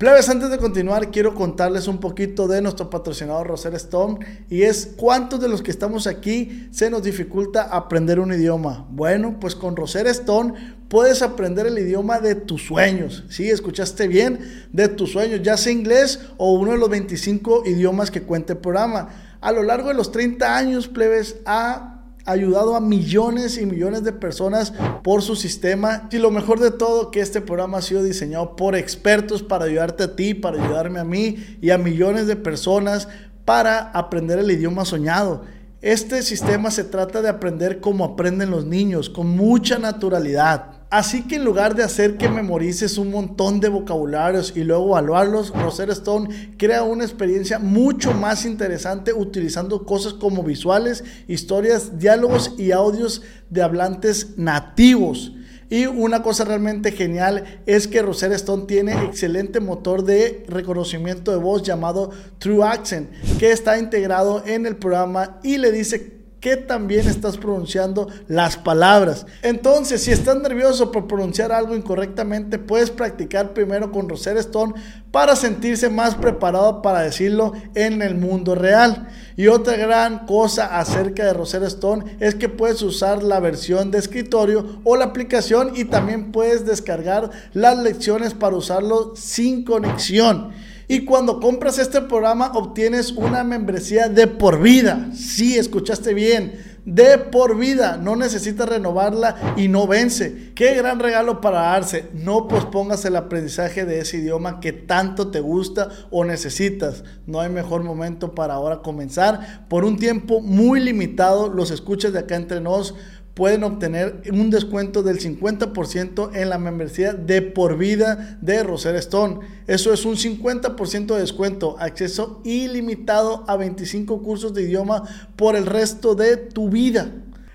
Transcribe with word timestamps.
Plebes, 0.00 0.30
antes 0.30 0.48
de 0.48 0.56
continuar, 0.56 1.10
quiero 1.10 1.34
contarles 1.34 1.86
un 1.86 1.98
poquito 2.00 2.48
de 2.48 2.62
nuestro 2.62 2.88
patrocinador 2.88 3.46
Roser 3.46 3.74
Stone 3.74 4.44
y 4.48 4.62
es 4.62 4.94
cuántos 4.96 5.42
de 5.42 5.48
los 5.48 5.60
que 5.60 5.70
estamos 5.70 6.06
aquí 6.06 6.68
se 6.70 6.88
nos 6.88 7.02
dificulta 7.02 7.64
aprender 7.64 8.18
un 8.18 8.32
idioma. 8.32 8.86
Bueno, 8.88 9.36
pues 9.38 9.54
con 9.54 9.76
Roser 9.76 10.06
Stone 10.06 10.54
puedes 10.88 11.20
aprender 11.20 11.66
el 11.66 11.78
idioma 11.78 12.18
de 12.18 12.34
tus 12.34 12.62
sueños. 12.62 13.24
Sí, 13.28 13.50
escuchaste 13.50 14.08
bien, 14.08 14.38
de 14.72 14.88
tus 14.88 15.12
sueños, 15.12 15.42
ya 15.42 15.58
sea 15.58 15.70
inglés 15.70 16.20
o 16.38 16.54
uno 16.54 16.72
de 16.72 16.78
los 16.78 16.88
25 16.88 17.64
idiomas 17.66 18.10
que 18.10 18.22
cuenta 18.22 18.54
el 18.54 18.60
programa. 18.60 19.10
A 19.42 19.52
lo 19.52 19.62
largo 19.62 19.88
de 19.88 19.94
los 19.96 20.12
30 20.12 20.56
años, 20.56 20.88
plebes, 20.88 21.36
ha 21.44 21.99
ayudado 22.24 22.76
a 22.76 22.80
millones 22.80 23.58
y 23.58 23.66
millones 23.66 24.04
de 24.04 24.12
personas 24.12 24.72
por 25.02 25.22
su 25.22 25.36
sistema. 25.36 26.08
Y 26.10 26.18
lo 26.18 26.30
mejor 26.30 26.60
de 26.60 26.70
todo, 26.70 27.10
que 27.10 27.20
este 27.20 27.40
programa 27.40 27.78
ha 27.78 27.82
sido 27.82 28.02
diseñado 28.02 28.56
por 28.56 28.76
expertos 28.76 29.42
para 29.42 29.64
ayudarte 29.64 30.04
a 30.04 30.16
ti, 30.16 30.34
para 30.34 30.62
ayudarme 30.62 31.00
a 31.00 31.04
mí 31.04 31.58
y 31.60 31.70
a 31.70 31.78
millones 31.78 32.26
de 32.26 32.36
personas 32.36 33.08
para 33.44 33.90
aprender 33.90 34.38
el 34.38 34.50
idioma 34.50 34.84
soñado. 34.84 35.42
Este 35.82 36.22
sistema 36.22 36.70
se 36.70 36.84
trata 36.84 37.22
de 37.22 37.30
aprender 37.30 37.80
como 37.80 38.04
aprenden 38.04 38.50
los 38.50 38.66
niños, 38.66 39.08
con 39.08 39.28
mucha 39.28 39.78
naturalidad. 39.78 40.79
Así 40.90 41.22
que 41.22 41.36
en 41.36 41.44
lugar 41.44 41.76
de 41.76 41.84
hacer 41.84 42.16
que 42.16 42.28
memorices 42.28 42.98
un 42.98 43.12
montón 43.12 43.60
de 43.60 43.68
vocabularios 43.68 44.52
y 44.56 44.64
luego 44.64 44.88
evaluarlos, 44.88 45.50
Rosetta 45.50 45.92
Stone 45.92 46.54
crea 46.58 46.82
una 46.82 47.04
experiencia 47.04 47.60
mucho 47.60 48.12
más 48.12 48.44
interesante 48.44 49.12
utilizando 49.12 49.86
cosas 49.86 50.14
como 50.14 50.42
visuales, 50.42 51.04
historias, 51.28 52.00
diálogos 52.00 52.54
y 52.58 52.72
audios 52.72 53.22
de 53.50 53.62
hablantes 53.62 54.36
nativos. 54.36 55.32
Y 55.68 55.86
una 55.86 56.24
cosa 56.24 56.44
realmente 56.44 56.90
genial 56.90 57.60
es 57.66 57.86
que 57.86 58.02
Rosetta 58.02 58.34
Stone 58.34 58.64
tiene 58.66 59.04
excelente 59.04 59.60
motor 59.60 60.02
de 60.02 60.44
reconocimiento 60.48 61.30
de 61.30 61.38
voz 61.38 61.62
llamado 61.62 62.10
True 62.40 62.66
Accent, 62.66 63.08
que 63.38 63.52
está 63.52 63.78
integrado 63.78 64.42
en 64.44 64.66
el 64.66 64.74
programa 64.74 65.38
y 65.44 65.58
le 65.58 65.70
dice 65.70 66.19
que 66.40 66.56
también 66.56 67.06
estás 67.06 67.36
pronunciando 67.36 68.08
las 68.26 68.56
palabras. 68.56 69.26
Entonces, 69.42 70.02
si 70.02 70.10
estás 70.10 70.36
nervioso 70.36 70.90
por 70.90 71.06
pronunciar 71.06 71.52
algo 71.52 71.76
incorrectamente, 71.76 72.58
puedes 72.58 72.90
practicar 72.90 73.52
primero 73.52 73.92
con 73.92 74.08
Rosetta 74.08 74.40
Stone 74.40 74.74
para 75.10 75.36
sentirse 75.36 75.90
más 75.90 76.14
preparado 76.14 76.82
para 76.82 77.02
decirlo 77.02 77.52
en 77.74 78.00
el 78.00 78.14
mundo 78.14 78.54
real. 78.54 79.08
Y 79.36 79.48
otra 79.48 79.76
gran 79.76 80.26
cosa 80.26 80.78
acerca 80.78 81.24
de 81.24 81.34
Rosetta 81.34 81.66
Stone 81.66 82.16
es 82.20 82.34
que 82.34 82.48
puedes 82.48 82.80
usar 82.82 83.22
la 83.22 83.40
versión 83.40 83.90
de 83.90 83.98
escritorio 83.98 84.80
o 84.84 84.96
la 84.96 85.06
aplicación 85.06 85.72
y 85.74 85.84
también 85.84 86.32
puedes 86.32 86.64
descargar 86.64 87.30
las 87.52 87.78
lecciones 87.78 88.34
para 88.34 88.56
usarlo 88.56 89.14
sin 89.14 89.64
conexión. 89.64 90.52
Y 90.90 91.04
cuando 91.04 91.38
compras 91.38 91.78
este 91.78 92.00
programa 92.00 92.50
obtienes 92.52 93.12
una 93.12 93.44
membresía 93.44 94.08
de 94.08 94.26
por 94.26 94.60
vida. 94.60 95.10
Sí, 95.14 95.56
escuchaste 95.56 96.14
bien. 96.14 96.80
De 96.84 97.16
por 97.16 97.56
vida. 97.56 97.96
No 97.96 98.16
necesitas 98.16 98.68
renovarla 98.68 99.54
y 99.56 99.68
no 99.68 99.86
vence. 99.86 100.50
Qué 100.56 100.74
gran 100.74 100.98
regalo 100.98 101.40
para 101.40 101.60
darse. 101.60 102.08
No 102.12 102.48
pospongas 102.48 103.04
el 103.04 103.14
aprendizaje 103.14 103.84
de 103.84 104.00
ese 104.00 104.16
idioma 104.16 104.58
que 104.58 104.72
tanto 104.72 105.30
te 105.30 105.38
gusta 105.38 105.90
o 106.10 106.24
necesitas. 106.24 107.04
No 107.24 107.40
hay 107.40 107.50
mejor 107.50 107.84
momento 107.84 108.34
para 108.34 108.54
ahora 108.54 108.82
comenzar. 108.82 109.68
Por 109.68 109.84
un 109.84 109.96
tiempo 109.96 110.40
muy 110.40 110.80
limitado, 110.80 111.48
los 111.48 111.70
escuchas 111.70 112.12
de 112.12 112.18
acá 112.18 112.34
entre 112.34 112.60
nos 112.60 112.96
pueden 113.34 113.64
obtener 113.64 114.22
un 114.32 114.50
descuento 114.50 115.02
del 115.02 115.18
50% 115.18 116.30
en 116.34 116.48
la 116.50 116.58
membresía 116.58 117.12
de 117.12 117.42
por 117.42 117.78
vida 117.78 118.38
de 118.40 118.62
Roser 118.62 118.96
Stone. 118.96 119.40
Eso 119.66 119.92
es 119.92 120.04
un 120.04 120.16
50% 120.16 121.14
de 121.14 121.20
descuento, 121.20 121.76
acceso 121.78 122.40
ilimitado 122.44 123.44
a 123.46 123.56
25 123.56 124.22
cursos 124.22 124.52
de 124.52 124.62
idioma 124.62 125.04
por 125.36 125.56
el 125.56 125.66
resto 125.66 126.14
de 126.14 126.36
tu 126.36 126.68
vida. 126.68 127.12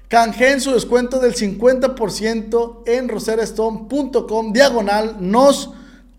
Canjeen 0.07 0.61
su 0.61 0.71
descuento 0.71 1.19
del 1.19 1.33
50% 1.33 2.83
en 2.85 3.09
roserstone.com 3.09 4.53
diagonal 4.53 5.17
nos 5.19 5.71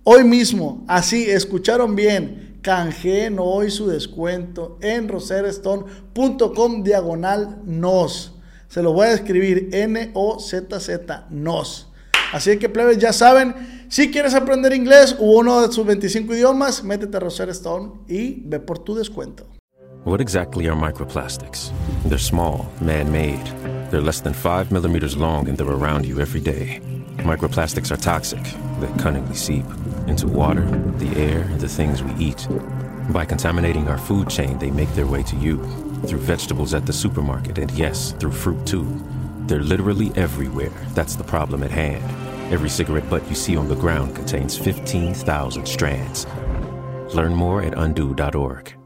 hoy 0.03 0.25
mismo. 0.25 0.85
Así, 0.87 1.31
escucharon 1.31 1.97
bien. 1.97 2.59
Canjeen 2.63 3.39
hoy 3.39 3.71
su 3.71 3.87
descuento 3.87 4.77
en 4.81 5.09
roserstone.com 5.09 6.83
diagonal 6.83 7.63
nos. 7.65 8.36
Se 8.69 8.83
lo 8.83 8.93
voy 8.93 9.07
a 9.07 9.13
escribir 9.13 9.69
N-O-Z-Z, 9.73 11.27
NOS. 11.31 11.89
Así 12.33 12.59
que, 12.59 12.69
plebes, 12.69 12.99
ya 12.99 13.13
saben, 13.13 13.55
si 13.89 14.11
quieres 14.11 14.35
aprender 14.35 14.73
inglés 14.73 15.17
u 15.19 15.39
uno 15.39 15.67
de 15.67 15.73
sus 15.73 15.87
25 15.87 16.35
idiomas, 16.35 16.83
métete 16.83 17.17
a 17.17 17.21
Rosetta 17.21 17.53
Stone 17.53 18.01
y 18.09 18.43
ve 18.45 18.59
por 18.59 18.81
tu 18.81 18.95
descuento. 18.95 19.47
What 20.05 20.21
exactly 20.21 20.69
are 20.69 20.77
microplastics? 20.77 21.73
They're 22.05 22.19
small, 22.19 22.67
man-made. 22.81 23.45
They're 23.91 24.03
less 24.03 24.21
than 24.21 24.35
5 24.35 24.71
millimeters 24.71 25.17
long 25.17 25.49
and 25.49 25.57
they're 25.57 25.69
around 25.69 26.05
you 26.05 26.21
every 26.21 26.41
day. 26.41 26.81
Microplastics 27.19 27.91
are 27.91 27.97
toxic. 27.97 28.43
They 28.81 29.03
cunningly 29.03 29.35
seep 29.35 29.65
into 30.07 30.29
water, 30.29 30.65
the 30.99 31.09
air, 31.17 31.43
and 31.51 31.61
the 31.61 31.69
things 31.69 32.03
we 32.03 32.13
eat. 32.25 32.47
By 33.11 33.25
contaminating 33.25 33.89
our 33.89 33.99
food 33.99 34.29
chain, 34.29 34.59
they 34.59 34.71
make 34.71 34.93
their 34.95 35.07
way 35.07 35.23
to 35.25 35.37
you 35.37 35.61
through 36.07 36.21
vegetables 36.21 36.75
at 36.75 36.87
the 36.87 36.93
supermarket, 36.93 37.59
and 37.59 37.71
yes, 37.73 38.13
through 38.13 38.33
fruit 38.33 38.65
too. 38.67 38.87
They're 39.47 39.63
literally 39.63 40.13
everywhere. 40.17 40.73
That's 40.95 41.17
the 41.17 41.25
problem 41.25 41.63
at 41.63 41.71
hand. 41.71 42.05
Every 42.53 42.69
cigarette 42.69 43.09
butt 43.11 43.29
you 43.29 43.35
see 43.35 43.57
on 43.57 43.69
the 43.69 43.77
ground 43.77 44.15
contains 44.15 44.57
15,000 44.57 45.67
strands. 45.67 46.27
Learn 47.15 47.35
more 47.35 47.63
at 47.63 47.77
undo.org. 47.77 48.86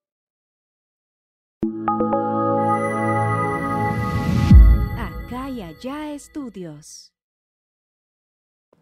Ya 5.81 6.13
Estudios. 6.13 7.11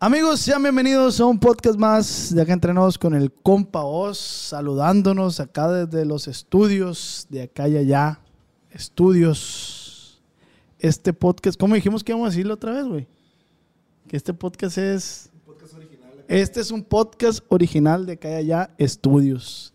Amigos, 0.02 0.42
sean 0.42 0.62
bienvenidos 0.62 1.18
a 1.22 1.26
un 1.26 1.40
podcast 1.40 1.80
más 1.80 2.36
de 2.36 2.42
acá 2.42 2.52
entrenados 2.52 2.98
con 2.98 3.16
el 3.16 3.32
compa 3.32 3.86
Oz, 3.86 4.18
saludándonos 4.18 5.40
acá 5.40 5.72
desde 5.72 6.04
los 6.04 6.28
estudios 6.28 7.26
de 7.30 7.44
acá 7.44 7.70
y 7.70 7.78
allá. 7.78 8.20
Estudios. 8.70 10.22
Este 10.78 11.14
podcast, 11.14 11.58
¿cómo 11.58 11.76
dijimos 11.76 12.04
que 12.04 12.12
íbamos 12.12 12.28
a 12.28 12.32
decirlo 12.32 12.56
otra 12.56 12.74
vez, 12.74 12.84
güey? 12.84 13.08
Que 14.10 14.18
este 14.18 14.34
podcast 14.34 14.78
es. 14.78 15.30
este 16.28 16.60
es 16.60 16.70
un 16.70 16.84
podcast 16.84 17.40
original 17.48 18.06
de 18.06 18.14
acá 18.14 18.30
y 18.30 18.34
allá, 18.34 18.76
Estudios. 18.78 19.74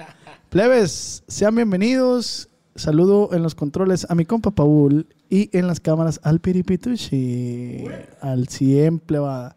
Plebes, 0.50 1.24
sean 1.26 1.54
bienvenidos. 1.54 2.50
Saludo 2.76 3.30
en 3.32 3.42
los 3.42 3.54
controles 3.54 4.06
a 4.10 4.14
mi 4.14 4.26
compa 4.26 4.50
Paul 4.50 5.06
y 5.30 5.56
en 5.56 5.66
las 5.66 5.80
cámaras 5.80 6.20
al 6.22 6.40
Piripituchi, 6.40 7.84
al 8.20 8.48
siempre 8.48 9.18
va. 9.18 9.56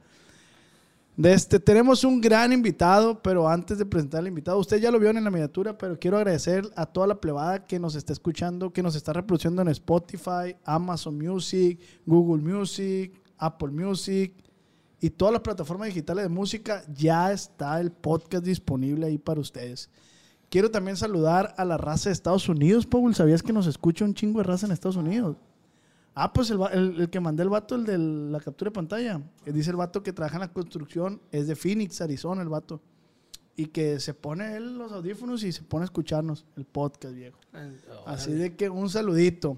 Este, 1.21 1.59
tenemos 1.59 2.05
un 2.05 2.21
gran 2.21 2.53
invitado, 2.53 3.21
pero 3.21 3.49
antes 3.49 3.77
de 3.77 3.85
presentar 3.85 4.21
al 4.21 4.27
invitado, 4.27 4.57
usted 4.57 4.77
ya 4.77 4.89
lo 4.89 4.99
vio 4.99 5.09
en 5.09 5.21
la 5.21 5.29
miniatura, 5.29 5.77
pero 5.77 5.99
quiero 5.99 6.15
agradecer 6.15 6.63
a 6.77 6.85
toda 6.85 7.07
la 7.07 7.19
plebada 7.19 7.65
que 7.67 7.77
nos 7.77 7.95
está 7.95 8.13
escuchando, 8.13 8.71
que 8.71 8.81
nos 8.81 8.95
está 8.95 9.11
reproduciendo 9.11 9.61
en 9.61 9.67
Spotify, 9.67 10.55
Amazon 10.63 11.17
Music, 11.17 11.77
Google 12.05 12.41
Music, 12.41 13.11
Apple 13.37 13.71
Music 13.71 14.33
y 15.01 15.09
todas 15.09 15.33
las 15.33 15.41
plataformas 15.41 15.89
digitales 15.89 16.23
de 16.23 16.29
música. 16.29 16.83
Ya 16.93 17.33
está 17.33 17.81
el 17.81 17.91
podcast 17.91 18.45
disponible 18.45 19.07
ahí 19.07 19.17
para 19.17 19.41
ustedes. 19.41 19.89
Quiero 20.49 20.71
también 20.71 20.97
saludar 20.97 21.53
a 21.57 21.65
la 21.65 21.77
raza 21.77 22.09
de 22.09 22.13
Estados 22.13 22.49
Unidos, 22.49 22.87
Paul. 22.87 23.13
¿Sabías 23.13 23.43
que 23.43 23.53
nos 23.53 23.67
escucha 23.67 24.03
un 24.03 24.15
chingo 24.15 24.39
de 24.39 24.45
raza 24.45 24.65
en 24.65 24.71
Estados 24.71 24.95
Unidos? 24.95 25.37
Ah, 26.15 26.33
pues 26.33 26.49
el, 26.49 27.09
que 27.11 27.19
mandé 27.19 27.43
el 27.43 27.49
vato, 27.49 27.75
el 27.75 27.85
de 27.85 27.97
la 27.97 28.39
captura 28.39 28.69
de 28.69 28.73
pantalla. 28.73 29.21
dice 29.45 29.69
el 29.69 29.75
vato 29.75 30.01
que 30.01 30.11
trabaja 30.11 30.37
en 30.37 30.41
la 30.41 30.51
construcción, 30.51 31.21
es 31.31 31.47
de 31.47 31.55
Phoenix, 31.55 32.01
Arizona, 32.01 32.41
el 32.41 32.49
vato. 32.49 32.81
Y 33.55 33.67
que 33.67 33.99
se 33.99 34.13
pone 34.13 34.55
él 34.55 34.77
los 34.77 34.91
audífonos 34.91 35.43
y 35.43 35.51
se 35.51 35.61
pone 35.61 35.83
a 35.83 35.85
escucharnos 35.85 36.45
el 36.57 36.65
podcast, 36.65 37.13
viejo. 37.13 37.37
Así 38.07 38.31
de 38.31 38.55
que 38.55 38.69
un 38.69 38.89
saludito. 38.89 39.57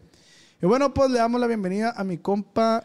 Y 0.61 0.65
bueno, 0.65 0.93
pues 0.93 1.09
le 1.09 1.19
damos 1.19 1.39
la 1.39 1.47
bienvenida 1.47 1.93
a 1.95 2.03
mi 2.03 2.17
compa 2.17 2.83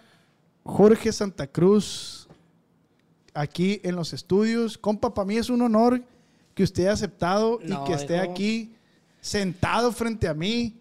Jorge 0.63 1.13
Santa 1.13 1.47
Cruz, 1.47 2.29
aquí 3.35 3.81
en 3.83 3.97
los 3.97 4.13
estudios. 4.13 4.79
Compa, 4.79 5.13
para 5.13 5.27
mí 5.27 5.37
es 5.37 5.51
un 5.51 5.63
honor 5.63 6.03
que 6.57 6.63
usted 6.65 6.85
haya 6.85 6.93
aceptado 6.95 7.61
No, 7.63 7.83
y 7.85 7.87
que 7.87 7.93
esté 7.93 8.17
hijo. 8.17 8.33
aquí 8.33 8.75
sentado 9.21 9.93
frente 9.93 10.27
a 10.27 10.35
mí, 10.35 10.81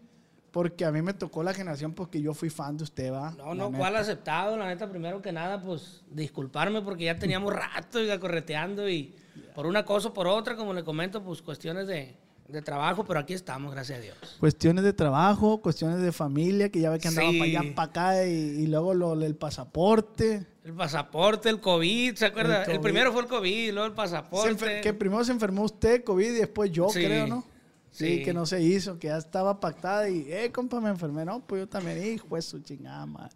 porque 0.51 0.85
a 0.85 0.91
mí 0.91 1.01
me 1.01 1.13
tocó 1.13 1.43
la 1.43 1.53
generación 1.53 1.93
porque 1.93 2.21
yo 2.21 2.33
fui 2.33 2.49
fan 2.49 2.77
de 2.77 2.83
usted, 2.85 3.11
va. 3.11 3.31
No, 3.31 3.53
no. 3.53 3.71
¿cuál 3.71 3.95
aceptado? 3.97 4.55
La 4.57 4.67
neta, 4.67 4.89
primero 4.89 5.21
que 5.21 5.31
nada, 5.33 5.61
pues 5.61 6.01
disculparme 6.09 6.81
porque 6.81 7.03
ya 7.03 7.19
teníamos 7.19 7.53
rato 7.75 7.99
oiga, 7.99 8.17
correteando 8.19 8.87
y 8.89 9.13
por 9.53 9.65
una 9.65 9.83
cosa 9.83 10.07
o 10.09 10.13
por 10.13 10.27
otra, 10.27 10.55
como 10.55 10.73
le 10.73 10.83
comento, 10.85 11.21
pues 11.21 11.41
cuestiones 11.41 11.87
de, 11.87 12.15
de 12.47 12.61
trabajo, 12.61 13.03
pero 13.03 13.19
aquí 13.19 13.33
estamos, 13.33 13.73
gracias 13.73 13.99
a 13.99 14.01
Dios. 14.01 14.37
Cuestiones 14.39 14.83
de 14.85 14.93
trabajo, 14.93 15.61
cuestiones 15.61 15.99
de 16.01 16.13
familia, 16.13 16.69
que 16.69 16.79
ya 16.79 16.89
ve 16.89 16.99
que 16.99 17.09
andaba 17.09 17.31
Sí. 17.31 17.37
para 17.39 17.49
allá, 17.59 17.75
para 17.75 17.89
acá, 17.89 18.25
y, 18.27 18.31
y 18.31 18.67
luego 18.67 18.93
lo, 18.93 19.13
el 19.21 19.35
pasaporte. 19.35 20.45
El 20.65 20.73
pasaporte, 20.73 21.47
el 21.49 21.59
COVID, 21.61 22.15
¿se 22.15 22.25
acuerda? 22.25 22.63
El 22.63 22.79
primero 22.79 23.11
fue 23.13 23.21
el 23.21 23.27
COVID, 23.27 23.71
luego 23.71 23.85
el 23.87 23.93
pasaporte. 23.93 24.49
enfer- 24.57 24.81
que 24.81 24.93
primero 24.95 25.23
se 25.23 25.31
enfermó 25.31 25.61
usted, 25.61 26.03
COVID, 26.03 26.25
y 26.25 26.39
después 26.39 26.71
yo, 26.71 26.89
Sí. 26.89 27.05
creo, 27.05 27.27
¿no? 27.27 27.43
Sí, 27.91 28.17
Sí. 28.17 28.23
que 28.23 28.33
no 28.33 28.47
se 28.47 28.61
hizo, 28.63 28.97
que 28.97 29.07
ya 29.07 29.17
estaba 29.17 29.59
pactada 29.59 30.09
y, 30.09 30.25
eh, 30.27 30.51
compa, 30.51 30.79
me 30.81 30.89
enfermé. 30.89 31.23
No, 31.23 31.39
pues 31.45 31.61
yo 31.61 31.67
también, 31.69 32.03
hijo 32.15 32.35
de 32.35 32.41
su 32.41 32.59
chingada 32.61 33.05
madre. 33.05 33.35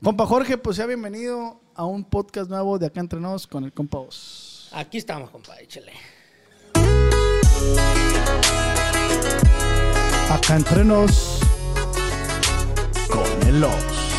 Compa 0.00 0.24
Jorge, 0.26 0.56
pues 0.58 0.76
sea 0.76 0.86
bienvenido 0.86 1.60
a 1.74 1.84
un 1.84 2.04
podcast 2.04 2.48
nuevo 2.48 2.78
de 2.78 2.86
Acá 2.86 3.00
Entre 3.00 3.18
Nos 3.20 3.48
con 3.48 3.64
el 3.64 3.72
compa 3.72 3.98
Oz. 3.98 4.68
Aquí 4.72 4.96
estamos, 4.98 5.28
compadre, 5.30 5.64
échale. 5.64 5.92
Acá 10.30 10.54
Entre 10.56 10.84
Nos 10.84 11.40
con 13.10 13.48
el 13.48 13.64
Oz. 13.64 14.09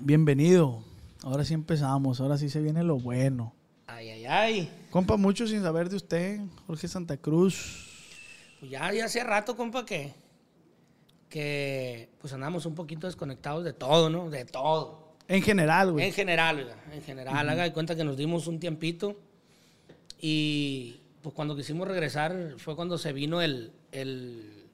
Bienvenido. 0.00 0.84
Ahora 1.22 1.44
sí 1.44 1.54
empezamos, 1.54 2.20
ahora 2.20 2.38
sí 2.38 2.48
se 2.48 2.60
viene 2.60 2.84
lo 2.84 2.98
bueno. 2.98 3.54
Ay, 3.86 4.08
ay, 4.10 4.26
ay. 4.26 4.70
Compa, 4.90 5.16
mucho 5.16 5.46
sin 5.46 5.62
saber 5.62 5.88
de 5.88 5.96
usted, 5.96 6.40
Jorge 6.66 6.86
Santa 6.86 7.16
Cruz. 7.16 7.86
Pues 8.60 8.70
ya, 8.70 8.92
ya 8.92 9.06
hacía 9.06 9.24
rato, 9.24 9.56
compa, 9.56 9.84
que, 9.84 10.14
que 11.28 12.10
pues 12.20 12.32
andamos 12.32 12.66
un 12.66 12.74
poquito 12.74 13.06
desconectados 13.06 13.64
de 13.64 13.72
todo, 13.72 14.08
¿no? 14.08 14.30
De 14.30 14.44
todo. 14.44 15.16
En 15.26 15.42
general, 15.42 15.92
güey. 15.92 16.06
En 16.06 16.12
general, 16.12 16.58
oiga, 16.58 16.76
en 16.92 17.02
general, 17.02 17.48
haga 17.48 17.64
de 17.64 17.72
cuenta 17.72 17.96
que 17.96 18.04
nos 18.04 18.16
dimos 18.16 18.46
un 18.46 18.60
tiempito 18.60 19.18
y 20.20 21.00
pues 21.22 21.34
cuando 21.34 21.56
quisimos 21.56 21.86
regresar 21.86 22.54
fue 22.58 22.76
cuando 22.76 22.98
se 22.98 23.12
vino 23.12 23.42
el, 23.42 23.72
el 23.92 24.64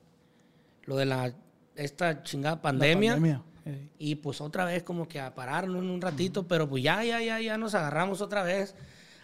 lo 0.85 0.97
de 0.97 1.07
la 1.07 1.35
esta 1.75 2.23
chingada 2.23 2.57
La 2.57 2.63
pandemia, 2.63 3.43
Eh, 3.67 3.89
y 3.99 4.17
pues 4.17 4.41
otra 4.41 4.65
vez 4.65 4.83
como 4.83 5.09
que 5.09 5.21
a 5.21 5.35
pararnos 5.35 5.83
en 5.83 5.91
un 5.91 6.01
ratito, 6.01 6.47
pero 6.47 6.69
pues 6.69 6.83
ya, 6.83 7.03
ya, 7.03 7.21
ya, 7.23 7.41
ya 7.41 7.57
nos 7.57 7.75
agarramos 7.75 8.21
otra 8.21 8.43
vez. 8.43 8.75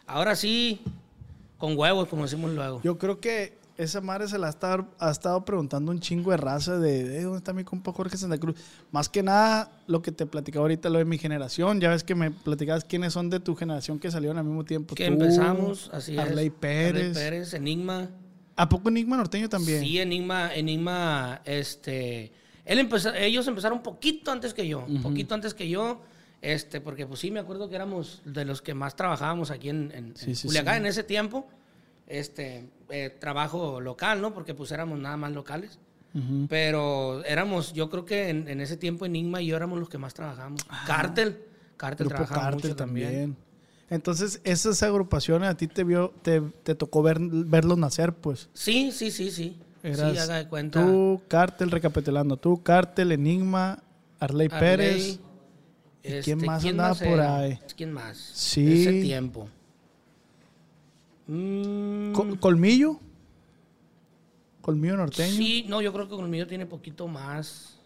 Ahora 0.06 0.34
sí, 0.34 0.80
con 1.58 1.76
huevos, 1.76 2.08
como 2.08 2.22
decimos 2.22 2.52
luego. 2.52 2.80
Yo 2.82 2.98
creo 2.98 3.20
que 3.20 3.58
esa 3.76 4.00
madre 4.00 4.28
se 4.28 4.38
la 4.38 4.48
ha 4.48 4.50
estado, 4.50 4.88
ha 4.98 5.10
estado 5.10 5.42
preguntando 5.44 5.90
un 5.90 6.00
chingo 6.00 6.30
de 6.30 6.36
raza 6.36 6.78
de, 6.78 7.04
de 7.04 7.22
dónde 7.22 7.38
está 7.38 7.52
mi 7.52 7.64
compa 7.64 7.92
Jorge 7.92 8.16
Santa 8.16 8.38
Cruz. 8.38 8.56
Más 8.92 9.08
que 9.08 9.22
nada, 9.22 9.70
lo 9.86 10.02
que 10.02 10.12
te 10.12 10.26
platicaba 10.26 10.64
ahorita, 10.64 10.90
lo 10.90 10.98
de 10.98 11.04
mi 11.04 11.16
generación. 11.18 11.80
Ya 11.80 11.90
ves 11.90 12.04
que 12.04 12.14
me 12.14 12.30
platicabas 12.30 12.84
quiénes 12.84 13.12
son 13.12 13.30
de 13.30 13.40
tu 13.40 13.54
generación 13.56 13.98
que 13.98 14.10
salieron 14.10 14.36
al 14.38 14.44
mismo 14.44 14.64
tiempo. 14.64 14.94
que 14.94 15.06
Tú, 15.06 15.12
empezamos, 15.12 15.90
así 15.92 16.18
Arley 16.18 16.48
es. 16.48 16.52
Pérez. 16.52 17.16
Arley 17.16 17.30
Pérez, 17.30 17.54
Enigma. 17.54 18.10
¿A 18.56 18.68
poco 18.68 18.90
Enigma 18.90 19.16
Norteño 19.16 19.48
también? 19.48 19.80
Sí, 19.80 19.98
Enigma, 19.98 20.54
Enigma, 20.54 21.40
este, 21.46 22.32
él 22.64 22.78
empezó, 22.78 23.12
ellos 23.14 23.46
empezaron 23.46 23.78
un 23.78 23.82
poquito 23.82 24.30
antes 24.30 24.54
que 24.54 24.66
yo, 24.66 24.84
un 24.86 25.02
poquito 25.02 25.34
antes 25.34 25.54
que 25.54 25.68
yo, 25.68 26.00
este, 26.42 26.80
porque 26.80 27.06
pues 27.06 27.20
sí 27.20 27.30
me 27.30 27.40
acuerdo 27.40 27.68
que 27.68 27.74
éramos 27.76 28.22
de 28.24 28.44
los 28.44 28.62
que 28.62 28.74
más 28.74 28.96
trabajábamos 28.96 29.50
aquí 29.50 29.68
en, 29.68 29.92
en- 29.94 30.16
Sí, 30.16 30.30
en 30.30 30.36
sí, 30.36 30.46
Culiacán 30.48 30.74
sí. 30.74 30.80
en 30.80 30.86
ese 30.86 31.02
tiempo, 31.04 31.46
este, 32.06 32.68
eh, 32.88 33.16
trabajo 33.20 33.80
local, 33.80 34.20
¿no? 34.20 34.32
Porque 34.34 34.54
pues 34.54 34.72
éramos 34.72 34.98
nada 34.98 35.16
más 35.16 35.32
locales. 35.32 35.78
Ujú. 36.14 36.46
Pero 36.48 37.24
éramos, 37.24 37.72
yo 37.72 37.88
creo 37.88 38.04
que 38.04 38.30
en, 38.30 38.48
en 38.48 38.60
ese 38.60 38.76
tiempo 38.76 39.06
Enigma 39.06 39.40
y 39.42 39.46
yo 39.46 39.56
éramos 39.56 39.78
los 39.78 39.88
que 39.88 39.98
más 39.98 40.12
trabajamos. 40.14 40.62
Cártel, 40.86 41.38
Cártel 41.76 42.06
Grupo 42.08 42.24
trabajaba 42.24 42.50
Cártel 42.50 42.70
mucho 42.70 42.76
también. 42.76 43.08
también. 43.08 43.36
Entonces, 43.90 44.40
esas 44.44 44.82
agrupaciones 44.82 45.48
a 45.48 45.56
ti 45.56 45.66
te 45.68 45.84
vio, 45.84 46.12
te, 46.22 46.40
te 46.40 46.74
tocó 46.74 47.02
ver, 47.02 47.18
verlos 47.20 47.76
nacer, 47.78 48.12
pues. 48.14 48.48
Sí, 48.54 48.90
sí, 48.92 49.10
sí, 49.10 49.30
sí. 49.30 49.58
Eras 49.82 50.12
sí, 50.12 50.18
haga 50.18 50.36
de 50.36 50.48
cuenta. 50.48 50.84
Tú, 50.84 51.20
Cártel, 51.28 51.70
recapitulando. 51.70 52.36
Tú, 52.36 52.62
Cártel, 52.62 53.12
Enigma, 53.12 53.82
Arley 54.18 54.48
Arley, 54.50 54.60
Pérez. 54.60 55.18
¿Y 56.02 56.08
este, 56.08 56.22
quién 56.22 56.44
más 56.46 56.64
andaba 56.64 56.94
por 56.94 57.20
ahí? 57.20 57.58
¿Quién 57.76 57.92
más? 57.92 58.16
Sí. 58.16 58.82
Ese 58.82 59.00
tiempo. 59.02 59.48
Mm, 61.26 62.12
Col- 62.12 62.38
¿Colmillo? 62.40 62.98
¿Colmillo 64.62 64.96
norteño? 64.96 65.32
sí, 65.34 65.64
no, 65.68 65.80
yo 65.80 65.92
creo 65.92 66.08
que 66.08 66.14
Colmillo 66.14 66.46
tiene 66.46 66.66
poquito 66.66 67.08
más. 67.08 67.76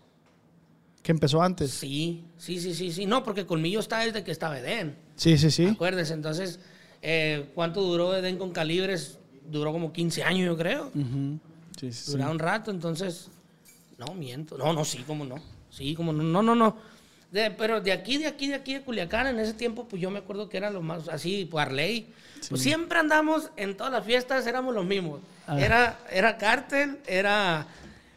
Que 1.02 1.12
empezó 1.12 1.42
antes. 1.42 1.70
Sí, 1.70 2.24
sí, 2.38 2.58
sí, 2.58 2.74
sí, 2.74 2.90
sí. 2.90 3.06
No, 3.06 3.22
porque 3.22 3.44
Colmillo 3.46 3.80
está 3.80 3.98
desde 4.00 4.24
que 4.24 4.30
estaba 4.32 4.58
Edén. 4.58 4.96
Sí, 5.16 5.36
sí, 5.36 5.50
sí. 5.50 5.66
Acuérdese, 5.66 6.14
entonces, 6.14 6.58
eh, 7.02 7.50
¿cuánto 7.54 7.82
duró 7.82 8.16
Edén 8.16 8.38
con 8.38 8.52
calibres? 8.52 9.18
Duró 9.50 9.70
como 9.72 9.92
15 9.92 10.22
años, 10.24 10.46
yo 10.46 10.56
creo. 10.56 10.90
Sí, 11.78 11.92
sí. 11.92 12.12
Duraba 12.12 12.30
un 12.30 12.38
rato, 12.38 12.70
entonces. 12.70 13.28
No, 13.98 14.14
miento. 14.14 14.58
No, 14.58 14.72
no, 14.72 14.84
sí, 14.84 14.98
como 15.06 15.24
no. 15.24 15.36
Sí, 15.70 15.94
como 15.94 16.12
no. 16.12 16.22
No, 16.22 16.42
no, 16.42 16.54
no. 16.54 16.76
De- 17.30 17.50
pero 17.50 17.80
de 17.80 17.92
aquí, 17.92 18.18
de 18.18 18.26
aquí, 18.26 18.48
de 18.48 18.54
aquí, 18.54 18.74
de 18.74 18.82
Culiacán, 18.82 19.26
en 19.26 19.38
ese 19.40 19.54
tiempo, 19.54 19.86
pues 19.88 20.00
yo 20.00 20.10
me 20.10 20.18
acuerdo 20.20 20.48
que 20.48 20.56
era 20.56 20.70
lo 20.70 20.82
más 20.82 21.08
así, 21.08 21.46
pues 21.50 21.66
Arley. 21.66 22.12
Pues 22.48 22.62
siempre 22.62 22.98
andamos 22.98 23.50
en 23.56 23.76
todas 23.76 23.92
las 23.92 24.04
fiestas, 24.04 24.46
éramos 24.46 24.74
los 24.74 24.84
mismos. 24.84 25.20
Ah. 25.46 25.60
Era, 25.60 25.98
era 26.10 26.36
Cártel, 26.36 26.98
era. 27.06 27.66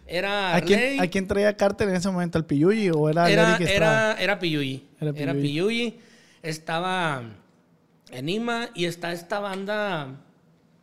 Era 0.10 0.56
¿A 0.56 0.62
quién. 0.62 1.02
¿A 1.02 1.08
quién 1.08 1.28
traía 1.28 1.56
Cártel 1.58 1.90
en 1.90 1.96
ese 1.96 2.10
momento? 2.10 2.38
¿Al 2.38 2.46
Piyuyi 2.46 2.90
o 2.92 3.10
era, 3.10 3.30
Era, 3.30 3.56
Eric 3.56 3.70
era, 3.70 4.14
era 4.14 4.40
Piyuyi. 4.40 4.86
Era. 5.02 5.34
Piyuyi. 5.34 6.00
Estaba 6.44 7.24
Enima 8.12 8.70
y 8.74 8.86
está 8.86 9.12
esta 9.12 9.40
banda. 9.40 10.16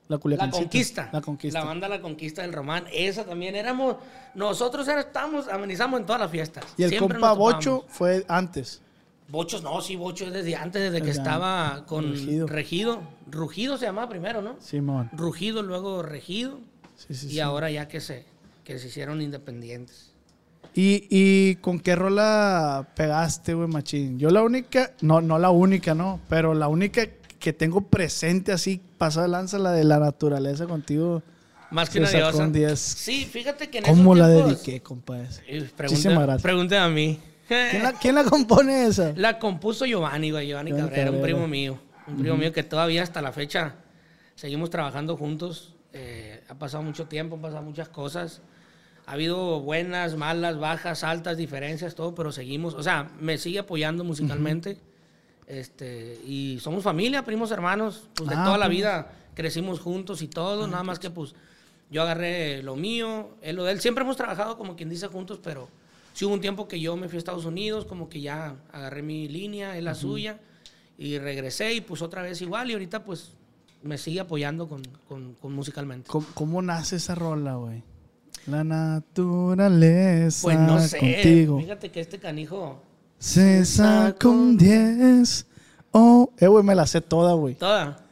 La 0.08 0.20
La. 0.22 0.50
Conquista. 0.50 1.08
La 1.12 1.20
Conquista. 1.20 1.58
La 1.60 1.64
banda 1.64 1.88
La 1.88 2.00
Conquista 2.00 2.42
del 2.42 2.52
Román. 2.52 2.84
Esa 2.92 3.24
también 3.24 3.56
éramos. 3.56 3.96
Nosotros 4.34 4.86
estábamos, 4.86 5.48
amenizamos 5.48 6.00
en 6.00 6.06
todas 6.06 6.20
las 6.20 6.30
fiestas. 6.30 6.64
y 6.76 6.82
el 6.82 6.90
Siempre 6.90 7.18
compa. 7.18 7.32
Bocho 7.32 7.84
fue 7.88 8.24
antes. 8.28 8.82
Bochos, 9.28 9.62
no, 9.62 9.80
sí, 9.80 9.96
Bocho 9.96 10.26
es 10.26 10.32
desde 10.34 10.54
antes, 10.54 10.92
desde 10.92 11.02
que 11.02 11.10
estaba 11.10 11.84
con 11.86 12.12
Regido. 12.12 12.46
Regido. 12.46 13.02
Rugido 13.30 13.78
se 13.78 13.86
llamaba 13.86 14.08
primero, 14.08 14.43
¿no? 14.43 14.56
Simón. 14.60 15.08
Rugido, 15.14 15.62
luego 15.62 16.02
Regido. 16.02 16.58
Sí, 16.96 17.14
sí, 17.14 17.26
y 17.26 17.31
sí. 17.31 17.40
ahora 17.40 17.70
ya 17.70 17.88
que 17.88 18.00
se, 18.00 18.26
que 18.64 18.79
se 18.79 18.88
hicieron 18.88 19.22
independientes. 19.22 20.12
¿Y, 20.74 21.06
¿Y 21.08 21.56
con 21.56 21.81
qué 21.81 21.96
rola 21.96 22.88
pegaste, 22.94 23.55
güey, 23.55 23.69
machín? 23.69 24.19
Yo 24.19 24.29
la 24.31 24.43
única, 24.43 24.93
no, 25.00 25.20
no 25.22 25.38
la 25.38 25.50
única, 25.50 25.94
¿no? 25.94 26.20
Pero 26.29 26.52
la 26.52 26.69
única 26.69 27.06
que 27.38 27.52
tengo 27.52 27.82
presente 27.82 28.52
así, 28.52 28.81
pasada 29.06 29.27
de 29.27 29.32
lanza, 29.32 29.58
la 29.58 29.73
de 29.73 29.84
la 29.84 29.99
naturaleza 29.99 30.67
contigo. 30.67 31.23
Más 31.70 31.91
que 31.91 31.99
una 31.99 32.11
diosa. 32.11 32.44
un 32.44 32.53
10. 32.53 32.79
Sí, 32.79 33.25
fíjate 33.25 33.69
que 33.69 33.79
en 33.79 33.84
¿Cómo 33.84 34.15
la 34.15 34.29
tiempos- 34.29 34.63
dediqué, 34.65 34.81
compa? 34.82 35.20
esa? 35.20 35.41
Muchísimas 35.43 35.73
Pregunta, 35.73 36.20
gracias. 36.23 36.43
pregunta 36.43 36.84
a 36.84 36.89
mí. 36.89 37.20
¿Quién 37.49 37.82
la, 37.82 37.93
quién 37.93 38.15
la 38.15 38.25
compone 38.25 38.87
esa? 38.87 39.13
La 39.17 39.39
compuso 39.39 39.84
Giovanni, 39.84 40.29
Giovanni 40.29 40.49
Giovanni 40.49 40.70
Cabrera, 40.70 41.11
un 41.11 41.17
Cabrera. 41.19 41.23
primo 41.23 41.49
mío. 41.49 41.79
Un 42.06 42.17
primo 42.19 42.37
mío 42.37 42.53
que 42.53 42.63
todavía 42.63 43.03
hasta 43.03 43.20
la 43.23 43.32
fecha 43.32 43.75
seguimos 44.34 44.70
trabajando 44.70 45.17
juntos. 45.17 45.75
Eh, 45.93 46.43
ha 46.49 46.55
pasado 46.55 46.82
mucho 46.82 47.06
tiempo, 47.06 47.37
han 47.37 47.43
pasado 47.43 47.63
muchas 47.63 47.89
cosas. 47.89 48.41
Ha 49.06 49.13
habido 49.13 49.61
buenas, 49.61 50.17
malas, 50.17 50.58
bajas, 50.58 51.05
altas, 51.05 51.37
diferencias, 51.37 51.94
todo, 51.94 52.15
pero 52.15 52.32
seguimos. 52.32 52.73
O 52.75 52.82
sea, 52.82 53.11
me 53.20 53.37
sigue 53.37 53.58
apoyando 53.58 54.05
musicalmente. 54.05 54.79
Este, 55.46 56.20
y 56.27 56.58
somos 56.60 56.82
familia, 56.82 57.24
primos 57.24 57.51
hermanos. 57.51 58.08
Pues 58.15 58.31
de 58.31 58.36
Ah, 58.36 58.44
toda 58.44 58.58
la 58.58 58.67
pues. 58.67 58.77
vida 58.79 59.13
crecimos 59.34 59.81
juntos 59.81 60.22
y 60.22 60.29
todo. 60.29 60.67
nada 60.69 60.82
más 60.82 60.98
que 60.98 61.10
pues 61.10 61.34
yo 61.91 62.03
agarré 62.03 62.63
lo 62.63 62.77
mío, 62.77 63.31
él 63.43 63.56
lo 63.56 63.65
de 63.65 63.72
él. 63.72 63.81
Siempre 63.81 64.03
hemos 64.05 64.17
trabajado 64.17 64.56
como 64.58 64.74
quien 64.77 64.89
dice 64.89 65.06
juntos, 65.08 65.39
pero 65.43 65.69
sí 66.13 66.24
hubo 66.24 66.34
un 66.34 66.41
tiempo 66.41 66.67
que 66.69 66.81
yo 66.81 66.96
me 66.96 67.08
fui 67.08 67.17
a 67.17 67.19
Estados 67.19 67.44
Unidos, 67.44 67.84
como 67.84 68.08
que 68.08 68.20
ya 68.20 68.56
agarré 68.72 69.03
mi 69.03 69.29
línea, 69.29 69.77
él 69.77 69.84
la 69.84 69.94
suya, 69.94 70.39
y 70.98 71.19
regresé 71.19 71.74
y 71.74 71.81
pues 71.81 72.03
otra 72.03 72.22
vez 72.22 72.41
igual, 72.41 72.70
y 72.70 72.72
ahorita 72.74 73.05
pues 73.05 73.32
me 73.82 73.98
sigue 73.98 74.20
apoyando 74.20 74.67
con, 74.69 74.82
con- 75.08 75.34
con 75.34 75.53
musicalmente. 75.53 76.08
¿Cómo, 76.10 76.27
cómo 76.34 76.63
nace 76.63 76.96
esa 76.96 77.15
rola, 77.15 77.55
güey? 77.56 77.82
La 78.46 78.63
naturaleza 78.65 80.43
Pues 80.43 80.58
no 80.58 80.79
sé, 80.81 80.98
contigo. 80.98 81.58
fíjate 81.60 81.91
que 81.91 82.01
este 82.01 82.19
canijo, 82.19 82.82
Se 83.24 83.64
sacó 83.64 84.32
un 84.32 84.58
10. 84.58 85.46
Oh, 85.93 86.31
eh, 86.38 86.46
güey, 86.46 86.62
me 86.62 86.74
la 86.74 86.86
sé 86.86 87.00
toda, 87.00 87.32
güey. 87.32 87.54
toda, 87.54 88.04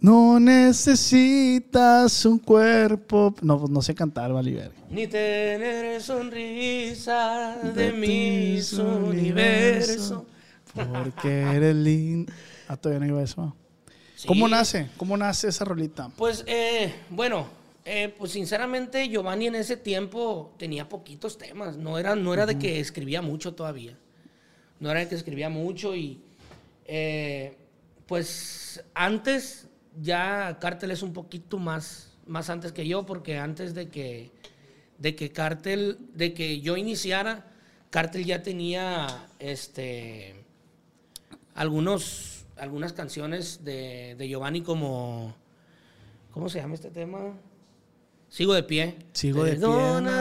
No 0.00 0.40
necesitas 0.40 2.24
un 2.24 2.38
cuerpo. 2.38 3.34
No, 3.42 3.58
pues 3.58 3.70
no 3.70 3.82
sé 3.82 3.94
cantar, 3.94 4.32
vale, 4.32 4.54
verga. 4.54 4.74
ni 4.88 5.06
tener 5.06 6.00
sonrisa 6.00 7.58
de, 7.74 7.90
tu 7.90 7.96
mis 7.98 8.72
universo. 8.72 10.24
Porque 10.74 11.42
eres 11.42 11.76
lindo. 11.76 12.32
Ah, 12.68 12.78
todavía 12.78 13.06
no 13.06 13.14
iba 13.14 13.22
eso. 13.22 13.54
¿Cómo 14.26 14.48
nace? 14.48 14.88
¿Cómo 14.96 15.14
nace 15.14 15.48
esa 15.48 15.66
rolita? 15.66 16.08
Pues, 16.16 16.42
eh, 16.46 16.90
bueno, 17.10 17.46
eh, 17.84 18.14
pues 18.16 18.32
sinceramente 18.32 19.08
Giovanni 19.08 19.46
en 19.46 19.54
ese 19.54 19.76
tiempo 19.76 20.54
tenía 20.58 20.88
poquitos 20.88 21.38
temas. 21.38 21.76
No 21.76 21.98
era, 21.98 22.14
no 22.14 22.34
era 22.34 22.46
de 22.46 22.58
que 22.58 22.80
escribía 22.80 23.22
mucho 23.22 23.54
todavía. 23.54 23.96
No 24.78 24.90
era 24.90 25.00
de 25.00 25.08
que 25.08 25.14
escribía 25.14 25.48
mucho 25.48 25.94
y 25.94 26.20
eh, 26.86 27.56
pues 28.06 28.84
antes 28.94 29.68
ya 30.00 30.58
Cártel 30.60 30.90
es 30.90 31.02
un 31.02 31.12
poquito 31.12 31.58
más, 31.58 32.18
más 32.26 32.50
antes 32.50 32.72
que 32.72 32.86
yo 32.86 33.06
porque 33.06 33.38
antes 33.38 33.74
de 33.74 33.88
que, 33.88 34.30
de 34.98 35.16
que 35.16 35.30
Cártel, 35.30 35.98
de 36.14 36.34
que 36.34 36.60
yo 36.60 36.76
iniciara, 36.76 37.52
Cártel 37.90 38.24
ya 38.24 38.42
tenía 38.42 39.28
este 39.38 40.44
algunos, 41.54 42.46
algunas 42.56 42.92
canciones 42.92 43.64
de, 43.64 44.14
de 44.16 44.28
Giovanni 44.28 44.62
como... 44.62 45.34
¿Cómo 46.30 46.48
se 46.48 46.60
llama 46.60 46.74
este 46.74 46.90
tema? 46.90 47.34
Sigo 48.30 48.54
de 48.54 48.62
pie. 48.62 48.96
Sigo 49.12 49.42
de 49.44 49.56
pie, 49.56 49.60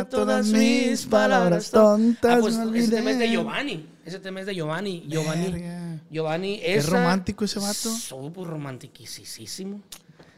todas 0.09 0.47
mis 0.47 1.05
palabras 1.05 1.69
tontas, 1.71 2.37
Ah, 2.37 2.39
pues 2.41 2.57
ese 2.75 2.95
tema 2.95 3.11
es 3.11 3.19
de. 3.19 3.29
Giovanni. 3.29 3.87
Ese 4.03 4.19
tema 4.19 4.39
es 4.39 4.47
de 4.47 4.55
Giovanni. 4.55 5.05
Giovanni. 5.07 5.51
Verga. 5.51 6.01
Giovanni 6.09 6.59
Qué 6.59 6.75
esa- 6.75 6.89
romántico 6.89 7.45
ese 7.45 7.59
vato. 7.59 7.73
Súper 7.73 8.45
romantiquísimo. 8.45 9.81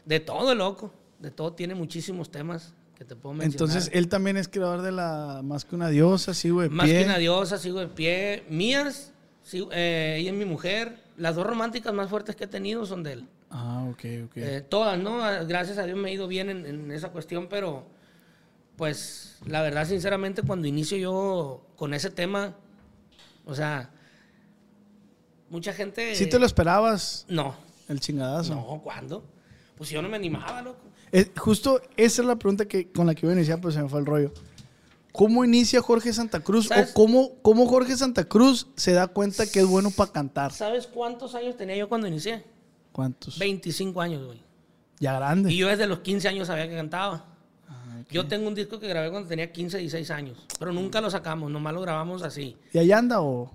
De 0.04 0.20
todo, 0.20 0.54
loco. 0.54 0.92
De 1.18 1.30
todo. 1.30 1.54
Tiene 1.54 1.74
muchísimos 1.74 2.30
temas 2.30 2.74
que 2.98 3.04
te 3.06 3.16
puedo 3.16 3.34
mencionar. 3.34 3.52
Entonces, 3.74 3.90
él 3.94 4.08
también 4.08 4.36
es 4.36 4.48
creador 4.48 4.82
de 4.82 4.92
la 4.92 5.40
Más 5.42 5.64
que 5.64 5.74
una 5.74 5.88
diosa, 5.88 6.34
sigo 6.34 6.60
de 6.60 6.68
Más 6.68 6.86
pie. 6.86 6.98
que 6.98 7.04
una 7.06 7.18
diosa, 7.18 7.56
sigo 7.56 7.80
de 7.80 7.88
pie. 7.88 8.44
Mías, 8.50 9.12
sigo- 9.42 9.70
eh, 9.72 10.16
ella 10.18 10.30
es 10.30 10.36
mi 10.36 10.44
mujer. 10.44 10.98
Las 11.16 11.36
dos 11.36 11.46
románticas 11.46 11.94
más 11.94 12.10
fuertes 12.10 12.36
que 12.36 12.44
he 12.44 12.48
tenido 12.48 12.84
son 12.84 13.02
de 13.02 13.12
él. 13.14 13.28
Ah, 13.54 13.86
ok, 13.90 14.04
ok. 14.24 14.36
Eh, 14.36 14.66
todas, 14.66 14.98
¿no? 14.98 15.18
Gracias 15.46 15.76
a 15.76 15.84
Dios 15.84 15.98
me 15.98 16.08
he 16.10 16.14
ido 16.14 16.26
bien 16.26 16.48
en, 16.48 16.64
en 16.64 16.90
esa 16.90 17.10
cuestión, 17.10 17.48
pero 17.48 17.86
pues 18.76 19.36
la 19.46 19.60
verdad, 19.62 19.86
sinceramente, 19.86 20.42
cuando 20.42 20.66
inicio 20.66 20.96
yo 20.96 21.66
con 21.76 21.92
ese 21.94 22.10
tema, 22.10 22.56
o 23.44 23.54
sea, 23.54 23.90
mucha 25.50 25.72
gente... 25.72 26.14
¿Sí 26.16 26.26
te 26.28 26.38
lo 26.38 26.46
esperabas, 26.46 27.26
No, 27.28 27.54
el 27.88 28.00
chingadazo? 28.00 28.54
no, 28.54 28.80
¿cuándo? 28.82 29.22
Pues 29.76 29.90
yo 29.90 30.00
no 30.00 30.08
me 30.08 30.16
animaba, 30.16 30.62
loco. 30.62 30.80
Eh, 31.12 31.30
justo 31.36 31.80
esa 31.96 32.22
es 32.22 32.26
la 32.26 32.36
pregunta 32.36 32.64
que, 32.66 32.90
con 32.90 33.06
la 33.06 33.14
que 33.14 33.26
iba 33.26 33.32
a 33.32 33.36
iniciar, 33.36 33.60
pues 33.60 33.74
se 33.74 33.82
me 33.82 33.88
fue 33.88 34.00
el 34.00 34.06
rollo. 34.06 34.32
¿Cómo 35.12 35.44
inicia 35.44 35.82
Jorge 35.82 36.10
Santa 36.14 36.40
Cruz? 36.40 36.68
¿Sabes? 36.68 36.90
¿O 36.90 36.94
cómo, 36.94 37.32
cómo 37.42 37.66
Jorge 37.66 37.96
Santa 37.98 38.24
Cruz 38.24 38.68
se 38.76 38.92
da 38.92 39.08
cuenta 39.08 39.44
que 39.46 39.60
es 39.60 39.66
bueno 39.66 39.90
para 39.90 40.10
cantar? 40.10 40.52
¿Sabes 40.52 40.86
cuántos 40.86 41.34
años 41.34 41.54
tenía 41.58 41.76
yo 41.76 41.88
cuando 41.88 42.06
inicié? 42.06 42.42
¿Cuántos? 42.92 43.38
25 43.38 44.00
años, 44.00 44.24
güey. 44.26 44.40
Ya 45.00 45.14
grande. 45.14 45.52
Y 45.52 45.56
yo 45.56 45.68
desde 45.68 45.86
los 45.86 46.00
15 46.00 46.28
años 46.28 46.46
sabía 46.46 46.68
que 46.68 46.76
cantaba. 46.76 47.24
Ah, 47.68 48.02
Yo 48.10 48.26
tengo 48.28 48.46
un 48.48 48.54
disco 48.54 48.78
que 48.78 48.86
grabé 48.88 49.10
cuando 49.10 49.28
tenía 49.28 49.50
15, 49.50 49.78
16 49.78 50.10
años, 50.10 50.46
pero 50.58 50.72
nunca 50.72 51.00
lo 51.00 51.10
sacamos, 51.10 51.50
nomás 51.50 51.72
lo 51.74 51.80
grabamos 51.80 52.22
así. 52.22 52.56
¿Y 52.72 52.78
ahí 52.78 52.92
anda 52.92 53.20
o...? 53.22 53.50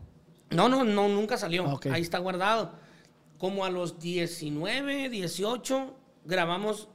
No, 0.50 0.68
no, 0.70 0.84
no, 0.84 1.08
nunca 1.10 1.38
salió. 1.38 1.66
Ah. 1.68 1.80
Ahí 1.92 2.02
está 2.02 2.18
guardado. 2.20 2.72
Como 3.38 3.64
a 3.66 3.70
los 3.70 4.00
19, 4.00 5.10
18, 5.10 5.94
grabamos 6.26 6.88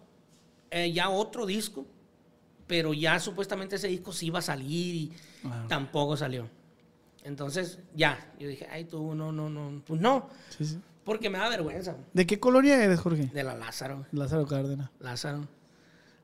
eh, 0.71 0.91
ya 0.93 1.09
otro 1.11 1.47
disco, 1.47 1.87
pero 2.67 2.93
ya 2.95 3.21
supuestamente 3.21 3.77
ese 3.77 3.89
disco 3.89 4.13
sí 4.13 4.27
iba 4.27 4.39
a 4.41 4.43
salir 4.43 4.95
y 4.95 5.13
Ah. 5.45 5.67
tampoco 5.69 6.17
salió. 6.17 6.49
Entonces, 7.25 7.79
ya, 7.95 8.33
yo 8.39 8.49
dije, 8.49 8.67
ay, 8.71 8.85
tú, 8.85 9.15
no, 9.15 9.31
no, 9.33 9.49
no, 9.51 9.83
pues 9.87 10.01
no, 10.01 10.29
Sí, 10.57 10.65
sí. 10.65 10.79
Porque 11.05 11.31
me 11.31 11.39
da 11.39 11.49
vergüenza. 11.49 11.97
¿De 12.13 12.27
qué 12.27 12.39
colonia 12.39 12.83
eres, 12.83 13.01
Jorge? 13.01 13.31
De 13.33 13.43
la 13.43 13.55
Lázaro, 13.55 14.07
Lázaro 14.13 14.47
Cárdenas. 14.47 14.91
Lázaro, 15.01 15.47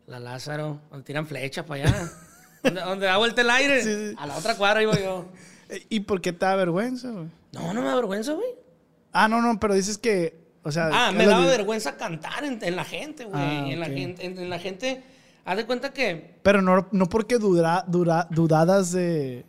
la 0.07 0.21
Lázaro, 0.21 0.81
donde 0.91 1.05
tiran 1.05 1.27
flechas 1.27 1.65
para 1.65 1.85
allá, 1.89 2.11
donde, 2.63 2.81
donde 2.81 3.07
da 3.07 3.17
vuelta 3.17 3.41
el 3.43 3.51
aire, 3.51 3.83
Sí, 3.83 4.11
sí. 4.11 4.15
a 4.19 4.27
la 4.27 4.37
otra 4.37 4.57
cuadra 4.57 4.83
iba 4.83 4.99
yo. 4.99 5.27
Eh, 5.71 5.85
¿Y 5.91 6.01
por 6.01 6.23
qué 6.23 6.33
te 6.33 6.47
da 6.47 6.57
vergüenza, 6.57 7.11
güey? 7.11 7.27
No, 7.53 7.75
no 7.75 7.83
me 7.83 7.89
da 7.89 7.95
vergüenza, 7.97 8.33
güey. 8.33 8.49
Ah, 9.13 9.29
no, 9.29 9.43
no, 9.43 9.61
pero 9.61 9.75
dices 9.75 9.99
que... 9.99 10.35
O 10.63 10.73
sea, 10.73 10.89
Ah, 10.91 11.13
me 11.13 11.27
daba 11.27 11.45
vergüenza 11.45 11.95
cantar 11.99 12.43
en, 12.43 12.59
en 12.65 12.75
la 12.75 12.85
gente, 12.87 13.27
güey. 13.27 13.39
Ah, 13.39 13.67
en, 13.69 13.79
la 13.79 13.85
gente, 13.85 14.25
en, 14.25 14.39
en 14.39 14.49
la 14.49 14.59
gente, 14.59 15.03
haz 15.45 15.59
de 15.59 15.67
cuenta 15.67 15.93
que, 15.93 16.37
Pero 16.43 16.63
no, 16.63 16.89
no 16.91 17.07
porque 17.11 17.37
dura, 17.37 17.85
dura, 17.87 18.27
dudadas 18.31 18.93
de, 18.93 19.45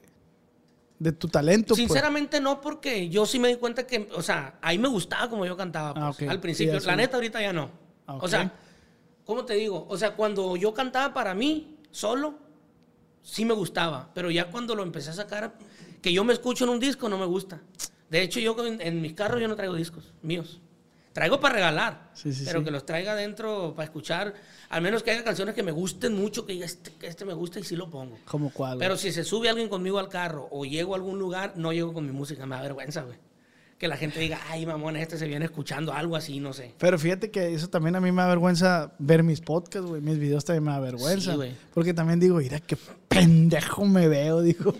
de 1.00 1.12
tu 1.14 1.28
talento. 1.30 1.70
pues. 1.70 1.80
sinceramente 1.80 2.40
no, 2.42 2.62
porque 2.62 3.10
yo 3.10 3.26
sí 3.26 3.40
me 3.40 3.48
di 3.48 3.56
cuenta 3.56 3.88
que, 3.88 4.10
o 4.14 4.22
sea, 4.22 4.60
ahí 4.62 4.78
me 4.78 4.90
gustaba 4.90 5.30
como 5.30 5.46
yo 5.46 5.56
cantaba, 5.58 5.94
pues, 5.94 6.30
Ah, 6.30 6.32
al 6.32 6.40
principio. 6.40 6.76
Eso 6.78 6.88
La 6.88 6.96
neta, 6.96 7.16
ahorita 7.16 7.42
ya 7.42 7.54
no. 7.54 7.72
Ah. 8.06 8.18
O 8.22 8.28
sea, 8.28 8.54
¿cómo 9.26 9.46
te 9.46 9.54
digo? 9.54 9.86
O 9.90 9.98
sea, 9.98 10.16
cuando 10.16 10.56
yo 10.58 10.74
cantaba 10.74 11.14
para 11.14 11.34
mí, 11.34 11.78
solo, 11.92 12.36
sí 13.24 13.46
me 13.46 13.54
gustaba. 13.54 14.12
Pero 14.14 14.30
ya 14.30 14.52
cuando 14.52 14.76
lo 14.76 14.84
empecé 14.84 15.12
a 15.12 15.14
sacar, 15.14 15.58
que 16.02 16.12
yo 16.12 16.24
me 16.24 16.34
escucho 16.34 16.66
en 16.66 16.72
un 16.72 16.80
disco, 16.80 17.08
no 17.08 17.18
me 17.18 17.26
gusta. 17.26 17.62
De 18.10 18.22
hecho, 18.22 18.40
yo 18.40 18.56
en, 18.66 18.82
en 18.82 19.02
mis 19.02 19.14
carros 19.14 19.40
yo 19.40 19.48
no 19.48 19.56
traigo 19.56 19.76
discos 19.76 20.14
míos. 20.22 20.60
Traigo 21.14 21.40
para 21.40 21.56
regalar, 21.56 22.12
Sí, 22.14 22.32
sí, 22.34 22.44
pero 22.46 22.60
sí. 22.60 22.66
que 22.66 22.72
los 22.72 22.86
traiga 22.86 23.14
adentro 23.14 23.74
para 23.76 23.86
escuchar. 23.86 24.34
Al 24.70 24.82
menos 24.82 25.02
que 25.02 25.12
haya 25.12 25.24
canciones 25.24 25.56
que 25.56 25.64
me 25.64 25.72
gusten 25.72 26.14
mucho, 26.14 26.46
que 26.46 26.54
diga, 26.54 26.66
este, 26.66 26.92
que 26.94 27.08
este 27.08 27.26
me 27.26 27.34
gusta 27.34 27.60
y 27.60 27.64
sí 27.64 27.76
lo 27.76 27.90
pongo. 27.90 28.18
Como 28.26 28.52
cuál. 28.52 28.78
Pero 28.78 28.96
si 28.96 29.12
se 29.12 29.24
sube 29.24 29.50
alguien 29.50 29.70
conmigo 29.70 29.98
al 30.00 30.08
carro 30.08 30.48
o 30.52 30.66
llego 30.66 30.94
a 30.94 30.98
algún 30.98 31.18
lugar, 31.18 31.54
no 31.56 31.74
llego 31.74 31.94
con 31.94 32.06
mi 32.06 32.12
música, 32.12 32.46
me 32.46 32.56
da 32.56 32.62
vergüenza, 32.62 33.02
güey. 33.02 33.18
Que 33.80 33.88
la 33.88 33.96
gente 33.98 34.20
diga, 34.20 34.40
ay, 34.50 34.66
mamón, 34.66 34.98
este 34.98 35.18
se 35.18 35.26
viene 35.26 35.46
escuchando 35.46 35.94
algo 35.94 36.16
así, 36.16 36.40
no 36.40 36.54
sé. 36.54 36.76
Pero 36.78 37.00
fíjate 37.00 37.32
que 37.32 37.54
eso 37.54 37.70
también 37.70 37.96
a 37.96 38.02
mí 38.02 38.12
me 38.12 38.22
da 38.22 38.28
vergüenza 38.28 38.92
ver 39.00 39.24
mis 39.24 39.40
podcasts, 39.42 39.88
güey. 39.88 40.02
Mis 40.02 40.20
videos 40.20 40.44
también 40.46 40.66
me 40.66 40.72
da 40.72 40.80
vergüenza. 40.80 41.34
Sí, 41.34 41.54
porque 41.74 41.94
también 41.94 42.20
digo, 42.20 42.36
mira 42.38 42.60
qué 42.60 42.78
pendejo 43.08 43.86
me 43.86 44.08
veo, 44.08 44.42
digo. 44.44 44.76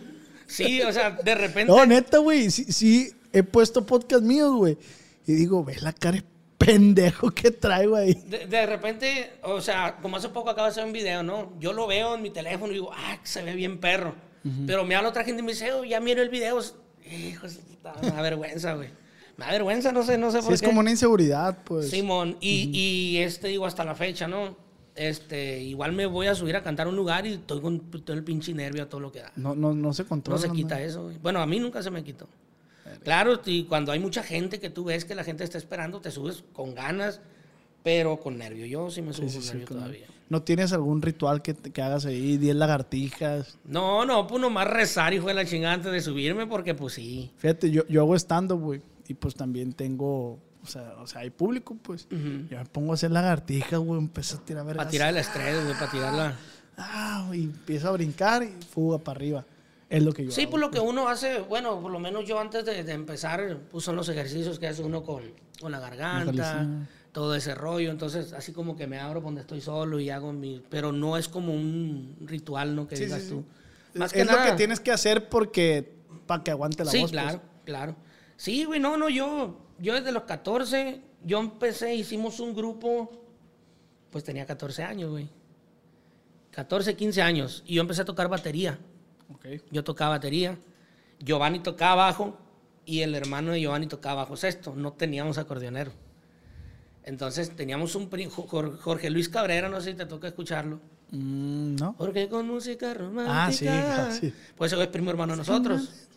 Sí, 0.48 0.82
o 0.82 0.92
sea, 0.94 1.12
de 1.12 1.34
repente. 1.36 1.72
No, 1.72 1.86
neta, 1.86 2.18
güey. 2.20 2.52
Sí, 2.52 2.66
sí, 2.72 3.12
he 3.32 3.42
puesto 3.44 3.86
podcast 3.86 4.24
míos, 4.24 4.54
güey. 4.54 4.78
Y 5.30 5.36
digo, 5.36 5.64
ve 5.64 5.76
la 5.82 5.94
cara 5.94 6.18
de 6.18 6.24
pendejo 6.58 7.30
que 7.32 7.52
traigo 7.52 7.96
ahí. 7.96 8.16
De, 8.16 8.48
de 8.48 8.66
repente, 8.66 9.34
o 9.44 9.62
sea, 9.62 9.98
como 10.02 10.18
hace 10.18 10.30
poco 10.30 10.50
acaba 10.50 10.68
de 10.68 10.72
hacer 10.72 10.86
un 10.86 10.92
video, 10.92 11.22
¿no? 11.22 11.54
Yo 11.60 11.72
lo 11.72 11.86
veo 11.86 12.16
en 12.16 12.22
mi 12.24 12.32
teléfono 12.32 12.72
y 12.72 12.76
digo, 12.78 12.90
ah, 12.94 13.20
se 13.24 13.44
ve 13.44 13.54
bien 13.54 13.80
perro. 13.80 14.16
Pero 14.66 14.86
me 14.86 14.96
habla 14.96 15.10
otra 15.10 15.24
gente 15.24 15.42
y 15.42 15.46
me 15.46 15.52
dice, 15.52 15.72
oh, 15.74 15.84
ya 15.84 16.00
miro 16.00 16.22
el 16.24 16.30
video. 16.30 16.60
Hijo, 17.12 17.46
me 18.02 18.10
da 18.10 18.22
vergüenza, 18.24 18.74
güey. 18.74 18.90
Me 19.38 19.46
da 19.46 19.52
vergüenza, 19.52 19.92
no 19.92 20.02
sé, 20.04 20.18
no 20.18 20.32
sé 20.32 20.40
Sí, 20.40 20.46
por 20.46 20.54
es 20.56 20.62
qué. 20.62 20.66
como 20.68 20.80
una 20.80 20.90
inseguridad, 20.90 21.60
pues. 21.64 21.90
Simón, 21.92 22.38
y, 22.42 22.72
y 22.74 23.18
este, 23.20 23.50
digo, 23.50 23.66
hasta 23.68 23.84
la 23.84 23.94
fecha, 23.96 24.28
¿no? 24.28 24.58
Este, 24.96 25.62
igual 25.62 25.94
me 25.94 26.06
voy 26.08 26.26
a 26.28 26.36
subir 26.36 26.56
a 26.56 26.64
cantar 26.64 26.88
a 26.88 26.90
un 26.90 26.96
lugar 26.96 27.26
y 27.28 27.34
estoy 27.34 27.62
con 27.62 27.80
todo 27.92 28.18
el 28.18 28.24
pinche 28.24 28.54
nervio 28.54 28.84
a 28.84 28.90
todo 28.90 29.00
lo 29.00 29.12
que 29.12 29.20
da. 29.22 29.32
No, 29.36 29.54
no, 29.56 29.74
no 29.74 29.94
se 29.94 30.04
No 30.04 30.10
controla. 30.10 30.42
se 30.42 30.50
quita 30.50 30.82
eso. 30.82 31.04
güey. 31.04 31.18
Bueno, 31.20 31.40
a 31.42 31.46
mí 31.46 31.60
nunca 31.60 31.84
se 31.84 31.92
me 31.92 32.04
quitó. 32.04 32.28
Claro, 33.04 33.40
y 33.46 33.64
cuando 33.64 33.92
hay 33.92 34.00
mucha 34.00 34.24
gente 34.24 34.60
que 34.60 34.70
tú 34.70 34.86
ves 34.86 35.06
que 35.06 35.16
la 35.16 35.24
gente 35.24 35.44
está 35.44 35.58
esperando, 35.58 36.02
te 36.02 36.12
subes 36.12 36.44
con 36.54 36.76
ganas, 36.76 37.22
pero 37.84 38.18
con 38.20 38.38
nervio. 38.38 38.66
Yo 38.66 38.90
sí 38.90 39.02
me 39.02 39.14
subo 39.14 39.30
Sí, 39.30 39.36
con 39.36 39.44
sí, 39.44 39.50
nervio 39.50 39.68
todavía. 39.68 40.08
¿No 40.30 40.44
tienes 40.44 40.74
algún 40.74 41.02
ritual 41.02 41.42
que, 41.42 41.56
que 41.56 41.82
hagas 41.82 42.06
ahí? 42.06 42.38
10 42.38 42.56
lagartijas. 42.56 43.58
No, 43.66 44.06
no, 44.06 44.28
pues 44.28 44.40
nomás 44.40 44.68
rezar 44.68 45.14
y 45.14 45.20
fue 45.20 45.34
la 45.34 45.44
chingada 45.46 45.74
antes 45.74 45.92
de 45.92 46.02
subirme, 46.02 46.46
porque 46.46 46.76
pues 46.76 46.94
sí. 46.94 47.32
Fíjate, 47.38 47.72
yo, 47.72 47.86
yo 47.88 48.02
hago 48.02 48.16
stand-up, 48.16 48.60
güey. 48.60 48.82
Y 49.08 49.16
pues 49.16 49.34
también 49.34 49.74
tengo. 49.74 50.40
O 50.62 50.68
sea, 50.68 50.94
o 51.00 51.08
sea 51.08 51.22
hay 51.22 51.32
público, 51.32 51.76
pues. 51.82 52.08
Yo 52.10 52.18
me 52.58 52.66
pongo 52.72 52.92
a 52.92 52.94
hacer 52.94 53.10
lagartijas, 53.10 53.80
güey. 53.80 54.00
Empiezo 54.00 54.38
a 54.38 54.46
tirar 54.46 54.66
vergas. 54.66 54.78
Para 54.86 54.92
tirar 54.92 55.10
el 55.10 55.18
estrés, 55.18 55.64
güey, 55.64 55.74
para 55.74 55.92
tirarla. 55.92 56.36
Ah, 56.78 57.28
y 57.34 57.44
empiezo 57.46 57.90
a 57.90 57.92
brincar 57.94 58.44
y 58.44 58.54
fuga 58.72 59.00
para 59.00 59.18
arriba. 59.18 59.46
Es 59.90 60.04
lo 60.04 60.14
que 60.14 60.26
yo 60.26 60.32
Sí, 60.32 60.42
hago. 60.42 60.52
pues 60.52 60.62
lo 60.62 60.72
que 60.72 60.80
uno 60.80 61.10
hace, 61.10 61.40
bueno, 61.42 61.82
por 61.82 61.92
lo 61.92 62.00
menos 62.00 62.26
yo 62.28 62.40
antes 62.40 62.64
de, 62.66 62.84
de 62.84 62.94
empezar, 62.94 63.58
pues 63.72 63.84
son 63.84 63.96
los 63.96 64.08
ejercicios 64.10 64.60
que 64.60 64.68
hace 64.68 64.84
uno 64.84 65.02
con, 65.04 65.24
con 65.60 65.72
la 65.72 65.80
garganta, 65.80 66.68
todo 67.12 67.34
ese 67.34 67.56
rollo. 67.56 67.90
Entonces, 67.90 68.34
así 68.34 68.54
como 68.54 68.76
que 68.76 68.86
me 68.86 69.00
abro 69.00 69.20
donde 69.22 69.42
estoy 69.42 69.62
solo 69.62 70.00
y 70.00 70.10
hago 70.12 70.32
mi. 70.32 70.64
Pero 70.70 70.92
no 70.92 71.18
es 71.18 71.28
como 71.28 71.54
un 71.54 72.18
ritual, 72.22 72.76
¿no? 72.76 72.88
Que 72.88 72.96
Sí, 72.98 73.06
digas 73.06 73.22
sí, 73.22 73.30
sí. 73.30 73.34
tú. 73.34 73.44
es 74.14 74.26
lo 74.32 74.44
que 74.44 74.52
tienes 74.58 74.80
que 74.80 74.92
hacer 74.92 75.28
porque. 75.30 75.98
Para 76.28 76.44
que 76.44 76.52
aguante 76.52 76.86
la 76.86 76.92
sí, 76.92 77.00
voz. 77.02 77.12
pues. 77.12 77.22
claro, 77.24 77.42
claro. 77.66 77.96
Sí, 78.38 78.64
güey, 78.66 78.80
no, 78.80 78.96
no, 78.98 79.10
yo, 79.10 79.58
yo 79.80 79.96
desde 79.96 80.12
los 80.12 80.24
14, 80.24 81.02
yo 81.26 81.40
empecé, 81.40 81.96
hicimos 81.96 82.40
un 82.40 82.54
grupo, 82.56 83.12
pues 84.12 84.24
tenía 84.24 84.46
14 84.46 84.84
años, 84.84 85.10
güey. 85.10 85.28
14, 86.52 86.96
15 86.96 87.22
años. 87.24 87.64
Y 87.66 87.76
yo 87.76 87.82
empecé 87.82 88.04
a 88.04 88.06
tocar 88.06 88.28
batería. 88.28 88.80
Yo 89.72 89.84
tocaba 89.84 90.12
batería, 90.12 90.58
Giovanni 91.20 91.60
tocaba 91.60 92.06
bajo 92.06 92.38
y 92.86 93.02
el 93.02 93.14
hermano 93.16 93.52
de 93.52 93.62
Giovanni 93.62 93.88
tocaba 93.88 94.24
bajo 94.24 94.36
sexto. 94.36 94.74
No 94.76 94.94
teníamos 94.94 95.38
acordeonero. 95.38 95.92
Entonces 97.04 97.56
teníamos 97.56 97.96
un 97.96 98.10
Jorge 98.30 99.10
Luis 99.10 99.30
Cabrera, 99.30 99.70
no 99.70 99.82
sé 99.82 99.92
si 99.92 99.98
te 99.98 100.06
toca 100.06 100.28
escucharlo. 100.28 100.80
Mm, 101.12 101.76
¿No? 101.76 101.96
Porque 101.98 102.30
con 102.30 102.48
música 102.48 102.94
romántica. 102.94 103.46
Ah, 103.46 103.52
sí, 103.52 103.68
ah, 103.68 104.12
sí. 104.12 104.34
Pues 104.56 104.70
ese 104.70 104.76
güey 104.76 104.88
es 104.88 104.92
primo 104.92 105.10
hermano 105.10 105.34
de 105.34 105.38
nosotros. 105.38 106.08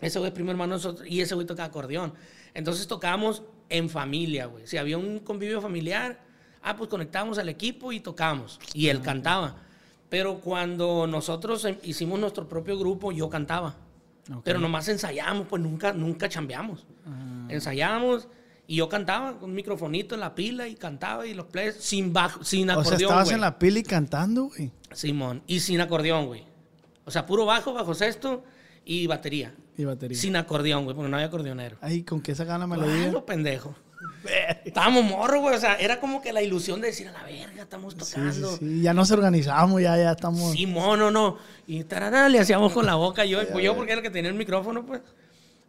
Ese 0.00 0.18
güey 0.18 0.30
es 0.30 0.34
primo 0.34 0.50
hermano 0.50 0.74
de 0.74 0.78
nosotros 0.78 1.08
y 1.08 1.20
ese 1.20 1.34
güey 1.34 1.46
toca 1.46 1.64
acordeón. 1.64 2.14
Entonces 2.54 2.86
tocábamos 2.86 3.42
en 3.68 3.88
familia, 3.88 4.46
güey. 4.46 4.66
Si 4.66 4.76
había 4.76 4.98
un 4.98 5.20
convivio 5.20 5.60
familiar, 5.60 6.20
ah, 6.62 6.76
pues 6.76 6.90
conectábamos 6.90 7.38
al 7.38 7.48
equipo 7.48 7.92
y 7.92 8.00
tocábamos. 8.00 8.58
Y 8.74 8.88
él 8.88 9.02
cantaba. 9.02 9.62
Pero 10.08 10.40
cuando 10.40 11.06
nosotros 11.06 11.64
em- 11.64 11.78
hicimos 11.82 12.18
nuestro 12.20 12.48
propio 12.48 12.78
grupo, 12.78 13.12
yo 13.12 13.28
cantaba. 13.28 13.74
Pero 14.42 14.58
nomás 14.58 14.88
ensayábamos, 14.88 15.46
pues 15.48 15.62
nunca, 15.62 15.92
nunca 15.92 16.28
chambeamos. 16.28 16.84
Ensayábamos 17.48 18.28
y 18.66 18.76
yo 18.76 18.88
cantaba 18.88 19.38
con 19.38 19.50
un 19.50 19.56
microfonito 19.56 20.14
en 20.14 20.20
la 20.20 20.34
pila 20.34 20.66
y 20.66 20.74
cantaba 20.74 21.26
y 21.26 21.34
los 21.34 21.46
plays 21.46 21.76
sin 21.76 22.12
bajo, 22.12 22.42
sin 22.42 22.68
O 22.70 22.72
sea, 22.72 22.80
acordeón, 22.80 23.02
estabas 23.02 23.30
en 23.30 23.40
la 23.40 23.58
pila 23.58 23.78
y 23.78 23.82
cantando, 23.84 24.46
güey. 24.46 24.72
Simón, 24.92 25.42
y 25.46 25.60
sin 25.60 25.80
acordeón, 25.80 26.26
güey. 26.26 26.44
O 27.04 27.10
sea, 27.10 27.26
puro 27.26 27.46
bajo, 27.46 27.72
bajo 27.72 27.94
sexto 27.94 28.42
y 28.84 29.06
batería. 29.06 29.54
Y 29.78 29.84
batería. 29.84 30.18
Sin 30.18 30.34
acordeón, 30.34 30.84
güey, 30.84 30.96
porque 30.96 31.08
no 31.08 31.16
había 31.16 31.28
acordeonero. 31.28 31.76
Ay, 31.80 32.02
¿con 32.02 32.20
qué 32.20 32.34
sacaban 32.34 32.60
la 32.62 32.66
melodía? 32.66 33.12
lo 33.12 33.24
pendejo. 33.24 33.74
Estábamos 34.64 35.04
morros, 35.04 35.40
güey. 35.40 35.54
O 35.56 35.60
sea, 35.60 35.76
era 35.76 36.00
como 36.00 36.20
que 36.20 36.32
la 36.32 36.42
ilusión 36.42 36.80
de 36.80 36.88
decir 36.88 37.08
a 37.08 37.12
la 37.12 37.22
verga, 37.24 37.62
estamos 37.62 37.94
Sí, 37.94 38.00
sí, 38.04 38.10
tocando. 38.14 38.56
sí. 38.56 38.82
Ya 38.82 38.92
nos 38.94 39.10
organizamos, 39.10 39.80
ya, 39.80 39.96
ya 39.96 40.12
estamos. 40.12 40.52
Simón, 40.52 40.98
no, 40.98 41.10
no. 41.10 41.38
Y 41.66 41.84
tarará, 41.84 42.28
le 42.28 42.38
hacíamos 42.40 42.72
con 42.72 42.86
la 42.86 42.94
boca. 42.96 43.24
Yo, 43.24 43.38
pues 43.52 43.64
yo 43.64 43.74
porque 43.76 43.92
era 43.92 44.00
el 44.00 44.04
que 44.06 44.10
tenía 44.10 44.30
el 44.30 44.36
micrófono, 44.36 44.84
pues. 44.84 45.00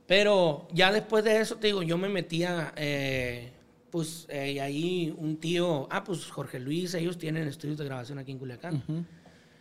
Pero 0.08 0.68
ya 0.74 0.92
después 0.92 1.24
de 1.24 1.42
eso, 1.42 1.58
te 1.58 1.68
digo, 1.68 1.84
yo 1.84 1.98
me 1.98 2.08
metía, 2.08 2.74
eh, 2.78 3.52
pues 3.92 4.26
eh, 4.30 4.54
y 4.54 4.60
ahí 4.60 5.14
un 5.18 5.38
tío, 5.38 5.88
ah, 5.92 6.04
pues 6.04 6.26
Jorge 6.28 6.60
Luis, 6.60 6.94
ellos 6.94 7.18
tienen 7.18 7.48
estudios 7.48 7.78
de 7.78 7.86
grabación 7.86 8.18
aquí 8.18 8.32
en 8.32 8.40
Culiacán, 8.40 9.06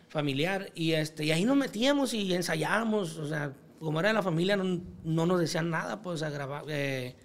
familiar. 0.07 0.71
Y, 0.73 0.93
este, 0.93 1.25
y 1.25 1.31
ahí 1.31 1.43
nos 1.43 1.57
metíamos 1.57 2.13
y 2.13 2.33
ensayábamos, 2.33 3.17
o 3.17 3.27
sea, 3.27 3.51
como 3.79 3.99
era 3.99 4.07
de 4.09 4.13
la 4.15 4.23
familia, 4.23 4.55
no, 4.55 4.79
no 5.03 5.25
nos 5.25 5.39
decían 5.39 5.69
nada, 5.69 6.01
pues 6.01 6.23
a 6.23 6.29
grabar. 6.29 6.63
eh, 6.69 7.15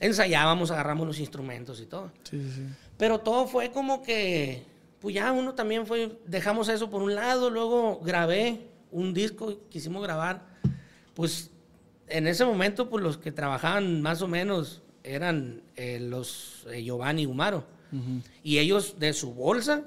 ensayábamos, 0.00 0.70
agarramos 0.70 1.06
los 1.06 1.20
instrumentos 1.20 1.80
y 1.80 1.86
todo. 1.86 2.10
Sí, 2.24 2.42
sí, 2.42 2.52
sí. 2.56 2.62
Pero 2.96 3.20
todo 3.20 3.46
fue 3.46 3.70
como 3.70 4.02
que, 4.02 4.64
pues 5.00 5.14
ya 5.14 5.30
uno 5.32 5.54
también 5.54 5.86
fue, 5.86 6.18
dejamos 6.26 6.68
eso 6.68 6.90
por 6.90 7.02
un 7.02 7.14
lado, 7.14 7.50
luego 7.50 8.00
grabé 8.00 8.66
un 8.90 9.14
disco, 9.14 9.58
quisimos 9.70 10.02
grabar, 10.02 10.42
pues 11.14 11.50
en 12.10 12.26
ese 12.26 12.44
momento, 12.44 12.90
pues 12.90 13.02
los 13.02 13.16
que 13.16 13.32
trabajaban 13.32 14.02
más 14.02 14.20
o 14.20 14.28
menos 14.28 14.82
eran 15.04 15.62
eh, 15.76 15.98
los 16.00 16.66
eh, 16.70 16.82
Giovanni 16.82 17.22
y 17.22 17.26
Humaro. 17.26 17.64
Y 18.44 18.58
ellos 18.58 19.00
de 19.00 19.12
su 19.12 19.34
bolsa 19.34 19.82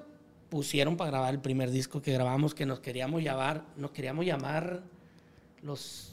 pusieron 0.50 0.98
para 0.98 1.12
grabar 1.12 1.34
el 1.34 1.39
primer 1.39 1.72
disco 1.72 2.01
que 2.01 2.12
grabamos, 2.12 2.53
que 2.53 2.65
nos 2.65 2.82
queríamos 2.82 3.24
llamar, 3.24 3.63
nos 3.77 3.91
queríamos 3.91 4.25
llamar 4.25 4.84
los... 5.62 6.12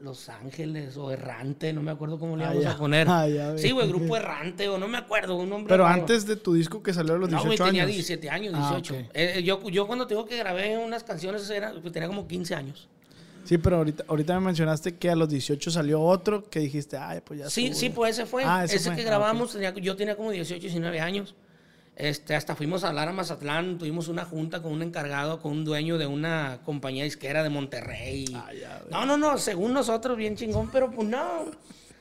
Los 0.00 0.28
Ángeles 0.28 0.96
o 0.96 1.10
Errante, 1.10 1.72
no 1.72 1.82
me 1.82 1.90
acuerdo 1.90 2.18
cómo 2.18 2.36
le 2.36 2.44
Ah, 2.44 2.48
íbamos 2.54 2.62
ya. 2.64 2.70
a 2.72 2.76
poner. 2.78 3.06
Ah, 3.10 3.26
ya, 3.28 3.58
sí, 3.58 3.70
güey. 3.72 3.88
Grupo 3.88 4.16
Errante 4.16 4.68
o 4.68 4.78
no 4.78 4.86
me 4.88 4.96
acuerdo, 4.98 5.36
un 5.36 5.48
nombre 5.50 5.68
Pero 5.72 5.84
raro. 5.84 6.00
antes 6.00 6.24
de 6.26 6.36
tu 6.36 6.54
disco 6.54 6.82
que 6.82 6.92
salió 6.94 7.14
a 7.14 7.18
los 7.18 7.28
No, 7.28 7.36
18 7.38 7.46
güey, 7.46 7.58
tenía 7.70 7.82
años. 7.82 7.94
17 7.94 8.30
años, 8.30 8.54
Ah, 8.56 8.68
18. 8.80 8.94
ok. 8.94 9.00
Eh, 9.14 9.32
eh, 9.38 9.42
yo, 9.42 9.60
yo 9.70 9.86
cuando 9.86 10.06
te 10.06 10.14
digo 10.14 10.24
que 10.26 10.36
grabé 10.36 10.78
unas 10.78 11.02
canciones 11.04 11.48
era, 11.50 11.72
pues, 11.80 11.92
tenía 11.92 12.06
como 12.08 12.26
15 12.28 12.54
años. 12.54 12.88
Sí, 13.44 13.56
pero 13.58 13.78
ahorita, 13.78 14.04
ahorita 14.08 14.34
me 14.38 14.46
mencionaste 14.46 14.96
que 14.96 15.08
a 15.10 15.16
los 15.16 15.28
18 15.30 15.70
salió 15.70 16.02
otro 16.02 16.48
que 16.48 16.60
dijiste, 16.60 16.96
ay, 16.98 17.20
pues 17.24 17.40
ya 17.40 17.50
Sí, 17.50 17.64
estuvo, 17.66 17.80
sí, 17.80 17.88
ya". 17.88 17.94
pues 17.94 18.18
ese 18.18 18.26
fue. 18.26 18.44
Ah, 18.44 18.64
ese 18.64 18.76
ese 18.76 18.90
fue. 18.90 18.96
que 18.96 19.02
Ah, 19.02 19.06
grabamos, 19.06 19.52
tenía- 19.52 19.74
yo 19.74 19.96
tenía 19.96 20.16
como 20.16 20.30
18, 20.30 20.60
19 20.60 21.00
años. 21.00 21.34
Este, 21.98 22.36
hasta 22.36 22.54
fuimos 22.54 22.84
a 22.84 22.90
hablar 22.90 23.08
a 23.08 23.12
Mazatlán, 23.12 23.76
tuvimos 23.76 24.06
una 24.06 24.24
junta 24.24 24.62
con 24.62 24.70
un 24.70 24.82
encargado, 24.82 25.42
con 25.42 25.50
un 25.50 25.64
dueño 25.64 25.98
de 25.98 26.06
una 26.06 26.60
compañía 26.64 27.02
disquera 27.02 27.42
de 27.42 27.50
Monterrey. 27.50 28.24
Ah, 28.36 28.52
ya, 28.54 28.84
no, 28.88 29.04
no, 29.04 29.16
no, 29.16 29.36
según 29.36 29.72
nosotros 29.72 30.16
bien 30.16 30.36
chingón, 30.36 30.70
pero 30.70 30.92
pues 30.92 31.08
no, 31.08 31.46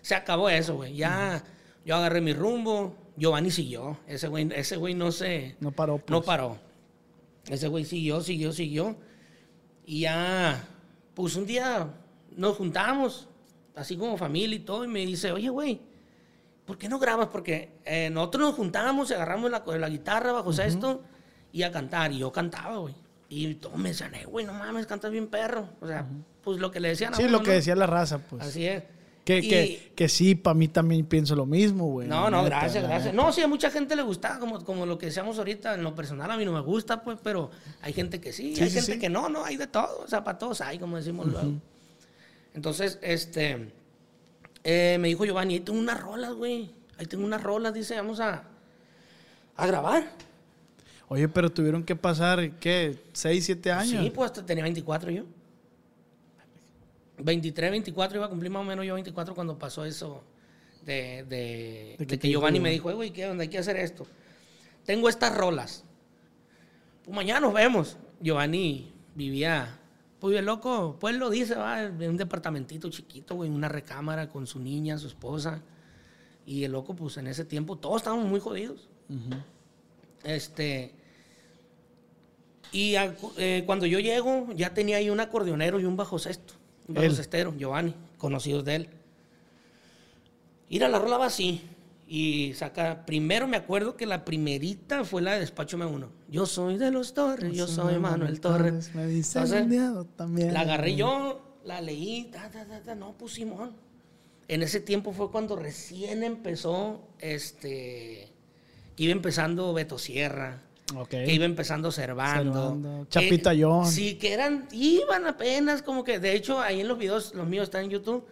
se 0.04 0.14
acabó 0.14 0.52
eso, 0.52 0.76
güey. 0.76 0.96
Ya, 0.96 1.44
yo 1.84 1.96
agarré 1.96 2.22
mi 2.22 2.34
rumbo, 2.34 2.96
Giovanni 3.16 3.50
siguió, 3.50 3.98
ese 4.08 4.28
güey, 4.28 4.48
ese 4.54 4.78
güey 4.78 4.94
no 4.94 5.12
se... 5.12 5.56
No 5.62 5.72
paró, 5.72 5.98
pues. 5.98 6.12
No 6.12 6.22
paró. 6.22 6.60
Ese 7.50 7.68
güey 7.68 7.84
siguió, 7.84 8.22
siguió, 8.22 8.54
siguió. 8.54 8.96
Y 9.84 10.02
ya, 10.02 10.64
pues 11.16 11.36
un 11.36 11.48
día 11.48 11.92
nos 12.36 12.56
juntamos, 12.56 13.30
así 13.74 13.98
como 13.98 14.16
familia 14.16 14.58
y 14.58 14.60
todo, 14.60 14.86
y 14.86 14.90
me 14.90 15.04
dice, 15.08 15.32
oye, 15.32 15.50
güey, 15.50 15.82
¿por 16.68 16.78
qué 16.78 16.88
no 16.88 17.00
grabas? 17.00 17.30
Porque 17.32 17.72
eh, 17.86 18.12
nosotros 18.12 18.50
nos 18.50 18.56
juntábamos 18.56 19.10
agarramos 19.12 19.50
la, 19.50 19.64
la 19.66 19.90
guitarra 19.90 20.32
bajo 20.34 20.52
esto 20.52 21.02
y 21.52 21.64
a 21.64 21.72
cantar. 21.72 22.12
Y 22.12 22.20
yo 22.20 22.32
cantaba, 22.32 22.78
güey. 22.78 22.94
Y 23.30 23.56
todos 23.56 23.78
me 23.78 23.90
decían, 23.90 24.14
eh, 24.14 24.26
güey, 24.26 24.46
no 24.46 24.54
mames, 24.54 24.86
cantas 24.86 25.10
bien 25.12 25.28
perro. 25.28 25.68
O 25.82 25.88
sea, 25.88 26.06
pues 26.44 26.60
lo 26.60 26.70
que 26.70 26.80
le 26.80 26.90
decían 26.90 27.14
a 27.14 27.18
Sí, 27.18 27.24
uno, 27.24 27.32
lo 27.40 27.44
que 27.44 27.52
decía 27.52 27.76
la 27.76 27.88
raza, 27.88 28.20
pues. 28.20 28.44
Así 28.44 28.66
es. 28.68 28.84
Que, 29.26 29.40
Y- 29.40 29.50
que, 29.50 29.92
que 29.94 30.08
sí, 30.08 30.36
para 30.36 30.54
mí 30.54 30.70
también 30.70 31.06
pienso 31.06 31.36
lo 31.36 31.46
mismo, 31.46 31.88
güey. 31.88 32.08
no, 32.08 32.30
no, 32.30 32.44
neta, 32.44 32.60
gracias, 32.60 32.84
gracias. 32.86 33.14
No, 33.14 33.34
sí, 33.34 33.42
a 33.42 33.48
mucha 33.50 33.70
gente 33.70 33.94
le 33.98 34.02
gusta, 34.04 34.40
como, 34.40 34.64
como 34.64 34.86
lo 34.86 34.98
que 34.98 35.08
decíamos 35.08 35.38
ahorita, 35.38 35.74
en 35.76 35.84
lo 35.84 35.94
personal 35.94 36.32
a 36.32 36.38
mí 36.38 36.46
no 36.46 36.54
me 36.54 36.62
gusta, 36.62 37.02
pues, 37.04 37.18
pero 37.22 37.52
hay 37.82 37.92
gente 37.92 38.22
que 38.22 38.32
sí, 38.32 38.56
Sí, 38.56 38.64
hay 38.64 38.70
sí, 38.70 38.76
gente 38.76 38.94
sí. 38.94 39.00
que 39.00 39.10
no, 39.10 39.28
no, 39.28 39.44
hay 39.44 39.58
de 39.58 39.68
todo, 39.68 40.04
o 40.06 40.08
sea, 40.08 40.24
para 40.24 40.38
todos 40.38 40.62
hay, 40.62 40.80
como 40.80 40.96
decimos 40.96 41.28
luego. 41.28 41.52
Entonces, 42.54 43.00
este, 43.02 43.74
eh, 44.70 44.98
me 45.00 45.08
dijo 45.08 45.24
Giovanni, 45.24 45.54
ahí 45.54 45.60
tengo 45.62 45.80
unas 45.80 46.00
rolas, 46.02 46.34
güey, 46.34 46.70
ahí 46.98 47.06
tengo 47.06 47.24
unas 47.24 47.42
rolas, 47.42 47.74
dice, 47.74 47.96
vamos 47.96 48.20
a, 48.20 48.44
a 49.56 49.66
grabar. 49.66 50.12
Oye, 51.08 51.30
pero 51.30 51.50
tuvieron 51.50 51.86
que 51.86 51.96
pasar, 51.96 52.52
¿qué? 52.60 53.00
¿6, 53.14 53.40
7 53.40 53.72
años? 53.72 54.04
Sí, 54.04 54.10
pues 54.14 54.30
hasta 54.32 54.46
tenía 54.46 54.64
24 54.66 55.10
yo. 55.10 55.24
23, 57.20 57.72
24, 57.72 58.18
iba 58.18 58.26
a 58.26 58.30
cumplir 58.30 58.52
más 58.52 58.62
o 58.62 58.66
menos 58.66 58.86
yo 58.86 58.94
24 58.96 59.34
cuando 59.34 59.58
pasó 59.58 59.86
eso 59.86 60.22
de, 60.86 61.24
de, 61.24 61.96
De 61.98 62.06
que 62.06 62.18
de 62.18 62.30
Giovanni 62.30 62.60
me 62.60 62.70
dijo, 62.70 62.92
"Eh, 62.92 62.94
güey, 62.94 63.12
¿qué 63.12 63.26
onda? 63.26 63.44
Hay 63.44 63.48
que 63.48 63.58
hacer 63.58 63.78
esto. 63.78 64.06
Tengo 64.86 65.08
estas 65.08 65.34
rolas. 65.36 65.86
Pues 67.06 67.16
mañana 67.16 67.40
nos 67.40 67.54
vemos. 67.54 67.96
Giovanni 68.20 68.92
vivía, 69.16 69.77
pues 70.20 70.32
bien 70.32 70.46
loco, 70.46 70.98
pues 71.00 71.16
lo 71.16 71.30
dice, 71.30 71.56
va, 71.56 71.84
en 71.84 72.10
un 72.10 72.18
departamentito 72.18 72.90
chiquito, 72.90 73.36
güey, 73.36 73.50
una 73.50 73.70
recámara 73.70 74.30
con 74.30 74.48
su 74.48 74.60
niña, 74.60 74.98
su 74.98 75.08
esposa. 75.08 75.62
Y 76.46 76.64
el 76.64 76.72
loco, 76.72 76.96
pues 76.96 77.18
en 77.18 77.28
ese 77.28 77.46
tiempo 77.46 77.76
todos 77.78 77.98
estábamos 77.98 78.26
muy 78.28 78.40
jodidos. 78.40 78.88
Este. 80.24 80.94
Y 82.72 82.96
a- 82.96 83.16
eh, 83.38 83.64
cuando 83.66 83.86
yo 83.86 84.00
llego, 84.00 84.48
ya 84.56 84.74
tenía 84.74 84.98
ahí 84.98 85.10
un 85.10 85.20
acordeonero 85.20 85.80
y 85.80 85.86
un 85.86 85.96
bajo 85.98 86.20
sexto. 86.20 86.54
Un 86.88 86.96
bajo 86.96 87.08
sextero, 87.16 87.54
Giovanni, 87.58 87.94
conocidos 88.18 88.64
de 88.66 88.76
él. 88.76 88.90
Ir 90.70 90.84
a 90.84 90.90
la 90.90 91.00
rola 91.00 91.18
va 91.18 91.26
así. 91.28 91.62
Y 92.10 92.54
saca, 92.54 93.06
primero 93.06 93.48
me 93.48 93.58
acuerdo 93.58 93.98
que 93.98 94.06
la 94.06 94.24
primerita 94.24 95.04
fue 95.04 95.22
la 95.22 95.34
de 95.34 95.42
Despacho 95.42 95.78
M1. 95.78 96.08
Yo 96.30 96.46
soy 96.46 96.78
de 96.78 96.90
los 96.90 97.14
Torres, 97.14 97.54
yo 97.54 97.68
soy 97.68 98.00
Manuel 98.00 98.40
Torres. 98.40 98.96
Me 98.96 99.06
dicen 99.08 99.44
Entonces, 99.44 100.08
también. 100.16 100.54
La 100.54 100.62
agarré 100.62 100.96
yo, 100.96 101.60
la 101.66 101.82
leí, 101.82 102.30
ta, 102.32 102.50
ta, 102.50 102.66
ta, 102.66 102.96
no, 102.96 103.14
pues 103.18 103.34
Simón. 103.34 103.74
En 104.48 104.64
ese 104.64 104.80
tiempo 104.80 105.12
fue 105.12 105.30
cuando 105.32 105.58
recién 105.58 106.24
empezó, 106.24 107.02
este, 107.20 108.30
que 108.96 109.04
iba 109.04 109.12
empezando 109.12 109.74
Beto 109.74 109.98
Sierra, 110.00 110.62
que 111.10 111.34
iba 111.34 111.44
empezando 111.44 111.92
Servando. 111.92 112.54
Servando, 112.54 113.04
que- 113.04 113.10
Chapita 113.10 113.52
John. 113.60 113.86
Sí, 113.86 114.16
que 114.16 114.32
eran, 114.32 114.70
iban 114.72 115.28
apenas 115.28 115.82
como 115.82 116.06
que, 116.06 116.20
de 116.20 116.34
hecho, 116.36 116.62
ahí 116.62 116.80
en 116.80 116.88
los 116.88 116.98
videos, 116.98 117.34
los 117.36 117.46
míos 117.46 117.64
están 117.66 117.84
en 117.84 117.90
YouTube, 117.90 118.24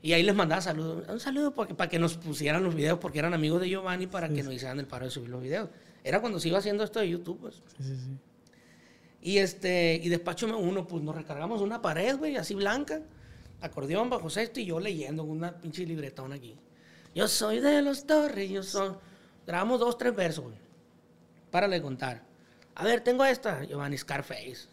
y 0.00 0.12
ahí 0.12 0.22
les 0.22 0.34
mandaba 0.34 0.60
saludos, 0.60 1.08
un 1.08 1.20
saludo 1.20 1.52
porque, 1.52 1.74
para 1.74 1.90
que 1.90 1.98
nos 1.98 2.16
pusieran 2.16 2.62
los 2.62 2.74
videos, 2.74 2.98
porque 2.98 3.18
eran 3.18 3.34
amigos 3.34 3.60
de 3.60 3.68
Giovanni, 3.68 4.06
para 4.06 4.28
que 4.28 4.42
nos 4.42 4.54
hicieran 4.54 4.78
el 4.78 4.86
paro 4.86 5.06
de 5.06 5.10
subir 5.10 5.30
los 5.30 5.42
videos. 5.42 5.70
Era 6.04 6.20
cuando 6.20 6.38
se 6.38 6.48
iba 6.48 6.58
haciendo 6.58 6.84
esto 6.84 7.00
de 7.00 7.08
YouTube, 7.08 7.40
pues. 7.40 7.56
Sí, 7.76 7.82
sí, 7.82 7.96
sí. 7.96 8.18
Y 9.20 9.38
este, 9.38 10.00
y 10.02 10.08
despacho 10.08 10.46
uno, 10.56 10.86
pues 10.86 11.02
nos 11.02 11.14
recargamos 11.14 11.60
una 11.60 11.82
pared, 11.82 12.16
güey, 12.16 12.36
así 12.36 12.54
blanca, 12.54 13.02
acordeón 13.60 14.08
bajo 14.08 14.30
sexto 14.30 14.60
y 14.60 14.66
yo 14.66 14.78
leyendo 14.78 15.24
una 15.24 15.60
pinche 15.60 15.84
libretón 15.84 16.32
aquí. 16.32 16.56
Yo 17.14 17.26
soy 17.26 17.58
de 17.58 17.82
los 17.82 18.06
Torres, 18.06 18.48
yo 18.48 18.62
soy. 18.62 18.94
Grabamos 19.46 19.80
dos, 19.80 19.98
tres 19.98 20.14
versos, 20.14 20.44
güey. 20.44 20.56
Párale 21.50 21.76
de 21.76 21.82
contar. 21.82 22.22
A 22.76 22.84
ver, 22.84 23.00
tengo 23.00 23.24
esta, 23.24 23.64
Giovanni 23.64 23.98
Scarface. 23.98 24.68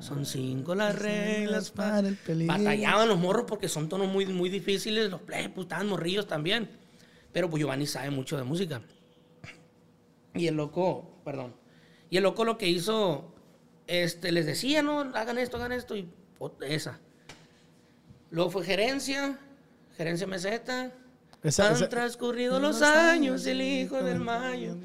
Son 0.00 0.26
cinco 0.26 0.74
las 0.74 0.98
reglas 0.98 1.70
para 1.70 2.00
el 2.08 2.16
peligro. 2.16 2.52
Batallaban 2.54 3.08
los 3.08 3.18
morros 3.18 3.44
porque 3.48 3.68
son 3.68 3.88
tonos 3.88 4.08
muy, 4.08 4.26
muy 4.26 4.50
difíciles. 4.50 5.10
Los 5.10 5.20
plebes, 5.22 5.48
pues 5.54 5.64
estaban 5.66 5.88
morrillos 5.88 6.26
también. 6.26 6.68
Pero 7.32 7.48
pues 7.48 7.60
Giovanni 7.60 7.86
sabe 7.86 8.10
mucho 8.10 8.36
de 8.36 8.44
música. 8.44 8.82
Y 10.34 10.46
el 10.48 10.56
loco, 10.56 11.20
perdón. 11.24 11.54
Y 12.10 12.16
el 12.16 12.22
loco 12.24 12.44
lo 12.44 12.58
que 12.58 12.68
hizo, 12.68 13.32
este, 13.86 14.32
les 14.32 14.46
decía, 14.46 14.82
no, 14.82 15.00
hagan 15.00 15.38
esto, 15.38 15.56
hagan 15.56 15.72
esto, 15.72 15.96
y 15.96 16.08
esa. 16.66 16.98
Luego 18.30 18.50
fue 18.50 18.64
gerencia, 18.64 19.38
gerencia 19.96 20.26
meseta. 20.26 20.92
Esa- 21.42 21.68
Han 21.68 21.74
esa- 21.74 21.88
transcurrido 21.88 22.58
los 22.58 22.82
años, 22.82 23.46
el 23.46 23.60
hijo 23.62 24.02
del 24.02 24.18
mayo. 24.20 24.76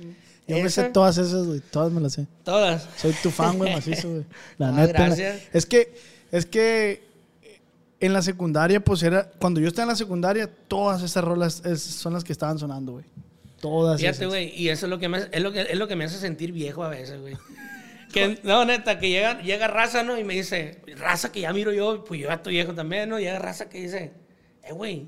Yo 0.50 0.64
me 0.64 0.70
sé 0.70 0.84
todas 0.86 1.18
esas, 1.18 1.46
güey. 1.46 1.60
Todas 1.60 1.92
me 1.92 2.02
las 2.02 2.14
sé. 2.14 2.28
Todas. 2.44 2.88
Soy 2.98 3.14
tu 3.24 3.30
fan, 3.32 3.58
güey, 3.58 3.72
macizo, 3.76 4.10
güey. 4.10 4.26
La 4.58 4.70
Ah, 4.70 4.72
neta. 4.72 5.06
gracias. 5.06 5.42
Es 5.54 5.66
que, 5.66 5.94
es 6.32 6.46
que 6.46 7.04
en 8.00 8.14
la 8.14 8.22
secundaria, 8.22 8.80
pues 8.80 9.04
era. 9.04 9.30
Cuando 9.40 9.60
yo 9.60 9.68
estaba 9.68 9.84
en 9.84 9.90
la 9.90 9.96
secundaria, 9.96 10.50
todas 10.68 11.02
esas 11.04 11.24
rolas 11.24 11.62
es- 11.66 11.82
son 11.82 12.14
las 12.14 12.24
que 12.24 12.32
estaban 12.34 12.58
sonando, 12.60 12.94
güey. 12.94 13.06
Todas 13.62 14.00
Fíjate, 14.00 14.26
güey, 14.26 14.54
y 14.56 14.70
eso 14.70 14.86
es 14.86 14.90
lo, 14.90 15.00
que 15.00 15.10
me, 15.10 15.18
hace- 15.18 15.30
es, 15.34 15.42
lo 15.44 15.52
que, 15.52 15.62
es 15.62 15.78
lo 15.78 15.88
que 15.88 15.96
me 15.98 16.06
hace 16.06 16.18
sentir 16.18 16.52
viejo 16.54 16.84
a 16.84 16.90
veces, 16.90 17.20
güey. 17.22 17.36
Que, 18.14 18.40
no, 18.42 18.66
neta, 18.66 18.98
que 18.98 19.08
llega, 19.10 19.40
llega 19.44 19.68
raza, 19.68 20.02
¿no? 20.02 20.18
Y 20.18 20.24
me 20.24 20.34
dice, 20.34 20.82
raza 20.98 21.32
que 21.32 21.42
ya 21.42 21.54
miro 21.54 21.72
yo, 21.72 22.04
pues 22.06 22.20
yo 22.20 22.28
ya 22.30 22.34
estoy 22.36 22.54
viejo 22.54 22.74
también, 22.74 23.08
¿no? 23.08 23.20
Llega 23.20 23.38
raza 23.38 23.70
que 23.70 23.80
dice, 23.82 24.14
eh, 24.64 24.74
güey, 24.74 25.06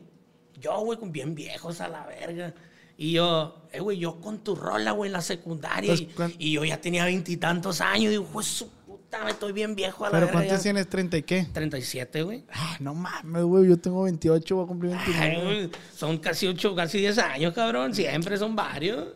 yo, 0.60 0.80
güey, 0.82 1.00
con 1.00 1.12
bien 1.12 1.34
viejos 1.34 1.82
a 1.82 1.88
la 1.88 2.06
verga. 2.06 2.54
Y 3.04 3.14
yo, 3.14 3.56
eh, 3.72 3.80
güey, 3.80 3.98
yo 3.98 4.22
con 4.22 4.44
tu 4.44 4.56
rola, 4.56 4.92
güey, 4.92 5.08
en 5.08 5.14
la 5.14 5.22
secundaria. 5.22 5.88
Pues, 5.90 6.02
y, 6.02 6.06
¿cuán- 6.06 6.34
y 6.38 6.52
yo 6.52 6.64
ya 6.64 6.80
tenía 6.80 7.04
veintitantos 7.06 7.82
años. 7.82 8.12
Digo, 8.12 8.26
pues 8.32 8.46
su 8.46 8.70
puta, 8.70 9.24
me 9.24 9.32
estoy 9.32 9.54
bien 9.54 9.76
viejo 9.76 10.06
a 10.06 10.10
la 10.10 10.12
Pero 10.12 10.26
verga. 10.28 10.40
¿cuántos 10.40 10.58
ya". 10.60 10.62
tienes? 10.62 10.88
¿30 10.88 11.18
y 11.18 11.24
qué? 11.24 11.48
37, 11.52 12.22
güey. 12.22 12.44
Ah, 12.54 12.78
no 12.80 12.94
mames, 12.94 13.42
güey. 13.42 13.68
Yo 13.68 13.78
tengo 13.80 14.04
28, 14.04 14.56
voy 14.56 14.66
a 14.66 14.68
cumplir 14.68 14.94
Ay, 14.94 15.14
29. 15.14 15.44
güey, 15.44 15.72
Son 15.96 16.20
casi 16.20 16.46
8, 16.46 16.76
casi 16.76 17.00
10 17.00 17.18
años, 17.18 17.56
cabrón. 17.56 17.96
Siempre 17.96 18.38
son 18.38 18.56
varios. 18.56 19.08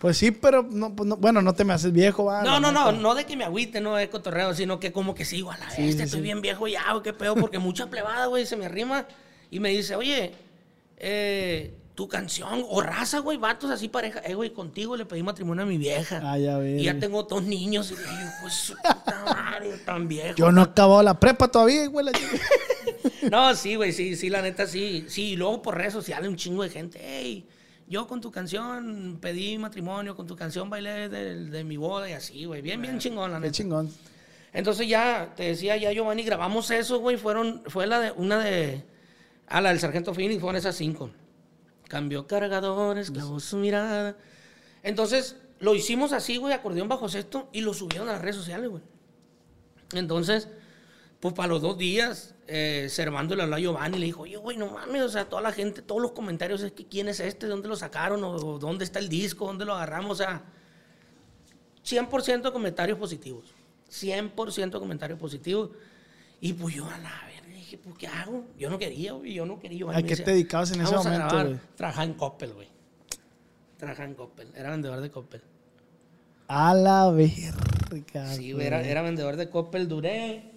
Pues 0.00 0.18
sí, 0.18 0.32
pero 0.32 0.62
no, 0.70 0.94
pues 0.94 1.08
no- 1.08 1.16
bueno, 1.16 1.40
no 1.40 1.54
te 1.54 1.64
me 1.64 1.72
haces 1.72 1.92
viejo, 1.94 2.26
va. 2.26 2.42
No, 2.42 2.60
no, 2.60 2.70
no, 2.72 2.92
no 2.92 3.14
de 3.14 3.24
que 3.24 3.38
me 3.38 3.44
agüite, 3.44 3.80
no 3.80 3.94
de 3.96 4.10
cotorreo, 4.10 4.52
sino 4.54 4.78
que 4.78 4.92
como 4.92 5.14
que 5.14 5.24
sigo 5.24 5.50
a 5.50 5.56
la 5.56 5.64
vez, 5.64 5.76
Sí, 5.76 5.92
sí, 5.94 6.02
estoy 6.02 6.20
sí. 6.20 6.24
bien 6.24 6.42
viejo 6.42 6.68
ya, 6.68 6.82
güey, 6.92 7.02
qué 7.02 7.14
pedo, 7.14 7.36
porque 7.36 7.58
mucha 7.58 7.88
plebada, 7.88 8.26
güey, 8.26 8.44
se 8.44 8.56
me 8.58 8.66
arrima 8.66 9.06
y 9.50 9.60
me 9.60 9.70
dice, 9.70 9.96
oye, 9.96 10.32
eh, 10.98 11.74
tu 12.00 12.08
canción, 12.08 12.64
o 12.70 12.80
raza, 12.80 13.18
güey, 13.18 13.36
vatos 13.36 13.70
así 13.70 13.90
pareja, 13.90 14.20
eh, 14.20 14.32
güey, 14.32 14.54
contigo 14.54 14.96
le 14.96 15.04
pedí 15.04 15.22
matrimonio 15.22 15.64
a 15.64 15.66
mi 15.66 15.76
vieja. 15.76 16.18
Ah, 16.24 16.38
ya 16.38 16.56
ves. 16.56 16.80
Y 16.80 16.84
ya 16.84 16.98
tengo 16.98 17.24
dos 17.24 17.42
niños, 17.42 17.90
y 17.90 17.94
digo, 17.94 18.30
pues 18.40 18.54
su 18.54 18.74
puta 18.74 19.22
madre, 19.26 19.76
tan 19.84 20.08
viejo. 20.08 20.34
Yo 20.34 20.50
no 20.50 20.62
he 20.62 20.64
acabado 20.64 21.02
la 21.02 21.20
prepa 21.20 21.48
todavía, 21.48 21.86
güey. 21.88 22.06
la. 22.06 22.12
No, 23.30 23.54
sí, 23.54 23.74
güey, 23.74 23.92
sí, 23.92 24.16
sí, 24.16 24.30
la 24.30 24.40
neta, 24.40 24.66
sí. 24.66 25.04
Sí, 25.08 25.32
y 25.32 25.36
luego 25.36 25.60
por 25.60 25.76
redes 25.76 25.92
sociales 25.92 26.26
un 26.26 26.36
chingo 26.36 26.62
de 26.62 26.70
gente, 26.70 26.98
hey, 27.02 27.46
yo 27.86 28.06
con 28.06 28.22
tu 28.22 28.30
canción 28.30 29.18
pedí 29.20 29.58
matrimonio, 29.58 30.16
con 30.16 30.26
tu 30.26 30.36
canción 30.36 30.70
bailé 30.70 31.10
de, 31.10 31.34
de 31.50 31.64
mi 31.64 31.76
boda 31.76 32.08
y 32.08 32.14
así, 32.14 32.46
güey, 32.46 32.62
bien, 32.62 32.80
bien 32.80 32.98
chingón, 32.98 33.30
la 33.30 33.36
Qué 33.36 33.42
neta. 33.42 33.52
chingón. 33.52 33.90
Entonces 34.54 34.88
ya, 34.88 35.34
te 35.36 35.42
decía 35.42 35.76
ya 35.76 35.92
Giovanni, 35.92 36.22
grabamos 36.22 36.70
eso, 36.70 36.98
güey. 36.98 37.18
Fueron, 37.18 37.62
fue 37.66 37.86
la 37.86 38.00
de, 38.00 38.12
una 38.12 38.38
de, 38.38 38.82
a 39.48 39.60
la 39.60 39.68
del 39.68 39.80
Sargento 39.80 40.14
Phoenix, 40.14 40.40
fueron 40.40 40.56
esas 40.56 40.74
cinco. 40.76 41.10
Cambió 41.90 42.28
cargadores, 42.28 43.10
clavó 43.10 43.40
su 43.40 43.56
mirada. 43.56 44.16
Entonces, 44.84 45.34
lo 45.58 45.74
hicimos 45.74 46.12
así, 46.12 46.36
güey, 46.36 46.54
acordeón 46.54 46.88
bajo 46.88 47.08
sexto, 47.08 47.48
y 47.52 47.62
lo 47.62 47.74
subieron 47.74 48.08
a 48.08 48.12
las 48.12 48.22
redes 48.22 48.36
sociales, 48.36 48.70
güey. 48.70 48.82
Entonces, 49.94 50.46
pues 51.18 51.34
para 51.34 51.48
los 51.48 51.62
dos 51.62 51.76
días, 51.76 52.36
eh, 52.46 52.86
Servando 52.88 53.34
le 53.34 53.42
habló 53.42 53.56
a 53.56 53.58
Giovanni 53.58 53.96
y 53.96 54.00
le 54.00 54.06
dijo, 54.06 54.22
oye, 54.22 54.36
güey, 54.36 54.56
no 54.56 54.68
mames, 54.70 55.02
o 55.02 55.08
sea, 55.08 55.28
toda 55.28 55.42
la 55.42 55.50
gente, 55.50 55.82
todos 55.82 56.00
los 56.00 56.12
comentarios 56.12 56.62
es 56.62 56.70
que 56.70 56.86
quién 56.86 57.08
es 57.08 57.18
este, 57.18 57.48
dónde 57.48 57.66
lo 57.66 57.74
sacaron, 57.74 58.22
o, 58.22 58.36
o 58.36 58.58
dónde 58.60 58.84
está 58.84 59.00
el 59.00 59.08
disco, 59.08 59.46
dónde 59.46 59.64
lo 59.64 59.74
agarramos, 59.74 60.12
o 60.12 60.22
sea, 60.22 60.44
100% 61.84 62.52
comentarios 62.52 62.98
positivos. 62.98 63.52
100% 63.90 64.78
comentarios 64.78 65.18
positivos. 65.18 65.70
Y 66.40 66.52
pues 66.52 66.76
yo 66.76 66.88
a 66.88 66.98
la 66.98 67.26
dije, 67.70 67.78
pues 67.82 67.96
¿qué 67.98 68.06
hago? 68.06 68.44
Yo 68.58 68.68
no 68.70 68.78
quería, 68.78 69.12
güey, 69.12 69.32
yo 69.34 69.46
no 69.46 69.58
quería. 69.58 69.84
¿A 69.90 69.96
qué 70.02 70.08
decía, 70.10 70.24
te 70.24 70.30
dedicabas 70.32 70.70
en 70.72 70.80
ese 70.80 70.90
"Vamos 70.90 71.06
a 71.06 71.10
momento, 71.10 71.28
grabar". 71.34 71.46
güey? 71.48 71.60
Trabajaba 71.76 72.04
en 72.04 72.14
Coppel, 72.14 72.52
güey. 72.54 72.68
Trabajaba 73.78 74.08
en 74.08 74.14
Coppel. 74.14 74.48
Era 74.54 74.70
vendedor 74.70 75.00
de 75.00 75.10
Coppel. 75.10 75.42
A 76.48 76.74
la 76.74 77.10
verga. 77.10 78.26
Sí, 78.34 78.52
güey, 78.52 78.66
era, 78.66 78.82
era 78.82 79.02
vendedor 79.02 79.36
de 79.36 79.48
Coppel. 79.48 79.88
Duré. 79.88 80.50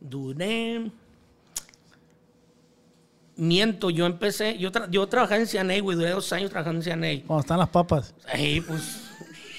Duré. 0.00 0.90
Miento, 3.36 3.90
yo 3.90 4.06
empecé. 4.06 4.58
Yo, 4.58 4.72
tra- 4.72 4.88
yo 4.90 5.06
trabajaba 5.08 5.40
en 5.40 5.46
CNA, 5.46 5.80
güey. 5.80 5.96
Duré 5.96 6.10
dos 6.10 6.32
años 6.32 6.50
trabajando 6.50 6.80
en 6.82 6.84
CNA. 7.00 7.26
Cuando 7.26 7.40
están 7.40 7.58
las 7.58 7.68
papas. 7.68 8.14
Ahí, 8.26 8.60
pues. 8.60 9.07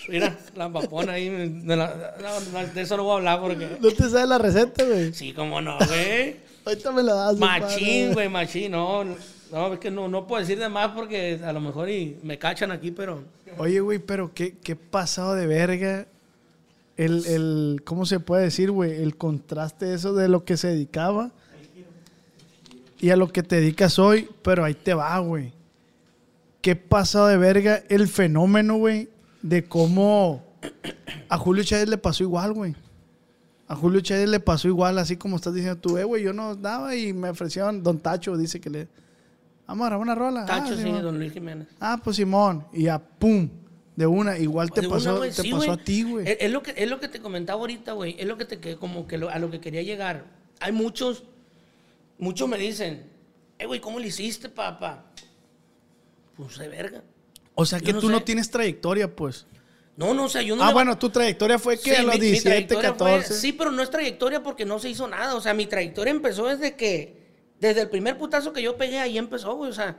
Mira, 0.10 0.38
la 0.56 0.72
papona 0.72 1.14
ahí. 1.14 1.30
de, 1.30 1.76
la- 1.76 2.16
de 2.74 2.82
eso 2.82 2.98
no 2.98 3.04
voy 3.04 3.14
a 3.14 3.16
hablar 3.18 3.40
porque. 3.42 3.70
¿No 3.82 3.90
te 3.92 4.10
sabes 4.10 4.28
la 4.28 4.38
receta, 4.38 4.84
güey? 4.84 5.14
Sí, 5.14 5.34
cómo 5.34 5.62
no, 5.62 5.78
güey. 5.88 6.38
Ahorita 6.66 6.92
me 6.92 7.04
la 7.04 7.14
das. 7.14 7.38
Machín, 7.38 8.14
güey, 8.14 8.30
machín. 8.30 8.72
No, 8.72 9.04
no, 9.52 9.74
es 9.74 9.80
que 9.80 9.90
no, 9.92 10.08
no 10.08 10.28
puedo 10.28 10.42
decir 10.42 10.60
de 10.60 10.70
más 10.70 10.92
porque 10.92 11.40
a 11.44 11.54
lo 11.54 11.62
mejor 11.62 11.90
y 11.90 12.18
me 12.24 12.38
cachan 12.38 12.72
aquí, 12.72 12.92
pero. 12.92 13.24
Oye, 13.58 13.80
güey, 13.80 14.00
pero 14.00 14.32
qué, 14.34 14.56
qué 14.64 14.76
pasado 14.76 15.36
de 15.36 15.48
verga. 15.48 16.06
El, 16.98 17.26
el, 17.28 17.82
¿cómo 17.86 18.06
se 18.06 18.20
puede 18.20 18.44
decir, 18.44 18.72
güey? 18.72 18.92
El 19.02 19.16
contraste 19.16 19.94
eso 19.94 20.14
de 20.14 20.28
lo 20.28 20.44
que 20.44 20.58
se 20.58 20.68
dedicaba 20.68 21.32
y 23.00 23.10
a 23.12 23.16
lo 23.16 23.30
que 23.32 23.44
te 23.44 23.56
dedicas 23.56 23.98
hoy, 24.00 24.30
pero 24.42 24.66
ahí 24.66 24.74
te 24.74 24.94
va, 24.94 25.18
güey. 25.20 25.54
Qué 26.62 26.76
pasado 26.76 27.28
de 27.28 27.38
verga 27.38 27.84
el 27.88 28.10
fenómeno, 28.10 28.76
güey, 28.76 29.08
de 29.42 29.64
cómo 29.66 30.44
a 31.30 31.38
Julio 31.38 31.64
Chávez 31.64 31.90
le 31.90 31.98
pasó 31.98 32.24
igual, 32.24 32.54
güey. 32.54 32.76
A 33.68 33.76
Julio 33.76 34.02
Chávez 34.02 34.28
le 34.30 34.40
pasó 34.40 34.68
igual, 34.68 34.98
así 34.98 35.16
como 35.16 35.36
estás 35.36 35.54
diciendo 35.54 35.80
tú, 35.80 35.98
eh, 35.98 36.04
güey, 36.04 36.24
yo 36.24 36.34
no 36.34 36.56
daba 36.56 36.96
y 36.96 37.14
me 37.14 37.30
ofrecieron, 37.30 37.84
Don 37.84 38.00
Tacho 38.00 38.36
dice 38.38 38.60
que 38.60 38.70
le... 38.70 38.88
Vamos 39.68 39.86
a 39.86 39.90
grabar 39.90 40.04
una 40.04 40.16
rola. 40.16 40.46
Tacho, 40.48 40.74
Ah, 40.74 40.76
sí, 40.78 40.82
Simón. 40.84 41.04
don 41.04 41.20
Luis 41.20 41.32
Jiménez. 41.32 41.68
Ah, 41.80 42.02
pues 42.04 42.16
Simón. 42.16 42.66
Y 42.74 42.84
ya, 42.86 42.98
pum. 42.98 43.48
De 43.96 44.08
una. 44.08 44.36
Igual 44.40 44.72
te 44.72 44.82
De 44.82 44.90
pasó, 44.90 45.18
una, 45.18 45.26
te 45.28 45.32
sí, 45.34 45.52
pasó 45.52 45.74
a 45.74 45.78
ti, 45.78 46.02
güey. 46.02 46.28
Es, 46.28 46.38
es 46.42 46.52
lo 46.52 46.64
que, 46.64 46.74
es 46.76 46.90
lo 46.90 47.00
que 47.00 47.08
te 47.08 47.20
comentaba 47.22 47.60
ahorita, 47.62 47.92
güey. 47.94 48.16
Es 48.18 48.26
lo 48.26 48.36
que 48.36 48.46
te 48.46 48.78
como 48.78 49.06
que 49.06 49.20
lo- 49.20 49.30
a 49.30 49.38
lo 49.38 49.52
que 49.52 49.60
quería 49.60 49.84
llegar. 49.84 50.26
Hay 50.60 50.72
muchos, 50.72 51.24
muchos 52.18 52.50
me 52.50 52.58
dicen, 52.58 53.04
eh, 53.60 53.68
güey, 53.68 53.80
¿cómo 53.80 54.00
le 54.00 54.08
hiciste, 54.08 54.50
papá? 54.50 55.06
Pues 56.36 56.58
de 56.58 56.68
verga. 56.68 57.04
O 57.60 57.66
sea 57.66 57.80
que 57.80 57.94
no 57.94 58.00
tú 58.00 58.10
no 58.10 58.24
tienes 58.24 58.50
trayectoria, 58.50 59.14
pues. 59.16 59.46
No, 59.98 60.14
no, 60.14 60.26
o 60.26 60.30
sea, 60.30 60.42
yo 60.42 60.56
no 60.56 60.64
ah, 60.64 60.72
bueno, 60.72 60.98
tu 60.98 61.10
trayectoria 61.10 61.60
fue 61.60 61.76
que 61.78 61.90
Sí, 61.94 61.96
a 61.96 62.04
los 62.04 62.14
mi- 62.16 62.20
mi 62.22 62.26
17, 62.28 62.50
trayectoria 62.68 62.94
fue- 62.94 63.12
14. 63.20 63.34
sí, 63.34 63.52
pero 63.54 63.72
no 63.72 63.82
es 63.84 63.90
trayectoria 63.90 64.42
porque 64.42 64.64
no 64.66 64.80
se 64.80 64.90
hizo 64.90 65.08
nada. 65.08 65.36
O 65.36 65.42
sea, 65.42 65.54
mi 65.54 65.66
trayectoria 65.68 66.12
empezó 66.12 66.48
desde 66.48 66.76
que, 66.78 67.22
desde 67.60 67.82
el 67.82 67.90
primer 67.90 68.18
putazo 68.18 68.54
que 68.54 68.62
yo 68.62 68.78
pegué, 68.78 69.00
ahí 69.00 69.18
empezó, 69.18 69.56
güey. 69.56 69.70
O 69.70 69.74
sea, 69.74 69.98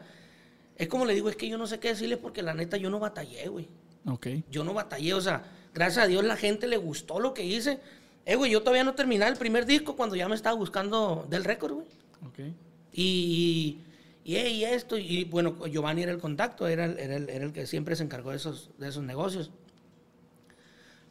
es 0.77 0.89
como 0.89 1.05
le 1.05 1.13
digo, 1.15 1.29
es 1.29 1.37
que 1.37 1.49
yo 1.49 1.59
no 1.59 1.67
sé 1.67 1.79
qué 1.79 1.89
decirles 1.89 2.19
porque 2.19 2.43
la 2.43 2.55
neta 2.55 2.79
yo 2.79 2.89
no 2.89 2.99
batallé, 2.99 3.47
güey. 3.49 3.69
Ok. 4.07 4.29
Yo 4.51 4.65
no 4.65 4.73
batallé, 4.73 5.13
o 5.13 5.21
sea, 5.21 5.45
gracias 5.75 6.05
a 6.07 6.09
Dios 6.09 6.25
la 6.25 6.37
gente 6.39 6.67
le 6.67 6.79
gustó 6.79 7.21
lo 7.21 7.35
que 7.35 7.45
hice. 7.45 7.79
Eh, 8.25 8.37
güey, 8.37 8.51
yo 8.53 8.61
todavía 8.63 8.85
no 8.85 8.95
terminaba 8.95 9.31
el 9.31 9.37
primer 9.37 9.67
disco 9.67 9.97
cuando 9.97 10.17
ya 10.17 10.29
me 10.29 10.35
estaba 10.35 10.57
buscando 10.57 11.27
del 11.29 11.45
récord, 11.45 11.73
güey. 11.75 11.87
Ok. 12.27 12.55
Y, 12.95 13.79
y, 14.25 14.37
eh, 14.37 14.49
y 14.51 14.65
esto, 14.65 14.97
y 14.99 15.25
bueno, 15.25 15.57
Giovanni 15.67 16.03
era 16.03 16.13
el 16.13 16.19
contacto, 16.19 16.67
era 16.69 16.85
el, 16.85 16.99
era 16.99 17.17
el- 17.17 17.29
era 17.31 17.45
el 17.45 17.53
que 17.53 17.67
siempre 17.67 17.97
se 17.97 18.03
encargó 18.05 18.31
de 18.31 18.37
esos, 18.37 18.71
de 18.79 18.89
esos 18.89 19.03
negocios. 19.03 19.51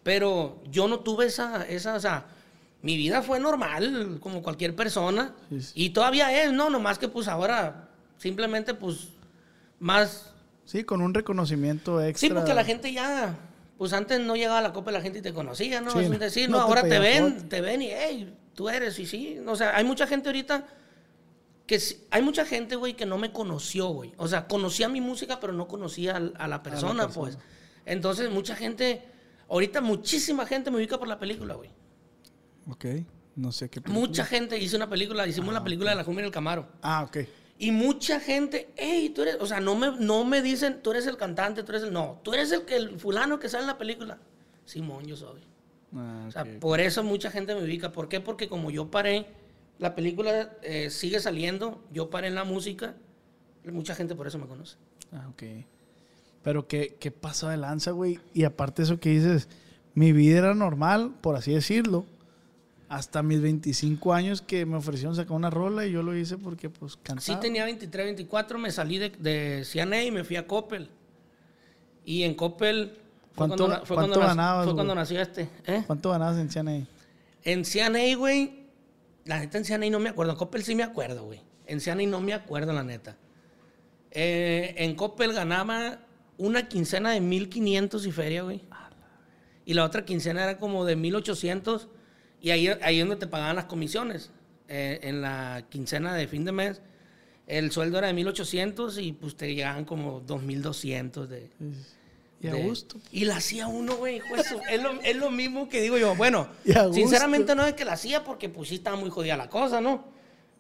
Pero 0.03 0.61
yo 0.71 0.87
no 0.87 0.99
tuve 1.01 1.25
esa, 1.25 1.65
esa, 1.67 1.95
o 1.95 1.99
sea, 1.99 2.25
mi 2.81 2.95
vida 2.95 3.21
fue 3.21 3.39
normal, 3.39 4.17
como 4.21 4.41
cualquier 4.41 4.75
persona. 4.75 5.33
Sí, 5.49 5.61
sí. 5.61 5.71
Y 5.75 5.89
todavía 5.89 6.43
es, 6.43 6.53
¿no? 6.53 6.69
Nomás 6.69 6.97
que 6.97 7.07
pues 7.09 7.27
ahora 7.27 7.89
simplemente 8.17 8.73
pues 8.73 9.09
más... 9.79 10.33
Sí, 10.65 10.83
con 10.83 11.01
un 11.01 11.13
reconocimiento 11.13 12.01
extra. 12.01 12.27
Sí, 12.29 12.33
porque 12.33 12.53
la 12.53 12.63
gente 12.63 12.93
ya, 12.93 13.37
pues 13.77 13.91
antes 13.91 14.19
no 14.19 14.35
llegaba 14.35 14.59
a 14.59 14.61
la 14.61 14.71
copa 14.73 14.91
la 14.91 15.01
gente 15.01 15.19
y 15.19 15.21
te 15.21 15.33
conocía, 15.33 15.81
¿no? 15.81 15.91
Sí, 15.91 15.99
es 15.99 16.09
un 16.09 16.19
decir, 16.19 16.49
no 16.49 16.57
no, 16.59 16.63
te 16.65 16.69
ahora 16.69 16.81
te 16.83 16.99
ven, 16.99 17.33
foto. 17.35 17.47
te 17.49 17.61
ven 17.61 17.81
y, 17.81 17.87
hey, 17.91 18.33
tú 18.53 18.69
eres, 18.69 18.97
y 18.99 19.05
sí. 19.05 19.39
O 19.47 19.55
sea, 19.55 19.75
hay 19.75 19.83
mucha 19.83 20.05
gente 20.07 20.29
ahorita 20.29 20.65
que 21.69 21.79
hay 22.09 22.23
mucha 22.23 22.47
gente, 22.47 22.75
güey, 22.75 22.95
que 22.95 23.05
no 23.05 23.19
me 23.19 23.31
conoció, 23.31 23.89
güey. 23.89 24.11
O 24.17 24.27
sea, 24.27 24.47
conocía 24.47 24.89
mi 24.89 25.01
música, 25.01 25.39
pero 25.39 25.53
no 25.53 25.67
conocía 25.67 26.15
a, 26.15 26.47
la 26.47 26.63
persona, 26.63 27.07
pues. 27.09 27.37
Entonces, 27.85 28.31
mucha 28.31 28.55
gente, 28.55 29.03
ahorita 29.47 29.79
muchísima 29.79 30.47
gente 30.47 30.71
me 30.71 30.77
ubica 30.77 30.97
por 30.97 31.07
la 31.07 31.19
película, 31.19 31.53
güey. 31.53 31.69
Ok. 32.67 32.85
No 33.35 33.51
sé 33.51 33.69
qué. 33.69 33.81
película. 33.81 33.99
Mucha 33.99 34.25
gente 34.25 34.57
hizo 34.57 34.77
una 34.77 34.89
película, 34.89 35.27
hicimos 35.27 35.53
la 35.53 35.63
película 35.63 35.91
de 35.91 35.97
la 35.97 36.03
cumbia 36.03 36.21
en 36.21 36.25
el 36.25 36.31
Camaro. 36.31 36.67
Ah, 36.81 37.03
ok. 37.03 37.17
Y 37.59 37.69
mucha 37.69 38.19
gente, 38.19 38.71
hey, 38.75 39.11
tú 39.13 39.21
eres, 39.21 39.37
o 39.39 39.45
sea, 39.45 39.59
no 39.59 39.75
me, 39.75 39.91
no 39.99 40.25
me 40.25 40.41
dicen, 40.41 40.81
tú 40.81 40.89
eres 40.89 41.05
el 41.05 41.17
cantante, 41.17 41.61
tú 41.61 41.71
eres 41.73 41.83
el, 41.83 41.93
no, 41.93 42.19
tú 42.23 42.33
eres 42.33 42.51
el, 42.51 42.65
que, 42.65 42.77
el 42.77 42.99
fulano 42.99 43.37
que 43.37 43.47
sale 43.47 43.61
en 43.61 43.67
la 43.67 43.77
película. 43.77 44.17
Simón, 44.65 45.05
yo 45.05 45.15
soy. 45.15 45.41
Ah, 45.95 46.25
O 46.27 46.31
sea, 46.31 46.45
por 46.59 46.79
eso 46.79 47.03
mucha 47.03 47.29
gente 47.29 47.53
me 47.53 47.63
ubica. 47.63 47.91
¿Por 47.91 48.09
qué? 48.09 48.21
Porque 48.21 48.49
como 48.49 48.71
yo 48.71 48.89
paré, 48.89 49.27
la 49.79 49.95
película 49.95 50.51
eh, 50.61 50.89
sigue 50.91 51.19
saliendo, 51.19 51.81
yo 51.91 52.09
paré 52.09 52.27
en 52.27 52.35
la 52.35 52.43
música, 52.43 52.95
mucha 53.65 53.95
gente 53.95 54.13
por 54.15 54.27
eso 54.27 54.37
me 54.37 54.45
conoce. 54.45 54.75
Ah, 55.11 55.27
ok. 55.29 55.43
Pero 56.43 56.67
qué, 56.67 56.95
qué 56.99 57.11
pasó 57.11 57.49
de 57.49 57.57
lanza, 57.57 57.91
güey. 57.91 58.19
Y 58.33 58.43
aparte 58.43 58.83
eso 58.83 58.99
que 58.99 59.09
dices, 59.09 59.47
mi 59.93 60.11
vida 60.13 60.37
era 60.39 60.53
normal, 60.53 61.13
por 61.21 61.35
así 61.35 61.51
decirlo. 61.53 62.05
Hasta 62.87 63.21
mis 63.21 63.39
25 63.41 64.13
años 64.13 64.41
que 64.41 64.65
me 64.65 64.75
ofrecieron 64.77 65.15
sacar 65.15 65.33
una 65.33 65.49
rola 65.51 65.85
y 65.85 65.91
yo 65.91 66.01
lo 66.01 66.15
hice 66.15 66.37
porque 66.37 66.69
pues 66.69 66.93
Sí 66.93 66.99
cantaba. 67.03 67.39
tenía 67.39 67.63
23, 67.65 68.05
24, 68.07 68.57
me 68.57 68.71
salí 68.71 68.97
de, 68.97 69.09
de 69.11 69.63
CNA 69.63 70.03
y 70.05 70.11
me 70.11 70.23
fui 70.23 70.37
a 70.37 70.47
Coppel. 70.47 70.89
Y 72.03 72.23
en 72.23 72.33
Coppel 72.33 72.93
fue 73.33 73.47
¿Cuánto- 73.47 73.65
cuando, 73.67 73.85
fue 73.85 73.95
cuánto 73.95 74.13
cuando 74.15 74.19
ganabas, 74.27 74.65
fue 74.65 74.73
cuando 74.73 74.95
nació 74.95 75.21
este. 75.21 75.49
¿eh? 75.67 75.83
¿Cuánto 75.85 76.09
ganabas 76.09 76.37
en 76.39 76.49
CNA? 76.49 76.87
En 77.43 77.63
CNA, 77.63 78.15
güey, 78.17 78.58
La 79.25 79.39
neta, 79.39 79.57
en 79.57 79.65
Cianey 79.65 79.89
no 79.89 79.99
me 79.99 80.09
acuerdo. 80.09 80.33
En 80.33 80.37
Coppel 80.37 80.63
sí 80.63 80.75
me 80.75 80.83
acuerdo, 80.83 81.25
güey. 81.25 81.41
En 81.65 81.79
Cianey 81.79 82.07
no 82.07 82.19
me 82.21 82.33
acuerdo, 82.33 82.73
la 82.73 82.83
neta. 82.83 83.17
Eh, 84.11 84.75
en 84.77 84.95
Coppel 84.95 85.33
ganaba 85.33 85.99
una 86.37 86.67
quincena 86.67 87.11
de 87.11 87.21
1500 87.21 88.05
y 88.05 88.11
feria, 88.11 88.43
güey. 88.43 88.63
Y 89.65 89.73
la 89.73 89.83
otra 89.83 90.03
quincena 90.05 90.43
era 90.43 90.57
como 90.57 90.85
de 90.85 90.95
1800. 90.95 91.89
Y 92.41 92.51
ahí, 92.51 92.67
ahí 92.81 92.99
es 92.99 93.07
donde 93.07 93.17
te 93.17 93.27
pagaban 93.27 93.55
las 93.55 93.65
comisiones. 93.65 94.31
Eh, 94.67 94.99
en 95.03 95.21
la 95.21 95.65
quincena 95.69 96.13
de 96.13 96.27
fin 96.27 96.45
de 96.45 96.51
mes, 96.51 96.81
el 97.47 97.71
sueldo 97.71 97.97
era 97.97 98.07
de 98.07 98.13
1800 98.13 98.99
y 98.99 99.13
pues 99.13 99.35
te 99.35 99.53
llegaban 99.53 99.83
como 99.83 100.19
2200 100.21 101.27
de. 101.29 101.49
Y 102.41 102.47
a 102.47 102.53
de- 102.53 102.63
gusto. 102.63 102.97
Y 103.11 103.25
la 103.25 103.37
hacía 103.37 103.67
uno, 103.67 103.95
güey. 103.97 104.21
es, 104.69 104.81
lo, 104.81 104.91
es 105.01 105.15
lo 105.15 105.29
mismo 105.31 105.67
que 105.67 105.81
digo 105.81 105.97
yo. 105.97 106.15
Bueno, 106.15 106.47
sinceramente 106.93 107.53
no 107.55 107.65
es 107.65 107.73
que 107.73 107.85
la 107.85 107.93
hacía 107.93 108.23
porque 108.23 108.47
pues 108.49 108.69
sí 108.69 108.75
estaba 108.75 108.95
muy 108.95 109.09
jodida 109.09 109.35
la 109.37 109.49
cosa, 109.49 109.81
¿no? 109.81 110.05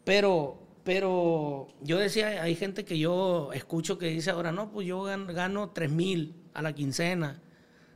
Pero, 0.03 0.59
pero 0.83 1.67
yo 1.81 1.97
decía, 1.97 2.41
hay 2.43 2.55
gente 2.55 2.83
que 2.85 2.97
yo 2.97 3.51
escucho 3.53 3.97
que 3.97 4.07
dice 4.07 4.31
ahora, 4.31 4.51
no, 4.51 4.71
pues 4.71 4.87
yo 4.87 5.03
gan- 5.03 5.31
gano 5.33 5.69
3 5.69 5.89
mil 5.91 6.33
a 6.53 6.61
la 6.61 6.73
quincena. 6.73 7.41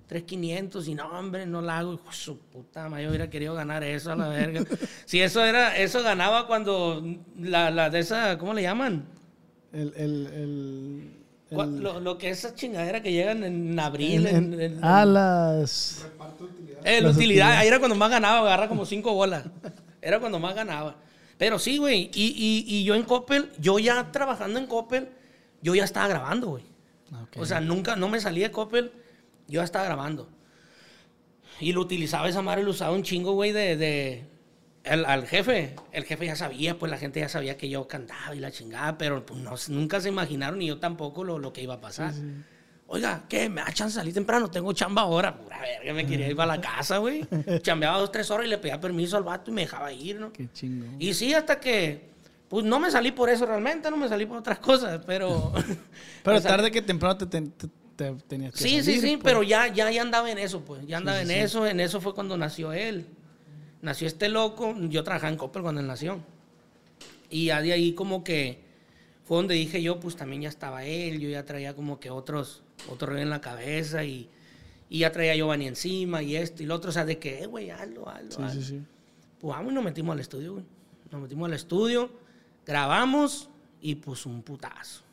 3.500 0.10 0.88
y 0.88 0.96
no, 0.96 1.08
hombre, 1.08 1.46
no 1.46 1.62
la 1.62 1.80
hago. 1.80 1.94
Hijo 1.94 2.12
su 2.12 2.38
puta 2.38 2.88
madre, 2.90 3.04
yo 3.04 3.10
hubiera 3.10 3.30
querido 3.30 3.56
ganar 3.56 3.84
eso 3.84 4.12
a 4.12 4.16
la 4.16 4.28
verga. 4.28 4.64
si 5.06 5.22
eso 5.22 5.44
era, 5.44 5.76
eso 5.78 6.04
ganaba 6.04 6.46
cuando 6.46 7.04
la, 7.40 7.72
la 7.72 7.90
de 7.90 8.00
esa, 8.00 8.38
¿cómo 8.38 8.54
le 8.54 8.62
llaman? 8.62 9.06
El, 9.72 9.94
el, 9.96 10.28
el, 10.28 11.23
el- 11.62 11.80
Lo, 11.84 12.00
lo 12.00 12.18
que 12.18 12.30
esas 12.30 12.56
chingaderas 12.56 13.02
que 13.02 13.12
llegan 13.12 13.44
en 13.44 13.80
abril. 13.80 14.26
en- 14.28 14.36
en- 14.36 14.54
en- 14.54 14.62
en- 14.62 14.80
ah, 14.84 15.06
las... 15.06 16.06
Eh, 16.86 17.00
la 17.02 17.10
utilidad, 17.10 17.16
utilidades. 17.16 17.60
ahí 17.60 17.68
era 17.68 17.80
cuando 17.80 17.96
más 17.96 18.10
ganaba, 18.10 18.40
agarra 18.40 18.68
como 18.68 18.86
cinco 18.86 19.14
bolas. 19.14 19.46
Era 20.02 20.20
cuando 20.20 20.40
más 20.40 20.54
ganaba. 20.56 20.96
Pero 21.38 21.60
sí, 21.60 21.78
güey. 21.78 22.10
Y, 22.14 22.26
y- 22.36 22.66
y 22.78 22.84
yo 22.84 22.96
en 22.96 23.04
Coppel, 23.04 23.50
yo 23.60 23.80
ya 23.80 24.12
trabajando 24.12 24.60
en 24.60 24.68
Coppel, 24.68 25.10
yo 25.62 25.76
ya 25.76 25.84
estaba 25.84 26.08
grabando, 26.08 26.48
güey. 26.50 26.64
Ok. 27.24 27.38
O 27.40 27.46
sea, 27.46 27.62
nunca, 27.62 27.96
no 27.96 28.10
me 28.10 28.20
salí 28.20 28.42
de 28.42 28.52
Coppel, 28.52 28.92
yo 29.48 29.60
ya 29.62 29.64
estaba 29.64 29.86
grabando. 29.86 30.28
Y 31.60 31.72
lo 31.72 31.82
utilizaba 31.82 32.28
esa 32.28 32.42
madre, 32.42 32.64
lo 32.64 32.72
usaba 32.72 32.94
un 32.96 33.04
chingo, 33.04 33.34
güey, 33.34 33.52
de, 33.52 33.78
de- 33.78 34.26
el- 34.84 35.06
al 35.06 35.26
jefe. 35.28 35.76
El 35.92 36.04
jefe 36.06 36.26
ya 36.26 36.36
sabía, 36.36 36.78
pues 36.78 36.90
la 36.92 36.98
gente 36.98 37.20
ya 37.20 37.30
sabía 37.30 37.58
que 37.58 37.70
yo 37.70 37.88
cantaba 37.88 38.36
y 38.36 38.40
la 38.40 38.52
chingada, 38.52 38.98
pero 38.98 39.26
pues 39.26 39.40
no, 39.42 39.56
nunca 39.70 40.00
se 40.02 40.10
imaginaron, 40.10 40.60
ni 40.60 40.68
yo 40.68 40.80
tampoco, 40.80 41.24
lo, 41.24 41.40
lo 41.40 41.54
que 41.54 41.62
iba 41.64 41.76
a 41.76 41.82
pasar. 41.82 42.14
Oiga, 42.88 43.24
¿qué? 43.28 43.50
¿Me 43.50 43.62
da 43.62 43.68
chance 43.72 43.96
de 43.96 44.02
salir 44.02 44.14
temprano? 44.14 44.52
Tengo 44.52 44.72
chamba 44.74 45.04
ahora. 45.04 45.36
Pura 45.36 45.60
verga, 45.62 45.94
me 45.94 46.06
quería 46.06 46.28
ir 46.30 46.36
para 46.36 46.58
la 46.58 46.62
casa, 46.62 46.98
güey. 46.98 47.26
Chambeaba 47.64 47.98
dos, 47.98 48.12
tres 48.12 48.30
horas 48.30 48.46
y 48.46 48.50
le 48.50 48.58
pedía 48.60 48.80
permiso 48.80 49.18
al 49.18 49.24
vato 49.24 49.50
y 49.50 49.54
me 49.54 49.62
dejaba 49.62 49.92
ir, 49.92 50.20
¿no? 50.20 50.32
Qué 50.32 50.48
chingo. 50.52 50.86
Y 51.00 51.14
sí, 51.14 51.34
hasta 51.34 51.60
que, 51.60 52.10
pues 52.50 52.66
no 52.66 52.80
me 52.80 52.92
salí 52.92 53.12
por 53.12 53.30
eso 53.30 53.46
realmente, 53.48 53.90
no 53.90 53.98
me 53.98 54.08
salí 54.10 54.26
por 54.26 54.38
otras 54.38 54.60
cosas, 54.60 55.02
pero... 55.08 55.52
Pero 56.24 56.42
tarde 56.42 56.70
que 56.72 56.82
temprano 56.82 57.18
te, 57.18 57.26
te- 57.26 57.42
te- 57.42 57.68
te 57.96 58.12
tenías 58.28 58.54
que 58.54 58.60
Sí, 58.60 58.70
sí, 58.82 58.84
salir, 58.84 59.02
sí, 59.02 59.08
pues. 59.18 59.24
pero 59.24 59.44
ya, 59.44 59.68
ya, 59.68 59.90
ya 59.92 60.02
andaba 60.02 60.30
en 60.30 60.38
eso, 60.38 60.62
pues. 60.62 60.86
Ya 60.86 60.98
andaba 60.98 61.18
sí, 61.20 61.24
en 61.24 61.30
sí. 61.30 61.34
eso. 61.36 61.66
En 61.68 61.80
eso 61.80 62.00
fue 62.00 62.14
cuando 62.14 62.38
nació 62.38 62.74
él. 62.74 63.06
Nació 63.84 64.08
este 64.08 64.30
loco. 64.30 64.74
Yo 64.90 65.04
trabajaba 65.04 65.32
en 65.32 65.38
Coppel 65.38 65.62
cuando 65.62 65.82
él 65.82 65.88
nació. 65.88 66.20
Y 67.30 67.46
ya 67.46 67.62
de 67.62 67.74
ahí 67.74 67.94
como 67.94 68.24
que 68.24 68.64
fue 69.26 69.38
donde 69.38 69.56
dije 69.56 69.82
yo, 69.84 70.00
pues 70.00 70.16
también 70.16 70.42
ya 70.44 70.50
estaba 70.50 70.86
él. 70.86 71.20
Yo 71.20 71.30
ya 71.30 71.46
traía 71.46 71.76
como 71.76 72.00
que 72.00 72.10
otros, 72.10 72.64
otro 72.90 73.10
rollo 73.10 73.22
en 73.22 73.30
la 73.30 73.42
cabeza 73.42 74.04
y, 74.04 74.30
y 74.90 75.00
ya 75.00 75.12
traía 75.12 75.36
Giovanni 75.36 75.68
encima 75.68 76.24
y 76.24 76.36
esto 76.36 76.64
y 76.64 76.66
lo 76.66 76.76
otro. 76.76 76.90
O 76.90 76.94
sea, 76.94 77.06
de 77.06 77.20
que, 77.20 77.44
eh, 77.44 77.46
güey, 77.46 77.70
hazlo, 77.70 78.08
hazlo, 78.10 78.32
Sí, 78.32 78.42
hazlo. 78.42 78.62
sí, 78.62 78.68
sí. 78.68 78.82
Pues 79.40 79.56
vamos 79.56 79.72
y 79.72 79.76
nos 79.76 79.84
metimos 79.84 80.14
al 80.14 80.20
estudio, 80.22 80.54
güey. 80.54 80.66
Nos 81.12 81.22
metimos 81.22 81.46
al 81.48 81.54
estudio, 81.54 82.10
grabamos 82.66 83.50
y 83.82 83.96
pues 83.96 84.26
un 84.26 84.42
putazo. 84.42 85.04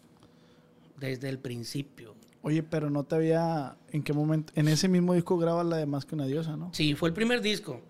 Desde 0.97 1.29
el 1.29 1.39
principio. 1.39 2.15
Oye, 2.43 2.63
pero 2.63 2.89
no 2.91 3.05
te 3.05 3.17
había... 3.17 3.77
¿En 3.91 4.03
qué 4.03 4.13
momento? 4.13 4.53
En 4.57 4.69
ese 4.69 4.87
mismo 4.89 5.13
disco 5.15 5.37
grabas 5.39 5.67
la 5.67 5.77
de 5.79 5.87
Más 5.87 6.05
que 6.07 6.15
una 6.15 6.27
diosa, 6.27 6.57
¿no? 6.57 6.71
Sí, 6.73 6.95
fue 6.95 7.09
el 7.09 7.15
primer 7.15 7.41
disco. 7.43 7.81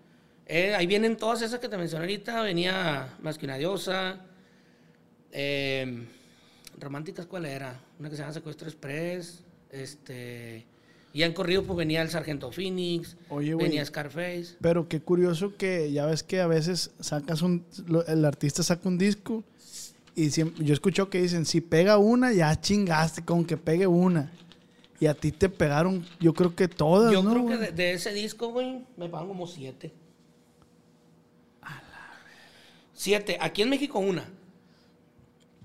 Eh, 0.47 0.75
ahí 0.75 0.85
vienen 0.87 1.15
todas 1.17 1.41
esas 1.41 1.59
que 1.59 1.69
te 1.69 1.77
mencioné 1.77 2.03
ahorita. 2.05 2.41
Venía 2.41 3.15
Más 3.21 3.37
que 3.37 3.45
una 3.45 3.57
diosa. 3.57 4.19
eh, 5.31 6.07
Románticas, 6.79 7.25
¿cuál 7.27 7.45
era? 7.45 7.79
Una 7.99 8.09
que 8.09 8.15
se 8.15 8.21
llama 8.21 8.33
Secuestro 8.33 8.67
Express. 8.67 9.43
Este, 9.69 10.65
y 11.13 11.23
en 11.23 11.33
corrido 11.33 11.63
pues 11.63 11.77
venía 11.77 12.01
el 12.01 12.09
Sargento 12.09 12.51
Phoenix. 12.51 13.15
Oye, 13.29 13.53
güey. 13.53 13.67
venía 13.67 13.85
Scarface. 13.85 14.55
Pero 14.59 14.87
qué 14.87 14.99
curioso 14.99 15.55
que 15.57 15.91
ya 15.91 16.05
ves 16.05 16.23
que 16.23 16.41
a 16.41 16.47
veces 16.47 16.91
sacas 16.99 17.41
un... 17.41 17.65
el 18.07 18.25
artista 18.25 18.63
saca 18.63 18.87
un 18.89 18.97
disco 18.97 19.43
y 20.15 20.25
siem- 20.27 20.53
yo 20.55 20.73
escucho 20.73 21.09
que 21.09 21.21
dicen, 21.21 21.45
si 21.45 21.61
pega 21.61 21.97
una, 21.97 22.33
ya 22.33 22.59
chingaste 22.59 23.23
con 23.23 23.45
que 23.45 23.57
pegue 23.57 23.87
una. 23.87 24.31
Y 24.99 25.07
a 25.07 25.13
ti 25.13 25.31
te 25.31 25.49
pegaron, 25.49 26.05
yo 26.19 26.33
creo 26.33 26.55
que 26.55 26.67
todas, 26.67 27.11
Yo 27.13 27.23
¿no, 27.23 27.31
creo 27.31 27.47
que 27.47 27.55
güey? 27.57 27.67
de, 27.69 27.71
de 27.71 27.93
ese 27.93 28.13
disco, 28.13 28.49
güey, 28.49 28.85
me 28.97 29.07
pagan 29.09 29.27
como 29.29 29.47
siete. 29.47 29.91
Siete. 33.01 33.35
Aquí 33.41 33.63
en 33.63 33.69
México 33.71 33.97
una. 33.97 34.25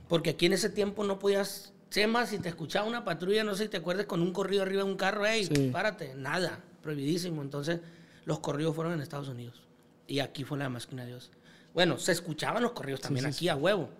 Porque 0.08 0.30
aquí 0.30 0.46
en 0.46 0.54
ese 0.54 0.70
tiempo 0.70 1.04
no 1.04 1.18
podías... 1.18 1.74
Más, 2.08 2.30
si 2.30 2.38
te 2.38 2.48
escuchaba 2.48 2.86
una 2.88 3.04
patrulla, 3.04 3.44
no 3.44 3.54
sé 3.54 3.64
si 3.64 3.68
te 3.68 3.76
acuerdas, 3.76 4.06
con 4.06 4.22
un 4.22 4.32
corrido 4.32 4.62
arriba 4.62 4.84
de 4.84 4.90
un 4.90 4.96
carro, 4.96 5.24
hey, 5.26 5.44
Sí. 5.44 5.68
párate. 5.70 6.14
Nada. 6.14 6.60
Prohibidísimo. 6.82 7.42
Entonces, 7.42 7.80
los 8.24 8.38
corridos 8.40 8.74
fueron 8.74 8.94
en 8.94 9.02
Estados 9.02 9.28
Unidos. 9.28 9.62
Y 10.06 10.20
aquí 10.20 10.44
fue 10.44 10.56
la 10.56 10.68
de 10.70 10.78
que 10.78 10.94
una 10.94 11.04
Dios. 11.04 11.30
Bueno, 11.74 11.98
se 11.98 12.12
escuchaban 12.12 12.62
los 12.62 12.72
corridos 12.72 13.02
también 13.02 13.30
sí, 13.32 13.36
aquí 13.36 13.48
a 13.50 13.56
huevo. 13.56 13.90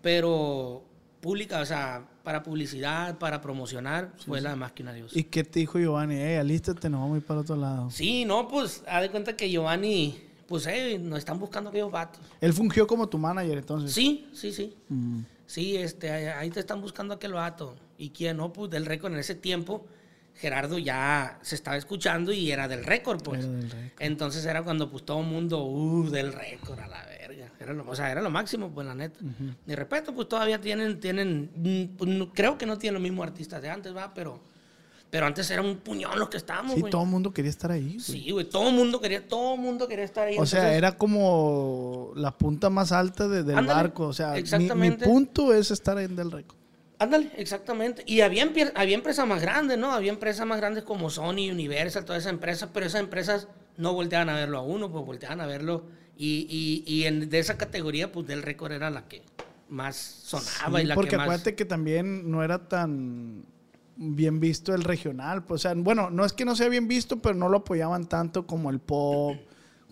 Pero 0.00 0.82
pública, 1.20 1.60
o 1.60 1.66
sea, 1.66 2.08
para 2.22 2.42
publicidad, 2.42 3.18
para 3.18 3.42
promocionar, 3.42 4.14
fue 4.24 4.40
la 4.40 4.56
de 4.56 4.72
que 4.74 4.82
una 4.82 4.94
Dios. 4.94 5.14
¿Y 5.14 5.24
qué 5.24 5.44
te 5.44 5.60
dijo 5.60 5.78
Giovanni? 5.78 6.14
Ey, 6.16 6.36
alístate, 6.36 6.88
nos 6.88 7.00
vamos 7.00 7.16
a 7.16 7.18
ir 7.18 7.24
para 7.26 7.40
otro 7.40 7.56
lado. 7.56 7.90
Sí, 7.90 8.24
no, 8.24 8.48
pues, 8.48 8.82
haz 8.86 9.02
de 9.02 9.10
cuenta 9.10 9.36
que 9.36 9.50
Giovanni, 9.50 10.27
pues, 10.48 10.66
eh, 10.66 10.98
nos 10.98 11.18
están 11.20 11.38
buscando 11.38 11.68
aquellos 11.70 11.92
vatos. 11.92 12.20
Él 12.40 12.52
fungió 12.52 12.86
como 12.86 13.08
tu 13.08 13.18
manager, 13.18 13.58
entonces. 13.58 13.92
Sí, 13.92 14.26
sí, 14.32 14.52
sí. 14.52 14.74
Mm. 14.88 15.20
Sí, 15.46 15.76
este, 15.76 16.10
ahí- 16.10 16.50
te 16.50 16.60
están 16.60 16.80
buscando 16.80 17.14
aquel 17.14 17.34
vato. 17.34 17.76
¿Y 17.98 18.10
quién 18.10 18.38
no? 18.38 18.52
Pues 18.52 18.70
del 18.70 18.86
récord 18.86 19.12
en 19.12 19.18
ese 19.18 19.34
tiempo, 19.34 19.86
Gerardo 20.34 20.78
ya 20.78 21.38
se 21.42 21.54
estaba 21.54 21.76
escuchando 21.76 22.32
y 22.32 22.50
era 22.50 22.66
del 22.68 22.84
récord, 22.84 23.22
pues. 23.22 23.44
Era 23.44 23.52
del 23.52 23.70
récord. 23.70 23.92
Entonces 24.02 24.44
era 24.46 24.62
cuando, 24.62 24.90
pues, 24.90 25.04
todo 25.04 25.20
el 25.20 25.26
mundo, 25.26 25.64
uh, 25.64 26.08
del 26.10 26.32
récord, 26.32 26.78
a 26.80 26.86
la 26.88 27.04
verga. 27.06 27.50
Era 27.60 27.72
lo, 27.72 27.88
o 27.90 27.94
sea, 27.96 28.10
era 28.12 28.22
lo 28.22 28.30
máximo, 28.30 28.70
pues, 28.70 28.86
la 28.86 28.94
neta. 28.94 29.18
Mi 29.66 29.74
respeto, 29.74 30.14
pues, 30.14 30.28
todavía 30.28 30.60
tienen, 30.60 31.00
tienen, 31.00 31.50
mm, 31.56 31.96
pues, 31.96 32.10
creo 32.34 32.56
que 32.56 32.66
no 32.66 32.78
tienen 32.78 32.94
los 32.94 33.02
mismos 33.02 33.26
artistas 33.26 33.60
de 33.60 33.68
antes, 33.68 33.94
va, 33.96 34.14
pero, 34.14 34.40
pero 35.10 35.26
antes 35.26 35.50
era 35.50 35.62
un 35.62 35.76
puñón 35.78 36.18
los 36.18 36.28
que 36.28 36.36
estábamos, 36.36 36.74
Sí, 36.74 36.80
güey. 36.80 36.90
todo 36.90 37.02
el 37.02 37.08
mundo 37.08 37.32
quería 37.32 37.50
estar 37.50 37.70
ahí. 37.72 37.94
güey. 37.94 38.00
Sí, 38.00 38.30
güey, 38.30 38.44
todo 38.48 38.68
el 38.68 38.74
mundo 38.74 39.00
quería, 39.00 39.26
todo 39.26 39.54
el 39.54 39.60
mundo 39.60 39.88
quería 39.88 40.04
estar 40.04 40.26
ahí. 40.28 40.36
O 40.38 40.44
sea, 40.46 40.74
era 40.74 40.96
como 40.96 42.12
la 42.16 42.36
punta 42.36 42.68
más 42.70 42.92
alta 42.92 43.26
de- 43.28 43.42
del 43.42 43.56
Ándale, 43.58 43.82
barco. 43.82 44.06
O 44.08 44.12
sea, 44.12 44.34
mi- 44.76 44.90
punto 44.92 45.54
es 45.54 45.70
estar 45.70 45.98
en 45.98 46.14
del 46.16 46.30
récord. 46.30 46.56
Ándale, 47.00 47.30
exactamente. 47.36 48.02
Y 48.06 48.22
había, 48.22 48.50
había 48.74 48.94
empresas 48.96 49.26
más 49.26 49.40
grandes, 49.40 49.78
¿no? 49.78 49.92
Había 49.92 50.10
empresas 50.10 50.44
más 50.46 50.58
grandes 50.58 50.82
como 50.84 51.10
Sony, 51.10 51.48
Universal, 51.52 52.04
todas 52.04 52.22
esas 52.24 52.32
empresas, 52.32 52.70
pero 52.74 52.86
esas 52.86 53.00
empresas 53.00 53.46
no 53.76 53.92
volteaban 53.94 54.28
a 54.28 54.34
verlo 54.34 54.58
a 54.58 54.62
uno, 54.62 54.90
pues 54.90 55.04
volteaban 55.06 55.40
a 55.40 55.46
verlo. 55.46 55.84
Y, 56.16 56.48
y, 56.50 56.92
y 56.92 57.04
en, 57.04 57.30
de 57.30 57.38
esa 57.38 57.56
categoría, 57.56 58.10
pues 58.10 58.26
del 58.26 58.42
récord 58.42 58.72
era 58.72 58.90
la 58.90 59.06
que 59.06 59.22
más 59.68 59.94
sonaba 59.96 60.78
Sí, 60.80 60.84
y 60.84 60.88
la 60.88 60.94
porque 60.96 61.10
que 61.10 61.16
más... 61.18 61.24
acuérdate 61.26 61.54
que 61.54 61.64
también 61.64 62.28
no 62.28 62.42
era 62.42 62.66
tan 62.68 63.44
bien 64.00 64.40
visto 64.40 64.74
el 64.74 64.84
regional. 64.84 65.44
Pues, 65.44 65.60
o 65.60 65.68
sea, 65.68 65.74
bueno, 65.76 66.08
no 66.10 66.24
es 66.24 66.32
que 66.32 66.44
no 66.44 66.54
sea 66.56 66.68
bien 66.68 66.86
visto, 66.88 67.18
pero 67.20 67.34
no 67.34 67.48
lo 67.48 67.58
apoyaban 67.58 68.06
tanto 68.08 68.46
como 68.46 68.70
el 68.70 68.78
pop, 68.78 69.36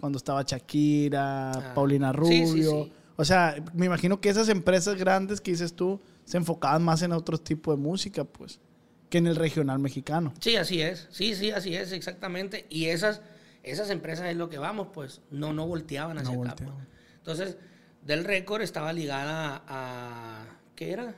cuando 0.01 0.17
estaba 0.19 0.43
Shakira, 0.43 1.51
Ah, 1.51 1.75
Paulina 1.75 2.13
Rubio. 2.13 2.47
sí, 2.47 2.63
sí. 2.63 2.93
O 3.19 3.25
sea, 3.25 3.57
me 3.75 3.87
imagino 3.87 4.21
que 4.21 4.29
esas 4.29 4.49
empresas 4.51 4.95
grandes 4.97 5.41
que 5.41 5.51
dices 5.51 5.75
tú 5.75 6.01
se 6.25 6.37
enfocaban 6.37 6.83
más 6.85 7.01
en 7.03 7.13
otro 7.13 7.39
tipo 7.39 7.71
de 7.75 7.79
música, 7.79 8.25
pues, 8.25 8.61
que 9.09 9.19
en 9.19 9.27
el 9.27 9.37
regional 9.37 9.79
mexicano. 9.79 10.35
Sí, 10.41 10.57
así 10.57 10.83
es. 10.83 11.09
Sí, 11.11 11.35
sí, 11.35 11.51
así 11.51 11.75
es, 11.75 11.93
exactamente. 11.93 12.67
Y 12.69 12.87
esas, 12.87 13.23
esas 13.63 13.89
empresas 13.91 14.27
es 14.27 14.37
lo 14.37 14.49
que 14.51 14.59
vamos, 14.59 14.89
pues, 14.93 15.23
no, 15.31 15.53
no 15.55 15.67
volteaban 15.67 16.19
hacia 16.19 16.35
No 16.35 16.43
acá. 16.43 16.51
volteaban. 16.51 16.75
pues. 16.77 16.89
Entonces, 17.17 17.57
del 18.05 18.25
récord 18.25 18.61
estaba 18.63 18.93
ligada 18.93 19.63
a... 19.67 20.45
¿Qué 20.77 20.91
era? 20.93 21.15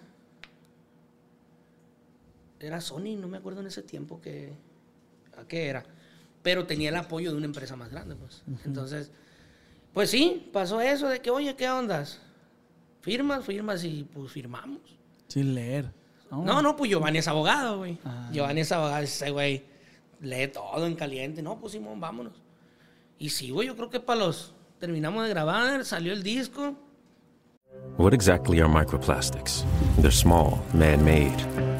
Era 2.61 2.81
Sony, 2.81 3.17
no 3.19 3.29
me 3.29 3.39
acuerdo 3.39 3.61
en 3.61 3.67
ese 3.67 3.83
tiempo 3.83 4.21
que, 4.21 4.53
a 5.37 5.45
qué 5.47 5.69
era. 5.69 5.85
Pero 6.43 6.67
tenía 6.67 6.89
el 6.89 6.97
apoyo 6.97 7.31
de 7.31 7.37
una 7.37 7.47
empresa 7.47 7.77
más 7.77 7.91
grande, 7.91 8.17
pues. 8.17 8.43
Entonces, 8.65 9.11
pues 9.93 10.11
sí, 10.11 10.49
pasó 10.53 10.81
eso 10.81 11.09
de 11.09 11.21
que, 11.21 11.31
oye, 11.31 11.55
¿qué 11.57 11.69
ondas? 11.69 12.21
Firmas, 13.01 13.45
firmas 13.45 13.85
y 13.85 14.05
pues 14.05 14.33
firmamos. 14.33 14.81
Sin 15.29 15.55
leer. 15.55 15.93
No, 16.31 16.61
no, 16.61 16.77
pues 16.77 16.91
Giovanni 16.91 17.19
es 17.19 17.29
abogado, 17.29 17.79
güey. 17.79 17.99
Ah. 18.05 18.29
Giovanni 18.33 18.61
es 18.61 18.73
abogado, 18.73 19.03
ese 19.03 19.31
güey 19.31 19.65
lee 20.21 20.49
todo 20.49 20.87
en 20.87 20.95
caliente. 20.95 21.43
No, 21.43 21.59
pues 21.59 21.73
Simón, 21.73 22.01
vámonos. 22.01 22.35
Y 23.19 23.31
sí, 23.31 23.51
güey, 23.51 23.69
yo 23.69 23.77
creo 23.77 23.91
que 23.91 24.01
para 24.01 24.21
los, 24.21 24.55
terminamos 24.79 25.25
de 25.25 25.31
grabar, 25.31 25.85
salió 25.85 26.13
el 26.13 26.23
disco. 26.23 26.75
What 27.97 28.13
exactly 28.13 28.61
are 28.61 28.69
microplastics? 28.69 29.65
They're 30.01 30.13
small, 30.13 30.61
man 30.75 31.05
made. 31.05 31.68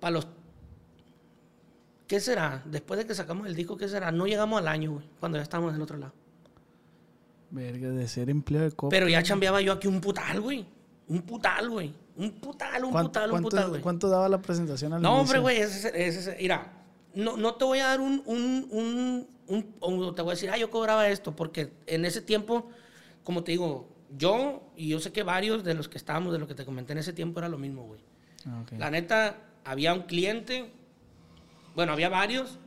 Para 0.00 0.12
los. 0.12 0.26
¿Qué 2.06 2.20
será? 2.20 2.62
Después 2.66 2.98
de 2.98 3.06
que 3.06 3.14
sacamos 3.14 3.46
el 3.46 3.54
disco, 3.56 3.76
¿qué 3.76 3.88
será? 3.88 4.12
No 4.12 4.26
llegamos 4.26 4.60
al 4.60 4.68
año, 4.68 4.92
güey, 4.92 5.06
cuando 5.18 5.38
ya 5.38 5.42
estábamos 5.42 5.72
del 5.72 5.82
otro 5.82 5.96
lado. 5.96 6.12
Verga, 7.50 7.90
de 7.90 8.06
ser 8.08 8.30
empleado 8.30 8.68
de 8.68 8.76
copa. 8.76 8.90
Pero 8.90 9.08
ya 9.08 9.22
chambeaba 9.22 9.60
yo 9.60 9.72
aquí 9.72 9.88
un 9.88 10.00
putal, 10.00 10.40
güey. 10.40 10.66
Un 11.08 11.22
putal, 11.22 11.68
güey. 11.70 11.94
Un 12.16 12.32
putal, 12.32 12.84
un 12.84 12.90
¿Cuánto, 12.92 13.10
putal, 13.10 13.32
un 13.32 13.42
putal, 13.42 13.68
güey. 13.70 13.82
¿Cuánto 13.82 14.08
daba 14.08 14.28
la 14.28 14.40
presentación 14.40 14.92
al 14.92 15.02
No, 15.02 15.20
hombre, 15.20 15.38
güey, 15.38 15.58
ese, 15.58 15.88
ese, 15.88 16.06
ese- 16.20 16.36
mira, 16.40 16.72
no, 17.14 17.36
no 17.36 17.54
te 17.54 17.64
voy 17.64 17.78
a 17.80 17.86
dar 17.86 18.00
un, 18.00 18.22
un, 18.26 18.66
un, 18.70 19.28
un- 19.48 19.74
o 19.80 20.14
te 20.14 20.22
voy 20.22 20.30
a 20.30 20.34
decir, 20.34 20.50
ah, 20.50 20.56
yo 20.58 20.70
cobraba 20.70 21.08
esto, 21.08 21.34
porque 21.36 21.72
en 21.86 22.04
ese 22.04 22.20
tiempo, 22.22 22.68
como 23.22 23.42
te 23.44 23.52
digo, 23.52 23.88
yo 24.16 24.62
y 24.76 24.88
yo 24.88 24.98
sé 25.00 25.12
que 25.12 25.22
varios 25.22 25.62
de 25.64 25.74
los 25.74 25.88
que 25.88 25.98
estábamos, 25.98 26.32
de 26.32 26.38
lo 26.38 26.46
que 26.48 26.54
te 26.54 26.64
comenté 26.64 26.92
en 26.92 26.98
ese 26.98 27.12
tiempo, 27.12 27.38
era 27.40 27.48
lo 27.48 27.58
mismo, 27.58 27.84
güey. 27.84 28.00
Ah. 28.46 28.64
La 28.78 28.90
neta, 28.90 29.36
había 29.66 29.92
un 29.92 30.02
cliente, 30.02 30.70
bueno, 31.74 31.92
había 31.92 32.08
varios, 32.08 32.58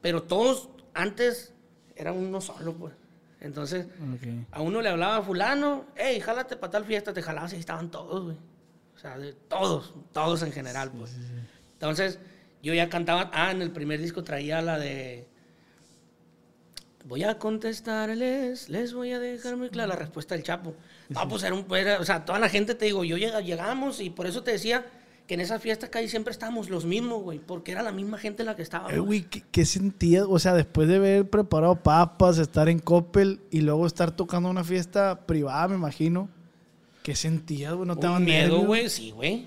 pero 0.00 0.22
todos 0.22 0.68
antes 0.94 1.52
eran 1.96 2.16
uno 2.16 2.40
solo, 2.40 2.72
pues. 2.74 2.94
Entonces, 3.40 3.86
Ok. 4.14 4.46
a 4.52 4.62
uno 4.62 4.80
le 4.80 4.88
hablaba 4.88 5.22
fulano, 5.22 5.84
hey, 5.96 6.18
jálate 6.20 6.56
para 6.56 6.70
tal 6.70 6.84
fiesta, 6.86 7.12
te 7.12 7.20
jalabas 7.22 7.52
y 7.52 7.56
estaban 7.56 7.90
todos, 7.90 8.24
güey. 8.24 8.36
O 8.94 8.98
sea, 8.98 9.18
de 9.18 9.32
todos, 9.34 9.92
todos 10.12 10.42
en 10.42 10.52
general, 10.52 10.90
pues. 10.92 11.14
Entonces, 11.74 12.18
yo 12.62 12.72
ya 12.72 12.88
cantaba, 12.88 13.30
ah, 13.34 13.50
en 13.50 13.60
el 13.60 13.70
primer 13.70 14.00
disco 14.00 14.24
traía 14.24 14.62
la 14.62 14.78
de... 14.78 15.26
Voy 17.06 17.22
a 17.22 17.38
contestarles, 17.38 18.70
les 18.70 18.94
voy 18.94 19.12
a 19.12 19.18
dejar 19.18 19.56
muy 19.58 19.68
clara 19.68 19.88
la 19.88 19.96
respuesta 19.96 20.34
del 20.34 20.42
Chapo. 20.44 20.74
No, 21.10 21.28
pues 21.28 21.42
era 21.42 21.54
un... 21.54 21.66
era- 21.76 22.00
o 22.00 22.04
sea, 22.04 22.24
toda 22.24 22.38
la 22.38 22.48
gente, 22.48 22.74
te 22.74 22.86
digo, 22.86 23.04
yo 23.04 23.18
llega, 23.18 23.42
llegamos 23.42 24.00
y 24.00 24.08
por 24.08 24.26
eso 24.26 24.42
te 24.42 24.52
decía 24.52 24.86
que 25.26 25.34
en 25.34 25.40
esas 25.40 25.62
fiestas 25.62 25.90
casi 25.90 26.08
siempre 26.08 26.32
estábamos 26.32 26.68
los 26.68 26.84
mismos, 26.84 27.22
güey, 27.22 27.38
porque 27.38 27.72
era 27.72 27.82
la 27.82 27.92
misma 27.92 28.18
gente 28.18 28.44
la 28.44 28.56
que 28.56 28.62
estaba. 28.62 28.92
Eh, 28.92 28.98
güey, 28.98 29.22
¿qué, 29.22 29.42
qué 29.50 29.64
sentías? 29.64 30.26
O 30.28 30.38
sea, 30.38 30.52
después 30.54 30.86
de 30.88 30.96
haber 30.96 31.28
preparado 31.28 31.76
papas, 31.76 32.38
estar 32.38 32.68
en 32.68 32.78
Coppel 32.78 33.40
y 33.50 33.62
luego 33.62 33.86
estar 33.86 34.10
tocando 34.10 34.50
una 34.50 34.64
fiesta 34.64 35.26
privada, 35.26 35.68
me 35.68 35.76
imagino. 35.76 36.28
¿Qué 37.02 37.14
sentías, 37.14 37.74
güey? 37.74 37.86
¿No 37.86 37.96
te 37.96 38.06
daban 38.06 38.24
miedo, 38.24 38.60
güey, 38.60 38.88
sí, 38.88 39.10
güey. 39.10 39.46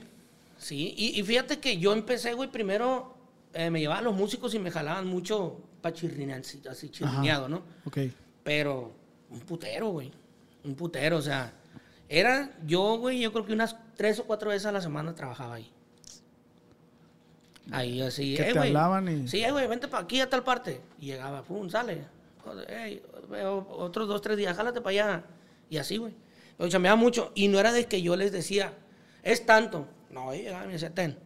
Sí, 0.58 0.94
y, 0.98 1.20
y 1.20 1.24
fíjate 1.24 1.60
que 1.60 1.78
yo 1.78 1.94
empecé, 1.94 2.34
güey, 2.34 2.52
primero 2.52 3.16
eh, 3.54 3.70
me 3.70 3.80
llevaban 3.80 4.04
los 4.04 4.16
músicos 4.16 4.54
y 4.54 4.60
me 4.60 4.72
jalaban 4.72 5.08
mucho 5.08 5.60
para 5.82 5.96
chirrinear, 5.96 6.42
así, 6.42 6.62
así 6.70 6.90
chirrineado, 6.90 7.48
¿no? 7.50 7.64
Ok. 7.86 8.00
Pero 8.44 8.92
un 9.30 9.40
putero, 9.40 9.90
güey. 9.90 10.12
Un 10.64 10.76
putero, 10.76 11.18
o 11.18 11.22
sea, 11.22 11.54
era 12.10 12.52
yo, 12.66 12.98
güey, 12.98 13.20
yo 13.20 13.32
creo 13.34 13.46
que 13.46 13.54
unas 13.54 13.76
tres 13.96 14.20
o 14.20 14.26
cuatro 14.26 14.50
veces 14.50 14.66
a 14.68 14.72
la 14.72 14.82
semana 14.82 15.14
trabajaba 15.16 15.56
ahí. 15.56 15.72
Ahí, 17.72 18.02
así. 18.02 18.36
Que 18.36 18.44
"Eh, 18.44 18.54
te 18.54 18.60
güey". 18.60 18.68
hablaban 18.70 19.08
y- 19.10 19.28
Sí, 19.28 19.44
eh, 19.44 19.52
güey, 19.52 19.68
vente 19.68 19.88
para 19.88 20.04
aquí 20.04 20.22
a 20.22 20.30
tal 20.30 20.44
parte. 20.44 20.82
Y 21.00 21.08
llegaba, 21.08 21.44
pum, 21.44 21.70
sale. 21.70 22.06
Joder, 22.44 23.04
otros 23.70 24.08
dos, 24.08 24.22
tres 24.22 24.38
días, 24.38 24.56
jálate 24.56 24.80
para 24.80 24.92
allá. 24.92 25.24
Y 25.70 25.78
así, 25.78 25.98
güey. 25.98 26.14
Pero 26.58 26.70
chambeaba 26.70 26.96
mucho. 26.96 27.32
Y 27.36 27.50
no 27.50 27.60
era 27.60 27.74
de 27.74 27.86
que 27.86 28.02
yo 28.02 28.16
les 28.16 28.32
decía, 28.32 28.74
es 29.22 29.46
tanto. 29.46 29.86
No, 30.10 30.32
ellos 30.32 30.46
llegaban 30.46 30.64
y 30.66 30.68
me 30.68 30.74
decían, 30.74 30.94
ten. 30.96 31.20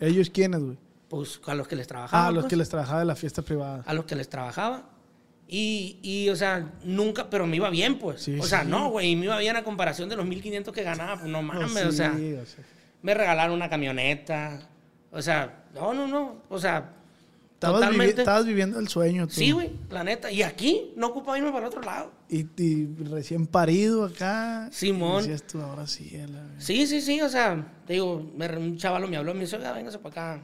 ¿Ellos 0.00 0.30
quiénes, 0.30 0.62
güey? 0.62 0.78
Pues 1.10 1.40
a 1.46 1.54
los 1.54 1.68
que 1.68 1.76
les 1.76 1.86
trabajaba. 1.86 2.26
Ah, 2.26 2.30
los 2.30 2.44
pues 2.44 2.50
que 2.50 2.56
les 2.56 2.68
trabajaba 2.70 3.00
de 3.00 3.04
la 3.06 3.16
fiesta 3.16 3.42
privada. 3.42 3.82
a 3.86 3.92
los 3.94 4.04
que 4.06 4.14
les 4.16 4.28
trabajaba. 4.28 4.88
Y, 5.50 5.98
y, 6.02 6.28
o 6.28 6.36
sea, 6.36 6.70
nunca, 6.84 7.30
pero 7.30 7.46
me 7.46 7.56
iba 7.56 7.70
bien, 7.70 7.98
pues. 7.98 8.22
Sí, 8.22 8.38
o 8.38 8.42
sea, 8.42 8.64
sí. 8.64 8.68
no, 8.68 8.90
güey, 8.90 9.16
me 9.16 9.24
iba 9.24 9.38
bien 9.38 9.56
a 9.56 9.64
comparación 9.64 10.08
de 10.08 10.16
los 10.16 10.26
1500 10.26 10.74
que 10.74 10.82
ganaba, 10.82 11.16
pues 11.18 11.30
no 11.30 11.42
mames, 11.42 11.86
o, 11.86 11.92
sea, 11.92 12.14
sí, 12.14 12.34
o 12.34 12.44
sea, 12.44 12.64
me 13.02 13.14
regalaron 13.14 13.54
una 13.56 13.70
camioneta. 13.70 14.68
O 15.10 15.22
sea, 15.22 15.64
no, 15.74 15.94
no, 15.94 16.06
no, 16.06 16.42
o 16.50 16.58
sea, 16.58 16.92
Estabas, 17.54 17.80
vivi- 17.80 17.84
totalmente. 17.86 18.20
estabas 18.20 18.46
viviendo 18.46 18.78
el 18.78 18.86
sueño, 18.86 19.26
tú. 19.26 19.32
Sí, 19.32 19.50
güey, 19.50 19.72
la 19.90 20.04
neta. 20.04 20.30
Y 20.30 20.42
aquí 20.42 20.92
no 20.94 21.08
ocupaba 21.08 21.36
irme 21.38 21.50
para 21.50 21.66
el 21.66 21.72
otro 21.72 21.82
lado. 21.82 22.12
Y, 22.28 22.46
y 22.62 22.86
recién 23.10 23.48
parido 23.48 24.04
acá. 24.04 24.68
Simón. 24.70 25.24
Y 25.28 25.36
tú, 25.38 25.60
ahora 25.60 25.86
sí. 25.88 26.08
la. 26.30 26.60
Sí, 26.60 26.86
sí, 26.86 27.00
sí, 27.00 27.20
o 27.20 27.28
sea, 27.28 27.72
te 27.84 27.94
digo, 27.94 28.30
me, 28.36 28.46
un 28.56 28.76
chavalo 28.76 29.08
me 29.08 29.16
habló, 29.16 29.34
me 29.34 29.40
dice, 29.40 29.56
oiga, 29.56 29.72
véngase 29.72 29.98
para 29.98 30.34
acá. 30.34 30.42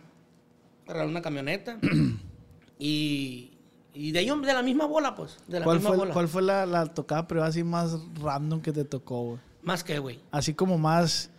Me 0.88 0.92
regaló 0.92 1.10
una 1.10 1.22
camioneta. 1.22 1.78
y, 2.80 3.53
y 3.94 4.11
de 4.11 4.20
ellos, 4.20 4.42
de 4.42 4.52
la 4.52 4.62
misma 4.62 4.87
bola, 4.87 5.14
pues, 5.14 5.38
de 5.46 5.61
la 5.61 5.64
¿Cuál 5.64 5.76
misma 5.76 5.90
fue, 5.90 5.96
bola. 5.98 6.12
¿Cuál 6.12 6.28
fue 6.28 6.42
la, 6.42 6.66
la 6.66 6.87
tocada 6.87 7.28
privada 7.28 7.48
así 7.48 7.62
más 7.62 7.96
random 8.20 8.61
que 8.61 8.72
te 8.72 8.85
tocó, 8.85 9.22
güey? 9.22 9.38
Más 9.62 9.85
que, 9.85 9.98
güey. 9.98 10.20
Así 10.33 10.52
como 10.52 10.76
más. 10.76 11.30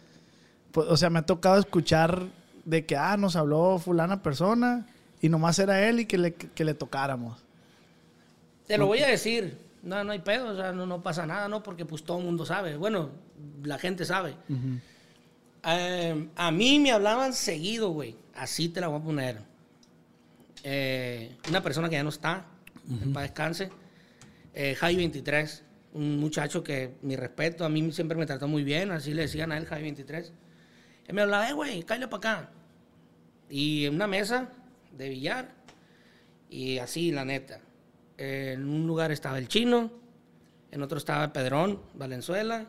pues, 0.71 0.87
o 0.87 0.97
sea, 0.97 1.09
me 1.09 1.19
ha 1.19 1.25
tocado 1.25 1.59
escuchar 1.59 2.23
de 2.63 2.85
que, 2.85 2.95
ah, 2.95 3.17
nos 3.17 3.35
habló 3.35 3.77
fulana 3.77 4.23
persona 4.23 4.87
y 5.21 5.29
nomás 5.29 5.59
era 5.59 5.87
él 5.87 5.99
y 5.99 6.05
que 6.05 6.17
le, 6.17 6.33
que 6.33 6.63
le 6.63 6.73
tocáramos. 6.73 7.43
Te 8.67 8.77
lo 8.77 8.87
voy 8.87 8.99
a 8.99 9.07
decir. 9.07 9.57
No, 9.83 10.03
no 10.03 10.13
hay 10.13 10.19
pedo, 10.19 10.49
o 10.49 10.55
sea, 10.55 10.71
no, 10.71 10.87
no 10.87 11.03
pasa 11.03 11.27
nada, 11.27 11.47
¿no? 11.47 11.61
Porque 11.61 11.85
pues 11.85 12.03
todo 12.03 12.17
el 12.17 12.25
mundo 12.25 12.43
sabe. 12.43 12.75
Bueno, 12.75 13.11
la 13.63 13.77
gente 13.77 14.03
sabe. 14.03 14.35
Eh, 15.63 16.29
a 16.35 16.51
mí 16.51 16.79
me 16.79 16.91
hablaban 16.91 17.33
seguido, 17.33 17.89
güey. 17.89 18.15
Así 18.33 18.69
te 18.69 18.81
la 18.81 18.87
voy 18.87 18.99
a 18.99 19.03
poner. 19.03 19.54
Eh, 20.67 21.37
una 21.47 21.61
persona 21.61 21.87
que 21.89 21.95
ya 21.95 22.01
no 22.01 22.09
está, 22.09 22.43
en 22.89 23.13
paz 23.13 23.21
descanse. 23.21 23.69
Eh, 24.51 24.73
Javi 24.73 24.95
23, 24.95 25.63
un 25.93 26.19
muchacho 26.19 26.63
que, 26.63 26.95
mi 27.03 27.15
respeto, 27.15 27.65
a 27.65 27.69
mí 27.69 27.91
siempre 27.91 28.17
me 28.17 28.25
trató 28.25 28.47
muy 28.47 28.63
bien, 28.63 28.89
así 28.89 29.13
le 29.13 29.21
decían 29.21 29.51
a 29.51 29.59
él, 29.59 29.67
Javi 29.67 29.83
23. 29.83 30.33
Él 31.07 31.13
me 31.13 31.21
hablaba, 31.21 31.47
eh, 31.47 31.53
güey, 31.53 31.83
cállate 31.83 32.07
para 32.07 32.17
acá. 32.17 32.49
Y 33.47 33.85
en 33.85 33.93
una 33.93 34.07
mesa 34.07 34.49
de 34.97 35.09
billar, 35.09 35.53
y 36.49 36.79
así, 36.79 37.11
la 37.11 37.25
neta. 37.25 37.59
En 38.17 38.67
un 38.67 38.87
lugar 38.87 39.11
estaba 39.11 39.37
el 39.37 39.47
chino, 39.47 39.91
en 40.71 40.81
otro 40.81 40.97
estaba 40.97 41.31
Pedrón, 41.31 41.79
Valenzuela, 41.93 42.65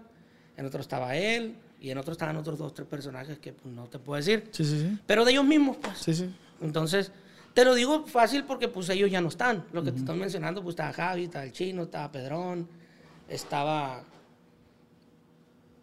en 0.54 0.66
otro 0.66 0.82
estaba 0.82 1.16
él, 1.16 1.56
y 1.80 1.88
en 1.88 1.96
otro 1.96 2.12
estaban 2.12 2.36
otros 2.36 2.58
dos, 2.58 2.74
tres 2.74 2.88
personajes 2.88 3.38
que 3.38 3.54
pues, 3.54 3.74
no 3.74 3.86
te 3.86 3.98
puedo 3.98 4.18
decir. 4.18 4.50
Sí, 4.50 4.66
sí, 4.66 4.80
sí. 4.80 4.98
Pero 5.06 5.24
de 5.24 5.32
ellos 5.32 5.46
mismos, 5.46 5.78
pues. 5.78 5.96
Sí, 5.96 6.14
sí. 6.14 6.34
Entonces, 6.60 7.10
te 7.56 7.64
lo 7.64 7.74
digo 7.74 8.06
fácil 8.06 8.44
porque 8.44 8.68
pues 8.68 8.86
ellos 8.90 9.10
ya 9.10 9.22
no 9.22 9.28
están. 9.28 9.64
Lo 9.72 9.82
que 9.82 9.90
te 9.90 9.98
estoy 10.00 10.18
mencionando, 10.18 10.62
pues 10.62 10.74
estaba 10.74 10.92
Javi, 10.92 11.24
estaba 11.24 11.44
el 11.46 11.52
chino, 11.52 11.84
estaba 11.84 12.12
Pedrón, 12.12 12.68
estaba 13.30 14.04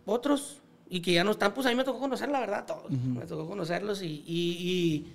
otros 0.06 0.62
y 0.90 1.02
que 1.02 1.14
ya 1.14 1.24
no 1.24 1.32
están, 1.32 1.54
pues 1.54 1.66
a 1.66 1.70
mí 1.72 1.76
me 1.76 1.84
tocó 1.84 2.00
conocer 2.00 2.30
la 2.30 2.40
verdad 2.40 2.66
todos. 2.68 2.92
Me 2.92 3.26
tocó 3.26 3.48
conocerlos 3.48 4.04
y, 4.04 4.24
y- 4.28 4.58
y 4.60 5.14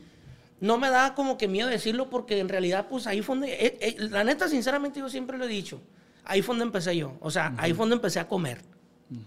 no 0.61 0.79
me 0.79 0.91
da 0.91 1.15
como 1.15 1.39
que 1.39 1.47
miedo 1.47 1.69
decirlo 1.69 2.11
porque 2.11 2.41
en 2.41 2.49
realidad 2.49 2.89
pues 2.91 3.07
ahí 3.07 3.23
fue 3.23 3.37
donde, 3.37 3.53
eh, 3.55 3.79
eh, 3.81 3.97
la 4.11 4.25
neta 4.25 4.49
sinceramente 4.49 4.99
yo 4.99 5.09
siempre 5.09 5.39
lo 5.39 5.45
he 5.45 5.49
dicho, 5.49 5.81
ahí 6.25 6.43
fue 6.43 6.55
donde 6.55 6.65
empecé 6.65 6.97
yo, 6.97 7.17
o 7.21 7.31
sea, 7.31 7.55
ahí 7.59 7.73
fue 7.73 7.83
donde 7.85 7.95
empecé 7.97 8.19
a 8.21 8.27
comer. 8.27 8.63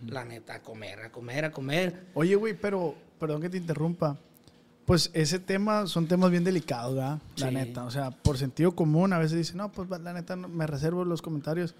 La 0.07 0.25
neta, 0.25 0.55
a 0.55 0.61
comer, 0.61 0.99
a 0.99 1.11
comer, 1.11 1.45
a 1.45 1.51
comer. 1.51 2.07
Oye, 2.13 2.35
güey, 2.35 2.53
pero, 2.53 2.93
perdón 3.19 3.41
que 3.41 3.49
te 3.49 3.57
interrumpa. 3.57 4.15
Pues 4.91 5.09
ese 5.13 5.39
tema 5.39 5.87
son 5.87 6.05
temas 6.05 6.31
bien 6.31 6.43
delicados, 6.43 6.95
¿verdad? 6.95 7.19
La 7.37 7.47
Sí. 7.47 7.53
neta. 7.53 7.85
O 7.85 7.91
sea, 7.91 8.11
por 8.11 8.37
sentido 8.37 8.75
común, 8.75 9.13
a 9.13 9.19
veces 9.19 9.37
dicen, 9.37 9.55
no, 9.55 9.71
pues 9.71 9.89
la 9.89 10.11
neta 10.11 10.35
me 10.35 10.67
reservo 10.67 11.05
los 11.05 11.21
comentarios. 11.21 11.75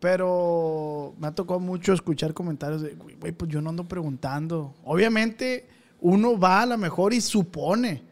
Pero 0.00 1.14
me 1.20 1.28
ha 1.28 1.34
tocado 1.36 1.60
mucho 1.60 1.92
escuchar 1.92 2.34
comentarios 2.34 2.82
de, 2.82 2.96
güey, 3.20 3.30
pues 3.30 3.48
yo 3.48 3.60
no 3.62 3.70
ando 3.70 3.84
preguntando. 3.84 4.74
Obviamente 4.82 5.68
uno 6.00 6.36
va 6.36 6.62
a 6.62 6.66
lo 6.66 6.76
mejor 6.76 7.14
y 7.14 7.20
supone, 7.20 8.02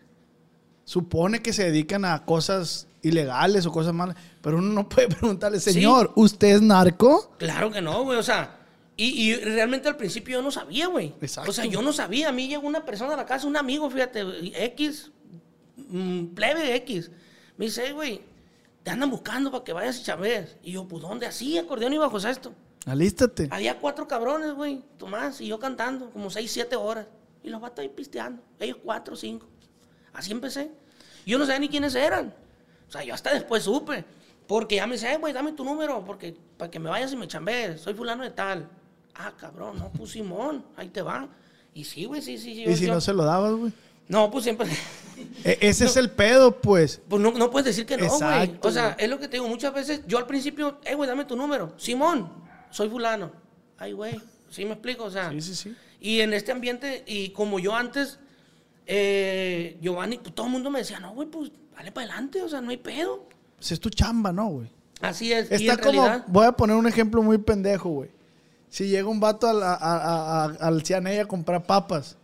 supone 0.84 1.42
que 1.42 1.52
se 1.52 1.64
dedican 1.64 2.04
a 2.04 2.24
cosas 2.24 2.86
ilegales 3.02 3.66
o 3.66 3.72
cosas 3.72 3.92
malas, 3.94 4.16
pero 4.40 4.58
uno 4.58 4.68
no 4.72 4.88
puede 4.88 5.08
preguntarle, 5.16 5.58
señor, 5.58 6.12
¿usted 6.14 6.54
es 6.54 6.62
narco? 6.62 7.32
Claro 7.36 7.72
que 7.72 7.82
no, 7.82 8.04
güey, 8.04 8.16
o 8.18 8.22
sea, 8.22 8.60
y, 8.96 9.30
y 9.30 9.34
realmente 9.36 9.88
al 9.88 9.96
principio 9.96 10.38
yo 10.38 10.42
no 10.42 10.50
sabía, 10.50 10.86
güey. 10.86 11.14
Exacto. 11.20 11.50
O 11.50 11.54
sea, 11.54 11.64
yo 11.66 11.82
no 11.82 11.92
sabía, 11.92 12.28
a 12.28 12.32
mí 12.32 12.48
llegó 12.48 12.66
una 12.66 12.84
persona 12.84 13.14
a 13.14 13.16
la 13.16 13.26
casa, 13.26 13.46
un 13.46 13.56
amigo, 13.56 13.90
fíjate, 13.90 14.22
X, 14.66 15.10
mm, 15.76 16.26
plebe 16.26 16.74
X, 16.76 17.10
me 17.56 17.66
dice, 17.66 17.82
"Hey, 17.86 17.92
güey, 17.92 18.20
te 18.82 18.90
andan 18.90 19.10
buscando 19.10 19.50
para 19.50 19.64
que 19.64 19.72
vayas 19.72 19.98
y 20.00 20.04
chaves. 20.04 20.56
Y 20.62 20.72
yo, 20.72 20.86
pues, 20.86 21.02
¿dónde? 21.02 21.26
Así, 21.26 21.56
acordeón 21.58 21.92
y 21.94 21.98
bajo 21.98 22.18
esto. 22.18 22.52
Alístate. 22.86 23.48
Había 23.50 23.78
cuatro 23.78 24.06
cabrones, 24.06 24.52
güey, 24.52 24.82
Tomás, 24.98 25.40
y 25.40 25.46
yo 25.46 25.58
cantando, 25.58 26.10
como 26.10 26.28
seis, 26.30 26.52
siete 26.52 26.76
horas. 26.76 27.06
Y 27.42 27.48
los 27.48 27.60
vatos 27.60 27.82
ahí 27.82 27.88
pisteando, 27.88 28.42
ellos 28.60 28.78
cuatro, 28.82 29.16
cinco. 29.16 29.46
Así 30.12 30.32
empecé. 30.32 30.70
Yo 31.26 31.38
no 31.38 31.46
sabía 31.46 31.60
ni 31.60 31.68
quiénes 31.68 31.94
eran. 31.94 32.34
O 32.88 32.92
sea, 32.92 33.02
yo 33.02 33.14
hasta 33.14 33.32
después 33.32 33.62
supe. 33.64 34.04
Porque 34.46 34.76
ya 34.76 34.86
me 34.86 34.94
dice, 34.94 35.10
"Eh, 35.10 35.16
güey, 35.16 35.32
dame 35.32 35.52
tu 35.52 35.64
número, 35.64 36.04
porque 36.04 36.36
para 36.58 36.70
que 36.70 36.78
me 36.78 36.90
vayas 36.90 37.10
y 37.12 37.16
me 37.16 37.26
chambees. 37.26 37.80
Soy 37.80 37.94
fulano 37.94 38.22
de 38.22 38.30
tal. 38.30 38.68
Ah, 39.14 39.32
cabrón, 39.38 39.78
no, 39.78 39.90
pues 39.92 40.10
Simón, 40.12 40.64
ahí 40.76 40.88
te 40.88 41.02
va. 41.02 41.28
Y 41.72 41.84
sí, 41.84 42.04
güey, 42.04 42.20
sí, 42.22 42.38
sí. 42.38 42.62
yo- 42.64 42.70
¿Y 42.70 42.76
si 42.76 42.86
yo- 42.86 42.94
no 42.94 43.00
se 43.00 43.12
lo 43.12 43.24
dabas, 43.24 43.52
güey? 43.54 43.72
No, 44.08 44.30
pues 44.30 44.44
siempre... 44.44 44.68
E- 45.44 45.58
ese 45.62 45.84
es 45.86 45.96
el 45.96 46.10
pedo, 46.10 46.60
pues. 46.60 47.00
Pues 47.08 47.22
no, 47.22 47.30
no 47.32 47.50
puedes 47.50 47.64
decir 47.66 47.86
que 47.86 47.96
no, 47.96 48.06
güey. 48.18 48.58
O 48.60 48.70
sea, 48.70 48.92
es 48.98 49.08
lo 49.08 49.18
que 49.18 49.28
te 49.28 49.36
digo. 49.38 49.48
Muchas 49.48 49.72
veces, 49.72 50.02
yo 50.06 50.18
al 50.18 50.26
principio, 50.26 50.78
eh, 50.84 50.94
güey, 50.94 51.08
dame 51.08 51.24
tu 51.24 51.36
número. 51.36 51.72
Simón, 51.78 52.30
soy 52.70 52.88
fulano. 52.88 53.32
Ay, 53.78 53.92
güey. 53.92 54.20
¿Sí 54.50 54.64
me 54.64 54.72
explico? 54.72 55.04
O 55.04 55.10
sea, 55.10 55.30
Sí, 55.30 55.40
sí, 55.40 55.54
sí. 55.54 55.76
y 56.00 56.20
en 56.20 56.32
este 56.34 56.52
ambiente, 56.52 57.02
y 57.06 57.30
como 57.30 57.58
yo 57.58 57.74
antes, 57.74 58.18
eh, 58.86 59.78
Giovanni, 59.80 60.18
pues 60.18 60.34
todo 60.34 60.46
el 60.46 60.52
mundo 60.52 60.70
me 60.70 60.80
decía, 60.80 61.00
no, 61.00 61.12
güey, 61.12 61.28
pues 61.28 61.50
dale 61.76 61.90
para 61.92 62.06
adelante, 62.08 62.42
o 62.42 62.48
sea, 62.48 62.60
no 62.60 62.70
hay 62.70 62.76
pedo. 62.76 63.26
Pues 63.56 63.72
es 63.72 63.80
tu 63.80 63.90
chamba, 63.90 64.32
¿no, 64.32 64.46
güey? 64.48 64.68
Así 65.00 65.32
es. 65.32 65.50
y 65.50 65.54
Está 65.66 65.72
en 65.74 65.78
como, 65.78 66.02
realidad, 66.04 66.24
voy 66.28 66.46
a 66.46 66.52
poner 66.52 66.76
un 66.76 66.86
ejemplo 66.86 67.22
muy 67.22 67.38
pendejo, 67.38 67.88
güey. 67.90 68.10
Si 68.74 68.88
llega 68.88 69.06
un 69.08 69.20
vato 69.20 69.46
al, 69.46 69.62
a- 69.62 69.74
a- 69.74 70.44
a- 70.46 70.66
al 70.66 70.82
Cianey 70.82 71.18
a 71.20 71.26
comprar 71.28 71.62
papas 71.64 72.16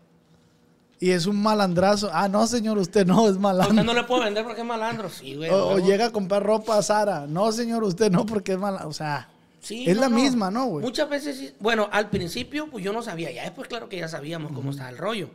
y 0.99 1.11
es 1.13 1.27
un 1.27 1.41
malandrazo. 1.41 2.11
Ah, 2.13 2.27
no, 2.29 2.45
señor, 2.49 2.77
usted 2.77 3.07
no 3.07 3.21
es 3.21 3.21
a 3.21 3.31
usted 3.31 3.41
malandro. 3.41 3.85
no 3.85 3.95
le 3.95 4.03
puedo 4.03 4.25
vender 4.25 4.43
porque 4.43 4.63
es 4.63 4.67
malandro. 4.67 5.09
Sí, 5.11 5.37
güey. 5.37 5.49
O, 5.49 5.79
llega 5.79 6.07
a 6.07 6.11
comprar 6.11 6.43
ropa 6.43 6.77
a 6.77 6.83
Sara. 6.83 7.29
No, 7.29 7.53
señor, 7.53 7.85
usted 7.85 8.11
no, 8.11 8.27
porque 8.27 8.55
es 8.55 8.59
malandro. 8.59 8.89
O 8.89 8.93
sea, 8.93 9.29
Sí, 9.61 9.85
es 9.89 9.95
no, 9.95 10.01
la 10.03 10.09
no. 10.09 10.17
misma, 10.17 10.51
¿no, 10.51 10.67
güey? 10.67 10.85
Muchas 10.85 11.09
veces, 11.09 11.55
bueno, 11.61 11.89
al 11.93 12.11
principio, 12.11 12.69
pues 12.69 12.83
yo 12.85 12.93
no 12.93 13.01
sabía. 13.03 13.31
Ya 13.31 13.45
después, 13.45 13.69
claro 13.69 13.89
que 13.89 13.99
ya 13.99 14.09
sabíamos 14.09 14.51
cómo 14.51 14.73
estaba 14.73 14.89
el 14.91 14.99
rollo. 14.99 15.31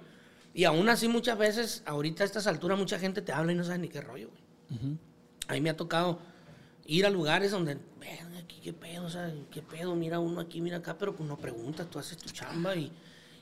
Y 0.54 0.66
aún 0.66 0.90
así, 0.90 1.08
muchas 1.08 1.38
veces, 1.38 1.82
ahorita 1.86 2.24
a 2.24 2.26
estas 2.26 2.46
alturas, 2.46 2.78
mucha 2.78 3.00
gente 3.00 3.22
te 3.22 3.32
habla 3.32 3.54
y 3.54 3.56
no 3.56 3.64
sabe 3.64 3.78
ni 3.80 3.88
qué 3.88 4.02
rollo, 4.02 4.30
güey. 4.30 4.98
A 5.48 5.54
mí 5.54 5.62
me 5.62 5.70
ha 5.70 5.78
tocado 5.78 6.20
ir 6.86 7.06
a 7.06 7.10
lugares 7.10 7.52
donde, 7.52 7.76
ven 8.00 8.36
aquí, 8.44 8.60
qué 8.64 8.74
pedo, 8.74 9.06
o 9.06 9.10
sea, 9.10 9.34
qué 9.52 9.62
pedo, 9.62 9.96
mira 9.96 10.20
uno 10.20 10.40
aquí, 10.42 10.62
mira 10.62 10.78
acá, 10.78 10.98
pero 10.98 11.16
pues 11.16 11.28
no 11.28 11.38
preguntas, 11.38 11.90
tú 11.90 11.98
haces 12.00 12.18
tu 12.18 12.30
chamba 12.30 12.76
y, 12.76 12.92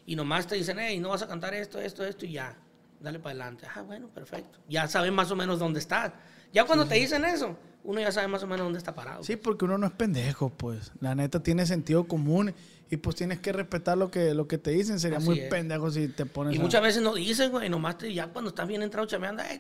y 0.06 0.16
nomás 0.16 0.48
te 0.48 0.56
dicen, 0.56 0.80
hey, 0.80 1.00
no 1.00 1.10
vas 1.10 1.22
a 1.22 1.28
cantar 1.28 1.54
esto, 1.54 1.80
esto, 1.80 2.06
esto, 2.06 2.26
y 2.26 2.34
ya, 2.34 2.56
dale 3.00 3.20
para 3.20 3.32
adelante. 3.32 3.68
Ah, 3.76 3.82
bueno, 3.82 4.08
perfecto. 4.08 4.60
Ya 4.70 4.88
sabes 4.88 5.12
más 5.12 5.30
o 5.32 5.36
menos 5.36 5.60
dónde 5.60 5.80
estás. 5.80 6.14
Ya 6.54 6.66
cuando 6.66 6.86
te 6.86 6.96
dicen 6.96 7.26
eso, 7.26 7.58
uno 7.84 8.00
ya 8.00 8.12
sabe 8.12 8.28
más 8.28 8.44
o 8.44 8.48
menos 8.48 8.66
dónde 8.66 8.78
está 8.80 8.94
parado. 8.96 9.24
Sí, 9.24 9.36
porque 9.36 9.66
uno 9.66 9.78
no 9.78 9.88
es 9.88 9.92
pendejo, 9.94 10.50
pues. 10.52 10.92
La 11.02 11.16
neta 11.16 11.42
tiene 11.42 11.66
sentido 11.66 12.08
común 12.08 12.54
y 12.90 12.98
pues 12.98 13.16
tienes 13.16 13.40
que 13.40 13.52
respetar 13.52 13.98
lo 13.98 14.12
que, 14.12 14.34
lo 14.36 14.48
que 14.48 14.58
te 14.60 14.72
dicen. 14.72 15.00
Sería 15.00 15.18
Así 15.18 15.26
muy 15.26 15.40
es. 15.40 15.50
pendejo 15.50 15.90
si 15.90 16.08
te 16.10 16.26
pones 16.28 16.54
Y 16.54 16.60
a- 16.60 16.62
muchas 16.62 16.82
veces 16.84 17.02
no 17.02 17.16
dicen, 17.16 17.50
güey, 17.52 17.70
nomás 17.70 17.98
te, 17.98 18.14
ya 18.14 18.28
cuando 18.28 18.50
estás 18.50 18.68
bien 18.68 18.84
entrado 18.84 19.08
chameando, 19.08 19.42
eh, 19.44 19.60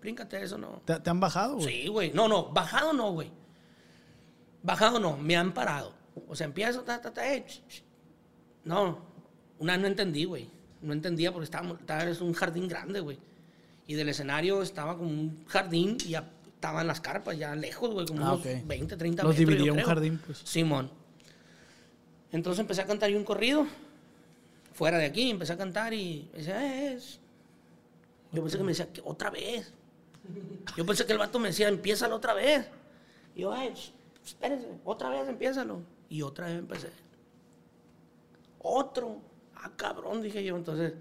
bríncate 0.00 0.42
eso, 0.42 0.58
no. 0.58 0.82
¿Te, 0.84 0.98
te 1.00 1.10
han 1.10 1.20
bajado, 1.20 1.56
güey? 1.56 1.66
Sí, 1.82 1.88
güey. 1.88 2.12
No, 2.12 2.28
no, 2.28 2.48
bajado 2.50 2.92
no, 2.92 3.12
güey. 3.12 3.30
Bajado 4.62 4.98
no, 5.00 5.16
me 5.16 5.36
han 5.36 5.52
parado. 5.52 5.94
O 6.28 6.34
sea, 6.34 6.46
empiezo, 6.46 6.82
ta, 6.82 7.00
ta, 7.00 7.12
ta, 7.12 7.32
eh. 7.34 7.44
No, 8.64 8.98
una 9.58 9.74
vez 9.74 9.82
no 9.82 9.86
entendí, 9.88 10.24
güey. 10.24 10.50
No 10.82 10.92
entendía 10.92 11.32
porque 11.32 11.44
estaba, 11.44 11.70
estaba 11.78 12.04
es 12.04 12.20
un 12.20 12.32
jardín 12.32 12.68
grande, 12.68 13.00
güey. 13.00 13.18
Y 13.86 13.94
del 13.94 14.08
escenario 14.08 14.62
estaba 14.62 14.96
como 14.96 15.08
un 15.10 15.44
jardín 15.46 15.96
y 16.04 16.10
ya 16.10 16.30
estaban 16.54 16.86
las 16.86 17.00
carpas, 17.00 17.38
ya 17.38 17.54
lejos, 17.54 17.92
güey, 17.92 18.06
como 18.06 18.24
Ah, 18.26 18.32
unos 18.34 18.40
ok. 18.46 18.66
20, 18.66 18.96
30 18.96 19.22
Los 19.22 19.36
metros. 19.38 19.48
dividía 19.56 19.72
un 19.72 19.80
jardín, 19.82 20.20
pues. 20.24 20.38
Simón. 20.44 20.90
Entonces 22.32 22.60
empecé 22.60 22.82
a 22.82 22.86
cantar 22.86 23.08
yo 23.10 23.18
un 23.18 23.24
corrido, 23.24 23.66
fuera 24.72 24.98
de 24.98 25.06
aquí, 25.06 25.30
empecé 25.30 25.52
a 25.52 25.56
cantar 25.56 25.94
y 25.94 26.28
me 26.32 26.38
decía, 26.38 26.60
"Eh, 26.66 26.94
es. 26.94 27.20
Yo 28.32 28.42
pensé 28.42 28.58
que 28.58 28.64
me 28.64 28.70
decía, 28.72 28.92
"¿Qué? 28.92 29.00
otra 29.04 29.30
vez. 29.30 29.72
Yo 30.76 30.84
pensé 30.84 31.06
que 31.06 31.12
el 31.12 31.18
vato 31.18 31.38
me 31.38 31.48
decía, 31.48 31.68
empiézalo 31.68 32.16
otra 32.16 32.34
vez. 32.34 32.66
Y 33.34 33.42
yo, 33.42 33.52
ay, 33.52 33.70
sh- 33.70 33.92
espérense, 34.24 34.66
otra 34.84 35.08
vez 35.10 35.28
empiézalo. 35.28 35.80
Y 36.08 36.22
otra 36.22 36.46
vez 36.46 36.58
empecé. 36.58 36.90
Otro. 38.58 39.20
Ah, 39.54 39.70
cabrón, 39.76 40.22
dije 40.22 40.42
yo. 40.44 40.56
Entonces, 40.56 40.92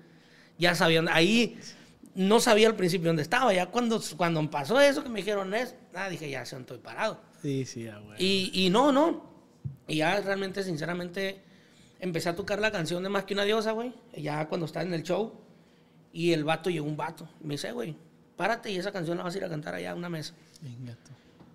ya 0.57 0.75
sabían, 0.75 1.07
ahí 1.09 1.57
no 2.13 2.39
sabía 2.39 2.67
al 2.67 2.75
principio 2.75 3.07
dónde 3.09 3.21
estaba. 3.23 3.53
Ya 3.53 3.67
cuando, 3.67 4.01
cuando 4.17 4.49
pasó 4.49 4.79
eso, 4.79 5.03
que 5.03 5.09
me 5.09 5.19
dijeron, 5.19 5.53
es, 5.53 5.75
ah, 5.93 6.09
dije, 6.09 6.29
ya 6.29 6.45
se 6.45 6.57
estoy 6.57 6.77
parado. 6.77 7.19
Sí, 7.41 7.65
sí, 7.65 7.87
ah, 7.87 7.99
güey. 7.99 8.17
Y, 8.23 8.51
y 8.65 8.69
no, 8.69 8.91
no. 8.91 9.23
Y 9.87 9.97
ya 9.97 10.19
realmente, 10.21 10.63
sinceramente, 10.63 11.41
empecé 11.99 12.29
a 12.29 12.35
tocar 12.35 12.59
la 12.59 12.71
canción 12.71 13.03
de 13.03 13.09
Más 13.09 13.25
que 13.25 13.33
una 13.33 13.43
diosa, 13.43 13.71
güey. 13.71 13.93
Ya 14.15 14.47
cuando 14.47 14.65
estaba 14.65 14.85
en 14.85 14.93
el 14.93 15.03
show. 15.03 15.33
Y 16.13 16.31
el 16.31 16.45
vato 16.45 16.69
llegó 16.69 16.85
un 16.87 16.95
vato. 16.95 17.27
Me 17.41 17.55
dice, 17.55 17.71
güey, 17.73 17.97
párate 18.35 18.71
y 18.71 18.77
esa 18.77 18.91
canción 18.91 19.17
la 19.17 19.23
vas 19.23 19.35
a 19.35 19.37
ir 19.37 19.45
a 19.45 19.49
cantar 19.49 19.75
allá 19.75 19.91
a 19.91 19.95
una 19.95 20.09
mesa. 20.09 20.33
Venga. 20.61 20.97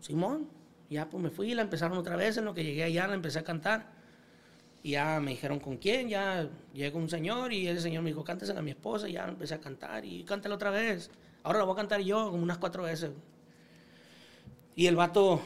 Simón. 0.01 0.49
Ya 0.89 1.09
pues 1.09 1.23
me 1.23 1.31
fui 1.31 1.53
y 1.53 1.55
la 1.55 1.63
empezaron 1.63 1.97
otra 1.97 2.17
vez. 2.17 2.37
En 2.37 2.45
lo 2.45 2.53
que 2.53 2.65
llegué 2.65 2.83
allá 2.83 3.07
la 3.07 3.15
empecé 3.15 3.39
a 3.39 3.45
cantar. 3.45 3.87
Y 4.83 4.93
ya 4.93 5.21
me 5.21 5.31
dijeron 5.33 5.61
con 5.61 5.77
quién. 5.77 6.09
Ya 6.09 6.49
llegó 6.73 6.99
un 6.99 7.09
señor 7.09 7.53
y 7.53 7.69
ese 7.69 7.81
señor 7.81 8.03
me 8.03 8.11
dijo, 8.11 8.25
cántesela 8.25 8.59
a 8.59 8.63
mi 8.63 8.71
esposa. 8.71 9.09
Y 9.09 9.13
ya 9.13 9.27
empecé 9.27 9.55
a 9.55 9.61
cantar 9.61 10.05
y 10.05 10.25
cántala 10.25 10.57
otra 10.57 10.71
vez. 10.71 11.11
Ahora 11.43 11.61
la 11.61 11.65
voy 11.65 11.75
a 11.75 11.77
cantar 11.77 12.01
yo 12.01 12.31
como 12.31 12.43
unas 12.43 12.59
cuatro 12.59 12.83
veces. 12.83 13.11
Y 14.75 14.87
el 14.87 14.97
vato, 14.97 15.41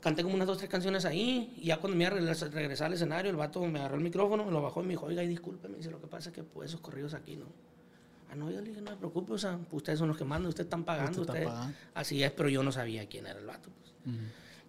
canté 0.00 0.22
como 0.22 0.34
unas 0.34 0.46
dos, 0.46 0.58
tres 0.58 0.70
canciones 0.70 1.04
ahí. 1.04 1.52
Y 1.56 1.66
ya 1.66 1.78
cuando 1.78 1.96
me 1.96 2.04
iba 2.04 2.12
a 2.12 2.18
regresar, 2.18 2.86
al 2.86 2.92
escenario, 2.92 3.30
el 3.30 3.36
vato 3.36 3.64
me 3.66 3.80
agarró 3.80 3.96
el 3.96 4.02
micrófono, 4.02 4.44
me 4.44 4.52
lo 4.52 4.62
bajó 4.62 4.82
y 4.82 4.84
me 4.84 4.90
dijo, 4.90 5.06
oiga, 5.06 5.22
y 5.22 5.28
disculpe, 5.28 5.68
me 5.68 5.78
dice, 5.78 5.90
lo 5.90 6.00
que 6.00 6.06
pasa 6.06 6.28
es 6.28 6.34
que 6.34 6.44
pues, 6.44 6.70
esos 6.70 6.80
corridos 6.80 7.14
aquí 7.14 7.36
no. 7.36 7.46
No, 8.36 8.50
yo 8.50 8.60
le 8.60 8.68
dije, 8.68 8.80
no 8.80 8.90
se 8.90 8.96
preocupe, 8.96 9.32
o 9.32 9.38
sea, 9.38 9.58
ustedes 9.72 9.98
son 9.98 10.08
los 10.08 10.16
que 10.16 10.24
mandan, 10.24 10.48
ustedes 10.48 10.66
están 10.66 10.84
pagando. 10.84 11.20
Usted 11.22 11.32
ustedes- 11.34 11.48
pagando. 11.48 11.74
Así 11.94 12.22
es, 12.22 12.30
pero 12.32 12.48
yo 12.48 12.62
no 12.62 12.70
sabía 12.72 13.06
quién 13.08 13.26
era 13.26 13.38
el 13.40 13.46
vato. 13.46 13.70
pues. 14.04 14.14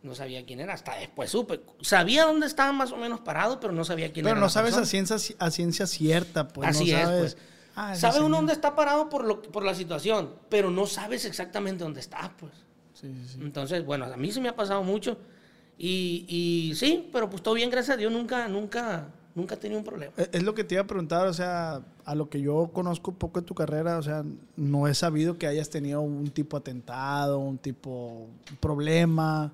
No 0.04 0.14
sabía 0.16 0.46
quién 0.46 0.60
era, 0.60 0.74
hasta 0.74 0.96
después 0.96 1.30
supe. 1.30 1.60
Sabía 1.82 2.26
dónde 2.26 2.46
estaba 2.48 2.72
más 2.72 2.92
o 2.92 2.98
menos 2.98 3.20
parado, 3.20 3.60
pero 3.60 3.74
no 3.74 3.84
sabía 3.84 4.12
quién 4.14 4.24
Pero 4.24 4.34
era. 4.34 4.40
no 4.40 4.46
la 4.46 4.50
sabes 4.52 4.76
a 4.78 4.86
ciencia, 4.86 5.18
a 5.40 5.52
ciencia 5.52 5.86
cierta, 5.88 6.48
pues. 6.48 6.70
Así 6.70 6.92
no 6.92 6.98
es, 6.98 7.04
sabes. 7.04 7.20
pues. 7.36 7.38
Ah, 7.76 7.96
Sabe 7.96 8.14
señor. 8.14 8.28
uno 8.28 8.38
dónde 8.38 8.54
está 8.54 8.76
parado 8.76 9.10
por, 9.10 9.24
lo, 9.26 9.42
por 9.42 9.64
la 9.64 9.76
situación, 9.76 10.34
pero 10.50 10.72
no 10.72 10.88
sabes 10.88 11.26
exactamente 11.26 11.84
dónde 11.84 12.00
está, 12.00 12.32
pues. 12.38 12.54
Sí, 12.94 13.12
sí, 13.14 13.34
sí. 13.34 13.40
Entonces, 13.42 13.86
bueno, 13.86 14.06
a 14.06 14.18
mí 14.18 14.32
se 14.32 14.40
me 14.42 14.50
ha 14.50 14.56
pasado 14.56 14.82
mucho. 14.84 15.18
Y, 15.78 16.26
y 16.28 16.76
sí, 16.76 17.08
pero 17.12 17.30
pues 17.30 17.44
todo 17.44 17.54
bien, 17.54 17.70
gracias 17.70 17.96
a 17.96 17.98
Dios, 17.98 18.12
nunca, 18.12 18.48
nunca, 18.48 19.10
nunca 19.38 19.54
he 19.56 19.58
tenido 19.58 19.78
un 19.80 19.86
problema. 19.86 20.12
Es 20.18 20.30
es 20.34 20.44
lo 20.44 20.54
que 20.56 20.64
te 20.64 20.74
iba 20.76 20.82
a 20.84 20.88
preguntar, 20.88 21.28
o 21.28 21.34
sea, 21.34 21.82
a 22.04 22.16
lo 22.16 22.28
que 22.30 22.42
yo 22.42 22.72
conozco 22.74 23.12
un 23.12 23.18
poco 23.18 23.40
de 23.40 23.46
tu 23.46 23.54
carrera, 23.54 24.00
o 24.00 24.02
sea, 24.04 24.24
no 24.56 24.88
he 24.88 24.94
sabido 24.96 25.38
que 25.38 25.46
hayas 25.46 25.70
tenido 25.70 26.02
un 26.02 26.30
tipo 26.32 26.58
atentado, 26.58 27.38
un 27.40 27.58
tipo 27.60 28.28
problema, 28.60 29.54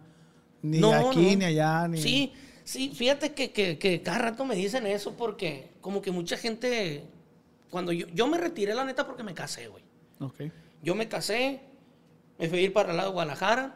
ni 0.61 0.79
No, 0.79 0.93
aquí, 0.93 1.31
no. 1.33 1.39
ni 1.39 1.45
allá, 1.45 1.87
ni... 1.89 1.97
Sí, 2.01 2.31
sí, 2.63 2.91
fíjate 2.95 3.33
que, 3.33 3.51
que- 3.51 3.77
que 3.77 4.01
cada 4.01 4.19
rato 4.19 4.45
me 4.45 4.55
dicen 4.55 4.87
eso 4.87 5.13
porque 5.17 5.69
como 5.81 6.01
que 6.01 6.11
mucha 6.11 6.37
gente, 6.37 7.03
cuando 7.69 7.91
yo, 7.91 8.07
yo 8.07 8.25
me 8.27 8.37
retiré 8.37 8.73
la 8.73 8.85
neta 8.85 9.05
porque 9.05 9.23
me 9.23 9.33
casé, 9.33 9.67
güey. 9.67 9.83
Ok. 10.21 10.43
Yo 10.81 10.95
me 10.95 11.09
casé, 11.09 11.59
me 12.39 12.47
fui 12.47 12.59
a 12.59 12.61
ir 12.61 12.71
para 12.73 12.91
el 12.91 12.97
lado 12.97 13.09
de 13.09 13.13
Guadalajara 13.15 13.75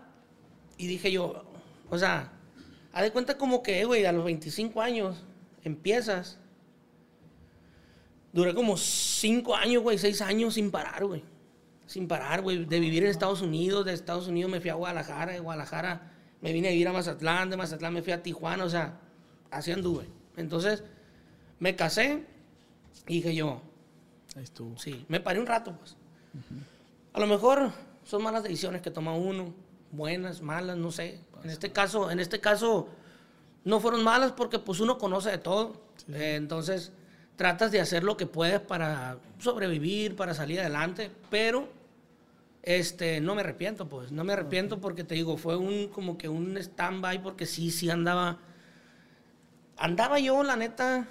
y 0.77 0.87
dije 0.87 1.11
yo, 1.11 1.43
o 1.89 1.97
sea, 1.97 2.31
haz 2.93 3.01
de 3.03 3.11
cuenta 3.11 3.37
como 3.37 3.61
que, 3.61 3.83
güey, 3.83 4.05
a 4.05 4.13
los 4.13 4.23
25 4.23 4.81
años 4.81 5.25
empiezas. 5.67 6.39
Duré 8.33 8.53
como 8.53 8.77
5 8.77 9.55
años, 9.55 9.83
güey, 9.83 9.97
6 9.97 10.21
años 10.21 10.55
sin 10.55 10.71
parar, 10.71 11.05
güey. 11.05 11.23
Sin 11.85 12.07
parar, 12.07 12.41
güey, 12.41 12.65
de 12.65 12.79
vivir 12.79 13.03
en 13.03 13.09
Estados 13.09 13.41
Unidos, 13.41 13.85
de 13.85 13.93
Estados 13.93 14.27
Unidos 14.27 14.51
me 14.51 14.59
fui 14.59 14.69
a 14.69 14.75
Guadalajara, 14.75 15.33
de 15.33 15.39
Guadalajara 15.39 16.13
me 16.41 16.51
vine 16.51 16.67
a 16.67 16.71
vivir 16.71 16.87
a 16.87 16.93
Mazatlán, 16.93 17.49
de 17.49 17.57
Mazatlán 17.57 17.93
me 17.93 18.01
fui 18.01 18.13
a 18.13 18.21
Tijuana, 18.21 18.63
o 18.65 18.69
sea, 18.69 18.99
así 19.49 19.71
anduve. 19.71 20.07
Entonces, 20.35 20.83
me 21.59 21.75
casé 21.75 22.25
y 23.07 23.15
dije 23.15 23.33
yo, 23.33 23.61
Ahí 24.37 24.43
estuvo. 24.43 24.77
Sí, 24.77 25.03
me 25.07 25.19
paré 25.19 25.39
un 25.39 25.47
rato, 25.47 25.75
pues. 25.75 25.95
A 27.13 27.19
lo 27.19 27.25
mejor 27.25 27.71
son 28.03 28.21
malas 28.21 28.43
decisiones 28.43 28.83
que 28.83 28.91
toma 28.91 29.15
uno, 29.15 29.53
buenas, 29.91 30.41
malas, 30.41 30.77
no 30.77 30.91
sé. 30.91 31.19
En 31.43 31.49
este 31.49 31.71
caso, 31.71 32.11
en 32.11 32.19
este 32.19 32.39
caso, 32.39 32.87
no 33.67 33.81
fueron 33.81 34.01
malas 34.01 34.31
porque 34.31 34.59
pues 34.59 34.79
uno 34.79 34.97
conoce 34.97 35.29
de 35.29 35.39
todo. 35.39 35.73
Eh, 36.13 36.35
entonces 36.35 36.93
tratas 37.35 37.69
de 37.69 37.81
hacer 37.81 38.01
lo 38.01 38.15
que 38.15 38.25
puedes 38.25 38.61
para 38.61 39.17
sobrevivir, 39.39 40.15
para 40.15 40.33
salir 40.33 40.61
adelante, 40.61 41.11
pero 41.29 41.67
este, 42.63 43.19
no 43.19 43.35
me 43.35 43.41
arrepiento, 43.41 43.89
pues, 43.89 44.11
no 44.11 44.23
me 44.23 44.33
arrepiento 44.33 44.79
porque 44.79 45.03
te 45.03 45.15
digo, 45.15 45.35
fue 45.37 45.57
un 45.57 45.89
como 45.89 46.17
que 46.17 46.29
un 46.29 46.57
stand-by 46.57 47.21
porque 47.21 47.45
sí, 47.45 47.69
sí 47.69 47.89
andaba, 47.89 48.39
andaba 49.75 50.17
yo, 50.19 50.43
la 50.43 50.55
neta, 50.55 51.05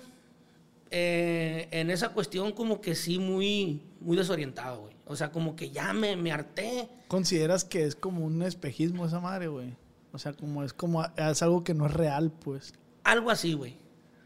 eh, 0.90 1.68
en 1.70 1.90
esa 1.90 2.09
cuestión 2.09 2.52
como 2.52 2.80
que 2.80 2.94
sí 2.94 3.18
muy, 3.18 3.82
muy 4.00 4.16
desorientado, 4.16 4.80
güey. 4.80 4.96
O 5.04 5.14
sea, 5.14 5.30
como 5.30 5.57
que 5.57 5.70
ya 5.70 5.92
me, 5.92 6.16
me 6.16 6.32
harté. 6.32 6.88
¿Consideras 7.07 7.64
que 7.64 7.84
es 7.84 7.94
como 7.94 8.24
un 8.24 8.42
espejismo 8.42 9.04
esa 9.04 9.20
madre, 9.20 9.48
güey? 9.48 9.76
O 10.16 10.18
sea, 10.18 10.32
como 10.32 10.64
es 10.64 10.72
como 10.72 11.04
es 11.14 11.42
algo 11.42 11.62
que 11.62 11.74
no 11.74 11.84
es 11.84 11.92
real, 11.92 12.32
pues. 12.32 12.72
Algo 13.04 13.30
así, 13.30 13.52
güey. 13.52 13.76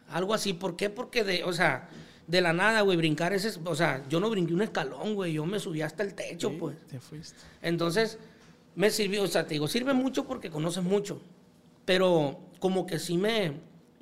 Algo 0.08 0.34
así. 0.34 0.52
¿Por 0.52 0.76
qué? 0.76 0.88
Porque 0.88 1.24
de, 1.24 1.42
o 1.42 1.52
sea, 1.52 1.88
de 2.28 2.40
la 2.40 2.52
nada, 2.52 2.82
güey, 2.82 2.96
brincar 2.96 3.32
ese, 3.32 3.58
o 3.64 3.74
sea, 3.74 4.04
yo 4.08 4.20
no 4.20 4.30
brinqué 4.30 4.54
un 4.54 4.62
escalón, 4.62 5.16
güey, 5.16 5.32
yo 5.32 5.44
me 5.46 5.58
subí 5.58 5.82
hasta 5.82 6.04
el 6.04 6.14
techo, 6.14 6.56
pues. 6.56 6.78
Te 6.86 7.00
fuiste. 7.00 7.40
Entonces, 7.60 8.18
me 8.76 8.88
sirvió, 8.90 9.24
o 9.24 9.26
sea, 9.26 9.48
te 9.48 9.54
digo, 9.54 9.66
sirve 9.66 9.92
mucho 9.92 10.28
porque 10.28 10.48
conoces 10.48 10.84
mucho. 10.84 11.20
Pero 11.84 12.38
como 12.60 12.86
que 12.86 13.00
sí 13.00 13.16
me, 13.16 13.54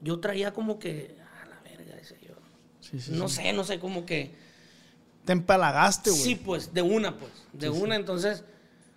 yo 0.03 0.21
traía 0.21 0.53
como 0.53 0.79
que, 0.79 1.17
a 1.43 1.49
la 1.49 1.59
verga, 1.63 1.97
ese 1.97 2.19
yo. 2.21 2.35
Sí, 2.81 3.01
sí, 3.01 3.13
no 3.13 3.31
sé, 3.31 3.55
no 3.55 3.65
sé, 3.65 3.79
como 3.79 4.05
que. 4.05 4.35
Te 5.25 5.33
empalagaste, 5.33 6.11
güey. 6.11 6.23
Sí, 6.23 6.35
pues, 6.35 6.75
de 6.75 6.83
una, 6.83 7.17
pues. 7.17 7.33
De 7.55 7.71
una, 7.71 7.97
entonces, 7.97 8.45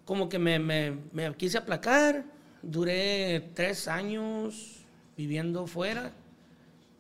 como 0.04 0.28
que 0.28 0.40
me, 0.40 0.60
me, 0.60 0.98
me 1.14 1.34
quise 1.38 1.58
aplacar. 1.58 2.26
Duré 2.62 3.52
tres 3.54 3.88
años 3.88 4.86
viviendo 5.18 5.68
fuera. 5.68 6.14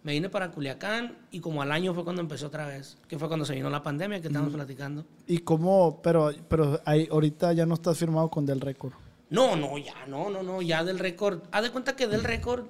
Me 0.04 0.14
vine 0.14 0.30
para 0.30 0.50
Culiacán 0.50 1.16
y 1.30 1.40
como 1.40 1.62
al 1.62 1.72
año 1.72 1.94
fue 1.94 2.04
cuando 2.04 2.22
empezó 2.22 2.48
otra 2.48 2.66
vez, 2.66 2.98
que 3.08 3.20
fue 3.20 3.28
cuando 3.28 3.46
se 3.46 3.54
vino 3.54 3.70
la 3.70 3.84
pandemia 3.84 4.20
que 4.20 4.28
estábamos 4.28 4.54
platicando. 4.54 5.06
¿Y 5.28 5.40
cómo? 5.40 6.02
Pero, 6.02 6.32
pero 6.48 6.82
ahí, 6.86 7.08
ahorita 7.12 7.54
ya 7.54 7.68
no 7.68 7.76
estás 7.76 8.00
firmado 8.00 8.30
con 8.30 8.46
Del 8.46 8.62
Récord. 8.62 8.94
No, 9.32 9.56
no, 9.56 9.78
ya, 9.78 10.06
no, 10.08 10.30
no, 10.30 10.44
no, 10.44 10.62
ya 10.62 10.84
del 10.84 11.00
récord. 11.00 11.44
Haz 11.52 11.64
de 11.64 11.72
cuenta 11.72 11.96
que 11.96 12.06
del 12.06 12.24
récord 12.24 12.66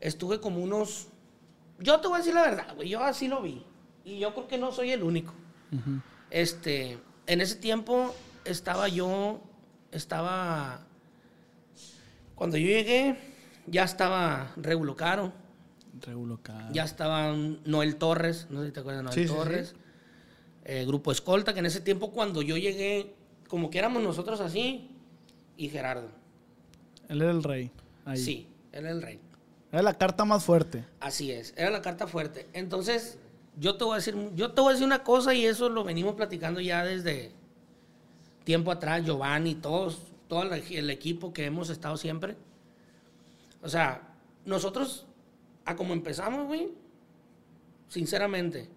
estuve 0.00 0.40
como 0.40 0.60
unos. 0.60 1.08
Yo 1.78 2.00
te 2.00 2.08
voy 2.08 2.16
a 2.16 2.18
decir 2.18 2.32
la 2.32 2.40
verdad, 2.40 2.74
güey, 2.74 2.88
yo 2.88 3.04
así 3.04 3.28
lo 3.28 3.42
vi. 3.42 3.62
Y 4.02 4.18
yo 4.18 4.32
creo 4.32 4.48
que 4.48 4.56
no 4.56 4.72
soy 4.72 4.92
el 4.92 5.02
único. 5.02 5.34
Este, 6.30 6.98
en 7.26 7.40
ese 7.42 7.56
tiempo 7.56 8.14
estaba 8.46 8.88
yo, 8.88 9.42
estaba. 9.92 10.86
Cuando 12.34 12.56
yo 12.56 12.66
llegué, 12.66 13.16
ya 13.66 13.84
estaba 13.84 14.52
Regulo 14.56 14.96
Caro, 14.96 15.32
Regulo 16.00 16.40
Caro. 16.42 16.72
ya 16.72 16.84
estaba 16.84 17.32
Noel 17.64 17.96
Torres, 17.96 18.46
no 18.50 18.60
sé 18.60 18.66
si 18.68 18.72
te 18.72 18.80
acuerdas 18.80 19.00
de 19.00 19.04
Noel 19.04 19.14
Sí, 19.14 19.22
sí, 19.22 19.28
sí. 19.28 19.34
Torres. 19.34 19.74
eh, 20.64 20.84
Grupo 20.86 21.12
Escolta, 21.12 21.52
que 21.52 21.60
en 21.60 21.66
ese 21.66 21.80
tiempo 21.80 22.10
cuando 22.10 22.42
yo 22.42 22.56
llegué, 22.56 23.14
como 23.48 23.70
que 23.70 23.78
éramos 23.78 24.02
nosotros 24.02 24.40
así, 24.40 24.90
y 25.56 25.68
Gerardo. 25.68 26.08
Él 27.08 27.22
era 27.22 27.30
el 27.30 27.42
rey. 27.42 27.70
Ahí. 28.04 28.18
Sí, 28.18 28.48
él 28.72 28.80
era 28.86 28.90
el 28.90 29.02
rey. 29.02 29.20
Era 29.70 29.82
la 29.82 29.94
carta 29.98 30.24
más 30.24 30.44
fuerte. 30.44 30.84
Así 31.00 31.30
es, 31.30 31.52
era 31.56 31.70
la 31.70 31.82
carta 31.82 32.06
fuerte. 32.06 32.48
Entonces, 32.52 33.18
yo 33.58 33.76
te 33.76 33.84
voy 33.84 33.92
a 33.92 33.96
decir, 33.96 34.16
yo 34.34 34.52
te 34.52 34.60
voy 34.60 34.70
a 34.70 34.72
decir 34.72 34.86
una 34.86 35.02
cosa 35.04 35.34
y 35.34 35.44
eso 35.46 35.68
lo 35.68 35.84
venimos 35.84 36.14
platicando 36.14 36.60
ya 36.60 36.84
desde 36.84 37.30
tiempo 38.44 38.70
atrás, 38.72 39.04
Giovanni, 39.04 39.54
todos, 39.54 39.98
todo 40.28 40.42
el, 40.42 40.52
el 40.52 40.90
equipo 40.90 41.32
que 41.32 41.44
hemos 41.46 41.70
estado 41.70 41.96
siempre. 41.96 42.36
O 43.62 43.68
sea, 43.68 44.14
nosotros, 44.44 45.06
a 45.64 45.76
como 45.76 45.92
empezamos, 45.92 46.46
güey, 46.46 46.72
sinceramente, 47.88 48.68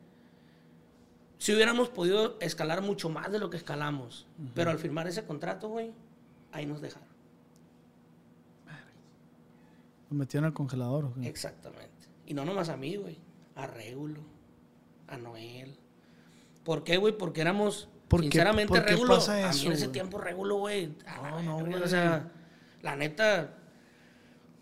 si 1.38 1.54
hubiéramos 1.54 1.90
podido 1.90 2.38
escalar 2.40 2.82
mucho 2.82 3.10
más 3.10 3.32
de 3.32 3.40
lo 3.40 3.50
que 3.50 3.58
escalamos, 3.58 4.26
pero 4.56 4.72
al 4.72 4.80
firmar 4.80 5.08
ese 5.08 5.26
contrato, 5.26 5.70
güey, 5.70 5.92
ahí 6.52 6.66
nos 6.66 6.82
dejaron. 6.82 7.08
Lo 10.10 10.16
metieron 10.18 10.46
al 10.46 10.54
congelador. 10.54 11.06
¿o 11.06 11.14
qué? 11.14 11.28
Exactamente. 11.28 12.08
Y 12.26 12.34
no 12.34 12.46
nomás 12.46 12.70
a 12.70 12.78
mí, 12.78 12.96
güey. 12.96 13.18
A 13.56 13.68
Régulo, 13.68 14.22
a 15.08 15.18
Noel. 15.18 15.78
¿Por 16.64 16.84
qué, 16.84 16.98
güey? 16.98 17.18
Porque 17.18 17.42
éramos, 17.42 17.90
¿Por 18.08 18.22
sinceramente, 18.22 18.70
por 18.70 18.86
qué 18.86 18.92
Régulo. 18.92 19.16
pasa 19.16 19.50
a 19.50 19.54
mí 19.54 19.66
en 19.66 19.72
ese 19.74 19.88
tiempo, 19.90 20.18
Régulo, 20.18 20.58
güey. 20.58 20.94
No, 21.06 21.42
no, 21.42 21.66
güey. 21.66 21.82
O 21.82 21.88
sea, 21.88 22.32
la 22.82 22.96
neta, 22.96 23.54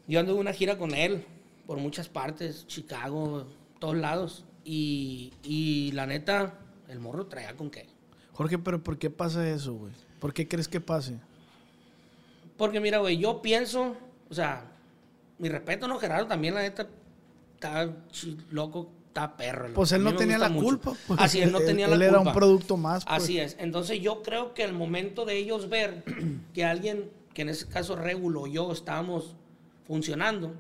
yo 0.08 0.20
ando 0.20 0.34
en 0.34 0.40
una 0.40 0.54
gira 0.54 0.78
con 0.78 0.94
él 0.94 1.26
por 1.68 1.78
muchas 1.78 2.10
partes, 2.10 2.66
Chicago, 2.68 3.48
todos 3.80 3.96
lados. 3.96 4.46
Y, 4.64 5.34
y 5.44 5.92
la 5.92 6.08
neta, 6.08 6.60
el 6.88 7.00
morro 7.00 7.28
traía 7.28 7.56
con 7.56 7.70
qué. 7.70 7.88
Jorge, 8.34 8.58
pero 8.58 8.84
¿por 8.84 8.98
qué 8.98 9.10
pasa 9.10 9.48
eso, 9.48 9.74
güey? 9.74 9.94
¿Por 10.20 10.34
qué 10.34 10.48
crees 10.48 10.68
que 10.68 10.82
pase? 10.82 11.20
Porque 12.58 12.80
mira, 12.80 12.98
güey, 12.98 13.18
yo 13.18 13.42
pienso, 13.42 13.96
o 14.30 14.34
sea, 14.34 14.72
mi 15.38 15.50
respeto, 15.50 15.88
no, 15.88 16.00
Gerardo, 16.00 16.28
también 16.28 16.54
la 16.54 16.62
neta 16.62 16.88
está 17.54 17.94
loco, 18.50 18.90
está 19.16 19.38
perro. 19.38 19.74
Pues 19.74 19.94
A 19.94 19.96
él 19.96 20.02
mí 20.04 20.12
no 20.12 20.18
tenía 20.18 20.38
la 20.38 20.50
mucho. 20.50 20.66
culpa. 20.66 20.94
pues. 21.08 21.20
Así 21.22 21.40
es, 21.40 21.50
no 21.52 21.60
Él- 21.60 21.66
tenía 21.66 21.86
él 21.88 21.98
la 21.98 22.06
era 22.06 22.18
culpa. 22.18 22.32
un 22.32 22.36
producto 22.36 22.76
más. 22.78 23.06
Pues. 23.06 23.24
Así 23.24 23.40
es. 23.40 23.56
Entonces 23.60 24.02
yo 24.02 24.22
creo 24.22 24.54
que 24.54 24.64
al 24.64 24.74
momento 24.74 25.24
de 25.26 25.38
ellos 25.38 25.70
ver 25.70 26.04
que 26.54 26.66
alguien, 26.66 27.10
que 27.34 27.44
en 27.44 27.50
ese 27.50 27.66
caso 27.68 27.96
Regulo 27.96 28.42
o 28.42 28.48
yo 28.48 28.72
estábamos 28.74 29.36
funcionando, 29.88 30.54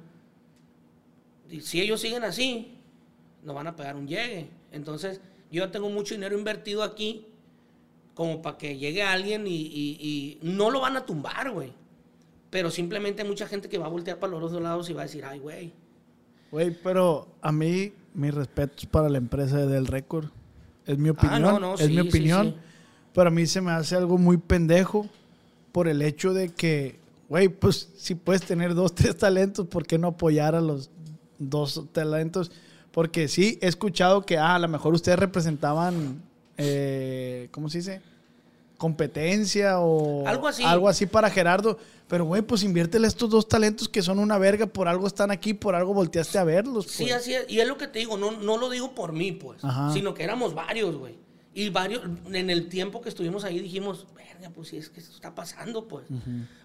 y 1.49 1.59
si 1.61 1.81
ellos 1.81 1.99
siguen 2.01 2.23
así, 2.23 2.77
nos 3.43 3.55
van 3.55 3.67
a 3.67 3.75
pegar 3.75 3.95
un 3.97 4.07
llegue. 4.07 4.47
Entonces 4.71 5.19
yo 5.51 5.69
tengo 5.69 5.89
mucho 5.89 6.13
dinero 6.15 6.37
invertido 6.37 6.81
aquí 6.83 7.27
como 8.13 8.41
para 8.41 8.57
que 8.57 8.77
llegue 8.77 9.03
alguien 9.03 9.45
y, 9.47 9.51
y- 9.55 9.97
y 9.99 10.39
no 10.41 10.71
lo 10.71 10.79
van 10.79 10.95
a 10.95 11.05
tumbar, 11.05 11.51
güey. 11.51 11.73
Pero 12.49 12.71
simplemente 12.71 13.21
hay 13.21 13.27
mucha 13.27 13.47
gente 13.47 13.67
que 13.67 13.77
va 13.77 13.87
a 13.87 13.89
voltear 13.89 14.17
para 14.17 14.31
los 14.31 14.51
dos 14.53 14.61
lados 14.61 14.89
y 14.89 14.93
va 14.93 15.01
a 15.01 15.05
decir, 15.05 15.25
ay, 15.25 15.39
güey. 15.39 15.73
Güey, 16.51 16.75
pero 16.83 17.27
a 17.41 17.51
mí, 17.51 17.93
mis 18.13 18.33
respetos 18.33 18.85
para 18.85 19.09
la 19.09 19.17
empresa 19.17 19.57
de 19.57 19.67
Del 19.67 19.87
Récord. 19.87 20.25
Es 20.85 20.97
mi 20.97 21.09
opinión. 21.09 21.45
Ah, 21.45 21.53
no, 21.53 21.59
no, 21.59 21.73
es 21.75 21.81
sí, 21.81 21.87
mi 21.87 22.01
sí, 22.01 22.07
opinión. 22.07 22.47
sí. 22.47 22.55
Pero 23.13 23.29
a 23.29 23.31
mí 23.31 23.45
se 23.47 23.61
me 23.61 23.71
hace 23.71 23.95
algo 23.95 24.17
muy 24.17 24.37
pendejo 24.37 25.07
por 25.71 25.87
el 25.87 26.01
hecho 26.01 26.33
de 26.33 26.49
que, 26.49 26.99
güey, 27.29 27.47
pues 27.47 27.89
si 27.97 28.15
puedes 28.15 28.43
tener 28.43 28.75
dos, 28.75 28.93
tres 28.95 29.17
talentos, 29.17 29.67
¿por 29.67 29.85
qué 29.85 29.97
no 29.97 30.09
apoyar 30.09 30.55
a 30.55 30.61
los 30.61 30.89
dos 31.39 31.85
talentos? 31.91 32.51
Porque 32.91 33.27
sí, 33.27 33.59
he 33.61 33.67
escuchado 33.67 34.25
que, 34.25 34.37
ah, 34.37 34.55
a 34.55 34.59
lo 34.59 34.67
mejor 34.67 34.93
ustedes 34.93 35.19
representaban, 35.19 36.21
eh, 36.57 37.49
¿cómo 37.51 37.69
se 37.69 37.79
dice? 37.79 38.01
Competencia 38.77 39.79
o 39.79 40.27
Algo 40.27 40.47
así. 40.47 40.63
algo 40.63 40.89
así 40.89 41.05
para 41.05 41.29
Gerardo. 41.29 41.77
Pero, 42.07 42.25
güey, 42.25 42.41
pues 42.43 42.61
inviértele 42.63 43.05
a 43.05 43.07
estos 43.07 43.29
dos 43.29 43.47
talentos 43.47 43.89
que 43.89 44.03
son 44.03 44.19
una 44.19 44.37
verga, 44.37 44.67
por 44.67 44.87
algo 44.87 45.07
están 45.07 45.31
aquí, 45.31 45.53
por 45.55 45.73
algo 45.73 45.93
volteaste 45.93 46.37
a 46.37 46.43
verlos. 46.43 46.85
Sí, 46.85 47.03
pues. 47.05 47.15
así 47.15 47.33
es. 47.33 47.45
Y 47.49 47.59
es 47.59 47.67
lo 47.67 47.77
que 47.77 47.87
te 47.87 47.99
digo, 47.99 48.15
no, 48.17 48.31
no 48.31 48.57
lo 48.57 48.69
digo 48.69 48.93
por 48.93 49.11
mí, 49.11 49.31
pues. 49.31 49.63
Ajá. 49.63 49.91
Sino 49.91 50.13
que 50.13 50.23
éramos 50.23 50.53
varios, 50.53 50.95
güey. 50.97 51.15
Y 51.55 51.69
varios, 51.69 52.03
en 52.31 52.49
el 52.49 52.67
tiempo 52.67 53.01
que 53.01 53.09
estuvimos 53.09 53.43
ahí 53.45 53.59
dijimos, 53.59 54.05
verga, 54.13 54.51
pues 54.53 54.67
sí, 54.67 54.77
es 54.77 54.89
que 54.89 54.99
esto 54.99 55.15
está 55.15 55.33
pasando, 55.33 55.87
pues. 55.87 56.05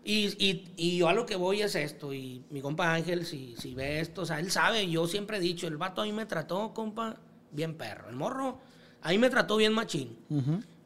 y, 0.05 0.27
y, 0.45 0.69
y 0.77 0.97
yo 0.99 1.09
a 1.09 1.15
lo 1.15 1.25
que 1.25 1.37
voy 1.37 1.63
es 1.63 1.75
esto. 1.75 2.13
Y 2.13 2.45
mi 2.51 2.61
compa 2.61 2.93
Ángel, 2.93 3.25
si, 3.25 3.55
si 3.57 3.73
ve 3.75 4.01
esto, 4.01 4.23
o 4.23 4.27
sea, 4.27 4.41
él 4.41 4.51
sabe, 4.51 4.91
yo 4.91 5.07
siempre 5.07 5.39
he 5.39 5.41
dicho, 5.41 5.69
el 5.69 5.77
vato 5.79 6.03
ahí 6.03 6.13
me 6.13 6.27
trató, 6.27 6.75
compa, 6.75 7.17
bien 7.53 7.77
perro. 7.79 8.11
El 8.11 8.17
morro, 8.17 8.59
ahí 9.01 9.17
me 9.17 9.31
trató 9.31 9.57
bien 9.57 9.73
machín. 9.73 10.19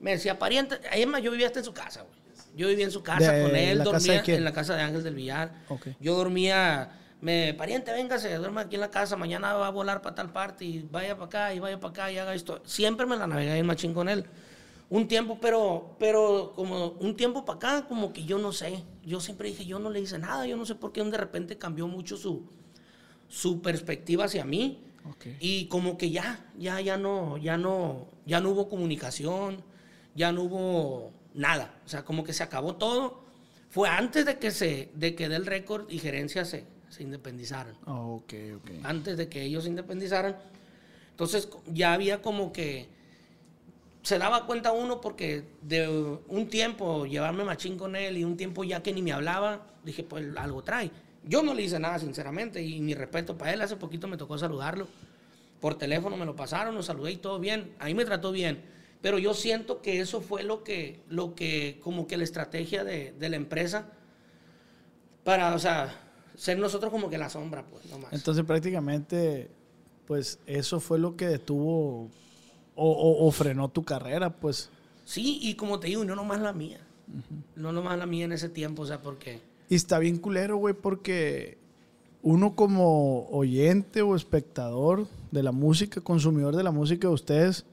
Me 0.01 0.12
decía, 0.12 0.38
pariente, 0.38 0.78
ahí 0.90 1.07
más, 1.07 1.22
yo 1.22 1.30
vivía 1.30 1.47
hasta 1.47 1.61
en 1.61 1.64
su 1.64 1.72
casa, 1.72 2.03
güey. 2.03 2.24
Yo 2.57 2.68
vivía 2.68 2.84
en 2.84 2.90
su 2.90 3.03
casa 3.03 3.32
¿De 3.32 3.42
con 3.42 3.57
él, 3.57 3.82
dormía 3.82 4.22
en 4.24 4.45
la 4.45 4.53
casa 4.53 4.76
de 4.76 4.82
Ángel 4.82 5.03
del 5.03 5.14
Villar. 5.14 5.53
Yo 6.01 6.14
dormía, 6.14 7.01
me, 7.20 7.53
pariente, 7.55 7.92
véngase, 7.92 8.32
duerma 8.36 8.62
aquí 8.62 8.76
en 8.76 8.80
la 8.80 8.90
casa, 8.90 9.16
mañana 9.16 9.55
va 9.55 9.66
a 9.66 9.70
volar 9.70 10.03
para 10.03 10.14
tal 10.14 10.32
parte 10.32 10.64
y 10.64 10.86
vaya 10.90 11.16
para 11.16 11.26
acá 11.26 11.55
y 11.55 11.59
vaya 11.59 11.80
para 11.80 11.90
acá 11.90 12.12
y 12.12 12.18
haga 12.18 12.34
esto. 12.34 12.62
Siempre 12.64 13.07
me 13.07 13.16
la 13.16 13.26
navegué 13.26 13.57
en 13.57 13.66
machín 13.66 13.92
con 13.92 14.09
él. 14.09 14.24
Un 14.88 15.09
tiempo, 15.09 15.38
pero, 15.40 15.97
pero 15.99 16.53
como 16.55 16.90
un 17.01 17.16
tiempo 17.16 17.45
para 17.45 17.57
acá, 17.57 17.88
como 17.88 18.12
que 18.12 18.24
yo 18.24 18.38
no 18.38 18.53
sé. 18.53 18.84
Yo 19.05 19.20
siempre 19.20 19.49
dije, 19.49 19.64
yo 19.64 19.80
no 19.80 19.90
le 19.90 20.01
hice 20.01 20.18
nada, 20.18 20.47
yo 20.47 20.57
no 20.57 20.64
sé 20.64 20.76
por 20.76 20.92
qué 20.92 21.03
de 21.03 21.16
repente 21.16 21.59
cambió 21.59 21.88
mucho 21.88 22.16
su, 22.16 22.45
su 23.28 23.61
perspectiva 23.62 24.26
hacia 24.26 24.45
mí. 24.45 24.80
Y 25.40 25.66
como 25.66 25.99
que 25.99 26.11
ya, 26.11 26.47
ya, 26.57 26.80
ya 26.80 26.97
no, 26.97 27.36
ya 27.36 27.59
no, 27.59 28.09
ya 28.24 28.40
no 28.40 28.51
hubo 28.51 28.68
comunicación, 28.68 29.62
ya 30.15 30.33
no 30.33 30.43
hubo 30.43 31.12
nada. 31.35 31.75
O 31.85 31.89
sea, 31.89 32.05
como 32.05 32.25
que 32.25 32.33
se 32.33 32.43
acabó 32.43 32.77
todo. 32.77 33.23
Fue 33.71 33.89
antes 33.89 34.25
de 34.25 34.39
que 34.39 34.51
se, 34.51 34.91
de 34.95 35.15
que 35.15 35.29
del 35.29 35.47
récord 35.47 35.91
y 35.91 35.99
gerencia 35.99 36.45
se, 36.45 36.65
se 36.89 37.03
independizaran. 37.03 37.75
Ah, 37.87 37.99
ok, 37.99 38.35
ok. 38.57 38.71
Antes 38.85 39.17
de 39.17 39.29
que 39.29 39.43
ellos 39.43 39.65
se 39.65 39.71
independizaran. 39.71 40.37
Entonces 41.11 41.49
ya 41.67 41.93
había 41.93 42.23
como 42.23 42.53
que 42.53 42.89
se 44.03 44.19
daba 44.19 44.47
cuenta 44.47 44.73
uno 44.73 45.01
porque 45.01 45.45
de 45.62 45.89
un 45.89 46.49
tiempo 46.49 47.07
llevarme 47.07 47.43
machín 47.43 47.79
con 47.79 47.97
él 47.97 48.19
y 48.19 48.25
un 48.25 48.37
tiempo 48.37 48.62
ya 48.62 48.83
que 48.83 48.93
ni 48.93 49.01
me 49.01 49.12
hablaba, 49.12 49.67
dije, 49.83 50.03
pues 50.03 50.27
algo 50.37 50.62
trae. 50.62 50.91
Yo 51.27 51.43
no 51.43 51.55
le 51.55 51.62
hice 51.62 51.79
nada, 51.79 51.99
sinceramente, 51.99 52.62
y 52.62 52.81
mi 52.81 52.95
respeto 52.95 53.39
para 53.39 53.55
él. 53.55 53.62
Hace 53.62 53.77
poquito 53.77 54.07
me 54.07 54.19
tocó 54.19 54.37
saludarlo. 54.37 54.87
Por 55.59 55.77
teléfono 55.79 56.19
me 56.19 56.27
lo 56.27 56.37
pasaron, 56.37 56.75
lo 56.75 56.83
saludé 56.83 57.12
y 57.12 57.17
todo 57.17 57.39
bien. 57.39 57.75
Ahí 57.79 57.95
me 57.95 58.05
trató 58.05 58.31
bien. 58.31 58.62
Pero 59.05 59.18
yo 59.18 59.34
siento 59.34 59.82
que 59.82 60.00
eso 60.00 60.22
fue 60.22 60.44
lo 60.44 60.64
que, 60.64 60.98
lo 61.11 61.34
que 61.34 61.78
como 61.82 62.07
que 62.07 62.16
la 62.16 62.24
estrategia 62.24 62.84
de, 62.84 63.12
de 63.12 63.28
la 63.28 63.36
empresa 63.36 63.90
para, 65.24 65.55
o 65.55 65.59
sea, 65.59 65.94
ser 66.34 66.59
nosotros 66.59 66.90
como 66.90 67.11
que 67.11 67.18
la 67.18 67.28
sombra, 67.28 67.66
pues, 67.66 67.84
no 67.90 67.98
más. 67.98 68.14
Entonces 68.14 68.44
prácticamente, 68.46 69.50
pues 70.07 70.38
eso 70.46 70.80
fue 70.80 70.98
lo 70.98 71.16
que 71.16 71.26
detuvo 71.26 72.09
o, 72.76 72.90
o- 72.90 73.26
o 73.26 73.30
frenó 73.30 73.68
tu 73.68 73.84
carrera, 73.84 74.30
pues. 74.30 74.70
Sí, 75.05 75.38
y 75.42 75.55
como 75.55 75.78
te 75.80 75.88
digo, 75.88 76.02
no 76.07 76.14
nomás 76.16 76.40
la 76.40 76.55
mía. 76.55 76.80
No 77.57 77.72
nomás 77.72 77.98
la 77.98 78.07
mía 78.07 78.24
en 78.24 78.32
ese 78.32 78.48
tiempo, 78.48 78.82
o 78.82 78.86
sea, 78.86 79.02
porque... 79.02 79.38
Y 79.68 79.74
está 79.74 79.98
bien 79.98 80.16
culero, 80.16 80.57
güey, 80.57 80.72
porque 80.72 81.59
uno 82.22 82.57
como 82.57 83.26
oyente 83.28 84.00
o 84.00 84.16
espectador 84.16 85.07
de 85.30 85.42
la 85.42 85.52
música, 85.52 86.00
consumidor 86.00 86.57
de 86.57 86.62
la 86.62 86.70
música 86.70 87.09
de 87.09 87.12
ustedes, 87.14 87.66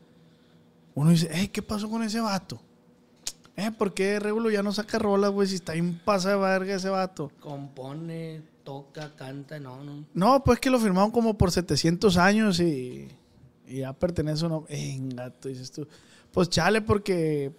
uno 0.96 1.12
dice, 1.12 1.30
hey, 1.32 1.48
¿qué 1.48 1.62
pasó 1.62 1.89
con 1.89 2.04
ese 2.04 2.20
vato? 2.20 2.62
Eh, 3.56 3.72
¿por 3.72 3.94
qué 3.94 4.20
Regulo 4.20 4.50
ya 4.50 4.64
no 4.64 4.72
saca 4.72 4.98
rolas, 4.98 5.32
güey, 5.32 5.48
si 5.48 5.56
está 5.56 5.76
en 5.76 6.00
pasa 6.00 6.30
de 6.30 6.38
verga 6.38 6.76
ese 6.76 6.89
vato? 6.89 7.32
compone, 7.39 8.42
toca, 8.64 9.16
canta, 9.16 9.60
no, 9.60 9.84
no. 9.84 10.06
No, 10.14 10.44
pues 10.44 10.60
que 10.60 10.70
lo 10.70 10.80
firmaron 10.80 11.12
como 11.12 11.38
por 11.38 11.52
700 11.52 12.18
años 12.18 12.60
y, 12.60 13.08
y 13.68 13.80
ya 13.80 13.94
pertenece 13.94 14.46
a 14.46 14.48
uno. 14.48 14.66
Venga, 14.70 15.30
tú 15.32 15.50
dices 15.50 15.72
tú. 15.72 15.88
Pues 16.32 16.50
chale, 16.50 16.82
porque 16.82 17.52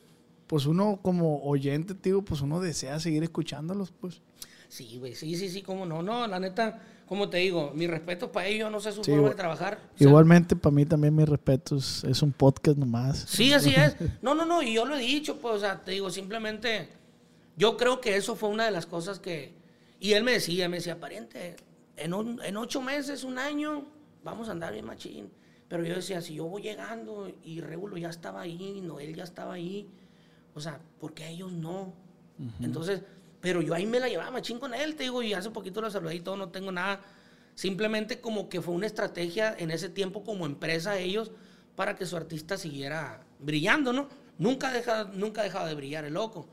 pues 0.46 0.66
uno 0.66 0.98
como 1.02 1.42
oyente, 1.44 1.94
tío, 1.94 2.22
pues 2.22 2.40
uno 2.40 2.60
desea 2.60 3.00
seguir 3.00 3.22
escuchándolos, 3.22 3.90
pues. 3.90 4.20
Sí, 4.68 4.98
güey, 4.98 5.14
sí, 5.14 5.36
sí, 5.36 5.50
sí, 5.50 5.62
cómo 5.62 5.84
no. 5.84 6.02
No, 6.02 6.26
la 6.26 6.40
neta, 6.40 6.80
como 7.12 7.28
te 7.28 7.36
digo, 7.36 7.72
mi 7.74 7.86
respeto 7.86 8.32
para 8.32 8.46
ellos, 8.46 8.72
no 8.72 8.80
sé 8.80 8.90
su 8.90 9.04
Sí, 9.04 9.10
forma 9.10 9.16
igual- 9.18 9.32
de 9.32 9.36
trabajar. 9.36 9.78
O 9.94 9.98
sea, 9.98 10.06
Igualmente, 10.08 10.56
para 10.56 10.74
mí 10.74 10.86
también 10.86 11.14
mis 11.14 11.28
respetos. 11.28 12.04
Es 12.04 12.22
un 12.22 12.32
podcast 12.32 12.78
nomás. 12.78 13.18
Sí, 13.28 13.52
así 13.52 13.74
es. 13.74 13.94
No, 14.22 14.34
no, 14.34 14.46
no, 14.46 14.62
y 14.62 14.72
yo 14.72 14.86
lo 14.86 14.96
he 14.96 15.00
dicho, 15.00 15.36
pues, 15.36 15.56
o 15.56 15.60
sea, 15.60 15.84
te 15.84 15.90
digo, 15.90 16.08
simplemente, 16.08 16.88
yo 17.58 17.76
creo 17.76 18.00
que 18.00 18.16
eso 18.16 18.34
fue 18.34 18.48
una 18.48 18.64
de 18.64 18.70
las 18.70 18.86
cosas 18.86 19.18
que, 19.18 19.52
y 20.00 20.14
él 20.14 20.24
me 20.24 20.32
decía, 20.32 20.70
me 20.70 20.78
decía, 20.78 20.98
pariente, 20.98 21.56
en, 21.98 22.14
un- 22.14 22.40
en 22.42 22.56
ocho 22.56 22.80
meses, 22.80 23.24
un 23.24 23.36
año, 23.38 23.84
vamos 24.24 24.48
a 24.48 24.52
andar 24.52 24.72
bien 24.72 24.86
machín. 24.86 25.28
Pero 25.68 25.84
yo 25.84 25.94
decía, 25.94 26.22
si 26.22 26.36
yo 26.36 26.46
voy 26.46 26.62
llegando 26.62 27.30
y 27.44 27.60
Regulo 27.60 27.98
ya 27.98 28.08
estaba 28.08 28.40
ahí, 28.40 28.80
Noel 28.82 29.14
ya 29.14 29.24
estaba 29.24 29.52
ahí, 29.52 29.86
o 30.54 30.60
sea, 30.60 30.80
¿por 30.98 31.12
qué 31.12 31.28
ellos 31.28 31.52
no? 31.52 31.92
Entonces, 32.62 33.02
pero 33.42 33.60
yo 33.60 33.74
ahí 33.74 33.84
me 33.84 34.00
la 34.00 34.08
llevaba 34.08 34.30
machín 34.30 34.58
con 34.58 34.72
él, 34.72 34.94
te 34.96 35.02
digo, 35.02 35.22
y 35.22 35.34
hace 35.34 35.50
poquito 35.50 35.82
lo 35.82 35.90
saludé 35.90 36.14
y 36.14 36.20
todo, 36.20 36.38
no 36.38 36.48
tengo 36.48 36.72
nada. 36.72 37.00
Simplemente 37.54 38.20
como 38.22 38.48
que 38.48 38.62
fue 38.62 38.72
una 38.72 38.86
estrategia 38.86 39.54
en 39.58 39.70
ese 39.70 39.90
tiempo 39.90 40.24
como 40.24 40.46
empresa 40.46 40.96
ellos 40.98 41.30
para 41.76 41.96
que 41.96 42.06
su 42.06 42.16
artista 42.16 42.56
siguiera 42.56 43.26
brillando, 43.40 43.92
¿no? 43.92 44.08
Nunca 44.38 44.72
deja, 44.72 45.04
nunca 45.12 45.42
ha 45.42 45.44
dejado 45.44 45.66
de 45.66 45.74
brillar 45.74 46.04
el 46.06 46.14
loco. 46.14 46.48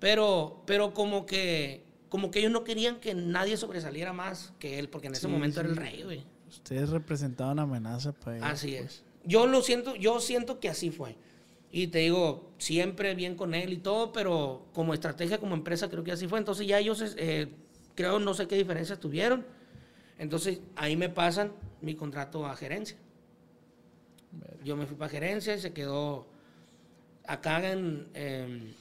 Pero, 0.00 0.62
pero 0.66 0.94
como 0.94 1.26
que, 1.26 1.84
como 2.08 2.30
que 2.30 2.40
ellos 2.40 2.50
no 2.50 2.64
querían 2.64 2.98
que 2.98 3.14
nadie 3.14 3.56
sobresaliera 3.56 4.12
más 4.12 4.52
que 4.58 4.78
él, 4.78 4.88
porque 4.88 5.06
en 5.06 5.12
ese 5.12 5.22
Sí, 5.22 5.28
momento 5.28 5.60
era 5.60 5.68
el 5.68 5.74
sí. 5.76 5.80
rey, 5.80 6.02
güey. 6.02 6.26
Ustedes 6.48 6.90
representaban 6.90 7.58
amenaza 7.58 8.12
para 8.12 8.36
ellos. 8.38 8.48
Así 8.48 8.74
es. 8.74 9.04
Yo 9.24 9.46
lo 9.46 9.62
siento, 9.62 9.94
yo 9.94 10.18
siento 10.20 10.58
que 10.58 10.68
así 10.68 10.90
fue. 10.90 11.16
Y 11.74 11.86
te 11.86 12.00
digo, 12.00 12.52
siempre 12.58 13.14
bien 13.14 13.34
con 13.34 13.54
él 13.54 13.72
y 13.72 13.78
todo, 13.78 14.12
pero 14.12 14.66
como 14.74 14.92
estrategia, 14.92 15.38
como 15.38 15.54
empresa, 15.54 15.88
creo 15.88 16.04
que 16.04 16.12
así 16.12 16.28
fue. 16.28 16.38
Entonces 16.38 16.66
ya 16.66 16.78
ellos, 16.78 17.02
eh, 17.16 17.48
creo, 17.94 18.20
no 18.20 18.34
sé 18.34 18.46
qué 18.46 18.56
diferencias 18.56 19.00
tuvieron. 19.00 19.46
Entonces 20.18 20.60
ahí 20.76 20.96
me 20.96 21.08
pasan 21.08 21.50
mi 21.80 21.94
contrato 21.94 22.46
a 22.46 22.54
gerencia. 22.56 22.98
Yo 24.62 24.76
me 24.76 24.86
fui 24.86 24.96
para 24.96 25.08
gerencia 25.08 25.54
y 25.54 25.60
se 25.60 25.72
quedó 25.72 26.26
acá 27.26 27.66
en, 27.70 28.06
em, 28.12 28.74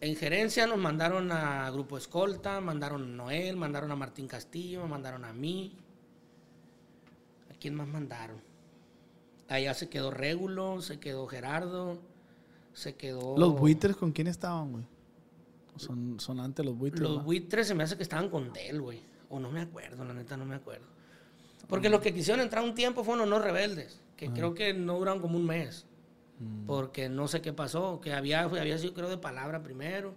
en 0.00 0.16
gerencia. 0.16 0.66
Nos 0.66 0.78
mandaron 0.78 1.30
a 1.30 1.70
Grupo 1.70 1.96
Escolta, 1.96 2.60
mandaron 2.60 3.04
a 3.04 3.06
Noel, 3.06 3.56
mandaron 3.56 3.92
a 3.92 3.96
Martín 3.96 4.26
Castillo, 4.26 4.84
mandaron 4.88 5.24
a 5.24 5.32
mí. 5.32 5.76
¿A 7.52 7.54
quién 7.54 7.76
más 7.76 7.86
mandaron? 7.86 8.47
Allá 9.48 9.74
se 9.74 9.88
quedó 9.88 10.10
Régulo, 10.10 10.82
se 10.82 11.00
quedó 11.00 11.26
Gerardo, 11.26 11.98
se 12.74 12.94
quedó... 12.94 13.36
¿Los 13.38 13.58
buitres 13.58 13.96
con 13.96 14.12
quién 14.12 14.26
estaban, 14.26 14.72
güey? 14.72 14.84
¿O 15.74 15.78
Son, 15.78 16.20
son 16.20 16.40
antes 16.40 16.64
los 16.64 16.76
buitres. 16.76 17.00
Los 17.00 17.24
buitres 17.24 17.66
se 17.66 17.74
me 17.74 17.82
hace 17.82 17.96
que 17.96 18.02
estaban 18.02 18.28
con 18.28 18.52
Del, 18.52 18.80
güey. 18.80 19.00
O 19.30 19.40
no 19.40 19.50
me 19.50 19.60
acuerdo, 19.60 20.04
la 20.04 20.14
neta 20.14 20.36
no 20.36 20.44
me 20.44 20.54
acuerdo. 20.54 20.86
Porque 21.66 21.88
los 21.88 22.00
que 22.00 22.14
quisieron 22.14 22.40
entrar 22.42 22.64
un 22.64 22.74
tiempo 22.74 23.04
fueron 23.04 23.28
los 23.28 23.42
rebeldes, 23.42 24.00
que 24.16 24.30
creo 24.30 24.54
que 24.54 24.72
no 24.72 24.98
duraron 24.98 25.20
como 25.20 25.36
un 25.36 25.46
mes. 25.46 25.86
Porque 26.66 27.08
no 27.08 27.26
sé 27.26 27.40
qué 27.42 27.52
pasó, 27.52 28.00
que 28.00 28.12
había, 28.12 28.42
había 28.42 28.78
sido 28.78 28.94
creo 28.94 29.08
de 29.08 29.18
palabra 29.18 29.62
primero. 29.62 30.14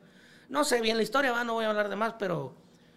No 0.49 0.63
sé 0.63 0.79
bien 0.81 0.97
la 0.97 1.03
historia, 1.03 1.31
va, 1.31 1.43
no 1.43 1.53
voy 1.53 1.65
a 1.65 1.69
hablar 1.69 1.89
de 1.89 1.95
más, 1.95 2.13
pero 2.19 2.53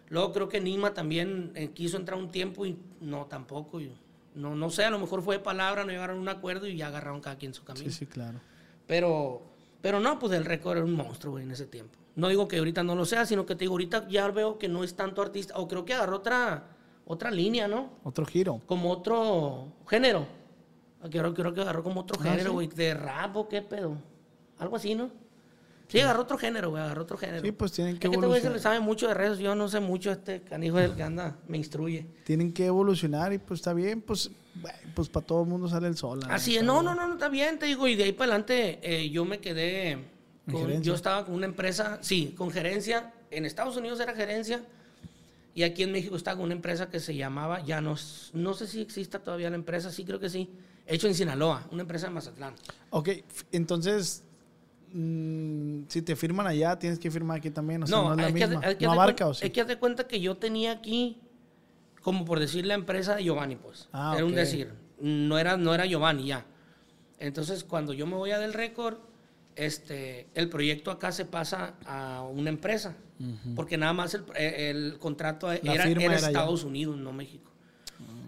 luego 0.09 0.33
creo 0.33 0.49
que 0.49 0.61
Nima 0.61 0.93
también 0.93 1.53
eh, 1.55 1.71
quiso 1.71 1.97
entrar 1.97 2.19
un 2.19 2.31
tiempo 2.31 2.67
y 2.67 2.79
no 3.01 3.27
tampoco. 3.27 3.81
y 3.81 3.93
no, 4.35 4.55
no 4.55 4.71
sé, 4.71 4.85
a 4.85 4.91
lo 4.91 4.99
mejor 4.99 5.23
fue 5.23 5.37
de 5.39 5.43
palabra, 5.45 5.85
no 5.85 5.91
llegaron 5.93 6.19
a 6.19 6.21
un 6.21 6.29
acuerdo 6.29 6.67
y 6.67 6.77
ya 6.77 6.89
agarraron 6.89 7.21
cada 7.21 7.37
quien 7.37 7.55
su 7.55 7.65
camino. 7.65 7.89
Sí, 7.91 7.93
sí, 7.97 8.07
claro. 8.07 8.41
Pero, 8.87 9.43
pero 9.81 10.01
no, 10.01 10.19
pues 10.19 10.33
el 10.33 10.45
récord 10.45 10.77
era 10.79 10.85
un 10.87 10.93
monstruo, 10.95 11.33
güey, 11.33 11.45
en 11.45 11.51
ese 11.53 11.67
tiempo. 11.67 11.99
No 12.17 12.29
digo 12.29 12.47
que 12.47 12.59
ahorita 12.59 12.83
no 12.83 12.95
lo 12.95 13.05
sea, 13.05 13.27
sino 13.27 13.45
que 13.47 13.55
te 13.55 13.61
digo, 13.65 13.73
ahorita 13.75 14.07
ya 14.09 14.29
veo 14.29 14.59
que 14.59 14.69
no 14.69 14.85
es 14.85 14.95
tanto 14.95 15.23
artista, 15.23 15.55
o 15.57 15.67
creo 15.67 15.85
que 15.85 15.95
agarró 15.95 16.17
otra, 16.17 16.65
otra 17.07 17.31
línea, 17.31 17.67
¿no? 17.69 17.91
Otro 18.05 18.25
giro. 18.27 18.61
Como 18.67 18.91
otro 18.91 19.73
género. 19.89 20.27
Creo, 21.11 21.35
creo 21.35 21.53
que 21.53 21.61
agarró 21.61 21.83
como 21.83 22.01
otro 22.03 22.19
Ah, 22.21 22.25
género, 22.25 22.51
¿sí? 22.51 22.55
güey, 22.55 22.67
de 22.69 22.95
rap 22.95 23.37
o 23.37 23.49
qué 23.49 23.63
pedo. 23.63 23.97
Algo 24.59 24.77
así, 24.77 24.95
¿no? 24.95 25.11
Sí, 25.95 26.01
agarró 26.01 26.23
otro 26.23 26.37
género, 26.39 26.71
güey, 26.71 26.83
agarró 26.83 27.03
otro 27.03 27.17
género. 27.17 27.43
Sí, 27.45 27.53
pues 27.53 27.73
tienen 27.73 27.99
que 27.99 28.07
Es 28.07 28.11
que 28.11 28.15
este 28.17 28.27
güey 28.27 28.41
se 28.41 28.49
le 28.49 28.57
evolucionar. 28.57 28.61
sabe 28.61 28.81
mucho 28.81 29.09
de 29.09 29.15
redes, 29.15 29.39
yo 29.39 29.55
no 29.55 29.69
sé 29.69 29.81
mucho, 29.81 30.11
este 30.11 30.43
canijo 30.43 30.79
es 30.79 30.91
el 30.91 30.97
que 30.97 31.03
anda, 31.03 31.37
me 31.49 31.57
instruye. 31.57 32.07
Tienen 32.25 32.53
que 32.53 32.67
evolucionar 32.67 33.33
y 33.33 33.39
pues 33.39 33.61
está 33.61 33.73
bien, 33.73 34.01
pues, 34.03 34.31
pues 34.95 35.09
para 35.09 35.25
todo 35.27 35.43
el 35.43 35.49
mundo 35.49 35.69
sale 35.69 35.87
el 35.89 35.97
sol. 35.97 36.21
Así 36.29 36.57
es, 36.57 36.63
no, 36.65 36.83
no, 36.83 36.95
no, 36.95 37.07
no, 37.07 37.15
está 37.15 37.29
bien, 37.29 37.59
te 37.59 37.67
digo, 37.67 37.87
y 37.89 37.95
de 37.95 38.05
ahí 38.05 38.13
para 38.13 38.33
adelante 38.33 38.81
eh, 38.83 39.09
yo 39.11 39.25
me 39.25 39.39
quedé, 39.39 39.91
¿En 39.93 40.03
con- 40.51 40.83
yo 40.83 40.95
estaba 40.95 41.25
con 41.25 41.35
una 41.35 41.47
empresa, 41.47 41.99
sí, 42.03 42.35
con 42.37 42.51
gerencia, 42.51 43.13
en 43.31 43.45
Estados 43.47 43.77
Unidos 43.77 44.01
era 44.01 44.15
gerencia, 44.15 44.63
y 45.55 45.63
aquí 45.63 45.85
en 45.85 45.93
México 45.93 46.17
estaba 46.17 46.37
con 46.39 46.47
una 46.47 46.55
empresa 46.55 46.91
que 46.91 46.99
se 46.99 47.15
llamaba, 47.15 47.65
ya 47.65 47.81
no, 47.81 47.95
no 48.33 48.55
sé 48.55 48.67
si 48.67 48.81
exista 48.81 49.21
todavía 49.21 49.49
la 49.51 49.57
empresa, 49.57 49.93
sí 49.93 50.05
creo 50.05 50.19
que 50.19 50.29
sí, 50.29 50.51
hecho 50.87 51.07
en 51.07 51.15
Sinaloa, 51.15 51.67
una 51.71 51.83
empresa 51.83 52.09
de 52.09 52.13
Mazatlán. 52.15 52.55
Ok, 52.91 53.11
entonces, 53.53 54.25
mm, 54.95 55.85
si 55.89 56.03
te 56.03 56.17
firman 56.17 56.47
allá, 56.47 56.79
tienes 56.79 56.99
que 56.99 57.11
firmar 57.11 57.39
aquí 57.39 57.51
también. 57.51 57.83
O 57.83 57.87
sea, 57.87 57.97
no, 57.99 58.11
es 58.13 58.17
la 58.17 58.27
que- 58.29 58.33
misma. 58.33 58.61
que 58.75 58.85
no 58.87 58.93
abarca, 58.93 59.27
¿o 59.29 59.35
sí? 59.35 59.45
hay 59.45 59.51
que 59.51 59.61
hacer 59.61 59.79
cuenta 59.79 60.07
que 60.07 60.21
yo 60.21 60.37
tenía 60.37 60.73
aquí, 60.73 61.21
como 62.03 62.25
por 62.25 62.39
decir 62.41 62.65
la 62.65 62.75
empresa 62.75 63.17
de 63.17 63.25
Giovanni, 63.25 63.57
pues. 63.57 63.89
Ah, 63.93 64.13
era 64.17 64.25
un 64.25 64.35
decir, 64.35 64.73
no 65.01 65.39
era, 65.39 65.57
no 65.57 65.75
era 65.75 65.85
Giovanni 65.87 66.27
ya. 66.29 66.47
Entonces, 67.19 67.65
cuando 67.65 67.93
yo 67.93 68.07
me 68.07 68.15
voy 68.17 68.31
a 68.31 68.39
del 68.39 68.53
récord, 68.53 68.97
este, 69.57 70.27
el 70.35 70.49
proyecto 70.49 70.91
acá 70.91 71.13
se 71.13 71.25
pasa 71.25 71.75
a 71.87 72.23
una 72.23 72.51
empresa, 72.51 72.97
porque 73.55 73.77
nada 73.79 73.93
más 73.93 74.15
el, 74.15 74.25
eh, 74.37 74.71
el 74.71 74.99
contrato 74.99 75.51
era, 75.51 75.73
era 75.89 76.17
allá. 76.17 76.27
Estados 76.29 76.65
Unidos, 76.65 76.97
no 76.97 77.13
México. 77.13 77.51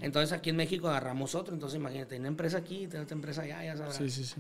Entonces 0.00 0.32
aquí 0.32 0.50
en 0.50 0.56
México 0.56 0.88
agarramos 0.88 1.34
otro, 1.34 1.52
entonces 1.54 1.78
imagínate, 1.78 2.18
una 2.18 2.28
empresa 2.28 2.58
aquí, 2.58 2.86
tener 2.86 3.04
otra 3.04 3.14
empresa 3.16 3.42
allá, 3.42 3.64
ya 3.64 3.76
sabrás. 3.76 3.96
Sí, 3.96 4.08
sí, 4.10 4.24
sí. 4.24 4.36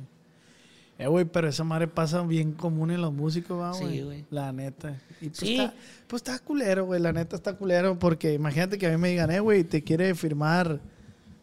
Eh, 0.98 1.06
güey, 1.08 1.26
pero 1.26 1.48
esa 1.48 1.62
madre 1.62 1.88
pasa 1.88 2.22
bien 2.22 2.52
común 2.52 2.90
en 2.90 3.02
los 3.02 3.12
músicos, 3.12 3.60
va, 3.60 3.74
Sí, 3.74 3.84
güey. 3.84 4.02
güey. 4.02 4.24
La 4.30 4.50
neta. 4.52 4.98
Y 5.20 5.26
pues, 5.28 5.38
Sí. 5.38 5.56
está, 5.58 5.74
pues 6.06 6.22
está 6.22 6.38
culero, 6.38 6.86
güey. 6.86 7.00
La 7.00 7.12
neta 7.12 7.36
está 7.36 7.54
culero 7.54 7.98
porque 7.98 8.32
imagínate 8.32 8.78
que 8.78 8.86
a 8.86 8.90
mí 8.90 8.96
me 8.96 9.10
digan, 9.10 9.30
eh, 9.30 9.40
güey, 9.40 9.62
te 9.64 9.82
quiere 9.82 10.14
firmar 10.14 10.80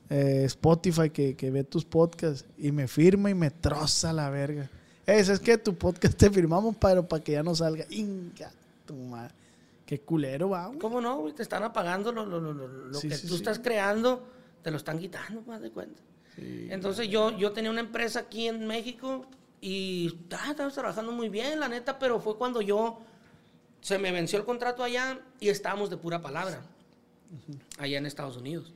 eh, 0.10 0.44
Spotify 0.46 1.10
que, 1.10 1.36
que 1.36 1.50
ve 1.52 1.64
tus 1.64 1.86
podcasts 1.86 2.46
y 2.58 2.72
me 2.72 2.88
firma 2.88 3.30
y 3.30 3.34
me 3.36 3.50
troza 3.52 4.12
la 4.14 4.30
verga. 4.30 4.70
Eh, 5.06 5.24
¿sabes 5.24 5.40
qué? 5.40 5.58
Tu 5.58 5.76
podcast 5.76 6.18
te 6.18 6.30
firmamos, 6.30 6.76
pero 6.78 7.08
para 7.08 7.24
que 7.24 7.34
ya 7.34 7.44
no 7.44 7.54
salga. 7.56 7.86
Inga, 7.90 8.52
tu 8.86 8.96
madre. 8.96 9.34
Qué 9.86 10.00
culero, 10.00 10.50
va, 10.50 10.68
güey. 10.68 10.80
¿Cómo 10.80 11.00
no? 11.02 11.20
güey? 11.20 11.34
Te 11.34 11.44
están 11.44 11.62
apagando 11.64 12.12
lo, 12.12 12.26
lo, 12.26 12.40
lo, 12.40 12.54
lo- 12.54 12.94
Sí, 13.00 13.08
que 13.10 13.16
sí, 13.16 13.28
tú 13.28 13.36
estás 13.36 13.60
creando, 13.60 14.24
te 14.64 14.72
lo 14.72 14.78
están 14.78 14.98
quitando, 14.98 15.42
más 15.48 15.62
de 15.62 15.70
cuenta. 15.72 16.02
Entonces 16.38 17.10
yo, 17.10 17.38
yo 17.38 17.52
tenía 17.52 17.70
una 17.70 17.82
empresa 17.82 18.22
aquí 18.22 18.48
en 18.48 18.66
México 18.66 19.26
y 19.66 20.20
ah, 20.32 20.48
estaba 20.52 20.70
trabajando 20.72 21.12
muy 21.14 21.30
bien, 21.30 21.60
la 21.60 21.70
neta, 21.70 21.98
pero 21.98 22.20
fue 22.20 22.38
cuando 22.38 22.62
yo 22.62 23.00
se 23.80 23.98
me 23.98 24.12
venció 24.12 24.38
el 24.40 24.46
contrato 24.46 24.84
allá 24.84 25.20
y 25.40 25.48
estábamos 25.48 25.90
de 25.90 25.96
pura 25.96 26.22
palabra, 26.22 26.62
allá 27.78 27.98
en 27.98 28.06
Estados 28.06 28.36
Unidos, 28.38 28.74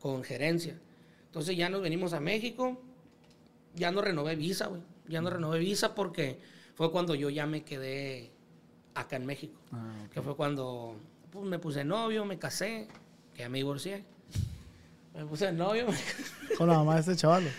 con 0.00 0.22
gerencia. 0.22 0.78
Entonces 1.26 1.56
ya 1.56 1.68
nos 1.68 1.82
venimos 1.82 2.12
a 2.12 2.20
México, 2.20 2.80
ya 3.74 3.90
no 3.90 4.02
renové 4.02 4.36
visa, 4.36 4.66
güey. 4.68 4.82
Ya 5.08 5.20
no 5.20 5.30
renové 5.30 5.58
visa 5.58 5.94
porque 5.96 6.38
fue 6.76 6.92
cuando 6.92 7.16
yo 7.16 7.28
ya 7.30 7.44
me 7.46 7.64
quedé 7.64 8.30
acá 8.94 9.16
en 9.16 9.26
México. 9.26 9.58
Ah, 9.72 10.06
Que 10.12 10.22
fue 10.22 10.36
cuando 10.36 10.96
pues, 11.32 11.44
me 11.44 11.58
puse 11.58 11.84
novio, 11.84 12.24
me 12.24 12.38
casé, 12.38 12.86
que 13.34 13.40
ya 13.40 13.48
me 13.48 13.58
divorcié. 13.58 14.04
Me 15.14 15.24
puse 15.26 15.50
novio. 15.52 15.86
me- 15.88 16.54
Con 16.56 16.68
la 16.68 16.74
mamá 16.74 16.94
de 16.94 17.00
este 17.00 17.16
chaval. 17.16 17.50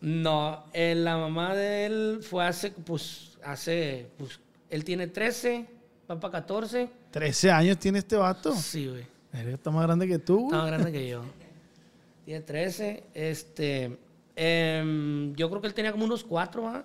No, 0.00 0.64
eh, 0.72 0.94
la 0.94 1.16
mamá 1.16 1.54
de 1.54 1.86
él 1.86 2.18
fue 2.22 2.46
hace, 2.46 2.70
pues, 2.70 3.36
hace, 3.44 4.08
pues, 4.16 4.38
él 4.70 4.84
tiene 4.84 5.08
13, 5.08 5.66
va 6.08 6.20
para 6.20 6.32
14. 6.32 6.88
13 7.10 7.50
años 7.50 7.78
tiene 7.78 7.98
este 7.98 8.16
vato. 8.16 8.54
Sí, 8.54 8.86
güey. 8.86 9.06
Está 9.52 9.70
más 9.70 9.84
grande 9.84 10.06
que 10.06 10.18
tú. 10.18 10.44
Está 10.44 10.58
güey. 10.58 10.60
más 10.60 10.66
grande 10.70 10.92
que 10.92 11.08
yo. 11.08 11.22
Tiene 12.24 12.42
13. 12.42 13.04
Este, 13.14 13.98
em, 14.36 15.34
yo 15.34 15.48
creo 15.48 15.60
que 15.62 15.66
él 15.66 15.74
tenía 15.74 15.92
como 15.92 16.04
unos 16.04 16.22
4, 16.22 16.62
¿va? 16.62 16.84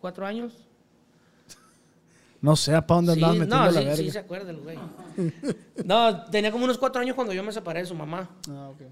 4 0.00 0.26
años. 0.26 0.52
No 2.40 2.54
sé 2.54 2.70
para 2.82 2.84
dónde 2.86 3.14
Sí, 3.14 3.18
andabas 3.24 3.36
metiendo 3.36 3.56
no, 3.56 3.64
la 3.64 3.72
sí, 3.72 3.84
verga. 3.84 3.96
sí 3.96 4.10
se 4.12 4.18
acuerda 4.20 4.50
el 4.50 4.58
güey. 4.58 4.78
No, 5.84 6.24
tenía 6.26 6.52
como 6.52 6.64
unos 6.64 6.78
4 6.78 7.02
años 7.02 7.16
cuando 7.16 7.32
yo 7.32 7.42
me 7.42 7.50
separé 7.52 7.80
de 7.80 7.86
su 7.86 7.96
mamá. 7.96 8.30
Ah, 8.48 8.68
ok. 8.70 8.82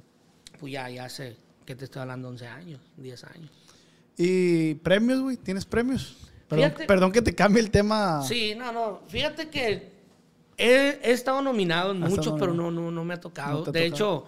Pues 0.59 0.73
ya, 0.73 0.91
ya 0.91 1.09
sé 1.09 1.37
que 1.67 1.75
te 1.75 1.85
estoy 1.85 2.01
hablando 2.03 2.29
11 2.29 2.47
años, 2.47 2.81
10 2.97 3.25
años. 3.25 3.51
¿Y 4.17 4.75
premios, 4.77 5.21
güey? 5.21 5.37
¿Tienes 5.37 5.67
premios? 5.67 6.17
Perdón, 6.49 6.71
Fíjate- 6.71 6.87
perdón 6.87 7.13
que 7.13 7.21
te 7.23 7.35
cambie 7.35 7.61
el 7.61 7.71
tema. 7.71 8.23
Sí, 8.23 8.55
no, 8.57 8.73
no. 8.73 9.01
Fíjate 9.09 9.51
que 9.51 9.91
he, 10.57 11.01
he 11.03 11.11
estado 11.11 11.43
nominado 11.43 11.91
en 11.93 12.03
Has 12.05 12.11
muchos, 12.11 12.35
pero 12.39 12.55
no, 12.55 12.71
no, 12.71 12.91
no 12.91 13.05
me 13.05 13.15
ha 13.15 13.21
tocado. 13.21 13.65
No 13.67 13.73
te 13.73 13.79
ha 13.79 13.83
de 13.83 13.91
tocado. 13.91 14.21
hecho, 14.23 14.27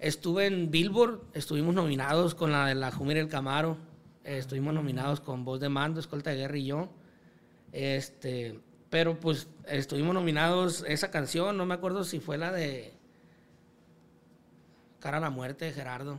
estuve 0.00 0.46
en 0.46 0.70
Billboard, 0.70 1.20
estuvimos 1.34 1.74
nominados 1.74 2.34
con 2.34 2.50
la 2.50 2.66
de 2.66 2.74
la 2.74 2.90
Jumir 2.90 3.18
el 3.18 3.28
Camaro. 3.28 3.76
eh, 4.24 4.38
estuvimos 4.38 4.72
nominados 4.74 5.20
con 5.20 5.44
Voz 5.44 5.60
de 5.60 5.68
Mando, 5.68 6.00
Escolta 6.00 6.30
de 6.30 6.36
Guerra 6.36 6.56
y 6.58 6.64
yo. 6.66 6.88
Este, 7.72 8.58
pero 8.90 9.20
pues 9.20 9.46
estuvimos 9.66 10.14
nominados 10.14 10.84
esa 10.88 11.10
canción, 11.10 11.56
no 11.58 11.66
me 11.66 11.74
acuerdo 11.74 12.02
si 12.02 12.18
fue 12.18 12.38
la 12.38 12.50
de 12.50 12.92
Cara 15.00 15.18
a 15.18 15.20
la 15.20 15.30
Muerte 15.30 15.66
de 15.66 15.72
Gerardo. 15.72 16.18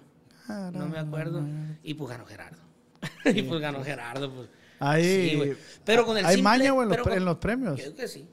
No 0.73 0.87
me 0.87 0.97
acuerdo. 0.99 1.43
Y 1.83 1.93
pues 1.93 2.09
ganó 2.11 2.25
Gerardo. 2.25 2.61
y 3.25 3.41
pues 3.43 3.61
ganó 3.61 3.83
Gerardo. 3.83 4.33
Pues. 4.33 4.49
Hay, 4.79 5.03
Sí, 5.03 5.35
güey. 5.35 5.55
Pero 5.85 6.05
con 6.05 6.17
el 6.17 6.25
¿Hay 6.25 6.35
simple- 6.35 6.49
maña, 6.57 6.71
güey, 6.71 6.83
en 6.83 6.89
los 7.25 7.33
en 7.33 7.39
premios? 7.39 7.77
Yo 7.77 7.83
digo 7.85 7.95
que 7.95 8.07
sí. 8.07 8.27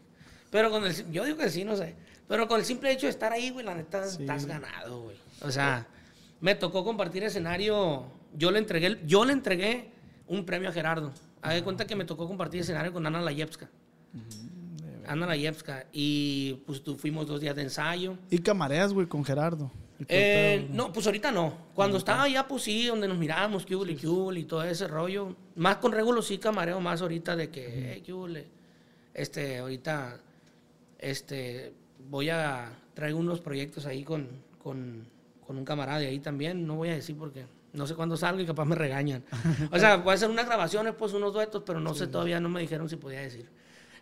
Pero 0.51 0.71
con 0.71 0.85
el, 0.87 1.11
yo 1.13 1.25
digo 1.25 1.37
que 1.37 1.51
sí, 1.51 1.65
no 1.65 1.77
sé. 1.77 1.95
Pero 2.29 2.49
con 2.49 2.59
el 2.59 2.65
simple 2.67 2.91
hecho 2.93 3.07
de 3.07 3.11
estar 3.11 3.33
ahí, 3.33 3.51
güey, 3.51 3.65
la 3.65 3.75
neta, 3.75 4.07
Sí. 4.07 4.23
estás 4.23 4.47
ganado, 4.47 5.03
güey. 5.03 5.17
O 5.43 5.51
sea, 5.51 5.87
me 6.41 6.55
tocó 6.55 6.85
compartir 6.85 7.23
escenario. 7.25 8.05
Yo 8.35 8.51
le 8.51 8.59
entregué, 8.59 9.01
yo 9.07 9.25
le 9.25 9.33
entregué 9.33 9.91
un 10.27 10.45
premio 10.45 10.69
a 10.69 10.73
Gerardo. 10.73 11.13
De 11.49 11.63
cuenta 11.63 11.87
que 11.87 11.95
me 11.95 12.05
tocó 12.05 12.27
compartir 12.27 12.61
escenario 12.63 12.93
con 12.93 13.07
Ana 13.07 13.21
Layevska. 13.21 13.69
Ana 15.07 15.27
Layevska. 15.27 15.87
Y 15.93 16.55
pues 16.67 16.83
tú 16.83 16.97
fuimos 16.97 17.27
dos 17.27 17.41
días 17.41 17.55
de 17.55 17.63
ensayo. 17.63 18.17
Y 18.31 18.39
camareas, 18.39 18.93
güey, 18.93 19.07
con 19.07 19.25
Gerardo. 19.25 19.71
Eh, 20.09 20.69
no, 20.71 20.93
pues 20.93 21.07
ahorita 21.07 21.33
no. 21.33 21.69
Cuando 21.75 21.97
estaba 21.97 22.25
allá, 22.25 22.47
pues 22.47 22.63
sí, 22.63 22.87
donde 22.87 23.09
nos 23.09 23.19
mirábamos, 23.19 23.65
qué 23.65 23.75
hubo, 23.77 23.85
qué 23.85 24.39
y 24.41 24.45
todo 24.45 24.63
ese 24.65 24.87
rollo. 24.87 25.35
Más 25.55 25.77
con 25.77 25.93
Regulo 25.93 26.23
sí 26.23 26.39
camareo 26.39 26.81
más 26.81 27.03
ahorita 27.03 27.37
de 27.37 27.51
que, 27.51 27.95
eh, 27.95 28.03
qué 28.05 28.47
Este, 29.15 29.59
ahorita, 29.59 30.21
este, 30.99 31.73
voy 32.11 32.31
a 32.31 32.73
traer 32.95 33.15
unos 33.15 33.41
proyectos 33.41 33.87
ahí 33.87 34.05
con, 34.05 34.29
con, 34.63 35.07
con 35.47 35.57
un 35.57 35.65
camarada 35.65 36.01
de 36.01 36.09
ahí 36.09 36.19
también. 36.19 36.67
No 36.67 36.77
voy 36.77 36.91
a 36.91 36.95
decir 36.95 37.17
porque 37.17 37.47
no 37.73 37.87
sé 37.87 37.95
cuándo 37.95 38.17
salgo 38.17 38.41
y 38.41 38.47
capaz 38.47 38.65
me 38.65 38.75
regañan. 38.75 39.25
O 39.71 39.79
sea, 39.79 39.97
voy 39.97 40.13
a 40.13 40.15
hacer 40.15 40.31
unas 40.31 40.47
grabaciones, 40.47 40.95
pues 40.95 41.13
unos 41.13 41.33
duetos, 41.33 41.63
pero 41.65 41.81
no 41.81 41.95
sé 41.95 42.07
todavía, 42.07 42.41
no 42.41 42.49
me 42.49 42.61
dijeron 42.61 42.89
si 42.89 42.97
podía 42.97 43.21
decir. 43.21 43.49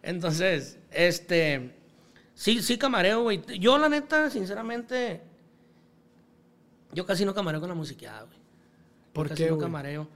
Entonces, 0.02 0.78
este, 0.90 1.74
sí, 2.34 2.62
sí 2.62 2.78
camareo, 2.78 3.22
güey. 3.22 3.42
Yo, 3.58 3.78
la 3.78 3.88
neta, 3.88 4.30
sinceramente, 4.30 5.22
yo 6.94 7.04
casi 7.06 7.24
no 7.24 7.34
camareo 7.34 7.60
con 7.60 7.68
la 7.68 7.74
musiqueada, 7.74 8.22
güey. 8.22 8.36
Yo 8.38 9.12
¿Por 9.12 9.28
casi 9.28 9.42
qué, 9.44 9.50
no 9.50 9.56
güey? 9.56 9.66
camareo. 9.66 10.08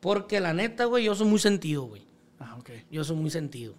Porque 0.00 0.40
la 0.40 0.52
neta, 0.52 0.84
güey, 0.84 1.04
yo 1.04 1.14
soy 1.14 1.26
muy 1.26 1.38
sentido, 1.38 1.84
güey. 1.84 2.02
Ah, 2.38 2.56
ok. 2.58 2.70
Yo 2.90 3.04
soy 3.04 3.16
muy 3.16 3.30
sentido. 3.30 3.74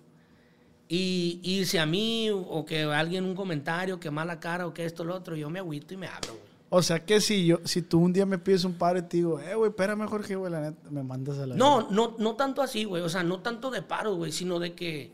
Y, 0.89 1.39
y 1.43 1.65
si 1.65 1.77
a 1.77 1.85
mí 1.85 2.29
o 2.31 2.65
que 2.65 2.83
alguien 2.83 3.25
un 3.25 3.35
comentario, 3.35 3.99
que 3.99 4.09
mala 4.09 4.39
cara 4.39 4.67
o 4.67 4.73
que 4.73 4.85
esto, 4.85 5.03
lo 5.03 5.15
otro, 5.15 5.35
yo 5.35 5.49
me 5.49 5.59
agüito 5.59 5.93
y 5.93 5.97
me 5.97 6.07
abro, 6.07 6.33
güey. 6.33 6.47
O 6.69 6.81
sea 6.81 7.05
que 7.05 7.21
si 7.21 7.45
yo, 7.45 7.59
si 7.63 7.81
tú 7.81 7.99
un 7.99 8.11
día 8.11 8.25
me 8.25 8.37
pides 8.37 8.65
un 8.65 8.73
paro 8.73 8.99
y 8.99 9.01
te 9.03 9.17
digo, 9.17 9.39
eh, 9.39 9.55
güey, 9.55 9.69
espérame, 9.69 10.05
Jorge, 10.05 10.35
güey, 10.35 10.51
la 10.51 10.59
neta, 10.61 10.89
me 10.89 11.01
mandas 11.01 11.37
a 11.39 11.47
la 11.47 11.55
No, 11.55 11.89
no, 11.89 12.15
no 12.19 12.35
tanto 12.35 12.61
así, 12.61 12.83
güey. 12.83 13.01
O 13.03 13.09
sea, 13.09 13.23
no 13.23 13.39
tanto 13.39 13.71
de 13.71 13.81
paro, 13.81 14.15
güey, 14.15 14.31
sino 14.33 14.59
de 14.59 14.73
que, 14.73 15.11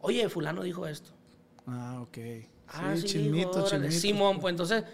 oye, 0.00 0.28
fulano 0.28 0.62
dijo 0.62 0.86
esto. 0.86 1.10
Ah, 1.66 1.98
ok. 2.00 2.18
Ah, 2.68 2.94
sí, 2.96 3.04
chismito, 3.04 3.64
órale, 3.64 3.88
chismito. 3.88 4.00
Simón, 4.00 4.38
pues 4.40 4.52
entonces, 4.52 4.84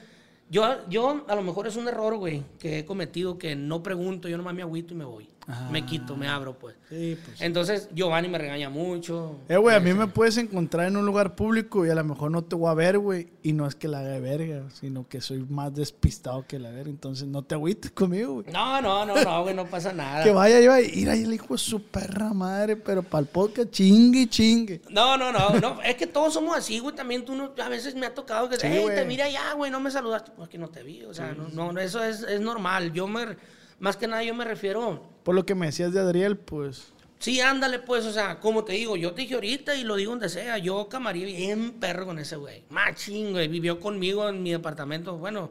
yo, 0.50 0.88
yo 0.88 1.24
a 1.28 1.34
lo 1.34 1.42
mejor 1.42 1.66
es 1.66 1.76
un 1.76 1.88
error, 1.88 2.16
güey, 2.16 2.42
que 2.58 2.80
he 2.80 2.84
cometido, 2.84 3.38
que 3.38 3.56
no 3.56 3.82
pregunto, 3.82 4.28
yo 4.28 4.36
nomás 4.36 4.54
me 4.54 4.62
agüito 4.62 4.94
y 4.94 4.96
me 4.96 5.04
voy. 5.04 5.28
Me 5.70 5.84
quito, 5.84 6.16
me 6.16 6.26
abro, 6.26 6.58
pues. 6.58 6.76
Sí, 6.88 7.18
pues. 7.22 7.40
Entonces, 7.40 7.88
Giovanni 7.94 8.28
me 8.28 8.38
regaña 8.38 8.70
mucho. 8.70 9.40
Eh, 9.48 9.56
güey, 9.56 9.76
a 9.76 9.80
mí 9.80 9.92
me 9.92 10.06
puedes 10.06 10.38
encontrar 10.38 10.86
en 10.88 10.96
un 10.96 11.04
lugar 11.04 11.34
público 11.34 11.84
y 11.84 11.90
a 11.90 11.94
lo 11.94 12.04
mejor 12.04 12.30
no 12.30 12.42
te 12.42 12.56
voy 12.56 12.70
a 12.70 12.74
ver, 12.74 12.98
güey. 12.98 13.28
Y 13.42 13.52
no 13.52 13.66
es 13.66 13.74
que 13.74 13.88
la 13.88 13.98
haga 14.00 14.08
de 14.10 14.20
verga, 14.20 14.62
sino 14.72 15.06
que 15.06 15.20
soy 15.20 15.44
más 15.48 15.74
despistado 15.74 16.46
que 16.46 16.58
la 16.58 16.70
verga. 16.70 16.90
Entonces 16.90 17.28
no 17.28 17.42
te 17.42 17.54
agüites 17.54 17.90
conmigo, 17.90 18.34
güey. 18.34 18.46
No, 18.52 18.80
no, 18.80 19.04
no, 19.04 19.22
no, 19.22 19.42
güey, 19.42 19.54
no 19.54 19.66
pasa 19.66 19.92
nada. 19.92 20.24
Que 20.24 20.32
vaya 20.32 20.60
yo 20.60 20.72
a 20.72 20.80
ir 20.80 21.10
ahí 21.10 21.24
el 21.24 21.34
hijo 21.34 21.54
de 21.54 21.58
su 21.58 21.82
perra 21.82 22.32
madre, 22.32 22.76
pero 22.76 23.02
para 23.02 23.20
el 23.20 23.26
podcast 23.26 23.70
chingue 23.70 24.20
y 24.20 24.26
chingue. 24.26 24.82
No, 24.88 25.16
no, 25.18 25.30
no, 25.30 25.60
no, 25.60 25.82
es 25.82 25.96
que 25.96 26.06
todos 26.06 26.32
somos 26.32 26.56
así, 26.56 26.78
güey. 26.78 26.94
También 26.94 27.24
tú 27.24 27.34
no, 27.34 27.52
a 27.62 27.68
veces 27.68 27.94
me 27.94 28.06
ha 28.06 28.14
tocado 28.14 28.48
que, 28.48 28.56
Sí, 28.56 28.66
hey, 28.70 28.86
te 28.94 29.04
mira 29.04 29.28
ya, 29.28 29.52
güey, 29.54 29.70
no 29.70 29.80
me 29.80 29.90
saludaste. 29.90 30.32
Pues 30.36 30.48
que 30.48 30.58
no 30.58 30.68
te 30.68 30.82
vi, 30.82 31.02
o 31.04 31.12
sea, 31.12 31.32
no, 31.32 31.72
no, 31.72 31.80
eso 31.80 32.02
es, 32.02 32.22
es 32.22 32.40
normal. 32.40 32.92
Yo 32.92 33.06
me, 33.06 33.36
más 33.78 33.96
que 33.96 34.06
nada, 34.06 34.22
yo 34.22 34.34
me 34.34 34.44
refiero, 34.44 35.02
Por 35.24 35.34
lo 35.34 35.44
que 35.44 35.54
me 35.56 35.66
decías 35.66 35.92
de 35.92 36.00
Adriel, 36.00 36.36
pues. 36.36 36.92
sí, 37.18 37.40
ándale, 37.40 37.78
pues, 37.80 38.04
o 38.06 38.12
sea, 38.12 38.38
como 38.38 38.62
te 38.64 38.74
digo, 38.74 38.96
yo 38.96 39.12
te 39.12 39.22
dije 39.22 39.34
ahorita 39.34 39.74
y 39.74 39.82
lo 39.84 39.96
digo 39.96 40.10
donde 40.12 40.28
sea, 40.28 40.58
yo 40.58 40.88
camaría 40.88 41.26
bien 41.26 41.72
perro 41.80 42.06
con 42.06 42.18
ese 42.18 42.36
güey. 42.36 42.62
Machín, 42.70 43.32
güey, 43.32 43.48
vivió 43.48 43.80
conmigo 43.80 44.28
en 44.28 44.42
mi 44.42 44.50
departamento, 44.52 45.16
bueno, 45.16 45.50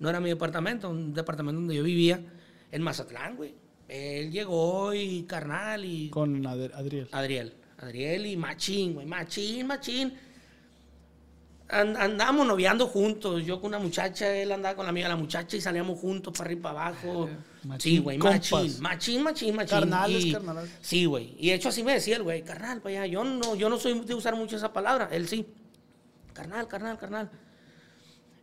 no 0.00 0.10
era 0.10 0.18
mi 0.20 0.28
departamento, 0.28 0.90
un 0.90 1.14
departamento 1.14 1.60
donde 1.60 1.76
yo 1.76 1.82
vivía, 1.84 2.20
en 2.72 2.82
Mazatlán, 2.82 3.36
güey. 3.36 3.54
Él 3.88 4.32
llegó 4.32 4.92
y 4.94 5.22
carnal 5.24 5.84
y 5.84 6.08
Con 6.10 6.44
Ad- 6.46 6.72
Adriel. 6.74 7.08
Adriel. 7.12 7.52
Adriel 7.78 8.26
y 8.26 8.36
Machín, 8.36 8.94
güey. 8.94 9.06
Machín, 9.06 9.66
Machín. 9.66 10.14
And- 11.72 11.96
andábamos 11.96 12.46
noviando 12.46 12.86
juntos. 12.86 13.44
Yo 13.44 13.60
con 13.60 13.68
una 13.68 13.78
muchacha, 13.78 14.32
él 14.36 14.52
andaba 14.52 14.76
con 14.76 14.84
la 14.84 14.90
amiga 14.90 15.08
de 15.08 15.14
la 15.14 15.20
muchacha 15.20 15.56
y 15.56 15.60
salíamos 15.60 15.98
juntos 15.98 16.32
para 16.36 16.44
arriba 16.48 16.58
y 16.58 16.62
para 16.62 16.86
abajo. 16.88 17.30
Machín, 17.64 17.92
sí, 17.92 17.98
güey, 17.98 18.18
machín, 18.18 18.80
machín, 18.80 19.22
machín, 19.22 19.56
machín. 19.56 19.78
Carnales, 19.78 20.24
Y- 20.26 20.32
carnales. 20.32 20.70
Sí, 20.82 21.04
güey. 21.06 21.34
Y 21.38 21.48
de 21.48 21.54
hecho 21.54 21.70
así 21.70 21.82
me 21.82 21.92
decía 21.94 22.16
el 22.16 22.22
güey, 22.24 22.42
carnal, 22.42 22.80
para 22.82 22.96
allá. 23.02 23.06
Yo 23.06 23.24
no, 23.24 23.54
yo 23.54 23.68
no 23.68 23.78
soy 23.78 23.98
de 24.00 24.14
usar 24.14 24.36
mucho 24.36 24.56
esa 24.56 24.72
palabra. 24.72 25.08
Él 25.12 25.26
sí. 25.28 25.46
Carnal, 26.34 26.68
carnal, 26.68 26.98
carnal. 26.98 27.30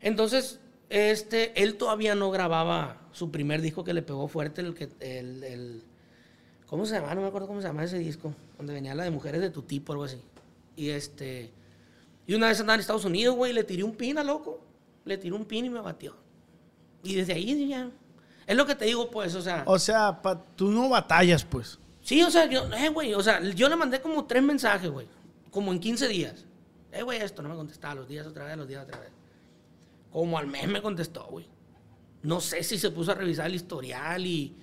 Entonces, 0.01 0.59
este, 0.89 1.61
él 1.61 1.75
todavía 1.75 2.15
no 2.15 2.31
grababa 2.31 3.01
su 3.11 3.31
primer 3.31 3.61
disco 3.61 3.83
que 3.83 3.93
le 3.93 4.01
pegó 4.01 4.27
fuerte, 4.27 4.61
el 4.61 4.73
que, 4.73 4.89
el, 4.99 5.43
el- 5.43 5.83
¿cómo 6.67 6.85
se 6.85 6.95
llama? 6.95 7.13
No 7.15 7.21
me 7.21 7.27
acuerdo 7.27 7.47
cómo 7.47 7.61
se 7.61 7.67
llama 7.67 7.83
ese 7.83 7.99
disco, 7.99 8.33
donde 8.57 8.73
venía 8.73 8.95
la 8.95 9.03
de 9.03 9.11
mujeres 9.11 9.41
de 9.41 9.49
tu 9.49 9.61
tipo, 9.63 9.91
algo 9.91 10.05
así. 10.05 10.21
Y 10.75 10.89
este, 10.89 11.51
y 12.29 12.35
una 12.35 12.47
vez 12.47 12.59
andaba 12.59 12.75
en 12.75 12.81
Estados 12.81 13.05
Unidos, 13.05 13.35
güey, 13.35 13.53
le 13.53 13.63
tiré 13.63 13.83
un 13.83 13.95
pin 13.95 14.17
a 14.19 14.23
loco, 14.23 14.59
le 15.05 15.17
tiré 15.17 15.33
un 15.35 15.45
pin 15.45 15.65
y 15.65 15.69
me 15.69 15.79
batió. 15.81 16.15
Y 17.03 17.15
desde 17.15 17.33
ahí 17.33 17.67
ya, 17.67 17.89
es 18.45 18.55
lo 18.55 18.65
que 18.67 18.75
te 18.75 18.85
digo, 18.85 19.09
pues, 19.09 19.33
o 19.35 19.41
sea, 19.41 19.63
O 19.65 19.79
sea, 19.79 20.21
pa- 20.21 20.39
tú 20.55 20.69
no 20.69 20.89
batallas, 20.89 21.43
pues. 21.43 21.79
Sí, 22.01 22.21
o 22.21 22.29
sea, 22.29 22.45
yo, 22.45 22.71
eh, 22.73 22.89
güey, 22.89 23.13
o 23.15 23.21
sea, 23.23 23.41
yo 23.41 23.67
le 23.67 23.75
mandé 23.75 23.99
como 24.01 24.25
tres 24.25 24.43
mensajes, 24.43 24.89
güey, 24.91 25.07
como 25.49 25.71
en 25.71 25.79
15 25.79 26.07
días. 26.07 26.45
Eh, 26.91 27.01
güey, 27.01 27.19
esto 27.19 27.41
no 27.41 27.49
me 27.49 27.55
contestaba, 27.55 27.95
los 27.95 28.07
días 28.07 28.27
otra 28.27 28.45
vez, 28.45 28.57
los 28.57 28.67
días 28.67 28.83
otra 28.83 28.99
vez. 28.99 29.09
Como 30.11 30.37
al 30.37 30.45
mes 30.47 30.67
me 30.67 30.81
contestó, 30.81 31.25
güey. 31.25 31.47
No 32.21 32.41
sé 32.41 32.63
si 32.63 32.77
se 32.77 32.91
puso 32.91 33.11
a 33.11 33.15
revisar 33.15 33.47
el 33.47 33.55
historial 33.55 34.25
y 34.25 34.55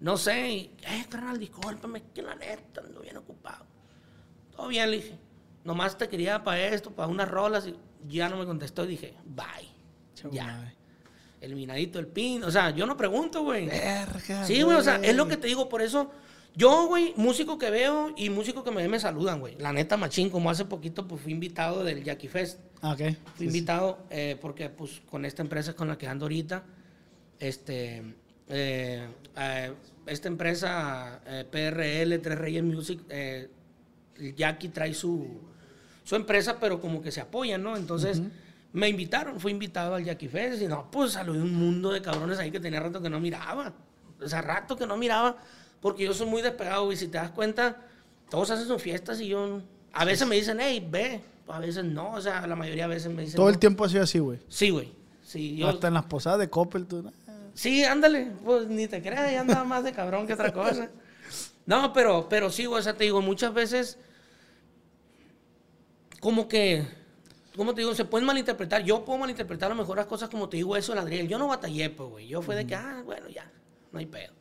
no 0.00 0.16
sé, 0.16 0.50
y, 0.50 0.76
eh, 0.84 1.04
carnal, 1.10 1.38
discúlpame, 1.38 2.02
que 2.14 2.22
la 2.22 2.34
neta 2.34 2.80
ando 2.80 3.00
bien 3.00 3.16
ocupado. 3.18 3.66
Todo 4.56 4.68
bien, 4.68 4.90
le 4.90 4.96
dije. 4.98 5.18
Nomás 5.70 5.96
te 5.96 6.08
quería 6.08 6.42
para 6.42 6.66
esto, 6.66 6.90
para 6.90 7.06
unas 7.06 7.28
rolas 7.28 7.64
y 7.68 7.76
ya 8.08 8.28
no 8.28 8.36
me 8.36 8.44
contestó 8.44 8.84
y 8.86 8.88
dije, 8.88 9.14
bye. 9.24 10.32
Ya. 10.32 10.46
madre. 10.46 10.74
Eliminadito 11.40 12.00
el 12.00 12.08
pin. 12.08 12.42
O 12.42 12.50
sea, 12.50 12.70
yo 12.70 12.86
no 12.86 12.96
pregunto, 12.96 13.44
güey. 13.44 13.66
Verga, 13.66 14.44
Sí, 14.44 14.62
güey, 14.62 14.76
o 14.76 14.82
sea, 14.82 14.96
es 14.96 15.14
lo 15.14 15.28
que 15.28 15.36
te 15.36 15.46
digo, 15.46 15.68
por 15.68 15.80
eso. 15.80 16.10
Yo, 16.56 16.88
güey, 16.88 17.14
músico 17.16 17.56
que 17.56 17.70
veo 17.70 18.12
y 18.16 18.30
músico 18.30 18.64
que 18.64 18.72
me 18.72 18.82
ve 18.82 18.88
me 18.88 18.98
saludan, 18.98 19.38
güey. 19.38 19.54
La 19.58 19.72
neta, 19.72 19.96
machín, 19.96 20.28
como 20.28 20.50
hace 20.50 20.64
poquito, 20.64 21.06
pues 21.06 21.22
fui 21.22 21.30
invitado 21.30 21.84
del 21.84 22.02
Jackie 22.02 22.26
Fest. 22.26 22.58
Ah, 22.82 22.94
ok. 22.94 23.14
Fui 23.36 23.46
invitado 23.46 24.06
eh, 24.10 24.36
porque, 24.40 24.70
pues, 24.70 25.02
con 25.08 25.24
esta 25.24 25.42
empresa 25.42 25.74
con 25.74 25.86
la 25.86 25.96
que 25.96 26.08
ando 26.08 26.24
ahorita, 26.24 26.64
este, 27.38 28.02
eh, 28.48 29.06
eh, 29.36 29.72
esta 30.06 30.26
empresa, 30.26 31.22
PRL, 31.52 32.18
Tres 32.18 32.38
Reyes 32.38 32.64
Music, 32.64 33.00
el 33.08 34.34
Jackie 34.34 34.70
trae 34.70 34.92
su, 34.92 35.49
su 36.10 36.16
empresa, 36.16 36.58
pero 36.58 36.80
como 36.80 37.00
que 37.00 37.12
se 37.12 37.20
apoyan, 37.20 37.62
¿no? 37.62 37.76
Entonces 37.76 38.20
me 38.72 38.88
invitaron, 38.88 39.38
fui 39.38 39.52
invitado 39.52 39.94
al 39.94 40.04
Jackie 40.04 40.26
Fest 40.26 40.60
y 40.60 40.66
no, 40.66 40.90
pues 40.90 41.12
saludé 41.12 41.40
un 41.40 41.54
mundo 41.54 41.92
de 41.92 42.02
cabrones 42.02 42.36
ahí 42.40 42.50
que 42.50 42.58
tenía 42.58 42.80
rato 42.80 43.00
que 43.00 43.08
no 43.08 43.20
miraba. 43.20 43.72
O 44.20 44.28
sea, 44.28 44.42
rato 44.42 44.76
que 44.76 44.88
no 44.88 44.96
miraba, 44.96 45.36
porque 45.80 46.02
yo 46.02 46.12
soy 46.12 46.26
muy 46.26 46.42
despegado 46.42 46.90
y 46.90 46.96
si 46.96 47.06
te 47.06 47.18
das 47.18 47.30
cuenta, 47.30 47.76
todos 48.28 48.50
hacen 48.50 48.66
sus 48.66 48.82
fiestas 48.82 49.20
y 49.20 49.28
yo, 49.28 49.60
a 49.92 50.04
veces 50.04 50.26
me 50.26 50.34
dicen, 50.34 50.58
hey, 50.60 50.84
ve, 50.90 51.20
a 51.46 51.60
veces 51.60 51.84
no, 51.84 52.14
o 52.14 52.20
sea, 52.20 52.44
la 52.44 52.56
mayoría 52.56 52.88
de 52.88 52.94
veces 52.96 53.14
me 53.14 53.22
dicen... 53.22 53.36
Todo 53.36 53.48
el 53.48 53.54
no. 53.54 53.60
tiempo 53.60 53.84
ha 53.84 53.88
sido 53.88 54.02
así, 54.02 54.18
güey. 54.18 54.40
Sí, 54.48 54.70
güey. 54.70 54.92
Sí, 55.22 55.58
yo, 55.58 55.68
Hasta 55.68 55.86
en 55.86 55.94
las 55.94 56.06
posadas 56.06 56.40
de 56.40 56.50
Coppel, 56.50 56.86
tú. 56.86 57.04
¿no? 57.04 57.12
Sí, 57.54 57.84
ándale, 57.84 58.32
pues 58.44 58.66
ni 58.66 58.88
te 58.88 59.00
creas, 59.00 59.30
ya 59.30 59.42
andaba 59.42 59.62
más 59.62 59.84
de 59.84 59.92
cabrón 59.92 60.26
que 60.26 60.32
otra 60.32 60.52
cosa. 60.52 60.90
No, 61.66 61.92
pero, 61.92 62.28
pero 62.28 62.50
sí, 62.50 62.66
güey, 62.66 62.80
o 62.80 62.82
sea, 62.82 62.96
te 62.96 63.04
digo, 63.04 63.22
muchas 63.22 63.54
veces, 63.54 63.96
como 66.20 66.46
que, 66.46 66.86
como 67.56 67.74
te 67.74 67.80
digo, 67.80 67.94
se 67.94 68.04
pueden 68.04 68.26
malinterpretar. 68.26 68.84
Yo 68.84 69.04
puedo 69.04 69.18
malinterpretar 69.18 69.70
a 69.70 69.74
lo 69.74 69.80
mejor 69.80 69.96
las 69.96 70.06
cosas 70.06 70.28
como 70.28 70.48
te 70.48 70.58
digo 70.58 70.76
eso, 70.76 70.92
el 70.92 70.98
Adriel. 70.98 71.28
Yo 71.28 71.38
no 71.38 71.48
batallé, 71.48 71.90
pues, 71.90 72.08
güey. 72.08 72.28
Yo 72.28 72.42
fue 72.42 72.54
de 72.54 72.66
que, 72.66 72.74
ah, 72.74 73.02
bueno, 73.04 73.28
ya, 73.28 73.50
no 73.90 73.98
hay 73.98 74.06
pedo. 74.06 74.34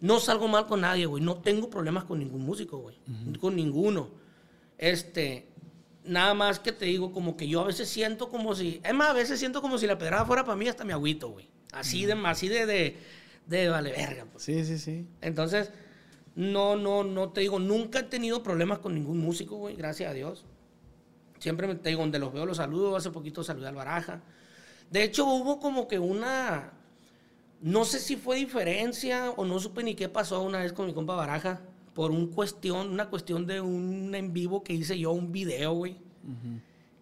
No 0.00 0.20
salgo 0.20 0.46
mal 0.46 0.66
con 0.66 0.82
nadie, 0.82 1.06
güey. 1.06 1.22
No 1.22 1.38
tengo 1.38 1.70
problemas 1.70 2.04
con 2.04 2.18
ningún 2.18 2.42
músico, 2.44 2.78
güey. 2.78 2.96
Con 3.40 3.56
ninguno. 3.56 4.10
Este, 4.76 5.48
nada 6.04 6.34
más 6.34 6.60
que 6.60 6.72
te 6.72 6.84
digo, 6.84 7.12
como 7.12 7.36
que 7.36 7.48
yo 7.48 7.60
a 7.60 7.64
veces 7.64 7.88
siento 7.88 8.28
como 8.28 8.54
si, 8.54 8.80
es 8.84 8.94
más, 8.94 9.08
a 9.08 9.12
veces 9.12 9.38
siento 9.38 9.60
como 9.60 9.78
si 9.78 9.86
la 9.86 9.98
pedrada 9.98 10.24
fuera 10.24 10.44
para 10.44 10.56
mí 10.56 10.68
hasta 10.68 10.84
mi 10.84 10.92
agüito, 10.92 11.30
güey. 11.30 11.48
Así 11.72 12.06
de, 12.06 12.12
así 12.12 12.48
de, 12.48 12.66
de, 12.66 12.96
de 13.46 13.68
vale 13.68 13.90
verga, 13.90 14.26
pues. 14.30 14.44
Sí, 14.44 14.64
sí, 14.64 14.78
sí. 14.78 15.06
Entonces, 15.20 15.70
no, 16.34 16.76
no, 16.76 17.04
no 17.04 17.30
te 17.30 17.40
digo, 17.40 17.58
nunca 17.58 18.00
he 18.00 18.04
tenido 18.04 18.42
problemas 18.42 18.78
con 18.78 18.94
ningún 18.94 19.18
músico, 19.18 19.56
güey, 19.56 19.76
gracias 19.76 20.10
a 20.10 20.14
Dios. 20.14 20.44
Siempre 21.38 21.66
me, 21.66 21.74
te 21.76 21.90
digo, 21.90 22.00
donde 22.00 22.18
los 22.18 22.32
veo 22.32 22.46
los 22.46 22.56
saludo, 22.56 22.96
hace 22.96 23.10
poquito 23.10 23.44
saludé 23.44 23.68
al 23.68 23.74
Baraja. 23.74 24.22
De 24.90 25.04
hecho, 25.04 25.26
hubo 25.26 25.60
como 25.60 25.86
que 25.86 25.98
una, 25.98 26.72
no 27.60 27.84
sé 27.84 28.00
si 28.00 28.16
fue 28.16 28.36
diferencia 28.36 29.30
o 29.30 29.44
no 29.44 29.58
supe 29.60 29.82
ni 29.82 29.94
qué 29.94 30.08
pasó 30.08 30.42
una 30.42 30.58
vez 30.58 30.72
con 30.72 30.86
mi 30.86 30.94
compa 30.94 31.14
Baraja, 31.14 31.60
por 31.94 32.10
un 32.10 32.28
cuestión, 32.28 32.90
una 32.90 33.08
cuestión 33.10 33.46
de 33.46 33.60
un 33.60 34.14
en 34.14 34.32
vivo 34.32 34.62
que 34.62 34.72
hice 34.72 34.98
yo, 34.98 35.12
un 35.12 35.32
video, 35.32 35.72
güey. 35.72 35.96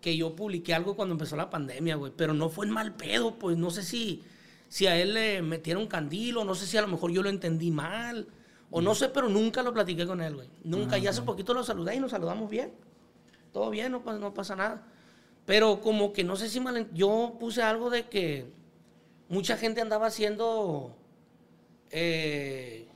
Que 0.00 0.16
yo 0.16 0.36
publiqué 0.36 0.72
algo 0.74 0.94
cuando 0.94 1.14
empezó 1.14 1.36
la 1.36 1.50
pandemia, 1.50 1.96
güey, 1.96 2.12
pero 2.16 2.32
no 2.32 2.48
fue 2.48 2.66
en 2.66 2.72
mal 2.72 2.94
pedo, 2.94 3.38
pues 3.38 3.56
no 3.56 3.70
sé 3.70 3.82
si, 3.82 4.22
si 4.68 4.86
a 4.86 4.96
él 4.96 5.14
le 5.14 5.42
metieron 5.42 5.86
candil 5.86 6.38
o 6.38 6.44
no 6.44 6.54
sé 6.54 6.66
si 6.66 6.76
a 6.76 6.82
lo 6.82 6.88
mejor 6.88 7.10
yo 7.10 7.22
lo 7.22 7.28
entendí 7.28 7.70
mal. 7.70 8.26
O 8.70 8.80
no 8.80 8.94
sé, 8.94 9.08
pero 9.08 9.28
nunca 9.28 9.62
lo 9.62 9.72
platiqué 9.72 10.06
con 10.06 10.20
él, 10.20 10.34
güey. 10.34 10.48
Nunca. 10.64 10.98
y 10.98 11.06
hace 11.06 11.22
poquito 11.22 11.54
lo 11.54 11.62
saludé 11.62 11.94
y 11.94 12.00
nos 12.00 12.10
saludamos 12.10 12.50
bien. 12.50 12.72
Todo 13.56 13.70
bien, 13.70 13.90
no, 13.90 14.02
pa- 14.02 14.12
no 14.18 14.34
pasa 14.34 14.54
nada. 14.54 14.82
Pero 15.46 15.80
como 15.80 16.12
que 16.12 16.22
no 16.24 16.36
sé 16.36 16.50
si 16.50 16.60
mal... 16.60 16.90
Yo 16.92 17.38
puse 17.40 17.62
algo 17.62 17.88
de 17.88 18.06
que 18.06 18.44
mucha 19.30 19.56
gente 19.56 19.80
andaba 19.80 20.08
haciendo 20.08 20.94
eh, 21.90 22.86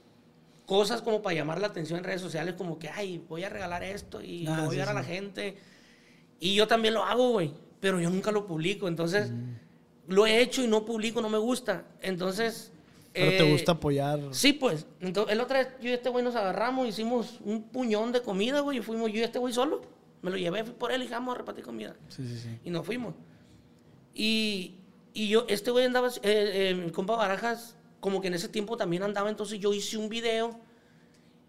cosas 0.67 1.01
como 1.01 1.23
para 1.23 1.35
llamar 1.35 1.63
la 1.63 1.69
atención 1.69 1.99
en 2.01 2.05
redes 2.05 2.21
sociales, 2.21 2.57
como 2.59 2.79
que, 2.79 2.91
ay, 2.91 3.25
voy 3.27 3.43
a 3.45 3.49
regalar 3.49 3.83
esto 3.83 4.21
y 4.21 4.47
Ah, 4.47 4.65
voy 4.67 4.75
sí, 4.77 4.83
a 4.83 4.85
dar 4.85 4.95
a 4.97 5.01
la 5.01 5.05
gente. 5.07 5.57
Y 6.41 6.55
yo 6.55 6.67
también 6.69 6.93
lo 6.93 7.05
hago, 7.05 7.31
güey. 7.31 7.55
Pero 7.81 7.99
yo 7.99 8.11
nunca 8.11 8.31
lo 8.31 8.47
publico. 8.47 8.87
Entonces, 8.87 9.33
lo 10.09 10.27
he 10.27 10.43
hecho 10.43 10.63
y 10.63 10.67
no 10.69 10.85
publico, 10.85 11.23
no 11.23 11.31
me 11.31 11.39
gusta. 11.39 11.85
Entonces... 12.03 12.71
Pero 13.15 13.31
eh, 13.31 13.39
te 13.39 13.51
gusta 13.51 13.73
apoyar. 13.73 14.21
Sí, 14.33 14.53
pues. 14.53 14.87
Entonces, 15.01 15.33
el 15.33 15.41
otro 15.41 15.57
día 15.57 15.75
yo 15.81 15.89
y 15.89 15.93
este 15.95 16.11
güey 16.11 16.23
nos 16.23 16.37
agarramos, 16.37 16.87
hicimos 16.87 17.41
un 17.47 17.63
puñón 17.63 18.13
de 18.13 18.21
comida, 18.21 18.61
güey, 18.61 18.77
y 18.79 18.83
fuimos 18.83 19.11
yo 19.11 19.21
y 19.21 19.23
este 19.23 19.39
güey 19.39 19.55
solo. 19.55 19.81
Me 20.23 20.31
lo 20.31 20.37
llevé, 20.37 20.64
fui 20.64 20.75
por 20.75 20.93
él 20.93 21.01
y 21.01 21.05
dije, 21.05 21.14
vamos 21.14 21.35
a 21.35 21.39
repartir 21.39 21.64
comida. 21.64 21.97
Sí, 22.09 22.27
sí, 22.27 22.39
sí. 22.39 22.59
Y 22.64 22.71
nos 22.71 22.85
fuimos. 22.85 23.14
Y, 24.14 24.75
y 25.14 25.29
yo, 25.29 25.47
este 25.49 25.71
güey 25.71 25.87
andaba, 25.87 26.09
eh, 26.09 26.12
eh, 26.23 26.75
mi 26.75 26.91
compa 26.91 27.16
Barajas, 27.16 27.77
como 28.01 28.21
que 28.21 28.29
en 28.29 28.35
ese 28.35 28.49
tiempo 28.49 28.77
también 28.77 29.03
andaba, 29.03 29.31
entonces 29.31 29.59
yo 29.59 29.73
hice 29.73 29.97
un 29.97 30.09
video 30.09 30.59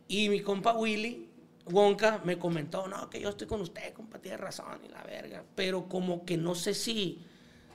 y 0.07 0.29
mi 0.29 0.41
compa 0.41 0.73
Willy 0.73 1.29
Wonka 1.65 2.21
me 2.23 2.37
comentó, 2.37 2.87
no, 2.87 3.09
que 3.09 3.19
yo 3.19 3.29
estoy 3.29 3.47
con 3.47 3.61
usted, 3.61 3.93
compa, 3.93 4.19
tiene 4.19 4.37
razón 4.37 4.79
y 4.85 4.89
la 4.89 5.03
verga. 5.03 5.43
Pero 5.55 5.87
como 5.87 6.25
que 6.25 6.37
no 6.37 6.55
sé 6.55 6.73
si 6.73 7.19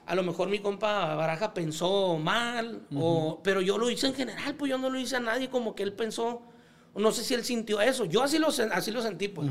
a 0.06 0.14
lo 0.14 0.22
mejor 0.22 0.48
mi 0.48 0.60
compa 0.60 1.14
Baraja 1.14 1.52
pensó 1.52 2.16
mal, 2.18 2.86
o, 2.94 3.40
pero 3.42 3.60
yo 3.60 3.76
lo 3.76 3.90
hice 3.90 4.06
en 4.06 4.14
general, 4.14 4.54
pues 4.54 4.70
yo 4.70 4.78
no 4.78 4.88
lo 4.88 4.98
hice 4.98 5.16
a 5.16 5.20
nadie, 5.20 5.50
como 5.50 5.74
que 5.74 5.82
él 5.82 5.92
pensó, 5.92 6.42
no 6.94 7.10
sé 7.12 7.24
si 7.24 7.34
él 7.34 7.44
sintió 7.44 7.80
eso. 7.80 8.04
Yo 8.04 8.22
así 8.22 8.38
lo, 8.38 8.48
así 8.48 8.90
lo 8.90 9.02
sentí, 9.02 9.28
pues, 9.28 9.50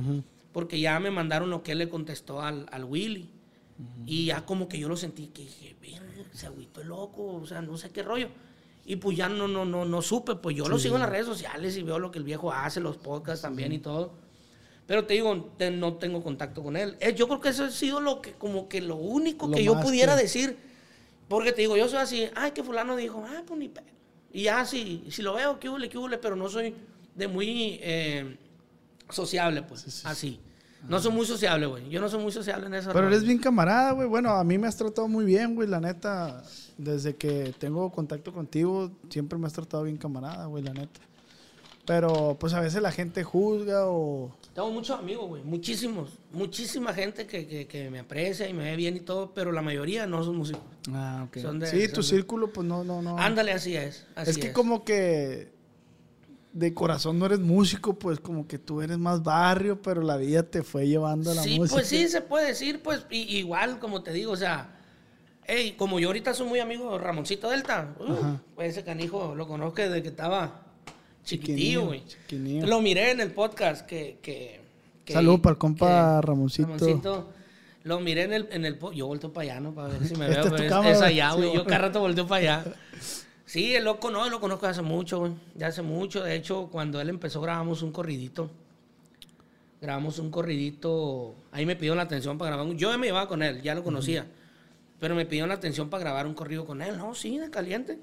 porque 0.56 0.80
ya 0.80 0.98
me 1.02 1.12
mandaron 1.12 1.50
lo 1.50 1.64
que 1.64 1.74
él 1.74 1.80
le 1.80 1.90
contestó 1.90 2.42
al, 2.42 2.66
al 2.72 2.86
Willy. 2.86 3.30
Y 4.06 4.28
ya 4.28 4.46
como 4.46 4.70
que 4.70 4.80
yo 4.80 4.88
lo 4.88 4.96
sentí, 4.96 5.28
que 5.28 5.42
dije, 5.42 5.76
"Verga, 5.82 6.30
se 6.32 6.46
agüitó 6.46 6.80
el 6.80 6.88
loco, 6.88 7.26
o 7.42 7.46
sea, 7.46 7.62
no 7.62 7.78
sé 7.78 7.90
qué 7.90 8.04
rollo. 8.04 8.30
Y 8.86 8.96
pues 8.96 9.18
ya 9.18 9.28
no, 9.28 9.50
no, 9.50 9.66
no, 9.66 9.84
no 9.84 10.02
supe, 10.02 10.36
pues 10.36 10.56
yo 10.56 10.70
lo 10.70 10.80
sigo 10.80 10.96
en 10.96 11.02
las 11.02 11.10
redes 11.10 11.26
sociales 11.26 11.76
y 11.76 11.84
veo 11.84 12.00
lo 12.00 12.10
que 12.10 12.20
el 12.20 12.24
viejo 12.24 12.54
hace, 12.54 12.80
los 12.80 12.96
podcasts 12.96 13.42
también 13.42 13.74
y 13.74 13.80
todo. 13.80 14.14
Pero 14.88 15.06
te 15.06 15.16
digo, 15.16 15.54
te- 15.58 15.72
no 15.72 15.96
tengo 15.96 16.24
contacto 16.24 16.64
con 16.64 16.78
él. 16.78 16.96
Eh, 17.02 17.14
yo 17.14 17.28
creo 17.28 17.42
que 17.42 17.50
eso 17.50 17.66
ha 17.66 17.70
sido 17.72 18.00
lo 18.00 18.22
que, 18.22 18.32
como 18.36 18.70
que 18.70 18.80
lo 18.80 18.96
único 18.96 19.48
Lo 19.48 19.58
que 19.58 19.64
yo 19.66 19.78
pudiera 19.82 20.16
que- 20.16 20.22
decir. 20.24 20.58
Porque 21.28 21.52
te 21.52 21.60
digo, 21.64 21.76
yo 21.76 21.90
soy 21.90 21.98
así, 22.00 22.30
ay, 22.34 22.52
que 22.52 22.64
fulano 22.64 22.96
dijo, 22.96 23.26
ah, 23.28 23.44
pues 23.46 23.60
ni 23.60 23.68
pedo. 23.68 23.84
Y 24.32 24.44
ya, 24.44 24.64
si, 24.64 25.04
si 25.10 25.22
lo 25.22 25.34
veo, 25.34 25.60
que 25.60 25.68
hule, 25.68 25.90
que 25.90 25.98
hule, 25.98 26.18
pero 26.18 26.38
no 26.38 26.48
soy 26.48 26.74
de 27.14 27.28
muy 27.28 27.78
eh, 27.82 28.38
sociable, 29.10 29.64
pues, 29.64 30.06
así. 30.06 30.40
No 30.88 31.00
soy 31.00 31.12
muy 31.12 31.26
sociable, 31.26 31.66
güey. 31.66 31.90
Yo 31.90 32.00
no 32.02 32.10
soy 32.10 32.22
muy 32.22 32.32
sociable 32.32 32.68
en 32.68 32.76
eso. 32.76 32.92
Pero 32.94 33.08
eres 33.08 33.24
bien 33.24 33.38
camarada, 33.40 33.92
güey. 33.92 34.08
Bueno, 34.08 34.32
a 34.32 34.44
mí 34.44 34.58
me 34.58 34.68
has 34.68 34.78
tratado 34.78 35.08
muy 35.08 35.26
bien, 35.26 35.56
güey. 35.56 35.68
La 35.68 35.80
neta, 35.80 36.44
desde 36.78 37.16
que 37.16 37.54
tengo 37.58 37.92
contacto 37.92 38.32
contigo, 38.34 38.92
siempre 39.10 39.38
me 39.40 39.48
has 39.48 39.54
tratado 39.54 39.84
bien 39.84 39.98
camarada, 39.98 40.46
güey, 40.46 40.64
la 40.64 40.74
neta. 40.74 41.00
Pero, 41.86 42.36
pues 42.40 42.54
a 42.54 42.62
veces 42.62 42.82
la 42.82 42.92
gente 42.92 43.24
juzga 43.24 43.86
o... 43.88 44.36
Tengo 44.56 44.72
muchos 44.72 44.98
amigos, 44.98 45.28
güey. 45.28 45.44
Muchísimos. 45.44 46.18
Muchísima 46.32 46.94
gente 46.94 47.28
que, 47.28 47.46
que, 47.48 47.68
que 47.68 47.92
me 47.92 48.00
aprecia 48.00 48.50
y 48.50 48.54
me 48.54 48.64
ve 48.64 48.76
bien 48.76 48.96
y 48.98 49.02
todo, 49.02 49.34
pero 49.36 49.52
la 49.52 49.62
mayoría 49.62 50.08
no 50.08 50.24
son 50.24 50.36
músicos. 50.38 50.64
Ah, 50.92 51.26
ok. 51.28 51.38
Son 51.42 51.60
de- 51.60 51.68
sí, 51.68 51.84
son 51.86 51.94
tu 51.94 52.02
de- 52.02 52.08
círculo, 52.08 52.52
pues 52.52 52.66
no, 52.66 52.84
no, 52.84 53.04
no. 53.04 53.20
Ándale, 53.20 53.52
así 53.52 53.76
es. 53.76 54.08
Así 54.16 54.32
es 54.32 54.38
que 54.40 54.52
como 54.52 54.84
que 54.84 55.54
de 56.56 56.74
corazón 56.74 57.20
no 57.20 57.26
eres 57.26 57.40
músico, 57.40 58.00
pues 58.00 58.20
como 58.22 58.48
que 58.48 58.58
tú 58.58 58.82
eres 58.82 58.98
más 58.98 59.22
barrio, 59.24 59.82
pero 59.82 60.02
la 60.02 60.16
vida 60.16 60.42
te 60.44 60.64
fue 60.64 60.88
llevando 60.88 61.32
a 61.32 61.36
la 61.36 61.44
Sí, 61.44 61.60
música. 61.60 61.76
pues 61.76 61.88
sí, 61.88 62.08
se 62.08 62.22
puede 62.22 62.48
decir, 62.48 62.82
pues 62.82 63.06
i- 63.10 63.38
igual, 63.38 63.78
como 63.78 64.02
te 64.04 64.14
digo, 64.14 64.32
o 64.32 64.38
sea, 64.38 64.80
hey, 65.48 65.76
como 65.78 66.00
yo 66.00 66.08
ahorita 66.08 66.34
soy 66.34 66.48
muy 66.48 66.60
amigo 66.62 66.94
de 66.94 66.98
Ramoncito 67.00 67.50
Delta, 67.50 67.94
uh, 68.00 68.38
pues 68.56 68.70
ese 68.70 68.86
canijo 68.86 69.36
lo 69.36 69.48
conozco 69.50 69.82
desde 69.82 70.02
que 70.02 70.08
estaba 70.08 70.62
chiquitillo, 71.26 71.88
güey. 71.88 72.04
Lo 72.62 72.80
miré 72.82 73.12
en 73.12 73.20
el 73.20 73.32
podcast 73.32 73.86
que... 73.86 74.20
que, 74.22 74.62
que 75.04 75.12
Saludos 75.14 75.42
para 75.42 75.52
el 75.54 75.58
compa 75.58 76.20
que- 76.22 76.28
Ramoncito. 76.28 76.68
Ramoncito. 76.70 77.30
Lo 77.84 78.00
miré 78.00 78.24
en 78.24 78.34
el, 78.34 78.48
en 78.52 78.66
el 78.66 78.80
Yo 78.96 79.08
volteo 79.08 79.32
para 79.34 79.52
allá, 79.52 79.60
¿no? 79.60 79.74
Para 79.76 79.90
ver 79.90 80.08
si 80.08 80.16
me 80.16 80.28
veo. 80.30 80.56
es 80.56 80.70
cámara, 80.70 80.92
es 80.92 81.02
allá, 81.02 81.34
sí. 81.36 81.42
Yo 81.54 81.66
cada 81.66 81.80
rato 81.80 82.00
volteo 82.00 82.26
para 82.26 82.62
allá. 82.62 82.66
Sí, 83.46 83.76
el 83.76 83.84
loco 83.84 84.10
no, 84.10 84.28
lo 84.30 84.40
conozco 84.40 84.66
hace 84.66 84.82
mucho, 84.82 85.20
güey. 85.20 85.34
Ya 85.56 85.68
hace 85.68 85.82
mucho. 85.82 86.24
De 86.24 86.36
hecho, 86.36 86.68
cuando 86.72 87.00
él 87.00 87.10
empezó, 87.10 87.42
grabamos 87.42 87.84
un 87.84 87.92
corridito. 87.92 88.50
Grabamos 89.82 90.18
un 90.18 90.32
corridito. 90.32 91.36
Ahí 91.52 91.66
me 91.66 91.76
pidió 91.76 91.94
la 91.94 92.04
atención 92.04 92.38
para 92.38 92.52
grabar 92.52 92.66
un. 92.66 92.78
Yo 92.78 92.98
me 92.98 93.08
llevaba 93.08 93.28
con 93.28 93.44
él, 93.44 93.62
ya 93.62 93.76
lo 93.76 93.84
conocía. 93.84 94.26
Pero 95.00 95.14
me 95.14 95.26
pidió 95.26 95.46
la 95.46 95.56
atención 95.56 95.90
para 95.90 96.02
grabar 96.02 96.26
un 96.26 96.34
corrido 96.34 96.66
con 96.66 96.82
él. 96.82 96.98
No, 96.98 97.14
sí, 97.14 97.38
de 97.38 97.52
caliente. 97.52 98.00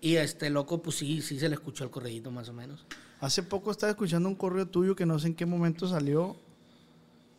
Y 0.00 0.16
este 0.16 0.50
loco, 0.50 0.82
pues 0.82 0.96
sí, 0.96 1.20
sí 1.22 1.38
se 1.38 1.48
le 1.48 1.54
escuchó 1.54 1.82
el 1.82 1.90
corridito 1.90 2.30
más 2.30 2.48
o 2.48 2.52
menos. 2.52 2.86
Hace 3.20 3.42
poco 3.42 3.70
estaba 3.70 3.90
escuchando 3.90 4.28
un 4.28 4.34
correo 4.34 4.66
tuyo 4.66 4.94
que 4.94 5.06
no 5.06 5.18
sé 5.18 5.28
en 5.28 5.34
qué 5.34 5.46
momento 5.46 5.88
salió, 5.88 6.36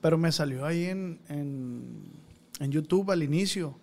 pero 0.02 0.18
me 0.18 0.32
salió 0.32 0.66
ahí 0.66 0.86
en, 0.86 1.20
en, 1.30 2.12
en 2.60 2.72
YouTube 2.72 3.12
al 3.12 3.22
inicio. 3.22 3.78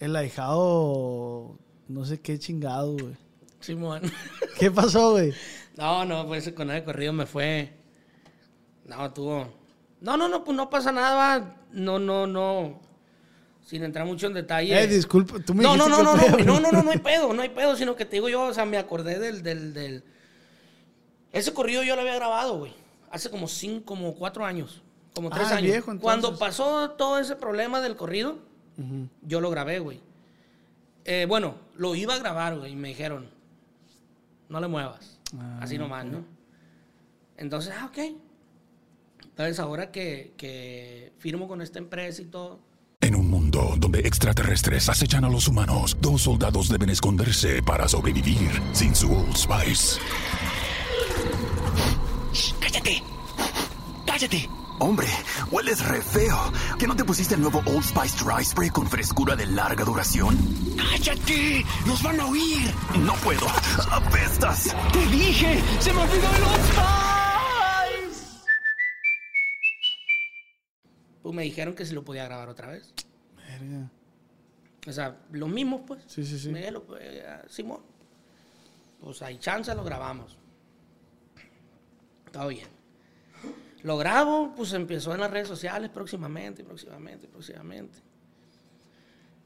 El 0.00 0.14
ahijado, 0.16 1.56
no 1.88 2.04
sé 2.04 2.20
qué 2.20 2.38
chingado, 2.38 2.92
güey. 2.92 3.16
Simón. 3.60 4.02
¿Qué 4.58 4.70
pasó, 4.70 5.12
güey? 5.12 5.32
No, 5.76 6.04
no, 6.04 6.26
pues 6.26 6.50
con 6.52 6.70
ese 6.70 6.84
corrido 6.84 7.12
me 7.12 7.26
fue. 7.26 7.72
No, 8.86 9.12
tuvo. 9.12 9.48
No, 10.00 10.16
no, 10.16 10.28
no, 10.28 10.44
pues 10.44 10.56
no 10.56 10.68
pasa 10.70 10.92
nada. 10.92 11.56
No, 11.72 11.98
no, 11.98 12.26
no. 12.26 12.80
Sin 13.64 13.82
entrar 13.82 14.04
mucho 14.06 14.26
en 14.26 14.34
detalle. 14.34 14.78
Eh, 14.82 14.86
disculpa, 14.86 15.38
tú 15.40 15.54
me 15.54 15.62
no, 15.62 15.74
no, 15.76 15.88
no, 15.88 16.02
no, 16.02 16.14
no, 16.14 16.28
no, 16.36 16.60
no, 16.60 16.70
no, 16.70 16.82
no 16.82 16.90
hay 16.90 16.98
pedo, 16.98 17.32
no 17.32 17.40
hay 17.40 17.48
pedo, 17.48 17.74
sino 17.76 17.96
que 17.96 18.04
te 18.04 18.16
digo 18.16 18.28
yo, 18.28 18.42
o 18.44 18.52
sea, 18.52 18.66
me 18.66 18.76
acordé 18.76 19.18
del, 19.18 19.42
del, 19.42 19.72
del... 19.72 20.04
Ese 21.32 21.54
corrido 21.54 21.82
yo 21.82 21.94
lo 21.96 22.02
había 22.02 22.14
grabado, 22.14 22.58
güey, 22.58 22.74
hace 23.10 23.30
como 23.30 23.48
cinco, 23.48 23.86
como 23.86 24.14
cuatro 24.14 24.44
años, 24.44 24.82
como 25.14 25.30
tres 25.30 25.48
Ah, 25.48 25.56
años. 25.56 25.62
viejo, 25.72 25.90
entonces. 25.92 26.02
Cuando 26.02 26.38
pasó 26.38 26.90
todo 26.90 27.18
ese 27.18 27.36
problema 27.36 27.80
del 27.80 27.96
corrido, 27.96 28.38
yo 29.22 29.40
lo 29.40 29.48
grabé, 29.50 29.78
güey. 29.78 30.00
Eh, 31.04 31.26
bueno, 31.28 31.56
lo 31.76 31.94
iba 31.94 32.14
a 32.14 32.18
grabar, 32.18 32.58
güey, 32.58 32.72
y 32.72 32.76
me 32.76 32.88
dijeron, 32.88 33.28
no 34.48 34.60
le 34.60 34.68
muevas, 34.68 35.18
Ah, 35.38 35.58
así 35.62 35.76
nomás. 35.78 36.04
¿no? 36.06 36.24
Entonces, 37.36 37.74
ah, 37.78 37.86
ok. 37.86 37.98
Entonces, 39.24 39.58
ahora 39.58 39.90
que, 39.90 40.32
que 40.36 41.12
firmo 41.18 41.48
con 41.48 41.60
esta 41.60 41.78
empresa 41.78 42.22
y 42.22 42.26
todo, 42.26 42.60
En 43.00 43.14
un 43.16 43.28
mundo 43.28 43.74
donde 43.76 43.98
extraterrestres 44.00 44.88
acechan 44.88 45.24
a 45.24 45.28
los 45.28 45.46
humanos, 45.48 45.96
dos 46.00 46.22
soldados 46.22 46.68
deben 46.70 46.88
esconderse 46.88 47.62
para 47.62 47.86
sobrevivir 47.88 48.50
sin 48.72 48.94
su 48.94 49.12
Old 49.12 49.36
Spice. 49.36 50.00
¡Cállate! 52.60 53.02
¡Cállate! 54.06 54.48
Hombre, 54.80 55.06
hueles 55.50 55.86
re 55.86 56.02
feo. 56.02 56.36
¿Que 56.78 56.86
no 56.86 56.96
te 56.96 57.04
pusiste 57.04 57.34
el 57.34 57.40
nuevo 57.40 57.60
Old 57.66 57.84
Spice 57.84 58.24
Dry 58.24 58.44
Spray 58.44 58.70
con 58.70 58.88
frescura 58.88 59.36
de 59.36 59.46
larga 59.46 59.84
duración? 59.84 60.36
¡Cállate! 60.76 61.64
¡Nos 61.86 62.02
van 62.02 62.20
a 62.20 62.26
oír! 62.26 62.70
No 62.98 63.14
puedo. 63.16 63.46
¡Apestas! 63.90 64.74
¡Te 64.92 65.06
dije! 65.06 65.62
¡Se 65.80 65.92
me 65.92 66.00
olvidó 66.02 66.28
el 66.36 66.42
Old 66.42 66.64
Spice! 66.66 66.84
pues 71.22 71.34
me 71.34 71.42
dijeron 71.44 71.74
que 71.74 71.86
si 71.86 71.94
lo 71.94 72.04
podía 72.04 72.24
grabar 72.24 72.48
otra 72.48 72.68
vez. 72.68 72.92
Verga. 73.36 73.90
O 74.86 74.92
sea, 74.92 75.16
los 75.30 75.48
mismos, 75.48 75.82
pues. 75.86 76.02
Sí, 76.06 76.26
sí, 76.26 76.38
sí. 76.38 76.50
Me 76.50 76.70
lo- 76.70 76.84
eh, 77.00 77.24
Simón. 77.48 77.80
Pues 79.00 79.22
hay 79.22 79.38
chance, 79.38 79.74
lo 79.74 79.82
grabamos. 79.84 80.36
Todo 82.30 82.48
bien. 82.48 82.68
Lo 83.84 83.96
grabo, 83.96 84.52
pues 84.56 84.72
empezó 84.72 85.14
en 85.14 85.20
las 85.20 85.30
redes 85.30 85.46
sociales 85.46 85.90
próximamente, 85.90 86.64
próximamente, 86.64 87.28
próximamente. 87.28 87.96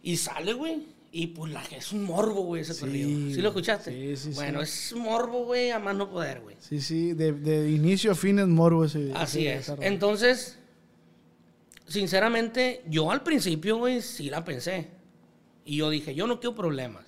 Y 0.02 0.16
sale, 0.16 0.54
güey. 0.54 0.96
Y 1.10 1.28
pues 1.28 1.52
la, 1.52 1.62
es 1.64 1.92
un 1.92 2.04
morbo, 2.04 2.42
güey, 2.42 2.62
ese 2.62 2.72
Sí, 2.74 2.80
corrido. 2.80 3.08
¿Sí 3.34 3.40
lo 3.42 3.48
escuchaste? 3.48 4.16
sí, 4.16 4.30
sí, 4.30 4.34
Bueno, 4.36 4.64
sí. 4.64 4.94
es 4.94 4.94
morbo, 5.00 5.44
güey, 5.46 5.70
a 5.70 5.78
más 5.78 5.96
no 5.96 6.08
poder, 6.10 6.40
güey. 6.40 6.56
Sí, 6.60 6.80
sí, 6.80 7.12
de, 7.14 7.32
de 7.32 7.70
inicio 7.70 8.12
a 8.12 8.14
fin 8.14 8.38
es 8.38 8.46
morbo 8.46 8.84
ese. 8.84 9.12
Así 9.14 9.46
ese- 9.46 9.72
es. 9.74 9.78
Entonces, 9.80 10.58
sinceramente, 11.86 12.82
yo 12.88 13.10
al 13.10 13.22
principio, 13.22 13.78
güey, 13.78 14.02
sí 14.02 14.30
la 14.30 14.44
pensé. 14.44 14.88
Y 15.64 15.76
yo 15.76 15.90
dije, 15.90 16.14
yo 16.14 16.26
no 16.26 16.40
quiero 16.40 16.54
problemas. 16.54 17.04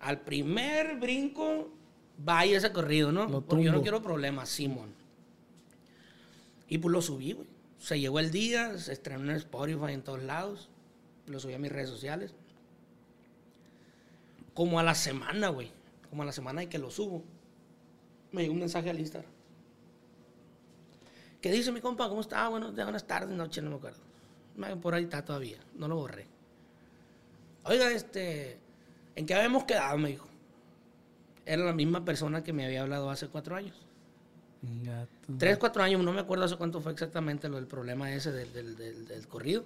Al 0.00 0.20
primer 0.20 0.98
brinco, 0.98 1.70
vaya 2.18 2.56
ese 2.58 2.72
corrido, 2.72 3.12
¿no? 3.12 3.42
Porque 3.42 3.64
yo 3.64 3.72
no 3.72 3.82
quiero 3.82 4.02
problemas, 4.02 4.48
Simón. 4.48 4.90
Y 6.68 6.78
pues 6.78 6.92
lo 6.92 7.02
subí, 7.02 7.32
güey. 7.32 7.48
Se 7.78 8.00
llegó 8.00 8.18
el 8.18 8.30
día, 8.30 8.78
se 8.78 8.92
estrenó 8.92 9.30
en 9.30 9.36
Spotify 9.36 9.92
en 9.92 10.02
todos 10.02 10.22
lados. 10.22 10.68
Lo 11.26 11.38
subí 11.40 11.54
a 11.54 11.58
mis 11.58 11.72
redes 11.72 11.90
sociales. 11.90 12.34
Como 14.54 14.78
a 14.78 14.82
la 14.82 14.94
semana, 14.94 15.48
güey. 15.48 15.70
Como 16.08 16.22
a 16.22 16.26
la 16.26 16.32
semana 16.32 16.62
de 16.62 16.68
que 16.68 16.78
lo 16.78 16.90
subo. 16.90 17.22
Me 18.32 18.42
llegó 18.42 18.54
un 18.54 18.60
mensaje 18.60 18.90
al 18.90 18.98
Instagram. 18.98 19.30
¿Qué 21.44 21.52
dice 21.52 21.72
mi 21.72 21.82
compa? 21.82 22.08
¿Cómo 22.08 22.22
está? 22.22 22.48
Buenos 22.48 22.74
días, 22.74 22.86
buenas 22.86 23.06
tardes, 23.06 23.36
noche, 23.36 23.60
no 23.60 23.68
me 23.68 23.76
acuerdo. 23.76 24.00
Por 24.80 24.94
ahí 24.94 25.04
está 25.04 25.22
todavía, 25.22 25.58
no 25.74 25.88
lo 25.88 25.96
borré. 25.96 26.26
Oiga, 27.64 27.90
este, 27.90 28.58
¿en 29.14 29.26
qué 29.26 29.34
habíamos 29.34 29.64
quedado? 29.64 29.98
Me 29.98 30.08
dijo. 30.08 30.26
Era 31.44 31.64
la 31.64 31.74
misma 31.74 32.02
persona 32.02 32.42
que 32.42 32.54
me 32.54 32.64
había 32.64 32.80
hablado 32.80 33.10
hace 33.10 33.28
cuatro 33.28 33.56
años. 33.56 33.76
Gato. 34.82 35.10
Tres, 35.38 35.58
cuatro 35.58 35.82
años, 35.82 36.02
no 36.02 36.12
me 36.12 36.20
acuerdo 36.20 36.44
hace 36.44 36.56
cuánto 36.56 36.80
fue 36.80 36.92
exactamente 36.92 37.48
lo 37.48 37.56
del 37.56 37.66
problema 37.66 38.12
ese 38.12 38.32
del, 38.32 38.52
del- 38.52 38.76
del- 38.76 39.06
del 39.06 39.26
corrido. 39.28 39.64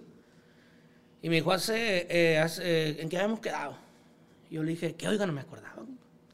Y 1.22 1.28
me 1.28 1.36
dijo, 1.36 1.52
hace, 1.52 2.06
eh, 2.10 2.38
hace- 2.38 3.00
¿en 3.02 3.08
qué 3.08 3.16
habíamos 3.18 3.40
quedado? 3.40 3.76
Y 4.50 4.54
yo 4.54 4.62
le 4.62 4.70
dije, 4.70 4.94
¿qué? 4.94 5.08
Oiga, 5.08 5.26
no 5.26 5.32
me 5.32 5.40
acordaba. 5.40 5.84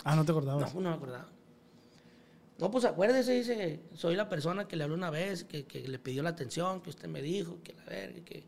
Ah, 0.05 0.15
no 0.15 0.25
te 0.25 0.33
No, 0.33 0.39
acordabas. 0.39 0.73
pues 0.73 0.83
no 0.83 0.91
me 0.91 0.97
acordaba. 0.97 1.29
No, 2.59 2.71
pues 2.71 2.85
acuérdese, 2.85 3.33
dice, 3.33 3.81
soy 3.97 4.15
la 4.15 4.29
persona 4.29 4.69
que 4.69 4.77
le 4.77 4.85
habló 4.85 4.95
una 4.95 5.11
vez, 5.11 5.45
que, 5.45 5.65
que 5.65 5.89
le 5.89 5.99
pidió 5.99 6.23
la 6.23 6.31
atención, 6.31 6.81
que 6.83 6.91
usted 6.91 7.09
me 7.09 7.21
dijo, 7.21 7.59
que 7.65 7.73
la 7.75 7.85
verga, 7.85 8.21
que, 8.25 8.41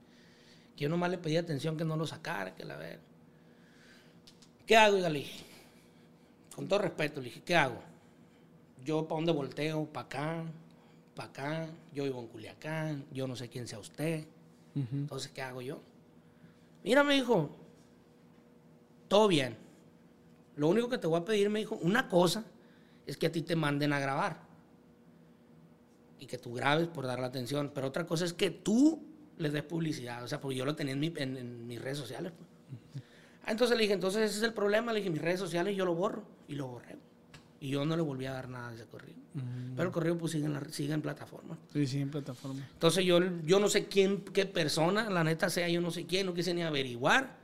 que 0.77 0.83
yo 0.83 0.89
nomás 0.89 1.11
le 1.11 1.19
pedí 1.19 1.37
atención, 1.37 1.77
que 1.77 1.85
no 1.85 1.97
lo 1.97 2.07
sacara, 2.07 2.55
que 2.55 2.65
la 2.65 2.77
verga. 2.77 3.03
¿Qué 4.67 4.77
hago? 4.77 4.97
Oiga, 4.97 5.09
le 5.09 5.21
dije, 5.21 5.45
con 6.55 6.69
todo 6.69 6.81
respeto, 6.81 7.21
le 7.21 7.27
dije, 7.27 7.43
¿qué 7.45 7.57
hago? 7.57 7.83
Yo 8.87 9.03
para 9.09 9.17
dónde 9.17 9.33
volteo, 9.33 9.85
para 9.87 10.07
acá, 10.07 10.45
para 11.15 11.29
acá, 11.29 11.69
yo 11.93 12.05
vivo 12.05 12.21
en 12.21 12.29
Culiacán, 12.29 13.05
yo 13.13 13.27
no 13.27 13.35
sé 13.37 13.49
quién 13.49 13.67
sea 13.67 13.79
usted, 13.81 14.25
entonces, 14.93 15.31
¿qué 15.35 15.43
hago 15.43 15.61
yo? 15.61 15.81
Mira, 16.85 17.03
me 17.03 17.15
dijo, 17.15 17.51
todo 19.09 19.27
bien. 19.27 19.57
Lo 20.57 20.69
único 20.69 20.89
que 20.89 20.99
te 20.99 21.07
voy 21.07 21.21
a 21.21 21.25
pedir, 21.25 21.51
me 21.51 21.59
dijo, 21.59 21.77
una 21.83 22.09
cosa 22.09 22.45
es 23.07 23.17
que 23.17 23.27
a 23.27 23.33
ti 23.33 23.43
te 23.43 23.57
manden 23.57 23.93
a 23.93 23.99
grabar. 23.99 24.41
Y 26.21 26.27
que 26.27 26.39
tú 26.39 26.55
grabes 26.55 26.89
por 26.89 27.07
dar 27.07 27.19
la 27.21 27.27
atención. 27.27 27.71
Pero 27.75 27.89
otra 27.89 28.07
cosa 28.07 28.25
es 28.25 28.33
que 28.33 28.51
tú 28.51 29.03
les 29.39 29.53
des 29.53 29.63
publicidad. 29.63 30.23
O 30.25 30.29
sea, 30.29 30.41
porque 30.41 30.57
yo 30.57 30.65
lo 30.65 30.75
tenía 30.77 30.95
en, 30.95 31.01
mi- 31.01 31.13
en- 31.17 31.37
en 31.37 31.67
mis 31.67 31.81
redes 31.81 31.99
sociales. 31.99 32.33
pues. 32.37 32.49
Ah, 33.45 33.51
entonces 33.53 33.77
le 33.77 33.83
dije, 33.83 33.95
entonces 33.95 34.23
ese 34.31 34.39
es 34.39 34.43
el 34.45 34.53
problema. 34.55 34.93
Le 34.93 35.01
dije, 35.01 35.11
mis 35.11 35.21
redes 35.23 35.39
sociales 35.41 35.77
yo 35.77 35.85
lo 35.85 35.95
borro. 35.95 36.23
Y 36.49 36.55
lo 36.55 36.69
borré. 36.69 36.97
Y 37.67 37.71
yo 37.71 37.85
no 37.85 37.97
le 37.97 38.03
volví 38.03 38.27
a 38.27 38.33
dar 38.33 38.49
nada 38.49 38.69
de 38.69 38.77
ese 38.77 38.85
correo. 38.85 39.17
Pero 39.75 39.89
el 39.89 39.93
correo 39.93 40.17
pues 40.17 40.31
sigue 40.31 40.45
en, 40.45 40.53
la, 40.53 40.65
sigue 40.71 40.93
en 40.95 41.03
plataforma. 41.03 41.59
Sí, 41.73 41.85
sí, 41.89 42.01
en 42.01 42.11
plataforma. 42.11 42.65
Entonces 42.75 43.05
yo, 43.05 43.19
yo 43.45 43.59
no 43.59 43.69
sé 43.69 43.87
quién, 43.87 44.21
qué 44.21 44.47
persona, 44.47 45.11
la 45.11 45.25
neta 45.25 45.51
sea, 45.51 45.69
yo 45.69 45.81
no 45.81 45.91
sé 45.91 46.07
quién, 46.07 46.27
no 46.27 46.33
quise 46.33 46.55
ni 46.55 46.63
averiguar. 46.63 47.37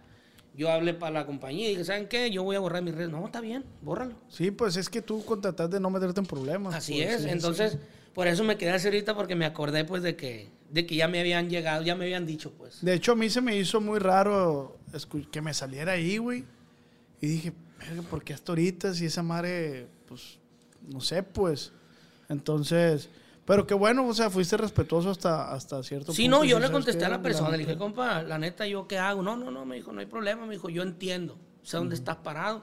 Yo 0.56 0.70
hablé 0.70 0.94
para 0.94 1.10
la 1.12 1.26
compañía 1.26 1.66
y 1.66 1.70
dije, 1.70 1.84
¿saben 1.84 2.06
qué? 2.06 2.30
Yo 2.30 2.44
voy 2.44 2.54
a 2.54 2.60
borrar 2.60 2.84
mis 2.84 2.94
redes. 2.94 3.10
No, 3.10 3.26
está 3.26 3.40
bien, 3.40 3.64
bórralo. 3.80 4.14
Sí, 4.28 4.52
pues 4.52 4.76
es 4.76 4.88
que 4.88 5.02
tú 5.02 5.24
contratas 5.24 5.68
de 5.68 5.80
no 5.80 5.90
meterte 5.90 6.20
en 6.20 6.26
problemas. 6.26 6.72
Así 6.72 6.92
pues, 7.02 7.14
es. 7.14 7.22
sí, 7.22 7.28
Entonces, 7.28 7.72
sí. 7.72 7.78
por 8.14 8.28
eso 8.28 8.44
me 8.44 8.56
quedé 8.56 8.70
así 8.70 8.86
ahorita 8.86 9.16
porque 9.16 9.34
me 9.34 9.44
acordé 9.44 9.84
pues 9.84 10.04
de 10.04 10.14
que, 10.14 10.50
de 10.70 10.86
que 10.86 10.94
ya 10.94 11.08
me 11.08 11.18
habían 11.18 11.50
llegado, 11.50 11.82
ya 11.82 11.96
me 11.96 12.04
habían 12.04 12.26
dicho 12.26 12.52
pues. 12.52 12.80
De 12.80 12.94
hecho, 12.94 13.10
a 13.10 13.16
mí 13.16 13.28
se 13.28 13.40
me 13.40 13.56
hizo 13.58 13.80
muy 13.80 13.98
raro 13.98 14.78
que 15.32 15.42
me 15.42 15.52
saliera 15.52 15.92
ahí, 15.92 16.18
güey. 16.18 16.44
Y 17.20 17.26
dije, 17.26 17.52
"Verga, 17.80 18.02
¿por 18.02 18.22
qué 18.22 18.34
hasta 18.34 18.52
ahorita? 18.52 18.94
Si 18.94 19.06
esa 19.06 19.24
madre, 19.24 19.88
pues, 20.12 20.38
no 20.88 21.00
sé, 21.00 21.22
pues. 21.22 21.72
Entonces, 22.28 23.08
pero 23.44 23.66
qué 23.66 23.74
bueno, 23.74 24.06
o 24.06 24.14
sea, 24.14 24.30
fuiste 24.30 24.56
respetuoso 24.56 25.10
hasta, 25.10 25.52
hasta 25.52 25.82
cierto 25.82 26.12
Sí, 26.12 26.22
punto. 26.22 26.38
no, 26.38 26.44
y 26.44 26.48
yo 26.48 26.56
sí, 26.56 26.60
le 26.60 26.66
¿sabes 26.68 26.72
contesté 26.72 27.00
qué? 27.00 27.04
a 27.06 27.08
la 27.10 27.22
persona, 27.22 27.50
le 27.50 27.58
dije, 27.58 27.76
compa, 27.76 28.22
la 28.22 28.38
neta, 28.38 28.66
¿yo 28.66 28.86
qué 28.88 28.98
hago? 28.98 29.22
No, 29.22 29.36
no, 29.36 29.50
no, 29.50 29.64
me 29.66 29.76
dijo, 29.76 29.92
no 29.92 30.00
hay 30.00 30.06
problema, 30.06 30.46
me 30.46 30.54
dijo, 30.54 30.68
yo 30.68 30.82
entiendo, 30.82 31.36
sé 31.62 31.76
dónde 31.76 31.94
estás 31.94 32.16
parado, 32.16 32.62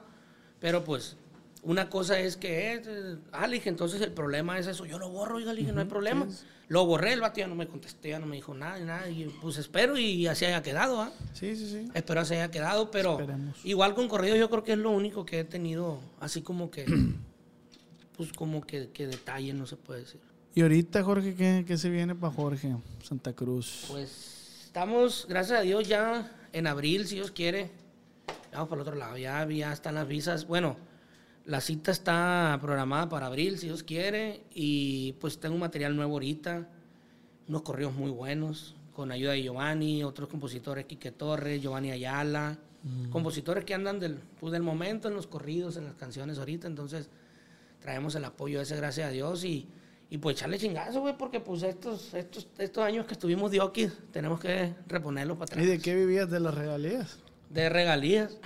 pero 0.58 0.84
pues, 0.84 1.16
una 1.62 1.90
cosa 1.90 2.18
es 2.18 2.36
que 2.36 2.72
es, 2.72 2.88
ah, 3.32 3.46
le 3.46 3.56
dije, 3.56 3.68
entonces 3.68 4.00
el 4.00 4.12
problema 4.12 4.58
es 4.58 4.66
eso, 4.66 4.86
yo 4.86 4.98
lo 4.98 5.10
borro, 5.10 5.36
oiga, 5.36 5.52
le 5.52 5.60
dije, 5.60 5.72
no 5.72 5.80
hay 5.80 5.86
problema. 5.86 6.26
Lo 6.68 6.86
borré, 6.86 7.12
el 7.12 7.20
vato 7.20 7.40
ya 7.40 7.48
no 7.48 7.56
me 7.56 7.66
contesté, 7.66 8.10
ya 8.10 8.20
no 8.20 8.26
me 8.26 8.36
dijo 8.36 8.54
nada, 8.54 8.78
y 8.78 8.84
nada, 8.84 9.08
y 9.10 9.24
pues 9.42 9.58
espero 9.58 9.98
y 9.98 10.28
así 10.28 10.44
haya 10.44 10.62
quedado, 10.62 11.00
¿ah? 11.02 11.10
Sí, 11.32 11.56
sí, 11.56 11.68
sí. 11.68 11.88
Espero 11.94 12.20
así 12.20 12.34
haya 12.34 12.50
quedado, 12.52 12.92
pero 12.92 13.18
Esperemos. 13.18 13.56
igual 13.64 13.94
con 13.96 14.06
corrido 14.08 14.36
yo 14.36 14.48
creo 14.48 14.62
que 14.62 14.72
es 14.72 14.78
lo 14.78 14.90
único 14.90 15.26
que 15.26 15.40
he 15.40 15.44
tenido, 15.44 15.98
así 16.20 16.42
como 16.42 16.70
que, 16.70 16.86
pues 18.20 18.34
como 18.34 18.60
que, 18.60 18.90
que 18.90 19.06
detalle, 19.06 19.54
no 19.54 19.64
se 19.64 19.76
puede 19.76 20.00
decir. 20.00 20.20
Y 20.54 20.60
ahorita, 20.60 21.02
Jorge, 21.02 21.34
¿qué, 21.34 21.64
qué 21.66 21.78
se 21.78 21.88
viene 21.88 22.14
para 22.14 22.30
Jorge? 22.30 22.76
Santa 23.02 23.32
Cruz. 23.32 23.86
Pues 23.88 24.60
estamos, 24.66 25.24
gracias 25.26 25.60
a 25.60 25.62
Dios, 25.62 25.88
ya 25.88 26.30
en 26.52 26.66
abril, 26.66 27.06
si 27.06 27.14
Dios 27.14 27.30
quiere. 27.30 27.70
Vamos 28.52 28.68
para 28.68 28.82
el 28.82 28.86
otro 28.86 28.98
lado, 28.98 29.16
ya, 29.16 29.48
ya 29.48 29.72
están 29.72 29.94
las 29.94 30.06
visas. 30.06 30.46
Bueno, 30.46 30.76
la 31.46 31.62
cita 31.62 31.92
está 31.92 32.58
programada 32.60 33.08
para 33.08 33.24
abril, 33.24 33.56
si 33.56 33.68
Dios 33.68 33.82
quiere. 33.82 34.42
Y 34.54 35.14
pues 35.14 35.40
tengo 35.40 35.54
un 35.54 35.62
material 35.62 35.96
nuevo 35.96 36.12
ahorita, 36.12 36.68
unos 37.48 37.62
correos 37.62 37.94
muy 37.94 38.10
buenos, 38.10 38.74
con 38.92 39.12
ayuda 39.12 39.32
de 39.32 39.44
Giovanni, 39.44 40.04
otros 40.04 40.28
compositores, 40.28 40.84
Quique 40.84 41.10
Torres, 41.10 41.62
Giovanni 41.62 41.90
Ayala. 41.90 42.58
Compositores 43.10 43.64
que 43.64 43.72
andan 43.72 43.98
del, 43.98 44.18
pues, 44.38 44.52
del 44.52 44.62
momento 44.62 45.08
en 45.08 45.14
los 45.14 45.26
corridos, 45.26 45.78
en 45.78 45.84
las 45.84 45.94
canciones 45.94 46.38
ahorita. 46.38 46.66
Entonces, 46.66 47.08
traemos 47.80 48.14
el 48.14 48.24
apoyo 48.24 48.60
ese, 48.60 48.76
gracias 48.76 49.08
a 49.08 49.10
Dios. 49.10 49.44
Y, 49.44 49.68
y 50.08 50.18
pues 50.18 50.36
echarle 50.36 50.58
chingazo, 50.58 51.00
güey, 51.00 51.16
porque 51.16 51.40
pues 51.40 51.62
estos, 51.62 52.14
estos, 52.14 52.48
estos 52.58 52.84
años 52.84 53.06
que 53.06 53.14
estuvimos 53.14 53.50
de 53.50 53.60
Oki, 53.60 53.88
tenemos 54.12 54.40
que 54.40 54.74
reponerlos 54.86 55.36
para 55.36 55.52
atrás. 55.52 55.64
¿Y 55.64 55.68
de 55.68 55.78
qué 55.78 55.94
vivías 55.94 56.30
de 56.30 56.40
las 56.40 56.54
regalías? 56.54 57.18
De 57.48 57.68
regalías. 57.68 58.38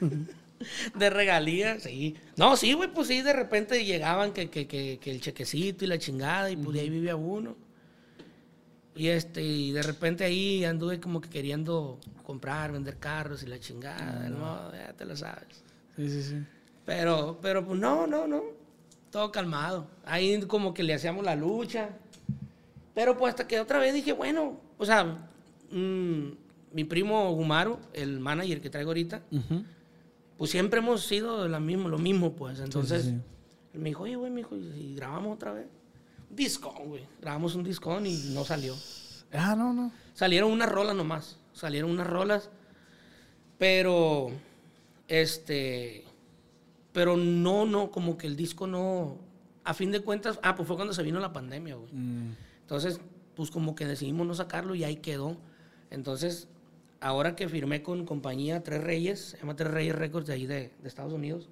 de 0.94 1.10
regalías, 1.10 1.82
sí. 1.82 2.16
No, 2.36 2.56
sí, 2.56 2.72
güey, 2.72 2.92
pues 2.92 3.08
sí, 3.08 3.22
de 3.22 3.32
repente 3.32 3.84
llegaban 3.84 4.32
que, 4.32 4.48
que, 4.48 4.66
que, 4.66 4.98
que 4.98 5.10
el 5.10 5.20
chequecito 5.20 5.84
y 5.84 5.88
la 5.88 5.98
chingada, 5.98 6.50
y 6.50 6.56
pues 6.56 6.74
de 6.74 6.80
ahí 6.80 6.90
vivía 6.90 7.16
uno. 7.16 7.56
Y 8.94 9.08
este, 9.08 9.42
y 9.42 9.72
de 9.72 9.82
repente 9.82 10.24
ahí 10.24 10.64
anduve 10.64 10.98
como 10.98 11.20
que 11.20 11.28
queriendo 11.28 12.00
comprar, 12.22 12.72
vender 12.72 12.96
carros 12.96 13.42
y 13.42 13.46
la 13.46 13.60
chingada, 13.60 14.30
no, 14.30 14.72
ya 14.72 14.94
te 14.94 15.04
lo 15.04 15.14
sabes. 15.14 15.62
Sí, 15.96 16.08
sí, 16.08 16.22
sí. 16.22 16.36
Pero, 16.86 17.38
pero 17.42 17.64
pues 17.66 17.78
no, 17.78 18.06
no, 18.06 18.26
no. 18.26 18.42
Todo 19.16 19.32
calmado. 19.32 19.86
Ahí 20.04 20.38
como 20.42 20.74
que 20.74 20.82
le 20.82 20.92
hacíamos 20.92 21.24
la 21.24 21.34
lucha. 21.34 21.88
Pero 22.94 23.16
pues 23.16 23.30
hasta 23.30 23.48
que 23.48 23.58
otra 23.58 23.78
vez 23.78 23.94
dije, 23.94 24.12
bueno, 24.12 24.60
o 24.76 24.84
sea, 24.84 25.04
mm, 25.70 26.32
mi 26.72 26.84
primo 26.84 27.32
Gumaro, 27.32 27.80
el 27.94 28.20
manager 28.20 28.60
que 28.60 28.68
traigo 28.68 28.90
ahorita, 28.90 29.22
pues 30.36 30.50
siempre 30.50 30.80
hemos 30.80 31.06
sido 31.06 31.48
la 31.48 31.58
mismo, 31.58 31.88
lo 31.88 31.96
mismo, 31.96 32.34
pues. 32.34 32.60
Entonces, 32.60 33.04
sí. 33.04 33.18
él 33.72 33.80
me 33.80 33.88
dijo, 33.88 34.02
oye, 34.02 34.16
güey, 34.16 34.30
me 34.30 34.42
dijo, 34.42 34.54
¿y 34.54 34.96
grabamos 34.96 35.36
otra 35.36 35.54
vez? 35.54 35.66
Discón, 36.28 36.74
güey. 36.84 37.06
Grabamos 37.22 37.54
un 37.54 37.64
discón 37.64 38.04
y 38.04 38.18
no 38.34 38.44
salió. 38.44 38.74
Ah, 39.32 39.56
no, 39.56 39.72
no. 39.72 39.92
Salieron 40.12 40.52
unas 40.52 40.68
rolas 40.68 40.94
nomás. 40.94 41.38
Salieron 41.54 41.90
unas 41.90 42.06
rolas. 42.06 42.50
Pero, 43.56 44.28
este, 45.08 46.04
pero 46.96 47.14
no, 47.14 47.66
no, 47.66 47.90
como 47.90 48.16
que 48.16 48.26
el 48.26 48.36
disco 48.36 48.66
no, 48.66 49.18
a 49.64 49.74
fin 49.74 49.90
de 49.90 50.00
cuentas, 50.00 50.40
ah, 50.42 50.54
pues 50.56 50.66
fue 50.66 50.76
cuando 50.76 50.94
se 50.94 51.02
vino 51.02 51.20
la 51.20 51.30
pandemia, 51.30 51.74
güey. 51.74 51.90
Entonces, 52.62 53.00
pues 53.34 53.50
como 53.50 53.74
que 53.74 53.84
decidimos 53.84 54.26
no 54.26 54.34
sacarlo 54.34 54.74
y 54.74 54.82
ahí 54.82 54.96
quedó. 54.96 55.36
Entonces, 55.90 56.48
ahora 57.00 57.36
que 57.36 57.50
firmé 57.50 57.82
con 57.82 58.06
compañía 58.06 58.62
Tres 58.62 58.82
Reyes, 58.82 59.20
se 59.20 59.36
llama 59.36 59.54
Tres 59.56 59.70
Reyes 59.72 59.94
Records 59.94 60.26
de 60.26 60.32
ahí 60.32 60.46
de, 60.46 60.72
de 60.82 60.88
Estados 60.88 61.12
Unidos, 61.12 61.50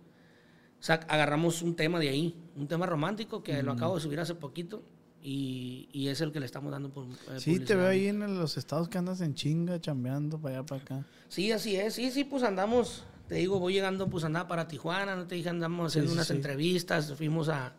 sac- 0.81 1.05
agarramos 1.11 1.61
un 1.61 1.77
tema 1.77 1.99
de 2.01 2.09
ahí, 2.09 2.35
un 2.57 2.67
tema 2.67 2.87
romántico 2.87 3.43
que 3.43 3.63
lo 3.63 3.73
acabo 3.73 3.97
de 3.97 4.01
subir 4.01 4.21
hace 4.21 4.35
poquito 4.35 4.83
y, 5.23 5.91
y 5.93 6.09
es 6.09 6.23
el 6.23 6.33
que 6.33 6.41
le 6.41 6.47
estamos 6.47 6.73
dando 6.73 6.89
por 6.89 7.05
eh, 7.05 7.39
Sí, 7.39 7.59
te 7.61 7.75
veo 7.75 7.87
ahí 7.89 8.07
en 8.07 8.21
los 8.39 8.57
estados 8.57 8.89
que 8.89 8.97
andas 8.97 9.21
en 9.21 9.35
chinga, 9.35 9.79
chambeando 9.79 10.39
para 10.39 10.57
allá, 10.61 10.67
para 10.67 10.81
acá. 10.83 11.07
Sí, 11.29 11.53
así 11.53 11.77
es. 11.77 11.93
Sí, 11.93 12.11
sí, 12.11 12.25
pues 12.25 12.43
andamos. 12.43 13.05
Te 13.29 13.37
digo, 13.37 13.59
voy 13.59 13.73
llegando, 13.73 14.09
pues 14.09 14.25
andaba 14.25 14.47
para 14.49 14.69
Tijuana, 14.69 15.17
no 15.17 15.27
te 15.27 15.35
dije, 15.35 15.49
andamos 15.49 15.93
haciendo 15.93 16.11
sí, 16.11 16.15
unas 16.15 16.27
sí. 16.27 16.35
entrevistas, 16.35 17.13
fuimos 17.17 17.49
a, 17.49 17.73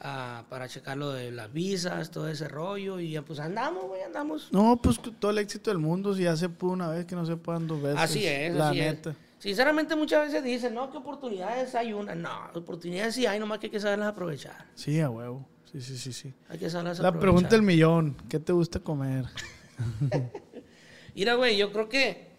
a- 0.00 0.44
para 0.50 0.68
checar 0.68 0.96
lo 0.96 1.12
de 1.12 1.30
las 1.30 1.52
visas, 1.52 2.10
todo 2.10 2.28
ese 2.28 2.48
rollo, 2.48 2.98
y 2.98 3.10
ya 3.12 3.22
pues 3.22 3.38
andamos, 3.38 3.84
güey, 3.86 4.02
andamos. 4.02 4.48
No, 4.52 4.80
pues 4.82 5.00
todo 5.20 5.30
el 5.30 5.38
éxito 5.38 5.70
del 5.70 5.78
mundo, 5.78 6.14
si 6.14 6.24
ya 6.24 6.36
se 6.36 6.48
pudo 6.48 6.72
una 6.72 6.88
vez, 6.88 7.06
que 7.06 7.14
no 7.14 7.24
se 7.24 7.36
puedan 7.36 7.66
dos 7.68 7.80
veces. 7.80 8.00
así 8.00 8.26
es, 8.26 8.54
La 8.54 8.70
así 8.70 8.78
neta. 8.80 9.10
es. 9.10 9.16
Sinceramente, 9.38 9.94
muchas 9.94 10.26
veces 10.26 10.42
dicen, 10.42 10.74
no, 10.74 10.90
¿qué 10.90 10.96
oportunidades 10.98 11.74
hay 11.76 11.92
una? 11.92 12.14
No, 12.14 12.30
oportunidades 12.54 13.14
sí 13.14 13.26
hay, 13.26 13.38
nomás 13.38 13.58
que 13.60 13.66
hay 13.66 13.70
que 13.70 13.78
saberlas 13.80 14.08
aprovechar. 14.08 14.64
Sí, 14.74 14.98
a 14.98 15.10
huevo. 15.10 15.46
Sí, 15.70 15.80
sí, 15.80 15.96
sí, 15.98 16.12
sí. 16.12 16.34
Hay 16.48 16.58
que 16.58 16.70
saberlas 16.70 16.98
La 16.98 17.08
aprovechar. 17.08 17.20
pregunta 17.20 17.48
del 17.50 17.62
millón, 17.62 18.16
¿qué 18.28 18.40
te 18.40 18.52
gusta 18.52 18.80
comer? 18.80 19.26
Mira, 21.14 21.34
güey, 21.34 21.56
yo 21.56 21.72
creo 21.72 21.88
que, 21.88 22.35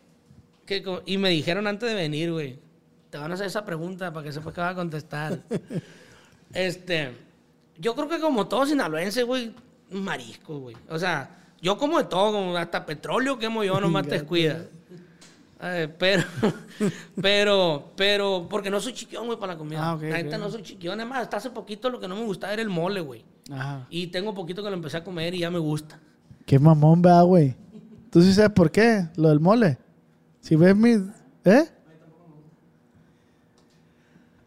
que 0.68 0.84
Y 1.06 1.18
me 1.18 1.30
dijeron 1.30 1.66
antes 1.66 1.90
de 1.90 1.96
venir, 1.96 2.32
güey. 2.32 2.60
Te 3.10 3.18
van 3.18 3.32
a 3.32 3.34
hacer 3.34 3.48
esa 3.48 3.66
pregunta 3.66 4.14
para 4.14 4.24
que 4.26 4.32
sepas 4.32 4.54
que 4.54 4.62
va 4.62 4.70
a 4.70 4.76
contestar. 4.76 5.42
este. 6.54 7.14
Yo 7.80 7.96
creo 7.96 8.08
que 8.10 8.20
como 8.20 8.48
todo 8.48 8.66
sinaloense, 8.66 9.24
güey, 9.24 9.54
marisco, 9.92 10.60
güey. 10.60 10.76
O 10.90 11.00
sea, 11.00 11.30
yo 11.62 11.78
como 11.78 11.98
de 11.98 12.06
todo, 12.06 12.32
como 12.34 12.58
hasta 12.58 12.86
petróleo 12.86 13.40
quemo 13.40 13.64
yo, 13.64 13.80
nomás 13.80 14.08
te 14.08 14.16
descuida. 14.16 14.66
Eh, 15.62 15.92
pero, 15.98 16.24
pero, 17.22 17.94
pero, 17.96 18.48
porque 18.50 18.70
no 18.70 18.80
soy 18.80 18.94
chiquión, 18.94 19.26
güey, 19.26 19.40
para 19.40 19.54
la 19.54 19.60
comida. 19.60 19.84
Ah, 19.84 19.96
ok, 19.96 20.04
la 20.04 20.22
neta 20.22 20.38
ok. 20.38 20.44
no 20.44 20.50
soy 20.52 20.64
chiquión. 20.64 21.00
Además, 21.00 21.24
hasta 21.24 21.38
hace 21.38 21.50
poquito 21.50 21.90
lo 21.90 22.00
que 22.00 22.08
no 22.08 22.16
me 22.16 22.24
gustaba 22.24 22.54
era 22.54 22.62
el 22.62 22.70
mole, 22.70 23.02
güey. 23.02 23.24
Ajá. 23.52 23.88
Y 23.90 24.08
tengo 24.08 24.34
poquito 24.34 24.64
que 24.64 24.70
lo 24.70 24.76
empecé 24.76 24.98
a 24.98 25.04
comer 25.04 25.34
y 25.34 25.40
ya 25.40 25.50
me 25.50 25.60
gusta. 25.60 26.00
Qué 26.46 26.60
mamón, 26.60 27.02
vea, 27.02 27.22
güey. 27.22 27.56
¿Tú 28.12 28.22
sí 28.22 28.34
sabes 28.34 28.52
por 28.52 28.72
qué? 28.72 29.08
Lo 29.16 29.30
del 29.30 29.40
mole. 29.40 29.78
Si 30.48 30.56
ves 30.56 30.78
mis... 30.78 31.00
¿Eh? 31.44 31.66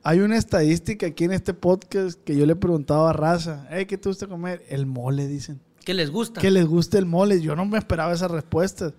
Hay 0.02 0.20
una 0.20 0.38
estadística 0.38 1.06
aquí 1.06 1.24
en 1.24 1.32
este 1.32 1.52
podcast 1.52 2.18
que 2.24 2.34
yo 2.34 2.46
le 2.46 2.56
preguntaba 2.56 3.10
a 3.10 3.12
Raza. 3.12 3.66
Hey, 3.68 3.84
¿qué 3.84 3.98
te 3.98 4.08
gusta 4.08 4.26
comer? 4.26 4.64
El 4.70 4.86
mole, 4.86 5.26
dicen. 5.26 5.60
Que 5.84 5.92
les 5.92 6.10
gusta. 6.10 6.40
Que 6.40 6.50
les 6.50 6.64
gusta 6.64 6.96
el 6.96 7.04
mole. 7.04 7.42
Yo 7.42 7.54
no 7.54 7.66
me 7.66 7.76
esperaba 7.76 8.14
esas 8.14 8.30
respuestas. 8.30 8.94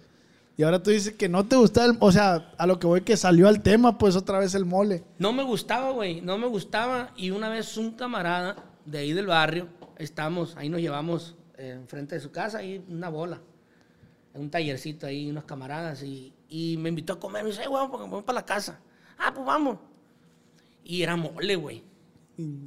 Y 0.57 0.61
ahora 0.61 0.83
tú 0.83 0.91
dices 0.91 1.13
que 1.13 1.27
no 1.27 1.43
te 1.47 1.55
gusta 1.55 1.85
el... 1.85 1.97
O 1.99 2.11
sea, 2.11 2.53
a 2.55 2.67
lo 2.67 2.77
que 2.77 2.85
voy 2.85 3.01
que 3.01 3.17
salió 3.17 3.47
al 3.47 3.63
tema, 3.63 3.97
pues 3.97 4.15
otra 4.15 4.37
vez 4.37 4.53
el 4.53 4.65
mole. 4.65 5.03
No 5.17 5.33
me 5.33 5.41
gustaba, 5.41 5.89
güey. 5.89 6.21
No 6.21 6.37
me 6.37 6.45
gustaba. 6.45 7.13
Y 7.17 7.31
una 7.31 7.49
vez 7.49 7.77
un 7.77 7.93
camarada 7.93 8.63
de 8.85 8.99
ahí 8.99 9.13
del 9.13 9.25
barrio, 9.25 9.69
estamos, 9.97 10.55
ahí 10.55 10.69
nos 10.69 10.81
llevamos 10.81 11.35
eh, 11.57 11.71
enfrente 11.71 12.13
de 12.13 12.21
su 12.21 12.29
casa, 12.29 12.59
ahí 12.59 12.85
una 12.87 13.09
bola. 13.09 13.41
En 14.35 14.41
un 14.41 14.51
tallercito 14.51 15.07
ahí, 15.07 15.31
unos 15.31 15.45
camaradas. 15.45 16.03
Y, 16.03 16.31
y 16.51 16.75
me 16.77 16.89
invitó 16.89 17.13
a 17.13 17.19
comer. 17.19 17.43
Me 17.43 17.49
dice, 17.49 17.63
"Eh, 17.63 17.67
güey, 17.67 17.81
vamos, 17.81 17.99
vamos 17.99 18.23
para 18.25 18.39
la 18.41 18.45
casa. 18.45 18.79
Ah, 19.17 19.31
pues 19.33 19.45
vamos. 19.45 19.77
Y 20.83 21.01
era 21.01 21.15
mole, 21.15 21.55
güey. 21.55 21.83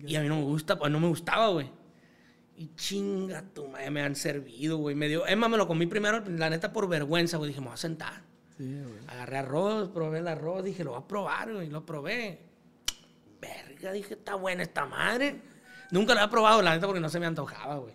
Y 0.06 0.16
a 0.16 0.22
mí 0.22 0.28
no 0.28 0.36
me 0.36 0.42
gusta, 0.44 0.78
pues 0.78 0.90
no 0.90 0.98
me 1.00 1.08
gustaba, 1.08 1.48
güey. 1.48 1.70
Y 2.56 2.70
chinga 2.76 3.42
tu 3.52 3.66
madre, 3.68 3.90
me 3.90 4.00
han 4.02 4.14
servido, 4.16 4.78
güey. 4.78 4.94
Me 4.94 5.08
dio, 5.08 5.26
es 5.26 5.36
más, 5.36 5.50
me 5.50 5.56
lo 5.56 5.66
comí 5.66 5.86
primero, 5.86 6.22
la 6.26 6.48
neta, 6.48 6.72
por 6.72 6.88
vergüenza, 6.88 7.36
güey. 7.36 7.48
Dije, 7.48 7.60
me 7.60 7.66
voy 7.66 7.74
a 7.74 7.78
sentar. 7.78 8.22
Agarré 9.08 9.38
arroz, 9.38 9.88
probé 9.90 10.20
el 10.20 10.28
arroz, 10.28 10.64
dije, 10.64 10.82
lo 10.84 10.92
voy 10.92 11.00
a 11.00 11.06
probar, 11.08 11.52
güey. 11.52 11.68
Lo 11.68 11.84
probé. 11.84 12.40
Verga, 13.40 13.92
dije, 13.92 14.14
está 14.14 14.36
buena 14.36 14.62
esta 14.62 14.86
madre. 14.86 15.42
Nunca 15.90 16.14
lo 16.14 16.20
había 16.20 16.30
probado, 16.30 16.62
la 16.62 16.72
neta, 16.74 16.86
porque 16.86 17.00
no 17.00 17.08
se 17.10 17.20
me 17.20 17.26
antojaba, 17.26 17.76
güey. 17.76 17.94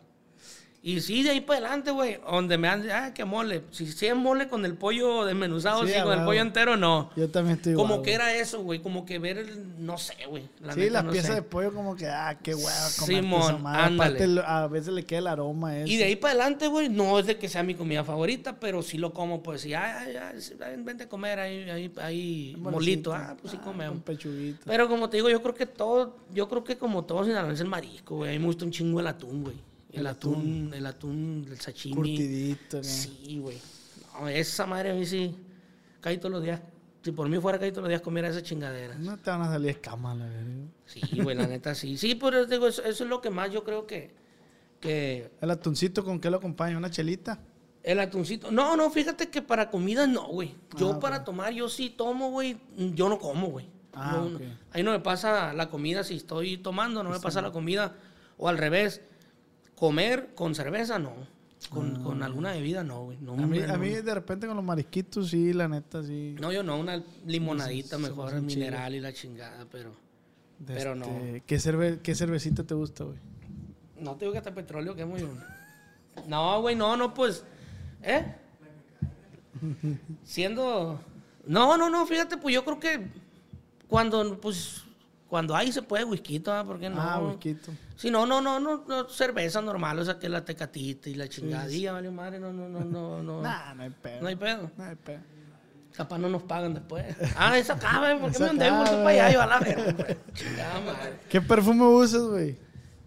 Y 0.82 1.02
sí, 1.02 1.24
de 1.24 1.32
ahí 1.32 1.42
para 1.42 1.60
adelante, 1.60 1.92
güey, 1.92 2.20
donde 2.26 2.58
me 2.58 2.70
han 2.70 2.90
ah, 2.90 3.14
qué 3.14 3.26
mole. 3.26 3.64
Si, 3.72 3.86
si 3.92 4.08
es 4.08 4.16
mole 4.16 4.48
con 4.48 4.64
el 4.64 4.76
pollo 4.76 5.26
desmenuzado, 5.26 5.86
Sí, 5.86 5.92
con 6.02 6.18
el 6.18 6.24
pollo 6.24 6.40
entero, 6.42 6.78
no. 6.78 7.10
Yo 7.18 7.30
también 7.30 7.58
estoy 7.58 7.74
igual, 7.74 7.88
Como 7.90 8.02
que 8.02 8.14
era 8.14 8.34
eso, 8.34 8.62
güey, 8.64 8.80
como 8.82 9.06
que 9.06 9.20
ver 9.20 9.40
el, 9.40 9.86
no 9.86 9.98
sé, 9.98 10.14
güey. 10.30 10.48
la 10.62 10.74
Sí, 10.74 10.80
neta, 10.80 10.94
la 10.94 11.04
no 11.04 11.12
pieza 11.12 11.28
sé. 11.28 11.34
de 11.34 11.42
pollo 11.42 11.74
como 11.74 11.98
que, 11.98 12.08
ah, 12.08 12.38
qué 12.42 12.56
huevo 12.56 12.70
Simón, 12.70 13.68
ándale. 13.68 14.24
Aparte, 14.24 14.42
a 14.46 14.68
veces 14.68 14.94
le 14.94 15.04
queda 15.04 15.20
el 15.20 15.28
aroma 15.28 15.78
ese. 15.78 15.90
Y 15.92 15.98
de 15.98 16.06
ahí 16.06 16.16
para 16.16 16.32
adelante, 16.36 16.68
güey, 16.68 16.88
no 16.88 17.20
es 17.20 17.26
de 17.26 17.38
que 17.38 17.50
sea 17.50 17.62
mi 17.62 17.76
comida 17.76 18.06
favorita, 18.06 18.58
pero 18.58 18.82
sí 18.82 18.98
lo 18.98 19.12
como, 19.14 19.44
pues, 19.44 19.60
sí, 19.62 19.74
ah, 19.74 20.06
ya, 20.12 20.34
vente 20.78 21.04
a 21.04 21.10
comer 21.10 21.40
ahí, 21.40 21.70
ahí, 21.70 21.94
ahí 22.02 22.56
molito, 22.58 23.14
ah, 23.14 23.36
pues 23.42 23.52
sí 23.52 23.58
Ah, 23.60 23.66
comemos. 23.66 23.96
Un 23.98 24.02
pechuguito. 24.04 24.62
Pero 24.66 24.88
como 24.88 25.10
te 25.10 25.18
digo, 25.18 25.30
yo 25.30 25.42
creo 25.42 25.54
que 25.56 25.66
todo, 25.66 26.16
yo 26.34 26.48
creo 26.48 26.64
que 26.64 26.78
como 26.78 27.04
todo 27.04 27.26
sinaloense 27.26 27.64
el 27.64 27.70
marisco, 27.70 28.16
güey. 28.16 28.30
A 28.30 28.34
mí 28.34 28.40
me 28.40 28.46
gusta 28.46 28.64
un 28.64 28.72
chingo 28.72 29.02
el 29.02 29.08
atún, 29.08 29.44
güey. 29.44 29.56
El, 29.92 30.02
El 30.02 30.08
atún, 30.08 30.72
el 30.74 30.86
atún, 30.86 31.46
el 31.50 31.60
sashimi. 31.60 31.96
Curtidito, 31.96 32.78
¿no? 32.78 32.84
Sí, 32.84 33.40
güey. 33.42 33.58
No, 34.20 34.28
esa 34.28 34.66
madre 34.66 34.92
a 34.92 34.94
mí 34.94 35.06
sí. 35.06 35.36
Caí 36.02 36.18
todos 36.18 36.32
los 36.32 36.44
días. 36.44 36.62
Si 37.02 37.12
por 37.12 37.28
mí 37.30 37.40
fuera 37.40 37.58
caí 37.58 37.72
todos 37.72 37.84
los 37.84 37.90
días 37.90 38.02
comiera 38.02 38.28
esa 38.28 38.44
chingadera. 38.44 38.96
No 38.96 39.18
te 39.18 39.30
van 39.30 39.42
a 39.42 39.48
salir 39.48 39.70
escamas, 39.72 40.18
la 40.18 40.26
verdad. 40.26 40.44
Sí, 40.86 41.02
güey, 41.22 41.36
la 41.36 41.48
neta 41.48 41.74
sí. 41.74 41.98
Sí, 41.98 42.16
pero 42.16 42.46
digo, 42.46 42.68
eso, 42.68 42.84
eso 42.84 43.04
es 43.04 43.10
lo 43.10 43.22
que 43.22 43.30
más 43.30 43.52
yo 43.52 43.64
creo 43.64 43.88
que, 43.88 44.12
que 44.80 45.32
El 45.42 45.50
atuncito, 45.52 46.04
¿con 46.04 46.20
qué 46.20 46.30
lo 46.30 46.38
acompaña? 46.38 46.78
¿Una 46.78 46.90
chelita? 46.92 47.40
el 47.82 48.00
atuncito. 48.02 48.52
No, 48.52 48.76
no, 48.76 48.92
fíjate 48.92 49.30
que 49.30 49.42
para 49.42 49.70
comida 49.70 50.06
no, 50.06 50.28
güey. 50.28 50.54
Yo 50.78 50.92
Ah, 50.96 51.00
para 51.00 51.24
tomar, 51.24 51.54
yo 51.54 51.70
sí 51.70 51.90
tomo, 51.90 52.30
güey. 52.30 52.58
Yo 52.94 53.08
no 53.10 53.18
como, 53.18 53.48
güey. 53.48 53.68
Ah, 53.94 54.28
No. 54.30 54.38
Ahí 54.74 54.84
no 54.84 54.92
me 54.92 55.00
pasa 55.00 55.54
la 55.54 55.70
comida 55.70 56.04
si 56.04 56.18
estoy 56.18 56.58
tomando, 56.58 57.02
no 57.04 57.10
me 57.10 57.20
pasa 57.22 57.42
la 57.42 57.52
comida. 57.52 57.96
O 58.38 58.50
al 58.50 58.58
revés, 58.58 59.02
comer 59.80 60.34
con 60.36 60.54
cerveza, 60.56 61.00
no. 61.00 61.14
Con, 61.70 62.02
con 62.04 62.24
alguna 62.24 62.52
bebida, 62.54 62.84
no, 62.84 63.04
güey. 63.06 63.18
No, 63.20 63.32
Ah. 63.32 63.36
A 63.36 63.38
mí, 63.38 63.44
hombre, 63.44 63.64
a 63.66 63.74
no. 63.74 63.80
mí 63.80 63.90
de 63.90 64.14
repente 64.14 64.48
con 64.48 64.56
los 64.56 64.66
marisquitos, 64.66 65.30
sí, 65.30 65.54
la 65.54 65.68
neta, 65.68 66.02
sí. 66.04 66.36
No, 66.40 66.52
yo 66.52 66.64
no, 66.64 66.78
una 66.80 67.04
limonadita 67.26 67.98
mejor, 67.98 68.42
mineral 68.42 68.96
y 68.96 69.00
la 69.00 69.14
chingada, 69.14 69.66
pero... 69.72 69.92
De 70.60 70.74
pero 70.76 70.96
no. 70.96 71.06
este, 71.06 71.44
¿qué, 71.46 71.56
cerve- 71.58 72.00
¿Qué 72.02 72.16
cervecita 72.16 72.64
te 72.64 72.74
gusta, 72.74 73.04
güey? 73.06 73.18
No 74.00 74.16
te 74.16 74.26
digo 74.26 74.32
que 74.34 74.38
hasta 74.40 74.54
petróleo 74.54 74.96
que 74.96 75.02
es 75.04 75.08
muy... 75.08 75.26
No, 76.28 76.62
güey, 76.62 76.76
no, 76.76 76.96
no, 76.98 77.14
pues... 77.14 77.44
¿Eh? 78.04 78.26
Siendo... 80.24 81.00
No, 81.46 81.78
no, 81.78 81.90
no, 81.90 82.06
fíjate, 82.06 82.38
pues 82.38 82.54
yo 82.54 82.64
creo 82.64 82.80
que 82.80 83.08
cuando, 83.88 84.40
pues, 84.40 84.84
cuando 85.30 85.56
hay 85.56 85.72
se 85.72 85.84
puede 85.84 86.04
whisky, 86.04 86.42
¿ah? 86.48 86.64
¿por 86.66 86.80
qué 86.80 86.90
no? 86.90 87.00
Ah, 87.00 87.20
whiskito. 87.20 87.72
Sí, 87.96 88.10
no, 88.10 88.26
no, 88.26 88.42
no, 88.42 88.60
no, 88.60 88.84
no, 88.88 89.08
cerveza 89.08 89.62
normal, 89.62 90.00
o 90.00 90.06
sea, 90.06 90.18
que 90.18 90.28
la 90.28 90.44
tecatita 90.44 91.08
y 91.08 91.14
la 91.14 91.28
chingadilla, 91.30 91.92
vale 91.92 92.10
madre, 92.10 92.40
no, 92.40 92.52
no, 92.52 92.68
no, 92.68 92.84
no, 92.84 93.22
no. 93.22 93.42
Nah, 93.44 93.76
no 93.76 93.84
hay 93.84 93.92
pedo. 93.92 94.22
No 94.22 94.28
hay 94.28 94.36
pedo. 94.36 94.72
No 94.76 94.84
hay 94.84 94.96
pedo. 94.96 95.20
Capaz 95.96 96.18
no 96.18 96.30
nos 96.30 96.44
pagan 96.44 96.74
después. 96.74 97.06
Ah, 97.38 97.58
esa 97.58 97.74
acaba, 97.74 98.18
¿por 98.20 98.32
qué 98.32 98.40
me 98.40 98.50
andé 98.50 98.70
para 98.70 99.08
allá? 99.08 99.32
Yo 99.32 99.42
a 99.42 99.46
la 99.46 99.60
verga, 99.60 99.92
güey. 99.92 100.18
Chingada 100.34 100.80
madre. 100.82 101.20
¿Qué 101.30 101.42
perfume 101.42 101.84
usas, 101.86 102.24
güey? 102.24 102.58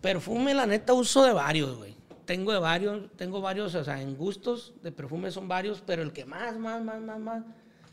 Perfume, 0.01 0.55
la 0.55 0.67
neta, 0.67 0.93
uso 0.93 1.25
de 1.25 1.33
varios, 1.33 1.77
güey. 1.77 1.97
Tengo 2.25 2.53
de 2.53 2.61
varios, 2.61 3.11
tengo 3.17 3.41
varios, 3.41 3.75
o 3.75 3.83
sea, 3.83 4.01
en 4.01 4.17
gustos 4.17 4.75
de 4.83 4.93
perfume 4.93 5.33
son 5.33 5.49
varios, 5.49 5.83
pero 5.85 6.03
el 6.03 6.13
que 6.13 6.25
más, 6.25 6.57
más, 6.57 6.83
más, 6.85 7.01
más, 7.01 7.19
más, 7.19 7.43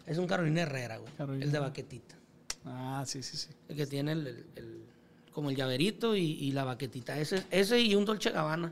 es 0.05 0.17
un 0.19 0.27
Carolina 0.27 0.61
Herrera, 0.61 0.97
güey. 0.97 1.11
Carolina. 1.13 1.45
El 1.45 1.51
de 1.51 1.59
baquetita. 1.59 2.18
Ah, 2.71 3.03
sí, 3.05 3.23
sí, 3.23 3.35
sí. 3.35 3.49
El 3.67 3.75
que 3.75 3.87
tiene 3.87 4.11
el, 4.13 4.27
el- 4.27 4.45
el- 4.55 4.79
como 5.33 5.49
el 5.49 5.55
llaverito 5.55 6.15
y, 6.15 6.21
y 6.23 6.51
la 6.51 6.63
baquetita. 6.65 7.17
Ese, 7.19 7.45
ese 7.49 7.79
y 7.79 7.95
un 7.95 8.05
Dolce 8.05 8.29
Gabbana, 8.31 8.71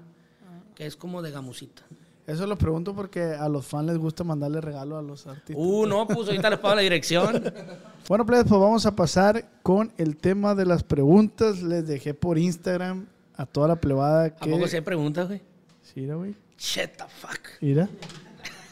que 0.76 0.86
es 0.86 0.96
como 0.96 1.22
de 1.22 1.32
gamusita. 1.32 1.82
Eso 2.26 2.46
lo 2.46 2.58
pregunto 2.58 2.94
porque 2.94 3.22
a 3.24 3.48
los 3.48 3.66
fans 3.66 3.88
les 3.88 3.98
gusta 3.98 4.26
mandarle 4.26 4.60
regalo 4.60 4.98
a 4.98 5.02
los 5.02 5.26
artistas. 5.28 5.56
Uh, 5.58 5.86
no, 5.86 6.06
pues 6.06 6.28
ahorita 6.28 6.50
les 6.50 6.60
pago 6.60 6.76
la 6.76 6.82
dirección. 6.82 7.44
Bueno, 8.08 8.26
pues, 8.26 8.44
pues 8.48 8.62
vamos 8.62 8.86
a 8.86 8.96
pasar 8.96 9.50
con 9.62 9.92
el 9.98 10.16
tema 10.16 10.56
de 10.56 10.66
las 10.66 10.82
preguntas. 10.82 11.62
Les 11.62 11.86
dejé 11.86 12.14
por 12.14 12.38
Instagram 12.38 13.06
a 13.36 13.46
toda 13.46 13.68
la 13.68 13.76
plebada 13.76 14.24
¿A 14.24 14.30
que... 14.30 14.50
poco 14.50 14.66
si 14.66 14.78
hay 14.78 14.82
preguntas, 14.82 15.28
güey? 15.28 15.42
Sí, 15.82 16.06
güey. 16.06 16.34
Shut 16.58 16.92
the 16.96 17.04
fuck. 17.20 17.40
Mira. 17.60 17.90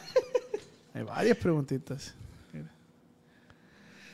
Hay 0.94 1.02
varias 1.02 1.36
preguntitas. 1.36 2.14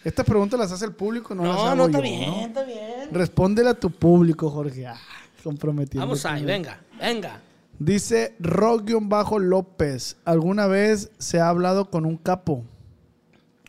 Estas 0.04 0.26
preguntas 0.26 0.58
las 0.58 0.72
hace 0.72 0.84
el 0.84 0.94
público, 0.94 1.34
no, 1.34 1.44
las 1.44 1.54
No, 1.54 1.62
hago 1.66 1.76
no, 1.76 1.86
está 1.86 1.98
yo, 1.98 2.02
bien, 2.02 2.30
¿no? 2.30 2.40
está 2.46 2.64
bien. 2.64 3.08
Respóndele 3.12 3.70
a 3.70 3.74
tu 3.74 3.90
público, 3.90 4.50
Jorge. 4.50 4.86
Ah, 4.86 4.98
comprometido. 5.42 6.02
Vamos 6.02 6.24
ahí, 6.26 6.44
venga, 6.44 6.80
Venga. 6.98 7.40
Dice 7.78 8.36
Bajo 8.38 9.38
lópez 9.38 10.16
¿alguna 10.24 10.66
vez 10.66 11.10
se 11.18 11.40
ha 11.40 11.48
hablado 11.48 11.90
con 11.90 12.04
un 12.06 12.16
capo? 12.16 12.64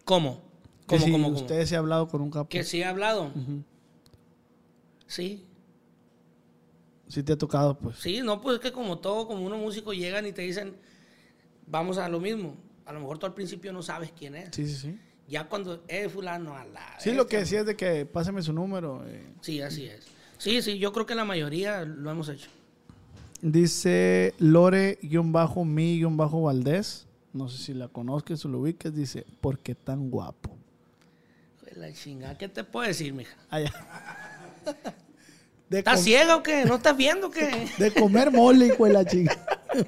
¿Cómo? 0.05 0.41
Que 0.88 0.95
¿Cómo, 0.97 1.05
si 1.05 1.11
cómo, 1.11 1.23
cómo? 1.27 1.38
usted 1.38 1.65
se 1.65 1.76
ha 1.76 1.80
hablado 1.80 2.07
con 2.07 2.22
un 2.22 2.30
capo. 2.30 2.49
Que 2.49 2.64
sí 2.64 2.81
he 2.81 2.85
hablado. 2.85 3.31
Sí. 5.07 5.45
Sí 7.07 7.23
te 7.23 7.34
ha 7.34 7.38
tocado, 7.38 7.77
pues. 7.77 7.97
Sí, 7.99 8.22
no, 8.23 8.41
pues 8.41 8.55
es 8.55 8.61
que 8.61 8.72
como 8.72 8.99
todo, 8.99 9.27
como 9.27 9.45
unos 9.45 9.60
músicos 9.60 9.95
llegan 9.95 10.26
y 10.26 10.31
te 10.31 10.41
dicen, 10.41 10.76
vamos 11.68 11.97
a 11.97 12.10
lo 12.10 12.19
mismo. 12.19 12.55
A 12.85 12.91
lo 12.93 12.99
mejor 12.99 13.18
tú 13.18 13.26
al 13.26 13.34
principio 13.34 13.72
no 13.72 13.81
sabes 13.81 14.11
quién 14.18 14.35
es. 14.35 14.49
Sí, 14.53 14.68
sí, 14.68 14.76
sí. 14.76 14.99
Ya 15.27 15.47
cuando 15.47 15.83
es 15.87 16.11
fulano 16.11 16.55
a 16.57 16.65
la... 16.65 16.99
Sí, 16.99 17.11
lo 17.13 17.27
que 17.27 17.37
decía 17.37 17.61
es 17.61 17.65
de 17.65 17.75
que 17.75 18.05
pásame 18.05 18.41
su 18.41 18.53
número. 18.53 19.03
eh. 19.07 19.23
Sí, 19.41 19.61
así 19.61 19.85
es. 19.85 20.05
Sí, 20.37 20.61
sí, 20.61 20.77
yo 20.77 20.91
creo 20.91 21.05
que 21.05 21.15
la 21.15 21.23
mayoría 21.25 21.83
lo 21.85 22.11
hemos 22.11 22.27
hecho. 22.29 22.49
Dice 23.41 24.33
Lore-mi-valdés. 24.39 27.07
No 27.33 27.49
sé 27.49 27.57
si 27.63 27.73
la 27.73 27.87
conozcas 27.87 28.43
o 28.45 28.49
lo 28.49 28.59
ubiques. 28.59 28.93
Dice, 28.93 29.25
¿por 29.41 29.59
qué 29.59 29.73
tan 29.75 30.09
guapo? 30.11 30.55
Joder, 31.61 31.77
La 31.77 31.93
chingada, 31.93 32.37
¿qué 32.37 32.47
te 32.49 32.63
puedo 32.63 32.85
decir, 32.87 33.13
mija? 33.13 33.35
Allá. 33.49 33.71
De, 35.69 35.79
¿Estás 35.79 35.95
com- 35.95 36.03
ciega 36.03 36.35
o 36.35 36.43
qué? 36.43 36.65
¿No 36.65 36.75
estás 36.75 36.95
viendo 36.95 37.27
o 37.27 37.31
qué? 37.31 37.67
de 37.79 37.91
comer 37.93 38.29
mole, 38.31 38.67
hijo 38.67 38.85
de 38.85 38.93
la 38.93 39.05
chica. 39.05 39.37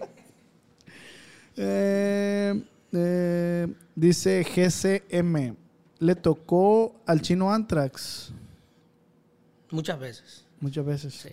Eh, 1.58 2.54
eh, 2.92 3.68
dice 3.96 4.44
GCM. 4.44 5.56
Le 6.00 6.16
tocó 6.16 7.02
al 7.06 7.22
chino 7.22 7.52
Antrax 7.52 8.32
Muchas 9.72 9.98
veces. 10.00 10.46
muchas 10.60 10.86
veces. 10.86 11.14
Sí. 11.14 11.30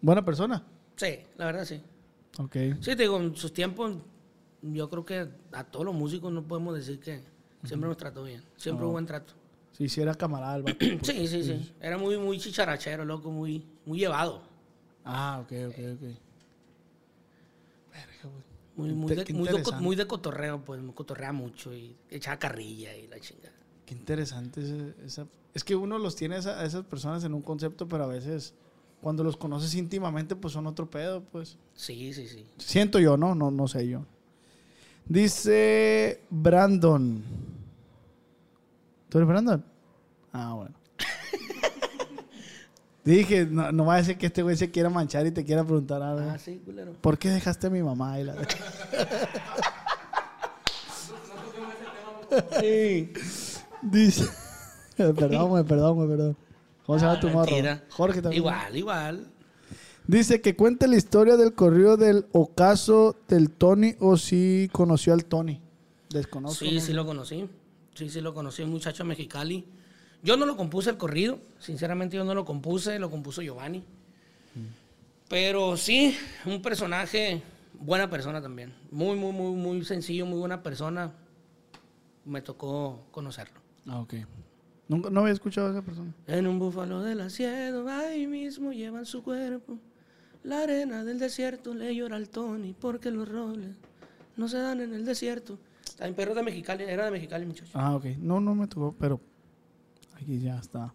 Buena 0.00 0.24
persona. 0.24 0.64
Sí, 0.96 1.18
la 1.36 1.46
verdad 1.46 1.64
sí. 1.64 1.82
Ok. 2.38 2.52
Sí, 2.80 2.94
te 2.94 2.96
digo, 2.96 3.18
en 3.20 3.34
sus 3.36 3.52
tiempos, 3.52 3.96
yo 4.62 4.88
creo 4.88 5.04
que 5.04 5.28
a 5.52 5.64
todos 5.64 5.84
los 5.84 5.94
músicos 5.94 6.32
no 6.32 6.42
podemos 6.46 6.74
decir 6.76 7.00
que 7.00 7.20
siempre 7.64 7.88
nos 7.88 7.96
trató 7.96 8.22
bien. 8.24 8.42
Siempre 8.56 8.84
hubo 8.84 8.92
buen 8.92 9.06
trato. 9.06 9.32
Si 9.72 9.84
hiciera 9.84 10.14
camarada 10.14 10.56
el 10.56 10.62
vato, 10.62 10.78
pues. 10.78 10.98
Sí, 11.02 11.26
sí, 11.28 11.42
sí. 11.44 11.72
Era 11.80 11.98
muy, 11.98 12.16
muy 12.18 12.38
chicharachero, 12.38 13.04
loco, 13.04 13.30
muy, 13.30 13.66
muy 13.84 13.98
llevado. 13.98 14.42
Ah, 15.04 15.40
ok, 15.42 15.52
ok, 15.68 15.78
ok. 15.94 16.16
Muy, 18.78 18.92
muy, 18.94 19.14
de, 19.16 19.32
muy, 19.34 19.48
de, 19.48 19.62
muy 19.80 20.06
cotorreo, 20.06 20.64
pues, 20.64 20.80
cotorrea 20.94 21.32
mucho 21.32 21.74
y 21.74 21.96
echaba 22.10 22.38
carrilla 22.38 22.94
y 22.96 23.06
la 23.08 23.18
chingada. 23.20 23.54
Qué 23.84 23.94
interesante 23.94 24.60
ese- 24.62 24.94
esa... 25.04 25.26
Es 25.54 25.64
que 25.64 25.74
uno 25.74 25.98
los 25.98 26.14
tiene 26.14 26.36
a 26.36 26.64
esas 26.64 26.84
personas 26.84 27.24
en 27.24 27.34
un 27.34 27.42
concepto, 27.42 27.88
pero 27.88 28.04
a 28.04 28.06
veces 28.06 28.54
cuando 29.00 29.24
los 29.24 29.36
conoces 29.36 29.74
íntimamente, 29.74 30.36
pues 30.36 30.52
son 30.52 30.66
otro 30.66 30.88
pedo, 30.88 31.22
pues. 31.24 31.56
Sí, 31.74 32.12
sí, 32.12 32.28
sí. 32.28 32.46
Siento 32.58 32.98
yo, 33.00 33.16
¿no? 33.16 33.34
No, 33.34 33.50
no 33.50 33.66
sé 33.66 33.88
yo. 33.88 34.04
Dice 35.06 36.20
Brandon. 36.30 37.22
¿Tú 39.08 39.18
eres 39.18 39.28
Brandon? 39.28 39.64
Ah, 40.32 40.52
bueno. 40.54 40.74
Dije, 43.08 43.46
no, 43.46 43.72
no 43.72 43.86
va 43.86 43.94
a 43.94 43.96
decir 43.96 44.18
que 44.18 44.26
este 44.26 44.42
güey 44.42 44.54
se 44.54 44.70
quiera 44.70 44.90
manchar 44.90 45.26
y 45.26 45.30
te 45.30 45.42
quiera 45.42 45.64
preguntar 45.64 46.02
algo. 46.02 46.30
Ah, 46.30 46.38
sí, 46.38 46.60
culero. 46.62 46.92
¿Por 47.00 47.16
qué 47.16 47.30
dejaste 47.30 47.68
a 47.68 47.70
mi 47.70 47.82
mamá? 47.82 48.20
Y 48.20 48.24
la- 48.24 48.34
Sí. 52.60 53.12
Dice. 53.80 54.28
Perdón, 54.96 55.48
güey, 55.48 55.64
perdón, 55.64 55.96
güey, 55.96 56.08
perdón. 56.08 56.36
¿Cómo 56.84 56.98
se 56.98 57.06
llama 57.06 57.18
tu 57.20 57.28
morro? 57.30 57.50
Ah. 57.66 57.80
Jorge 57.88 58.20
también. 58.20 58.42
Igual, 58.42 58.76
igual. 58.76 59.26
Dice 60.06 60.42
que 60.42 60.54
cuente 60.54 60.86
la 60.86 60.96
historia 60.96 61.38
del 61.38 61.54
corrido 61.54 61.96
del 61.96 62.26
ocaso 62.32 63.16
del 63.26 63.50
Tony 63.50 63.94
o 64.00 64.18
si 64.18 64.68
conoció 64.70 65.14
al 65.14 65.24
Tony. 65.24 65.62
Desconozco. 66.10 66.62
Sí, 66.62 66.74
¿no? 66.74 66.80
sí 66.82 66.92
lo 66.92 67.06
conocí. 67.06 67.48
Sí, 67.94 68.10
sí 68.10 68.20
lo 68.20 68.34
conocí, 68.34 68.62
un 68.62 68.70
muchacho 68.70 69.02
mexicali. 69.06 69.64
Yo 70.22 70.36
no 70.36 70.46
lo 70.46 70.56
compuse 70.56 70.90
el 70.90 70.96
corrido, 70.96 71.38
sinceramente 71.58 72.16
yo 72.16 72.24
no 72.24 72.34
lo 72.34 72.44
compuse, 72.44 72.98
lo 72.98 73.10
compuso 73.10 73.42
Giovanni. 73.42 73.84
Pero 75.28 75.76
sí, 75.76 76.16
un 76.46 76.62
personaje, 76.62 77.42
buena 77.78 78.08
persona 78.08 78.40
también. 78.40 78.74
Muy, 78.90 79.16
muy, 79.16 79.32
muy, 79.32 79.52
muy 79.52 79.84
sencillo, 79.84 80.26
muy 80.26 80.38
buena 80.38 80.62
persona. 80.62 81.12
Me 82.24 82.40
tocó 82.40 83.06
conocerlo. 83.10 83.60
Ah, 83.86 84.00
ok. 84.00 84.14
Nunca, 84.88 85.10
no 85.10 85.20
había 85.20 85.34
escuchado 85.34 85.68
a 85.68 85.70
esa 85.70 85.82
persona. 85.82 86.14
En 86.26 86.46
un 86.46 86.58
búfalo 86.58 87.02
del 87.02 87.20
asiedo, 87.20 87.86
ahí 87.88 88.26
mismo 88.26 88.72
llevan 88.72 89.04
su 89.04 89.22
cuerpo. 89.22 89.78
La 90.42 90.62
arena 90.62 91.04
del 91.04 91.18
desierto 91.18 91.74
le 91.74 91.94
llora 91.94 92.16
al 92.16 92.30
Tony 92.30 92.74
porque 92.78 93.10
los 93.10 93.28
robles 93.28 93.76
no 94.36 94.48
se 94.48 94.58
dan 94.58 94.80
en 94.80 94.94
el 94.94 95.04
desierto. 95.04 95.58
También 95.96 96.14
perro 96.14 96.34
de 96.34 96.42
Mexicali, 96.42 96.84
era 96.84 97.04
de 97.04 97.10
Mexicali, 97.10 97.44
muchacho. 97.44 97.70
Ah, 97.74 97.96
ok. 97.96 98.06
No, 98.18 98.40
no 98.40 98.54
me 98.54 98.66
tocó, 98.66 98.94
pero 98.98 99.20
aquí 100.20 100.40
ya 100.40 100.58
está. 100.58 100.92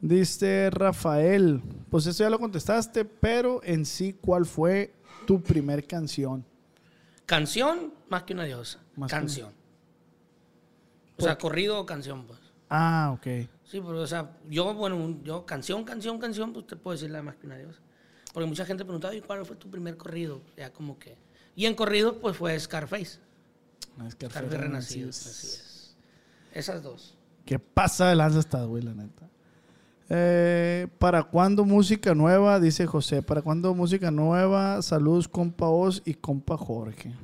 Dice 0.00 0.70
Rafael, 0.70 1.60
pues 1.90 2.06
eso 2.06 2.24
ya 2.24 2.30
lo 2.30 2.38
contestaste, 2.38 3.04
pero 3.04 3.60
en 3.62 3.84
sí, 3.84 4.16
¿cuál 4.18 4.46
fue 4.46 4.94
tu 5.26 5.42
primer 5.42 5.86
canción? 5.86 6.44
Canción 7.26 7.92
más 8.08 8.22
que 8.22 8.32
una 8.32 8.44
diosa. 8.44 8.78
Más 8.96 9.10
que 9.10 9.16
una- 9.16 9.20
canción. 9.22 9.52
O 11.18 11.22
sea, 11.22 11.36
corrido 11.36 11.78
o 11.78 11.84
canción, 11.84 12.26
pues. 12.26 12.38
Ah, 12.70 13.10
ok. 13.14 13.26
Sí, 13.64 13.80
pero, 13.80 14.00
o 14.00 14.06
sea, 14.06 14.38
yo, 14.48 14.72
bueno, 14.74 15.18
yo, 15.22 15.44
canción, 15.44 15.84
canción, 15.84 16.18
canción, 16.18 16.52
pues 16.54 16.66
te 16.66 16.76
puedo 16.76 16.96
decir 16.96 17.10
la 17.10 17.22
más 17.22 17.36
que 17.36 17.46
una 17.46 17.58
diosa. 17.58 17.78
Porque 18.32 18.48
mucha 18.48 18.64
gente 18.64 18.84
preguntaba, 18.84 19.14
¿y 19.14 19.20
cuál 19.20 19.44
fue 19.44 19.56
tu 19.56 19.68
primer 19.70 19.96
corrido? 19.98 20.40
Ya 20.56 20.72
como 20.72 20.98
que. 20.98 21.16
Y 21.54 21.66
en 21.66 21.74
corrido, 21.74 22.18
pues 22.20 22.36
fue 22.38 22.58
Scarface. 22.58 23.18
Que 23.98 24.10
Scarface 24.12 24.46
fue 24.46 24.56
Renacido. 24.56 25.12
sí, 25.12 25.28
Así 25.28 25.46
es. 25.48 25.96
Esas 26.54 26.82
dos. 26.82 27.16
¿Qué 27.44 27.58
pasa 27.58 28.08
de 28.08 28.14
lanza 28.16 28.38
estás, 28.38 28.66
güey, 28.66 28.82
la 28.82 28.94
neta? 28.94 29.28
Eh, 30.08 30.88
¿Para 30.98 31.22
cuándo 31.24 31.64
música 31.64 32.14
nueva? 32.14 32.58
Dice 32.60 32.86
José. 32.86 33.22
¿Para 33.22 33.42
cuándo 33.42 33.74
música 33.74 34.10
nueva? 34.10 34.82
Saludos, 34.82 35.28
compa 35.28 35.68
Oz 35.68 36.02
y 36.04 36.14
compa 36.14 36.56
Jorge. 36.56 37.14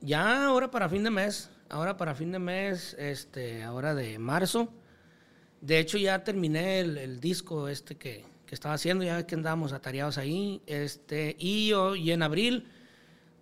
Ya 0.00 0.46
ahora 0.46 0.70
para 0.70 0.88
fin 0.88 1.02
de 1.02 1.10
mes, 1.10 1.50
ahora 1.68 1.96
para 1.96 2.14
fin 2.14 2.30
de 2.32 2.38
mes, 2.38 2.94
este, 2.98 3.64
ahora 3.64 3.94
de 3.94 4.18
marzo. 4.18 4.68
De 5.60 5.78
hecho 5.80 5.98
ya 5.98 6.22
terminé 6.22 6.80
el, 6.80 6.98
el 6.98 7.18
disco 7.20 7.68
este 7.68 7.96
que, 7.96 8.24
que 8.46 8.54
estaba 8.54 8.74
haciendo, 8.74 9.02
ya 9.04 9.26
que 9.26 9.34
andábamos 9.34 9.72
atareados 9.72 10.16
ahí. 10.18 10.62
Este, 10.66 11.34
y, 11.38 11.68
yo- 11.68 11.96
y 11.96 12.12
en 12.12 12.22
abril 12.22 12.68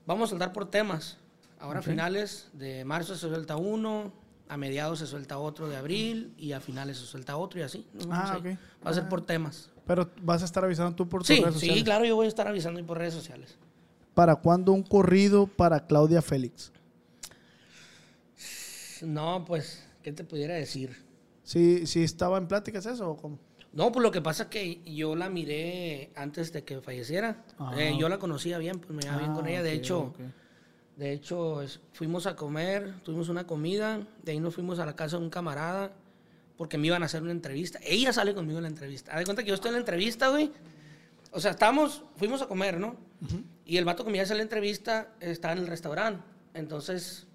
vamos 0.07 0.29
a 0.29 0.31
soltar 0.31 0.53
por 0.53 0.71
temas. 0.71 1.19
Ahora 1.59 1.81
a 1.81 1.83
finales 1.83 2.49
de 2.55 2.85
marzo 2.85 3.15
se 3.15 3.29
suelta 3.29 3.57
uno, 3.57 4.13
a 4.49 4.57
mediados 4.57 4.99
se 4.99 5.07
suelta 5.07 5.39
otro 5.39 5.69
de 5.69 5.77
abril 5.77 6.35
y 6.37 6.53
a 6.53 6.61
finales 6.61 6.99
se 6.99 7.07
suelta 7.07 7.37
otro 7.37 7.61
y 7.61 7.63
así. 7.63 7.87
Ah, 8.11 8.37
ok. 8.39 8.47
Va 8.87 8.91
a 8.91 8.95
ser 8.95 9.09
por 9.09 9.25
temas. 9.25 9.71
Pero 9.87 10.11
vas 10.23 10.43
a 10.43 10.45
estar 10.45 10.65
avisando 10.65 10.95
tú 10.95 11.09
por 11.09 11.21
tus 11.23 11.29
Sí, 11.29 11.41
redes 11.41 11.55
sociales. 11.55 11.79
sí, 11.79 11.85
claro, 11.85 12.05
yo 12.05 12.17
voy 12.17 12.27
a 12.27 12.29
estar 12.29 12.47
avisando 12.49 12.85
por 12.87 12.99
redes 12.99 13.15
sociales. 13.15 13.57
¿Para 14.15 14.37
cuándo 14.37 14.73
un 14.73 14.83
corrido 14.83 15.47
para 15.47 15.87
Claudia 15.87 16.23
Félix? 16.23 16.73
No, 19.03 19.45
pues, 19.45 19.85
¿qué 20.03 20.13
te 20.13 20.25
pudiera 20.25 20.55
decir? 20.55 20.97
¿Sí, 21.43 21.87
sí 21.87 22.03
estaba 22.03 22.39
en 22.39 22.47
pláticas 22.47 22.87
eso 22.87 23.11
o 23.11 23.17
cómo? 23.17 23.39
No, 23.73 23.91
pues 23.91 24.03
lo 24.03 24.11
que 24.13 24.23
pasa 24.23 24.45
es 24.45 24.49
que 24.51 24.81
yo 24.87 25.17
la 25.17 25.29
miré 25.29 26.13
antes 26.15 26.53
de 26.53 26.63
que 26.63 26.81
falleciera. 26.81 27.45
Ah, 27.59 27.73
Eh, 27.77 27.97
yo 27.99 28.09
la 28.09 28.19
conocía 28.19 28.57
bien, 28.59 28.79
pues 28.79 28.93
me 28.93 29.03
llevaba 29.03 29.19
bien 29.21 29.33
Ah, 29.33 29.35
con 29.35 29.47
ella. 29.49 29.63
De 29.63 29.73
hecho. 29.73 30.15
De 30.97 31.13
hecho 31.13 31.63
es- 31.63 31.81
fuimos 31.93 32.27
a 32.27 32.37
comer, 32.37 32.95
tuvimos 33.03 33.29
una 33.29 33.47
comida, 33.47 34.07
de 34.23 34.33
ahí 34.33 34.41
nos 34.41 34.55
fuimos 34.55 34.79
a 34.79 34.87
la 34.87 34.95
casa 34.97 35.17
de 35.19 35.25
un 35.25 35.31
camarada 35.31 35.93
porque 36.57 36.79
me 36.79 36.87
iban 36.87 37.03
a 37.03 37.07
hacer 37.07 37.23
una 37.23 37.33
entrevista. 37.33 37.81
Ella 37.83 38.13
sale 38.13 38.35
conmigo 38.35 38.59
en 38.59 38.63
la 38.63 38.69
entrevista. 38.69 39.13
Haz 39.13 39.19
de 39.19 39.25
cuenta 39.25 39.43
que 39.43 39.49
yo 39.49 39.55
estoy 39.55 39.71
en 39.71 39.75
la 39.75 39.81
entrevista, 39.81 40.29
güey. 40.29 40.53
O 41.33 41.41
sea, 41.41 41.51
estábamos, 41.51 42.05
fuimos 42.17 42.43
a 42.43 42.47
comer, 42.47 42.79
¿no? 42.79 42.97
Y 43.65 43.77
el 43.79 43.85
vato 43.85 44.05
que 44.05 44.11
me 44.11 44.19
iba 44.19 44.23
a 44.23 44.25
hacer 44.25 44.37
la 44.37 44.45
entrevista 44.45 45.09
estaba 45.19 45.53
en 45.55 45.59
el 45.61 45.67
restaurante. 45.67 46.23
Entonces, 46.55 47.27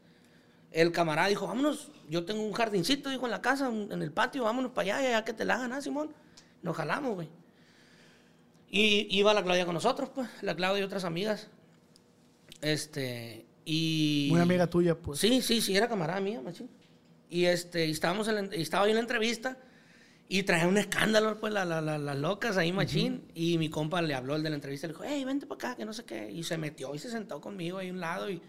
el 0.72 0.94
camarada 0.94 1.27
dijo, 1.27 1.48
vámonos, 1.48 1.91
yo 2.10 2.23
tengo 2.23 2.41
un 2.44 2.53
jardincito, 2.53 3.10
dijo, 3.10 3.26
en 3.26 3.31
la 3.31 3.41
casa, 3.41 3.68
en 3.68 4.02
el 4.02 4.11
patio, 4.11 4.44
vámonos 4.44 4.72
para 4.72 4.98
allá, 4.99 5.10
ya 5.11 5.26
que 5.26 5.34
te 5.34 5.44
la 5.44 5.56
hagan, 5.56 5.73
¿ah, 5.73 5.81
Simón? 5.81 6.14
Nos 6.61 6.77
jalamos, 6.77 7.15
güey. 7.15 7.27
Y 8.69 9.07
iba 9.18 9.34
la 9.34 9.44
Claudia 9.44 9.65
con 9.65 9.73
nosotros, 9.73 10.10
pues, 10.15 10.30
la 10.44 10.56
Claudia 10.56 10.80
y 10.81 10.84
otras 10.86 11.03
amigas. 11.03 11.49
Este, 12.61 13.45
y... 13.72 14.28
Muy 14.32 14.41
amiga 14.41 14.66
tuya, 14.68 14.96
pues. 14.98 15.20
Sí, 15.20 15.41
sí, 15.41 15.62
sí, 15.62 15.76
era 15.78 15.88
camarada 15.88 16.20
mía, 16.20 16.41
machín. 16.41 16.70
Y 17.30 17.46
este, 17.46 17.86
y 17.86 17.91
estábamos 17.91 18.28
en 18.28 18.36
la- 18.50 18.56
y 18.56 18.62
estaba 18.62 18.86
yo 18.86 18.90
en 18.90 18.96
la 18.96 19.02
entrevista 19.02 19.58
y 20.28 20.41
traía 20.44 20.68
un 20.68 20.78
escándalo, 20.78 21.40
pues, 21.40 21.54
la- 21.54 21.66
la- 21.66 21.80
la- 21.82 22.00
las 22.00 22.18
locas 22.18 22.58
ahí, 22.58 22.72
machín. 22.72 23.26
Y 23.36 23.58
mi 23.60 23.70
compa 23.70 24.02
le 24.02 24.16
habló 24.16 24.36
el 24.36 24.41
de 24.41 24.50
la 24.50 24.56
entrevista, 24.56 24.88
le 24.88 24.94
dijo, 24.94 25.04
hey, 25.06 25.24
vente 25.24 25.46
para 25.46 25.58
acá, 25.70 25.76
que 25.78 25.86
no 25.86 25.94
sé 25.94 26.04
qué. 26.06 26.32
Y 26.32 26.44
se 26.44 26.58
metió 26.58 26.96
y 26.96 27.00
se 27.00 27.12
sentó 27.12 27.40
conmigo 27.40 27.78
ahí 27.78 27.90
a 27.90 27.94
un 27.94 28.00
lado 28.00 28.30
y 28.30 28.41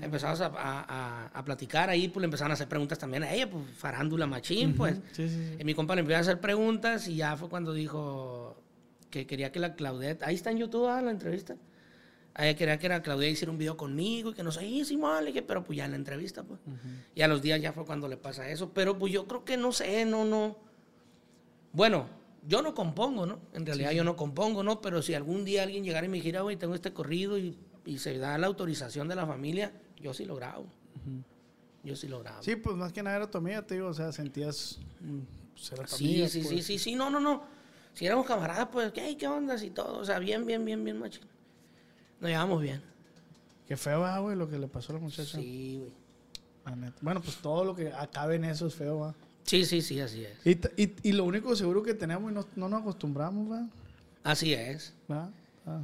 empezamos 0.00 0.40
a, 0.40 0.46
a- 0.46 1.26
a- 1.32 1.44
platicar 1.44 1.90
ahí, 1.90 2.08
pues 2.08 2.22
le 2.22 2.24
empezaron 2.24 2.50
a 2.50 2.54
hacer 2.54 2.68
preguntas 2.68 2.98
también 2.98 3.22
a 3.22 3.32
ella, 3.32 3.48
pues, 3.48 3.64
farándula 3.76 4.26
machín, 4.26 4.74
pues. 4.74 4.96
Sí, 5.12 5.28
sí, 5.28 5.34
sí. 5.50 5.56
Y 5.60 5.64
mi 5.64 5.74
compa 5.74 5.94
le 5.94 6.00
empezó 6.00 6.16
a 6.18 6.20
hacer 6.22 6.40
preguntas 6.40 7.06
y 7.06 7.16
ya 7.16 7.36
fue 7.36 7.48
cuando 7.48 7.72
dijo 7.72 8.60
que 9.10 9.26
quería 9.26 9.52
que 9.52 9.60
la 9.60 9.74
Claudette, 9.76 10.22
ahí 10.24 10.34
está 10.34 10.50
en 10.50 10.58
YouTube 10.58 10.88
ah, 10.88 11.00
la 11.02 11.12
entrevista. 11.12 11.54
Ella 12.36 12.56
quería 12.56 12.78
que 12.78 12.88
la 12.88 13.00
Claudia 13.02 13.28
hiciera 13.28 13.52
un 13.52 13.58
video 13.58 13.76
conmigo 13.76 14.30
y 14.30 14.34
que 14.34 14.42
no 14.42 14.50
sé, 14.50 14.66
y 14.66 14.84
sí, 14.84 14.96
mal, 14.96 15.28
y 15.28 15.32
que- 15.32 15.42
pero 15.42 15.62
pues 15.62 15.76
ya 15.76 15.84
en 15.84 15.92
la 15.92 15.96
entrevista, 15.96 16.42
pues. 16.42 16.58
Y 17.14 17.22
a 17.22 17.28
los 17.28 17.40
días 17.42 17.60
ya 17.60 17.72
fue 17.72 17.84
cuando 17.84 18.08
le 18.08 18.16
pasa 18.16 18.48
eso. 18.48 18.70
Pero 18.74 18.98
pues 18.98 19.12
yo 19.12 19.26
creo 19.26 19.44
que 19.44 19.56
no 19.56 19.70
sé, 19.72 20.04
no, 20.04 20.24
no. 20.24 20.56
Bueno, 21.72 22.06
yo 22.46 22.62
no 22.62 22.74
compongo, 22.74 23.26
¿no? 23.26 23.38
En 23.52 23.64
realidad 23.66 23.92
yo 23.92 24.04
no 24.04 24.16
compongo, 24.16 24.62
¿no? 24.62 24.80
Pero 24.80 25.00
si 25.02 25.14
algún 25.14 25.44
día 25.44 25.62
alguien 25.62 25.84
llegara 25.84 26.06
y 26.06 26.08
me 26.08 26.16
dijera, 26.18 26.42
güey, 26.42 26.56
tengo 26.56 26.74
este 26.74 26.92
corrido 26.92 27.38
y, 27.38 27.56
y 27.84 27.98
se 27.98 28.18
da 28.18 28.36
la 28.38 28.46
autorización 28.46 29.08
de 29.08 29.14
la 29.14 29.26
familia, 29.26 29.72
yo 30.00 30.12
sí 30.14 30.24
lo 30.24 30.34
grabo. 30.36 30.66
Yo 31.82 31.94
sí 31.96 32.08
lo 32.08 32.20
grabo. 32.20 32.42
Sí, 32.42 32.56
pues 32.56 32.76
más 32.76 32.92
que 32.92 33.02
nada 33.02 33.16
era 33.16 33.30
tu 33.30 33.38
amiga, 33.38 33.62
te 33.62 33.74
digo, 33.74 33.88
o 33.88 33.94
sea, 33.94 34.10
sentías... 34.10 34.78
mm, 35.00 35.18
pues, 35.52 35.72
era 35.72 35.84
tu 35.84 35.96
Sí, 35.96 36.04
amiga, 36.06 36.28
sí, 36.28 36.42
sí, 36.42 36.48
pues. 36.48 36.66
sí, 36.66 36.78
sí, 36.78 36.94
no, 36.94 37.10
no, 37.10 37.20
no. 37.20 37.42
Si 37.92 38.06
éramos 38.06 38.26
camaradas, 38.26 38.68
pues, 38.72 38.90
¿qué, 38.92 39.16
qué 39.16 39.26
onda? 39.28 39.62
Y 39.62 39.70
todo, 39.70 39.98
o 39.98 40.04
sea, 40.04 40.18
bien, 40.18 40.46
bien, 40.46 40.64
bien, 40.64 40.82
bien, 40.82 40.98
machín. 40.98 41.22
Nos 42.24 42.30
llevamos 42.30 42.62
bien. 42.62 42.80
Qué 43.68 43.76
feo, 43.76 44.02
ah, 44.06 44.18
güey, 44.18 44.34
lo 44.34 44.48
que 44.48 44.58
le 44.58 44.66
pasó 44.66 44.92
a 44.92 44.94
la 44.94 45.02
muchacha. 45.02 45.36
Sí, 45.36 45.76
güey. 45.78 45.92
la 46.64 46.74
neta. 46.74 46.96
Bueno, 47.02 47.20
pues 47.20 47.36
todo 47.36 47.66
lo 47.66 47.74
que 47.76 47.92
acabe 47.92 48.36
en 48.36 48.44
eso 48.46 48.66
es 48.66 48.74
feo, 48.74 49.00
va. 49.00 49.14
Sí, 49.42 49.66
sí, 49.66 49.82
sí, 49.82 50.00
así 50.00 50.24
es. 50.24 50.46
Y, 50.46 50.82
y, 50.82 50.94
y 51.02 51.12
lo 51.12 51.24
único 51.24 51.54
seguro 51.54 51.82
que 51.82 51.92
tenemos 51.92 52.32
y 52.32 52.34
no, 52.34 52.46
no 52.56 52.70
nos 52.70 52.80
acostumbramos, 52.80 53.52
va. 53.52 53.66
Así 54.22 54.54
es. 54.54 54.94
¿Va? 55.12 55.28
Ah. 55.66 55.82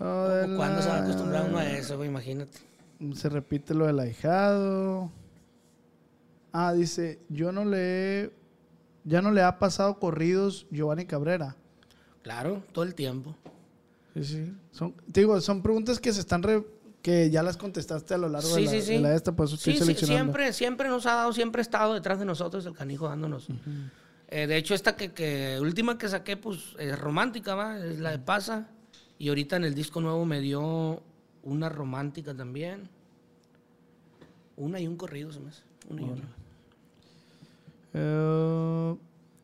¿O 0.00 0.56
¿Cuándo 0.56 0.82
se 0.82 0.88
va 0.88 0.96
a 0.96 1.02
acostumbrar 1.04 1.48
uno 1.48 1.58
a 1.58 1.70
eso, 1.70 1.96
güey? 1.96 2.08
Imagínate. 2.08 2.58
Se 3.14 3.28
repite 3.28 3.74
lo 3.74 3.86
del 3.86 4.00
ahijado. 4.00 5.08
Ah, 6.52 6.72
dice, 6.72 7.20
yo 7.28 7.52
no 7.52 7.64
le 7.64 8.22
he- 8.24 8.30
ya 9.04 9.22
no 9.22 9.30
le 9.30 9.42
ha 9.42 9.60
pasado 9.60 10.00
corridos 10.00 10.66
Giovanni 10.72 11.06
Cabrera. 11.06 11.54
Claro, 12.22 12.64
todo 12.72 12.84
el 12.84 12.96
tiempo. 12.96 13.36
Sí, 14.16 14.24
sí. 14.24 14.52
Son, 14.72 14.94
te 15.12 15.20
digo, 15.20 15.40
son 15.40 15.62
preguntas 15.62 16.00
que 16.00 16.12
se 16.12 16.20
están 16.20 16.42
re- 16.42 16.66
que 17.02 17.30
ya 17.30 17.42
las 17.42 17.56
contestaste 17.56 18.14
a 18.14 18.18
lo 18.18 18.28
largo 18.28 18.48
de, 18.54 18.62
la, 18.62 18.70
sí, 18.70 18.82
sí. 18.82 18.92
de 18.94 19.00
la 19.00 19.14
esta, 19.14 19.36
por 19.36 19.46
eso 19.46 19.54
estoy 19.54 19.74
Sí, 19.74 19.78
sí, 19.78 19.84
seleccionando. 19.84 20.24
siempre, 20.32 20.52
siempre 20.52 20.88
nos 20.88 21.06
ha 21.06 21.14
dado, 21.14 21.32
siempre 21.32 21.60
ha 21.60 21.62
estado 21.62 21.94
detrás 21.94 22.18
de 22.18 22.24
nosotros 22.24 22.64
el 22.66 22.72
canijo 22.74 23.08
dándonos. 23.08 23.46
Eh, 24.28 24.46
de 24.48 24.56
hecho, 24.56 24.74
esta 24.74 24.96
que, 24.96 25.12
que 25.12 25.58
última 25.60 25.98
que 25.98 26.08
saqué, 26.08 26.36
pues, 26.36 26.74
es 26.78 26.98
romántica, 26.98 27.54
¿va? 27.54 27.78
Es 27.78 28.00
la 28.00 28.10
de 28.10 28.18
Pasa. 28.18 28.68
Y 29.18 29.28
ahorita 29.28 29.56
en 29.56 29.64
el 29.64 29.74
disco 29.74 30.00
nuevo 30.00 30.24
me 30.24 30.40
dio 30.40 31.00
una 31.44 31.68
romántica 31.68 32.34
también. 32.34 32.88
Una 34.56 34.80
y 34.80 34.88
un 34.88 34.96
corrido, 34.96 35.30
se 35.30 35.38
me 35.40 35.50
hace. 35.50 35.62
Una 35.88 36.02
y 36.02 36.04
una. 36.06 36.22
Eh, 37.94 38.96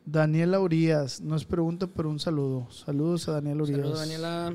Daniela 0.05 0.59
Urias 0.59 1.21
nos 1.21 1.45
pregunta 1.45 1.87
por 1.87 2.05
un 2.07 2.19
saludo. 2.19 2.69
Saludos 2.71 3.27
a 3.29 3.33
Daniela 3.33 3.63
Urias. 3.63 3.79
Saludos, 3.79 3.99
Daniela. 3.99 4.53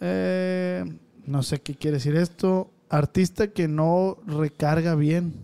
Eh, 0.00 0.84
no 1.26 1.42
sé 1.42 1.60
qué 1.60 1.74
quiere 1.74 1.98
decir 1.98 2.16
esto. 2.16 2.70
Artista 2.88 3.48
que 3.48 3.68
no 3.68 4.18
recarga 4.26 4.94
bien, 4.94 5.34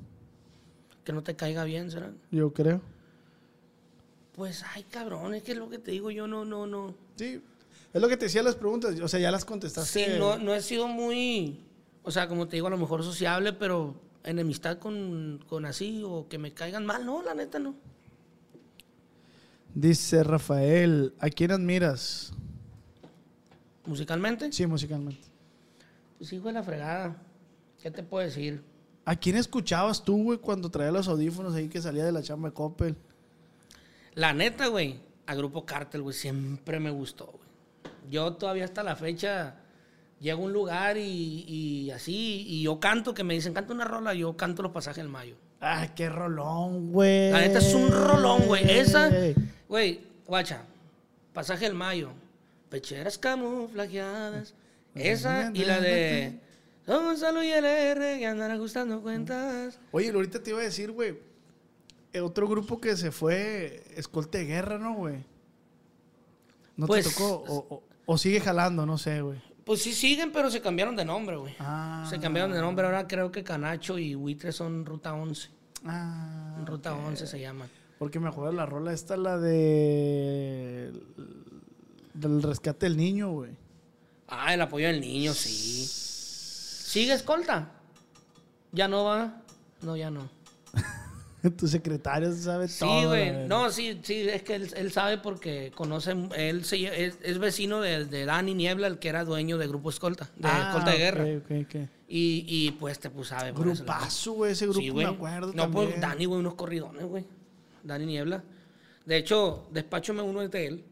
Que 1.04 1.12
no 1.12 1.22
te 1.22 1.34
caiga 1.34 1.64
bien, 1.64 1.90
¿será? 1.90 2.12
yo 2.30 2.52
creo. 2.52 2.80
Pues, 4.36 4.62
ay, 4.74 4.84
cabrón, 4.84 5.34
es 5.34 5.42
que 5.42 5.52
es 5.52 5.58
lo 5.58 5.68
que 5.68 5.78
te 5.78 5.90
digo, 5.90 6.10
yo 6.10 6.26
no, 6.26 6.44
no, 6.44 6.66
no. 6.66 6.94
Sí, 7.16 7.42
es 7.92 8.00
lo 8.00 8.08
que 8.08 8.16
te 8.16 8.26
decía 8.26 8.42
las 8.42 8.54
preguntas. 8.54 8.98
O 9.00 9.08
sea, 9.08 9.18
ya 9.20 9.30
las 9.30 9.44
contestaste. 9.44 10.04
Sí, 10.04 10.18
no, 10.18 10.38
no 10.38 10.54
he 10.54 10.62
sido 10.62 10.86
muy, 10.88 11.60
o 12.02 12.10
sea, 12.10 12.28
como 12.28 12.46
te 12.46 12.56
digo, 12.56 12.66
a 12.68 12.70
lo 12.70 12.78
mejor 12.78 13.02
sociable, 13.02 13.52
pero 13.52 13.94
enemistad 14.24 14.78
con, 14.78 15.42
con 15.48 15.64
así 15.64 16.02
o 16.04 16.26
que 16.28 16.38
me 16.38 16.52
caigan 16.52 16.86
mal, 16.86 17.04
no, 17.04 17.22
la 17.22 17.34
neta 17.34 17.58
no. 17.58 17.74
Dice 19.74 20.22
Rafael, 20.24 21.14
¿a 21.20 21.28
quién 21.30 21.52
admiras? 21.52 22.32
Musicalmente, 23.86 24.52
Sí, 24.52 24.66
musicalmente. 24.66 25.22
pues 26.18 26.32
hijo 26.32 26.48
de 26.48 26.52
la 26.54 26.62
fregada, 26.62 27.16
¿qué 27.82 27.90
te 27.90 28.02
puedo 28.02 28.24
decir? 28.24 28.62
¿A 29.04 29.16
quién 29.16 29.36
escuchabas 29.36 30.04
tú, 30.04 30.22
güey, 30.24 30.38
cuando 30.38 30.70
traía 30.70 30.92
los 30.92 31.08
audífonos 31.08 31.54
ahí 31.54 31.68
que 31.68 31.80
salía 31.80 32.04
de 32.04 32.12
la 32.12 32.22
chamba 32.22 32.48
de 32.48 32.54
Coppel? 32.54 32.96
La 34.14 34.32
neta, 34.32 34.66
güey, 34.66 35.00
a 35.26 35.34
Grupo 35.34 35.64
Cártel, 35.64 36.02
güey, 36.02 36.14
siempre 36.14 36.78
me 36.78 36.90
gustó, 36.90 37.26
güey. 37.26 37.40
Yo 38.10 38.34
todavía 38.34 38.64
hasta 38.64 38.82
la 38.82 38.96
fecha 38.96 39.56
llego 40.20 40.42
a 40.42 40.46
un 40.46 40.52
lugar 40.52 40.96
y, 40.98 41.44
y 41.46 41.90
así, 41.92 42.44
y 42.46 42.62
yo 42.62 42.78
canto, 42.80 43.14
que 43.14 43.24
me 43.24 43.34
dicen, 43.34 43.54
canta 43.54 43.72
una 43.72 43.84
rola, 43.84 44.14
yo 44.14 44.36
canto 44.36 44.62
los 44.62 44.72
pasajes 44.72 44.98
del 45.02 45.08
mayo. 45.08 45.36
¡Ah, 45.60 45.88
qué 45.94 46.08
rolón, 46.08 46.90
güey! 46.92 47.30
La 47.30 47.40
neta 47.40 47.58
es 47.58 47.74
un 47.74 47.90
rolón, 47.90 48.46
güey. 48.46 48.70
Esa, 48.70 49.10
güey, 49.68 50.00
guacha, 50.26 50.62
pasaje 51.34 51.66
del 51.66 51.74
mayo, 51.74 52.10
pecheras 52.70 53.18
camuflajeadas. 53.18 54.54
Esa 54.94 55.50
y 55.54 55.64
la 55.64 55.80
de 55.80 56.38
Don 56.86 57.04
Gonzalo 57.04 57.42
y 57.44 57.50
el 57.50 57.64
R 57.64 58.18
que 58.18 58.26
andan 58.26 58.50
ajustando 58.50 59.00
cuentas. 59.02 59.78
Oye, 59.92 60.10
ahorita 60.10 60.42
te 60.42 60.50
iba 60.50 60.60
a 60.60 60.64
decir, 60.64 60.90
güey, 60.90 61.18
eh, 62.12 62.20
otro 62.20 62.48
grupo 62.48 62.80
que 62.80 62.96
se 62.96 63.10
fue, 63.12 63.84
Escolte 63.94 64.38
de 64.38 64.44
Guerra, 64.46 64.78
¿no, 64.78 64.94
güey? 64.94 65.16
¿No 66.76 66.86
Pues- 66.86 67.04
te 67.06 67.12
tocó? 67.12 67.44
O, 67.46 67.66
o- 67.76 67.82
o 68.06 68.18
sigue 68.18 68.40
jalando, 68.40 68.86
no 68.86 68.96
sé, 68.98 69.20
güey. 69.20 69.40
Pues 69.70 69.82
sí 69.82 69.92
siguen, 69.92 70.32
pero 70.32 70.50
se 70.50 70.60
cambiaron 70.60 70.96
de 70.96 71.04
nombre, 71.04 71.36
güey. 71.36 71.54
Ah. 71.60 72.04
Se 72.10 72.18
cambiaron 72.18 72.50
de 72.50 72.60
nombre. 72.60 72.86
Ahora 72.86 73.06
creo 73.06 73.30
que 73.30 73.44
Canacho 73.44 73.98
y 73.98 74.16
Buitre 74.16 74.50
son 74.50 74.84
Ruta 74.84 75.14
11. 75.14 75.48
Ah, 75.84 76.60
Ruta 76.66 76.92
ok. 76.92 77.06
11 77.06 77.26
se 77.28 77.38
llama. 77.38 77.68
Porque 77.96 78.18
me 78.18 78.30
acuerdo 78.30 78.50
la 78.50 78.66
rola 78.66 78.92
esta, 78.92 79.16
la 79.16 79.38
de... 79.38 80.92
Del 82.14 82.42
rescate 82.42 82.86
del 82.86 82.96
niño, 82.96 83.30
güey. 83.30 83.52
Ah, 84.26 84.52
el 84.54 84.60
apoyo 84.60 84.88
del 84.88 85.00
niño, 85.00 85.32
sí. 85.34 85.86
¿Sigue 85.86 87.12
escolta? 87.12 87.70
¿Ya 88.72 88.88
no 88.88 89.04
va? 89.04 89.40
No, 89.82 89.96
ya 89.96 90.10
no. 90.10 90.28
Tu 91.56 91.68
secretario 91.68 92.32
sabe 92.32 92.68
Sí, 92.68 92.80
todo. 92.80 93.02
la 93.02 93.08
güey. 93.08 93.48
No, 93.48 93.70
sí, 93.70 93.98
sí, 94.02 94.28
es 94.28 94.42
que 94.42 94.54
él, 94.56 94.70
él 94.76 94.92
sabe 94.92 95.18
porque 95.18 95.72
conoce, 95.74 96.14
él 96.36 96.64
se 96.64 97.04
es, 97.06 97.18
es 97.22 97.38
vecino 97.38 97.80
de, 97.80 98.04
de 98.04 98.24
Dani 98.24 98.54
Niebla, 98.54 98.86
el 98.86 98.98
que 98.98 99.08
era 99.08 99.24
dueño 99.24 99.56
de 99.58 99.66
Grupo 99.68 99.90
Escolta, 99.90 100.28
de 100.36 100.48
Ah, 100.48 100.68
Escolta 100.68 100.90
de 100.92 100.98
Guerra. 100.98 101.24
ok, 101.24 101.44
ok, 101.44 101.66
ok. 101.66 101.88
Y, 102.08 102.44
y 102.48 102.70
pues 102.72 102.98
te 102.98 103.08
pues 103.08 103.28
sabe. 103.28 103.52
Grupazo, 103.52 104.32
güey, 104.32 104.52
ese 104.52 104.66
grupo 104.66 104.80
Sí, 104.80 104.90
me 104.90 105.04
acuerdo 105.04 105.52
No, 105.54 105.62
también. 105.62 105.88
pues 105.90 106.00
Dani, 106.00 106.24
güey, 106.24 106.40
unos 106.40 106.54
corridones, 106.54 107.04
güey. 107.04 107.24
Dani 107.84 108.06
Niebla. 108.06 108.42
De 109.06 109.16
hecho, 109.16 109.66
Despáchome 109.70 110.20
uno 110.22 110.42
es 110.42 110.50
de 110.50 110.66
él. 110.66 110.84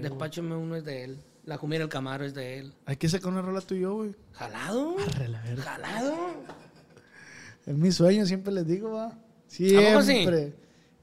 Despáchome 0.00 0.56
uno 0.56 0.76
es 0.76 0.84
de 0.84 1.04
él. 1.04 1.18
La 1.44 1.56
Jumira 1.56 1.84
el 1.84 1.88
Camaro 1.88 2.24
es 2.24 2.34
de 2.34 2.58
él. 2.58 2.74
Hay 2.86 2.96
que 2.96 3.08
sacar 3.08 3.30
una 3.32 3.40
rola 3.42 3.60
tú 3.60 3.74
y 3.76 3.80
yo, 3.80 3.94
güey. 3.94 4.14
¿Jalado? 4.32 4.96
Arre 4.98 5.28
la. 5.28 5.38
¿Jalado? 5.62 6.16
Es 7.66 7.74
mi 7.76 7.90
sueño, 7.92 8.24
siempre 8.26 8.52
les 8.52 8.66
digo, 8.66 8.92
va. 8.92 9.18
Siempre. 9.48 10.54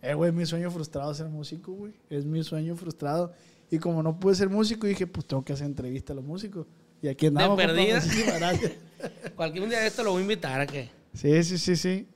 Eh, 0.02 0.14
güey, 0.14 0.32
mi 0.32 0.46
sueño 0.46 0.70
frustrado 0.72 1.14
ser 1.14 1.28
músico, 1.28 1.72
güey. 1.74 1.94
Es 2.10 2.26
mi 2.26 2.44
sueño 2.44 2.76
frustrado. 2.76 3.32
Y 3.70 3.80
como 3.80 4.04
no 4.04 4.20
pude 4.20 4.36
ser 4.36 4.50
músico, 4.50 4.86
dije, 4.88 5.08
pues 5.08 5.26
tengo 5.26 5.44
que 5.44 5.54
hacer 5.54 5.66
entrevista 5.66 6.14
a 6.14 6.16
los 6.16 6.26
músicos. 6.26 6.68
Y 7.02 7.08
aquí 7.08 7.28
andamos. 7.28 7.58
compa, 7.58 7.74
perdida. 7.74 8.02
Cualquier 9.36 9.64
un 9.64 9.70
día 9.70 9.80
de 9.80 9.88
esto 9.88 10.04
lo 10.04 10.12
voy 10.12 10.20
a 10.20 10.24
invitar 10.24 10.62
a 10.62 10.68
que. 10.68 10.90
Sí, 11.14 11.44
sí, 11.44 11.58
sí, 11.58 11.76
sí. 11.76 12.08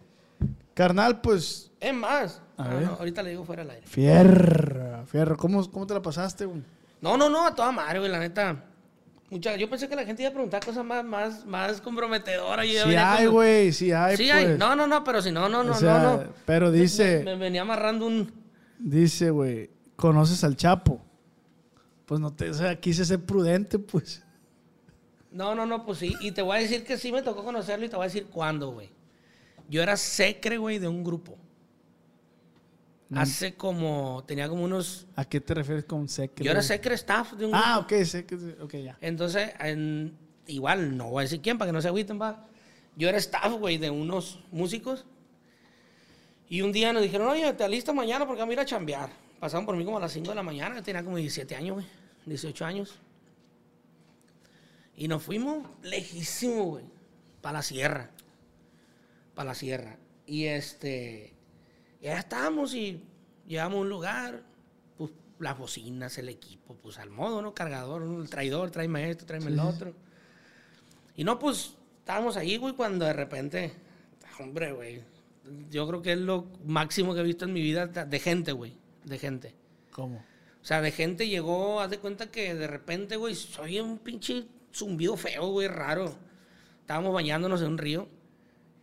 Carnal, 0.73 1.21
pues, 1.21 1.71
Es 1.79 1.93
más. 1.93 2.41
A 2.57 2.63
Ah, 2.63 2.73
ver. 2.73 2.83
no, 2.87 2.91
ahorita 2.93 3.21
le 3.23 3.31
digo 3.31 3.43
fuera 3.45 3.61
al 3.63 3.69
aire. 3.71 3.85
fierro, 3.87 5.05
fierro. 5.05 5.37
¿Cómo, 5.37 5.69
cómo 5.71 5.85
te 5.87 5.93
la 5.93 6.01
pasaste, 6.01 6.45
güey? 6.45 6.61
No, 7.01 7.17
no, 7.17 7.29
no, 7.29 7.45
a 7.45 7.53
toda 7.55 7.71
madre, 7.71 7.99
güey, 7.99 8.11
la 8.11 8.19
neta. 8.19 8.63
Mucha, 9.29 9.57
yo 9.57 9.69
pensé 9.69 9.89
que 9.89 9.95
la 9.95 10.05
gente 10.05 10.21
iba 10.21 10.29
a 10.29 10.33
preguntar 10.33 10.63
cosas 10.63 10.85
más, 10.85 11.03
más, 11.03 11.45
más 11.45 11.81
comprometedoras. 11.81 12.65
yo 12.65 12.85
Sí 12.85 12.95
hay, 12.95 13.25
güey, 13.25 13.73
sí 13.73 13.91
hay, 13.91 14.15
Sí 14.15 14.29
pues. 14.31 14.35
hay. 14.35 14.57
No, 14.57 14.75
no, 14.75 14.87
no, 14.87 15.03
pero 15.03 15.21
si 15.21 15.31
no, 15.31 15.49
no, 15.49 15.63
no, 15.63 15.73
O 15.73 15.75
sea, 15.75 15.99
no, 15.99 16.17
no. 16.17 16.33
Pero 16.45 16.71
Me, 16.71 16.77
dice, 16.77 17.23
me 17.25 17.35
venía 17.35 17.63
amarrando 17.63 18.07
un. 18.07 18.31
dice, 18.79 19.29
güey, 19.31 19.69
¿conoces 19.97 20.43
al 20.45 20.55
Chapo? 20.55 21.01
Pues 22.05 22.21
no 22.21 22.33
te, 22.33 22.49
o 22.49 22.53
sea, 22.53 22.79
quise 22.79 23.03
ser 23.03 23.25
prudente, 23.25 23.79
pues. 23.79 24.23
No, 25.29 25.53
no, 25.55 25.65
no, 25.65 25.85
pues 25.85 25.97
sí. 25.97 26.15
Y 26.21 26.31
te 26.31 26.41
voy 26.41 26.57
a 26.57 26.61
decir 26.61 26.85
que 26.85 26.97
sí 26.97 27.11
me 27.11 27.21
tocó 27.21 27.43
conocerlo 27.43 27.85
y 27.85 27.89
te 27.89 27.97
voy 27.97 28.05
a 28.05 28.07
decir 28.07 28.27
cuándo, 28.27 28.71
güey. 28.71 28.89
Yo 29.69 29.83
era 29.83 29.97
secre, 29.97 30.57
güey, 30.57 30.79
de 30.79 30.87
un 30.87 31.03
grupo. 31.03 31.37
Hace 33.15 33.55
como. 33.55 34.23
Tenía 34.27 34.49
como 34.49 34.63
unos. 34.65 35.07
¿A 35.15 35.23
qué 35.25 35.39
te 35.39 35.53
refieres 35.53 35.85
con 35.85 36.09
secreto? 36.09 36.43
Yo 36.43 36.51
era 36.51 36.61
secre 36.61 36.95
staff 36.95 37.33
de 37.33 37.45
un 37.45 37.55
Ah, 37.55 37.79
ok, 37.79 37.87
que, 37.87 38.57
ok, 38.61 38.73
ya. 38.75 38.97
Entonces, 39.01 39.51
en- 39.59 40.17
igual, 40.47 40.97
no 40.97 41.09
voy 41.11 41.21
a 41.21 41.23
decir 41.23 41.41
quién 41.41 41.57
para 41.57 41.69
que 41.69 41.73
no 41.73 41.81
se 41.81 41.87
agüiten, 41.87 42.19
va. 42.21 42.45
Yo 42.97 43.07
era 43.07 43.17
staff, 43.17 43.51
güey, 43.53 43.77
de 43.77 43.89
unos 43.89 44.39
músicos. 44.51 45.05
Y 46.49 46.61
un 46.61 46.71
día 46.71 46.91
nos 46.93 47.01
dijeron, 47.03 47.27
oye, 47.27 47.53
te 47.53 47.63
alistas 47.63 47.93
mañana 47.95 48.25
porque 48.25 48.39
vamos 48.41 48.51
a 48.51 48.53
ir 48.53 48.59
a 48.59 48.65
chambear. 48.65 49.09
Pasaron 49.39 49.65
por 49.65 49.75
mí 49.77 49.85
como 49.85 49.97
a 49.97 50.01
las 50.01 50.11
5 50.13 50.29
de 50.29 50.35
la 50.35 50.43
mañana, 50.43 50.75
yo 50.75 50.83
tenía 50.83 51.03
como 51.03 51.17
17 51.17 51.55
años, 51.55 51.75
güey. 51.75 51.85
18 52.25 52.65
años. 52.65 52.95
Y 54.95 55.07
nos 55.07 55.23
fuimos 55.23 55.65
lejísimo, 55.83 56.63
güey. 56.65 56.85
Para 57.41 57.59
la 57.59 57.61
sierra. 57.61 58.09
Para 59.35 59.49
la 59.49 59.55
sierra. 59.55 59.97
Y 60.25 60.45
este. 60.45 61.33
Y 62.01 62.07
allá 62.07 62.19
estábamos 62.19 62.73
y 62.73 63.03
llegamos 63.47 63.77
a 63.77 63.81
un 63.81 63.89
lugar, 63.89 64.43
pues 64.97 65.11
las 65.39 65.57
bocinas, 65.57 66.17
el 66.17 66.29
equipo, 66.29 66.75
pues 66.75 66.97
al 66.97 67.09
modo, 67.09 67.41
¿no? 67.41 67.53
Cargador, 67.53 68.01
¿no? 68.01 68.21
el 68.21 68.29
traidor, 68.29 68.71
tráeme 68.71 69.09
esto, 69.09 69.25
tráeme 69.25 69.47
el 69.47 69.59
otro. 69.59 69.93
Y 71.15 71.23
no, 71.23 71.39
pues 71.39 71.75
estábamos 71.99 72.37
ahí, 72.37 72.57
güey, 72.57 72.73
cuando 72.73 73.05
de 73.05 73.13
repente, 73.13 73.73
hombre, 74.39 74.71
güey, 74.71 75.01
yo 75.69 75.87
creo 75.87 76.01
que 76.01 76.13
es 76.13 76.19
lo 76.19 76.47
máximo 76.65 77.13
que 77.13 77.21
he 77.21 77.23
visto 77.23 77.45
en 77.45 77.53
mi 77.53 77.61
vida 77.61 77.87
de 77.87 78.19
gente, 78.19 78.51
güey, 78.51 78.77
de 79.03 79.17
gente. 79.17 79.55
¿Cómo? 79.91 80.17
O 80.61 80.65
sea, 80.67 80.81
de 80.81 80.91
gente 80.91 81.27
llegó, 81.27 81.79
haz 81.79 81.89
de 81.89 81.97
cuenta 81.97 82.29
que 82.29 82.53
de 82.53 82.67
repente, 82.67 83.15
güey, 83.15 83.35
soy 83.35 83.79
un 83.79 83.99
pinche 83.99 84.45
zumbido 84.73 85.15
feo, 85.15 85.47
güey, 85.47 85.67
raro. 85.67 86.13
Estábamos 86.81 87.13
bañándonos 87.13 87.61
en 87.61 87.67
un 87.67 87.77
río 87.77 88.07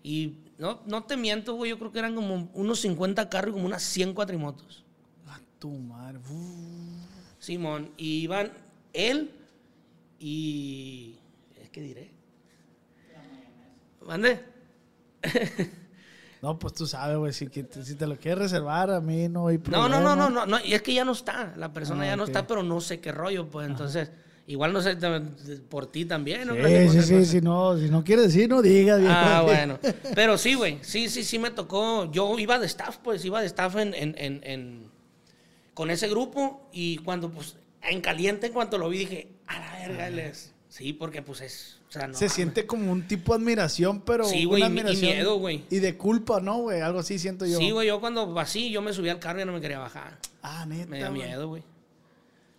y 0.02 0.38
no, 0.58 0.80
no 0.86 1.04
te 1.04 1.16
miento, 1.16 1.54
güey, 1.54 1.70
yo 1.70 1.78
creo 1.78 1.90
que 1.92 1.98
eran 1.98 2.14
como 2.14 2.48
unos 2.54 2.80
50 2.80 3.28
carros 3.28 3.50
y 3.50 3.52
como 3.54 3.66
unas 3.66 3.82
100 3.82 4.14
cuatrimotos. 4.14 4.84
A 5.26 5.38
tu 5.58 5.70
madre. 5.70 6.18
Uh. 6.30 7.00
Simón, 7.38 7.90
y 7.96 8.20
iban 8.20 8.52
él 8.92 9.30
y... 10.18 11.18
¿Qué 11.72 11.80
diré? 11.80 12.10
¿Mande? 14.06 14.44
No, 16.42 16.58
pues 16.58 16.74
tú 16.74 16.86
sabes, 16.86 17.16
güey, 17.16 17.32
si, 17.32 17.46
que- 17.48 17.66
si 17.82 17.94
te 17.94 18.06
lo 18.06 18.18
quieres 18.18 18.38
reservar, 18.38 18.90
a 18.90 19.00
mí 19.00 19.30
no 19.30 19.46
hay 19.46 19.56
problema. 19.56 19.88
no, 19.88 19.98
no, 20.02 20.14
no, 20.14 20.28
no, 20.28 20.44
no, 20.44 20.62
y 20.62 20.74
es 20.74 20.82
que 20.82 20.92
ya 20.92 21.02
no 21.02 21.12
está, 21.12 21.54
la 21.56 21.72
persona 21.72 22.02
Ah, 22.02 22.06
ya 22.08 22.16
no 22.16 22.24
está, 22.24 22.46
pero 22.46 22.62
no 22.62 22.82
sé 22.82 23.00
qué 23.00 23.12
rollo, 23.12 23.48
pues 23.48 23.66
entonces, 23.66 24.10
igual 24.46 24.72
no 24.72 24.80
sé 24.82 24.96
por 25.68 25.86
ti 25.86 26.04
también, 26.04 26.46
¿no? 26.46 26.54
Sí, 26.54 26.60
Cualquier 26.60 26.90
sí, 26.90 26.96
cosa. 26.96 27.08
sí, 27.08 27.24
si 27.26 27.40
no, 27.40 27.78
si 27.78 27.88
no 27.90 28.04
quieres 28.04 28.26
decir, 28.26 28.48
no 28.48 28.60
digas. 28.62 29.00
Ah, 29.06 29.42
bueno. 29.44 29.78
Pero 30.14 30.36
sí, 30.38 30.54
güey. 30.54 30.78
Sí, 30.82 31.08
sí, 31.08 31.24
sí 31.24 31.38
me 31.38 31.50
tocó. 31.50 32.10
Yo 32.10 32.38
iba 32.38 32.58
de 32.58 32.66
staff, 32.66 32.98
pues, 33.02 33.24
iba 33.24 33.40
de 33.40 33.46
staff 33.46 33.76
en, 33.76 33.94
en, 33.94 34.14
en- 34.18 34.40
en- 34.44 34.90
con 35.74 35.90
ese 35.90 36.08
grupo. 36.08 36.68
Y 36.72 36.98
cuando, 36.98 37.30
pues, 37.30 37.56
en 37.82 38.00
caliente, 38.00 38.46
en 38.48 38.52
cuanto 38.52 38.78
lo 38.78 38.88
vi, 38.88 38.98
dije, 38.98 39.28
a 39.46 39.58
la 39.58 39.72
verga, 39.88 40.08
él 40.08 40.18
es. 40.18 40.52
Sí, 40.68 40.92
porque, 40.92 41.22
pues, 41.22 41.40
es. 41.40 41.78
O 41.88 41.92
sea, 41.92 42.08
no. 42.08 42.14
Se 42.14 42.28
siente 42.28 42.66
como 42.66 42.90
un 42.90 43.06
tipo 43.06 43.32
de 43.36 43.40
admiración, 43.42 44.00
pero 44.00 44.24
Sí, 44.24 44.44
güey, 44.44 44.62
y- 44.62 44.66
y 44.66 44.96
miedo, 44.96 45.36
güey. 45.38 45.64
Y 45.70 45.78
de 45.78 45.96
culpa, 45.96 46.40
¿no, 46.40 46.58
güey? 46.58 46.80
Algo 46.80 46.98
así 46.98 47.18
siento 47.20 47.46
yo. 47.46 47.58
Sí, 47.58 47.70
güey, 47.70 47.86
yo 47.88 48.00
cuando 48.00 48.38
así, 48.40 48.70
yo 48.70 48.82
me 48.82 48.92
subí 48.92 49.08
al 49.08 49.20
carro 49.20 49.40
y 49.40 49.44
no 49.44 49.52
me 49.52 49.60
quería 49.60 49.78
bajar. 49.78 50.18
Ah, 50.42 50.66
neta, 50.66 50.90
Me 50.90 50.98
güey. 51.08 51.12
miedo, 51.12 51.48
güey. 51.48 51.62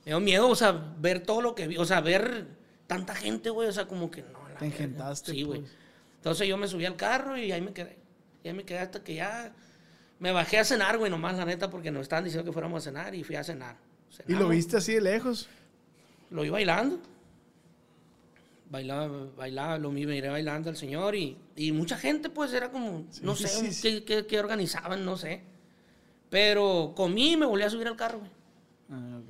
Me 0.05 0.11
dio 0.11 0.19
miedo, 0.19 0.47
o 0.49 0.55
sea, 0.55 0.71
ver 0.99 1.21
todo 1.21 1.41
lo 1.41 1.55
que 1.55 1.67
vi. 1.67 1.77
O 1.77 1.85
sea, 1.85 1.99
ver 2.01 2.47
tanta 2.87 3.15
gente, 3.15 3.49
güey. 3.49 3.67
O 3.67 3.71
sea, 3.71 3.87
como 3.87 4.11
que 4.11 4.21
no. 4.21 4.47
la 4.49 4.59
Te 4.59 4.65
engentaste, 4.65 5.31
Sí, 5.31 5.43
güey. 5.43 5.61
pues. 5.61 5.71
Entonces 6.17 6.47
yo 6.47 6.57
me 6.57 6.67
subí 6.67 6.85
al 6.85 6.95
carro 6.95 7.37
y 7.37 7.51
ahí 7.51 7.61
me 7.61 7.73
quedé. 7.73 7.97
Y 8.43 8.47
ahí 8.49 8.53
me 8.53 8.63
quedé 8.63 8.79
hasta 8.79 9.03
que 9.03 9.15
ya 9.15 9.53
me 10.19 10.31
bajé 10.31 10.59
a 10.59 10.63
cenar, 10.63 10.97
güey, 10.97 11.09
nomás, 11.11 11.35
la 11.37 11.45
neta, 11.45 11.69
porque 11.69 11.91
nos 11.91 12.03
estaban 12.03 12.23
diciendo 12.23 12.45
que 12.45 12.53
fuéramos 12.53 12.81
a 12.83 12.85
cenar 12.89 13.13
y 13.15 13.23
fui 13.23 13.35
a 13.35 13.43
cenar. 13.43 13.77
¿Y 14.27 14.33
lo 14.33 14.47
viste 14.49 14.77
así 14.77 14.93
de 14.93 15.01
lejos? 15.01 15.49
Lo 16.29 16.43
vi 16.43 16.49
bailando. 16.49 16.99
Bailaba, 18.69 19.27
bailaba, 19.37 19.77
lo 19.77 19.91
vi, 19.91 20.05
miré 20.07 20.27
bailando 20.29 20.69
al 20.71 20.75
señor 20.77 21.15
y, 21.15 21.37
y 21.55 21.71
mucha 21.71 21.97
gente, 21.97 22.29
pues 22.29 22.51
era 22.51 22.71
como, 22.71 23.05
no 23.21 23.35
sé, 23.35 23.47
sí, 23.47 23.71
sí. 23.71 23.81
qué, 23.81 24.03
qué- 24.05 24.25
qué 24.25 24.39
organizaban, 24.39 25.05
no 25.05 25.17
sé. 25.17 25.43
Pero 26.31 26.93
comí 26.95 27.33
y 27.33 27.37
me 27.37 27.45
volví 27.45 27.63
a 27.63 27.69
subir 27.69 27.87
al 27.87 27.95
carro, 27.95 28.19
güey. 28.19 28.31
Ah, 28.89 29.19
ok. 29.21 29.29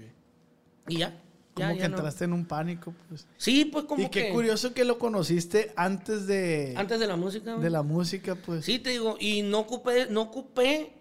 Y 0.87 0.97
ya. 0.99 1.21
Como 1.53 1.67
ya, 1.69 1.73
que 1.73 1.79
ya 1.79 1.87
no. 1.89 1.95
entraste 1.95 2.25
en 2.25 2.33
un 2.33 2.45
pánico, 2.45 2.93
pues. 3.07 3.27
Sí, 3.37 3.65
pues 3.65 3.85
como 3.85 4.03
y 4.03 4.09
qué 4.09 4.25
que 4.27 4.29
curioso 4.33 4.73
que 4.73 4.83
lo 4.83 4.99
conociste 4.99 5.71
antes 5.77 6.27
de, 6.27 6.73
antes 6.75 6.99
de 6.99 7.07
la 7.07 7.15
música, 7.15 7.51
güey. 7.53 7.63
de 7.63 7.69
la 7.69 7.81
música, 7.81 8.35
pues. 8.35 8.65
Sí, 8.65 8.79
te 8.79 8.89
digo, 8.89 9.15
y 9.19 9.41
no 9.41 9.59
ocupé, 9.59 10.07
no 10.09 10.23
ocupé 10.23 10.91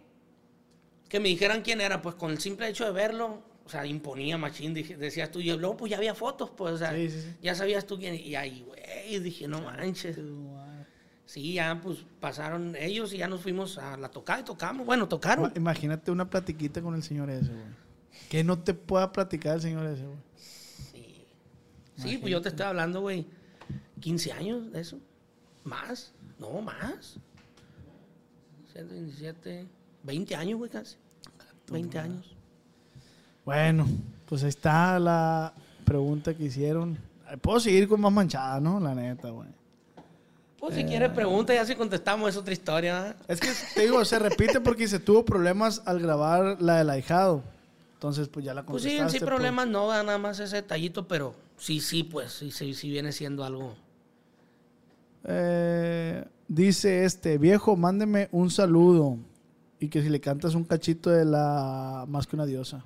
que 1.08 1.18
me 1.20 1.28
dijeran 1.28 1.62
quién 1.62 1.80
era, 1.80 2.00
pues 2.02 2.14
con 2.14 2.30
el 2.30 2.38
simple 2.38 2.68
hecho 2.68 2.84
de 2.84 2.92
verlo, 2.92 3.42
o 3.64 3.68
sea, 3.68 3.84
imponía 3.84 4.38
machín, 4.38 4.74
dije- 4.74 4.96
decías 4.96 5.30
tú, 5.30 5.40
y 5.40 5.46
luego 5.56 5.76
pues 5.76 5.90
ya 5.90 5.96
había 5.96 6.14
fotos, 6.14 6.50
pues, 6.56 6.74
o 6.74 6.78
sea, 6.78 6.92
Sí, 6.94 7.10
sí, 7.10 7.20
sí. 7.20 7.28
ya 7.42 7.54
sabías 7.56 7.84
tú 7.86 7.98
quién, 7.98 8.14
y 8.14 8.36
ahí, 8.36 8.64
güey, 8.66 9.18
dije, 9.20 9.48
no 9.48 9.60
manches. 9.60 10.18
Sí, 11.26 11.54
ya 11.54 11.80
pues 11.82 11.98
pasaron 12.20 12.76
ellos 12.76 13.12
y 13.12 13.18
ya 13.18 13.26
nos 13.26 13.40
fuimos 13.40 13.78
a 13.78 13.96
la 13.96 14.08
tocada 14.10 14.40
y 14.40 14.44
tocamos, 14.44 14.86
bueno, 14.86 15.08
tocaron. 15.08 15.46
Ma- 15.46 15.52
Imagínate 15.56 16.10
una 16.10 16.28
platiquita 16.28 16.82
con 16.82 16.94
el 16.94 17.02
señor 17.02 17.30
ese, 17.30 17.48
güey. 17.50 17.83
Que 18.28 18.44
no 18.44 18.58
te 18.58 18.74
pueda 18.74 19.12
platicar 19.12 19.56
el 19.56 19.60
señor 19.60 19.86
ese, 19.86 20.04
güey. 20.04 20.18
Sí, 20.92 21.24
sí 21.96 22.18
pues 22.18 22.30
yo 22.30 22.40
te 22.40 22.48
estoy 22.48 22.66
hablando, 22.66 23.00
güey, 23.00 23.26
15 24.00 24.32
años 24.32 24.72
de 24.72 24.80
eso, 24.80 24.98
más, 25.62 26.12
no, 26.38 26.60
más. 26.60 27.18
127, 28.72 29.66
20 30.02 30.34
años, 30.34 30.58
güey, 30.58 30.70
casi. 30.70 30.96
20 31.70 31.98
años. 31.98 32.36
Bueno, 33.44 33.86
pues 34.26 34.42
ahí 34.42 34.48
está 34.48 34.98
la 34.98 35.52
pregunta 35.84 36.34
que 36.34 36.44
hicieron. 36.44 36.98
Eh, 37.30 37.36
Puedo 37.36 37.60
seguir 37.60 37.88
con 37.88 38.00
más 38.00 38.12
manchada, 38.12 38.60
¿no? 38.60 38.80
La 38.80 38.94
neta, 38.94 39.30
güey. 39.30 39.48
Pues 40.58 40.76
si 40.76 40.84
quieres 40.84 41.10
pregunta, 41.10 41.52
ya 41.52 41.66
si 41.66 41.74
contestamos 41.74 42.30
es 42.30 42.36
otra 42.38 42.54
historia. 42.54 43.16
Es 43.28 43.38
que 43.38 43.48
te 43.74 43.82
digo, 43.82 44.02
se 44.06 44.18
repite 44.18 44.62
porque 44.62 44.88
se 44.88 44.98
tuvo 44.98 45.22
problemas 45.22 45.82
al 45.84 46.00
grabar 46.00 46.56
la 46.62 46.78
del 46.78 46.88
ahijado. 46.88 47.42
Entonces, 47.94 48.28
pues 48.28 48.44
ya 48.44 48.52
la 48.54 48.64
Pues 48.66 48.82
sí, 48.82 48.96
en 48.96 49.08
sí 49.08 49.20
problemas 49.20 49.66
no 49.68 49.88
da 49.88 50.02
nada 50.02 50.18
más 50.18 50.38
ese 50.38 50.56
detallito, 50.56 51.08
pero 51.08 51.34
sí, 51.56 51.80
sí, 51.80 52.02
pues 52.04 52.32
sí, 52.32 52.50
sí, 52.50 52.74
sí 52.74 52.90
viene 52.90 53.12
siendo 53.12 53.44
algo. 53.44 53.74
Eh, 55.24 56.24
dice 56.48 57.04
este, 57.04 57.38
viejo, 57.38 57.76
mándeme 57.76 58.28
un 58.32 58.50
saludo. 58.50 59.18
Y 59.80 59.88
que 59.88 60.02
si 60.02 60.08
le 60.08 60.20
cantas 60.20 60.54
un 60.54 60.64
cachito 60.64 61.10
de 61.10 61.24
la 61.24 62.04
más 62.08 62.26
que 62.26 62.36
una 62.36 62.46
diosa. 62.46 62.84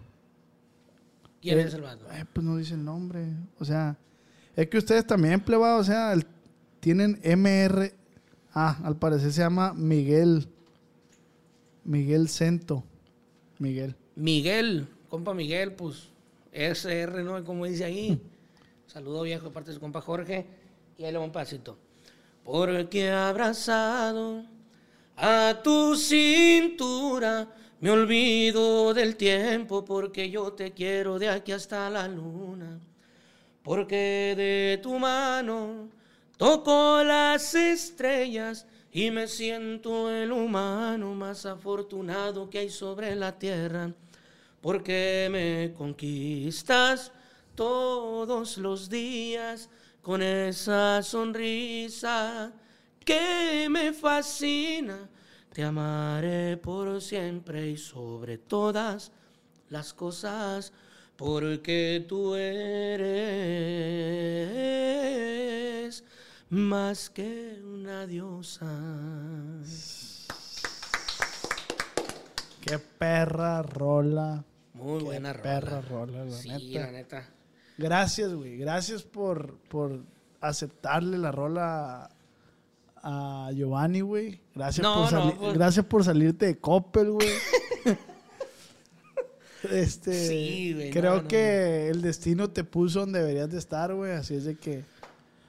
¿Quién 1.40 1.58
Eh, 1.58 1.62
es 1.62 1.74
el 1.74 1.82
vato? 1.82 2.06
eh, 2.12 2.24
pues 2.32 2.44
no 2.44 2.56
dice 2.56 2.74
el 2.74 2.84
nombre. 2.84 3.26
O 3.58 3.64
sea, 3.64 3.96
es 4.56 4.68
que 4.68 4.78
ustedes 4.78 5.06
también, 5.06 5.40
plebado, 5.40 5.78
o 5.80 5.84
sea, 5.84 6.12
el- 6.12 6.26
tienen 6.80 7.18
MR. 7.22 7.92
Ah, 8.54 8.78
al 8.84 8.96
parecer 8.96 9.32
se 9.32 9.40
llama 9.42 9.72
Miguel. 9.74 10.48
Miguel 11.84 12.28
Cento. 12.28 12.84
Miguel. 13.58 13.94
Miguel, 14.16 14.88
compa 15.08 15.34
Miguel, 15.34 15.72
pues 15.72 16.08
SR, 16.52 17.22
¿no? 17.22 17.42
Como 17.44 17.66
dice 17.66 17.84
ahí. 17.84 18.20
Saludo 18.86 19.22
viejo 19.22 19.46
de 19.46 19.50
parte 19.50 19.70
de 19.70 19.74
su 19.74 19.80
compa 19.80 20.00
Jorge. 20.00 20.46
Y 20.96 21.04
ahí 21.04 21.12
le 21.12 21.18
va 21.18 21.24
un 21.24 21.32
pasito. 21.32 21.78
Porque 22.44 23.10
abrazado 23.10 24.44
a 25.16 25.60
tu 25.62 25.96
cintura. 25.96 27.48
Me 27.80 27.90
olvido 27.90 28.92
del 28.92 29.14
tiempo 29.16 29.84
porque 29.84 30.30
yo 30.30 30.52
te 30.52 30.72
quiero 30.72 31.18
de 31.18 31.28
aquí 31.28 31.52
hasta 31.52 31.88
la 31.88 32.08
luna. 32.08 32.80
Porque 33.62 34.34
de 34.36 34.80
tu 34.82 34.98
mano 34.98 35.88
toco 36.36 37.04
las 37.04 37.54
estrellas 37.54 38.66
y 38.90 39.10
me 39.10 39.28
siento 39.28 40.10
el 40.10 40.32
humano 40.32 41.14
más 41.14 41.46
afortunado 41.46 42.50
que 42.50 42.58
hay 42.58 42.70
sobre 42.70 43.14
la 43.14 43.38
tierra. 43.38 43.92
Porque 44.60 45.28
me 45.30 45.72
conquistas 45.72 47.12
todos 47.54 48.58
los 48.58 48.88
días 48.88 49.68
con 50.02 50.22
esa 50.22 51.02
sonrisa 51.02 52.52
que 53.04 53.68
me 53.70 53.92
fascina. 53.92 55.08
Te 55.52 55.62
amaré 55.64 56.56
por 56.56 57.00
siempre 57.00 57.70
y 57.70 57.76
sobre 57.76 58.38
todas 58.38 59.12
las 59.70 59.92
cosas, 59.92 60.72
porque 61.16 62.04
tú 62.08 62.34
eres 62.34 62.78
más 66.50 67.10
que 67.10 67.60
una 67.64 68.06
diosa. 68.06 68.70
Qué 72.68 72.78
perra 72.78 73.62
rola. 73.62 74.44
Muy 74.74 74.98
Qué 74.98 75.04
buena 75.04 75.32
rola. 75.32 75.42
perra 75.42 75.80
rola, 75.80 76.24
la 76.24 76.36
sí, 76.36 76.48
neta. 76.48 76.80
la 76.86 76.92
neta. 76.92 77.28
Gracias, 77.78 78.34
güey. 78.34 78.58
Gracias 78.58 79.02
por, 79.02 79.54
por 79.68 80.00
aceptarle 80.40 81.18
la 81.18 81.32
rola 81.32 82.10
a, 83.02 83.50
Giovanni, 83.54 84.00
güey. 84.00 84.40
Gracias, 84.54 84.82
No, 84.82 85.04
por 85.04 85.12
no, 85.12 85.34
pues- 85.36 85.54
Gracias 85.54 85.86
por 85.86 86.04
salirte 86.04 86.46
de 86.46 86.58
Coppel, 86.58 87.12
güey. 87.12 87.28
este, 89.70 90.28
Sí, 90.28 90.74
güey, 90.74 90.90
Creo 90.90 91.22
no, 91.22 91.28
que 91.28 91.88
el 91.88 92.02
destino 92.02 92.50
te 92.50 92.64
puso 92.64 93.00
donde 93.00 93.20
deberías 93.20 93.50
de 93.50 93.58
estar, 93.58 93.94
güey. 93.94 94.12
Así 94.12 94.34
es 94.34 94.44
de 94.44 94.56
que, 94.56 94.84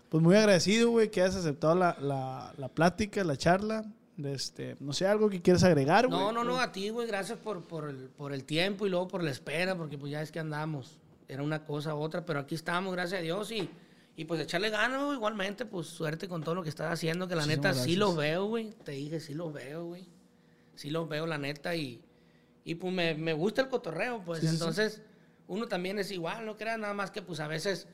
pues 0.09 0.23
muy 0.23 0.35
agradecido, 0.35 0.89
güey, 0.91 1.09
que 1.11 1.21
hayas 1.21 1.35
aceptado 1.35 1.75
la, 1.75 1.97
la, 2.01 2.53
la 2.57 2.67
plática, 2.69 3.23
la 3.23 3.37
charla. 3.37 3.85
De 4.19 4.33
este, 4.33 4.75
no 4.81 4.91
sé, 4.91 5.07
algo 5.07 5.29
que 5.29 5.41
quieras 5.41 5.63
agregar, 5.63 6.05
güey. 6.07 6.19
No, 6.19 6.33
no, 6.33 6.43
no, 6.43 6.59
a 6.59 6.73
ti, 6.73 6.89
güey, 6.89 7.07
gracias 7.07 7.37
por, 7.37 7.63
por, 7.63 7.87
el, 7.89 8.09
por 8.09 8.33
el 8.33 8.43
tiempo 8.43 8.85
y 8.85 8.89
luego 8.89 9.07
por 9.07 9.23
la 9.23 9.31
espera, 9.31 9.77
porque 9.77 9.97
pues 9.97 10.11
ya 10.11 10.21
es 10.21 10.29
que 10.29 10.39
andamos. 10.39 10.97
Era 11.29 11.41
una 11.41 11.63
cosa 11.63 11.95
u 11.95 11.99
otra, 11.99 12.25
pero 12.25 12.41
aquí 12.41 12.53
estamos, 12.53 12.91
gracias 12.91 13.19
a 13.19 13.23
Dios, 13.23 13.49
y, 13.49 13.69
y 14.17 14.25
pues 14.25 14.41
echarle 14.41 14.71
ganas, 14.71 15.01
güey, 15.05 15.15
igualmente, 15.15 15.65
pues 15.65 15.87
suerte 15.87 16.27
con 16.27 16.43
todo 16.43 16.55
lo 16.55 16.63
que 16.63 16.69
estás 16.69 16.91
haciendo, 16.91 17.29
que 17.29 17.35
la 17.35 17.45
neta 17.45 17.73
sí 17.73 17.95
los 17.95 18.17
veo, 18.17 18.47
güey. 18.47 18.71
Te 18.83 18.91
dije, 18.91 19.21
sí 19.21 19.33
los 19.33 19.53
veo, 19.53 19.85
güey. 19.85 20.05
Sí 20.75 20.89
los 20.89 21.07
veo, 21.07 21.25
la 21.25 21.37
neta, 21.37 21.73
y, 21.77 22.01
Y 22.65 22.75
pues 22.75 22.93
me, 22.93 23.15
me 23.15 23.31
gusta 23.31 23.61
el 23.61 23.69
cotorreo, 23.69 24.21
pues. 24.25 24.43
Entonces, 24.43 25.01
uno 25.47 25.69
también 25.69 25.97
es 25.97 26.11
igual, 26.11 26.45
no 26.45 26.57
crea 26.57 26.77
nada 26.77 26.93
más 26.93 27.09
que 27.09 27.21
pues 27.21 27.39
a 27.39 27.47
veces, 27.47 27.87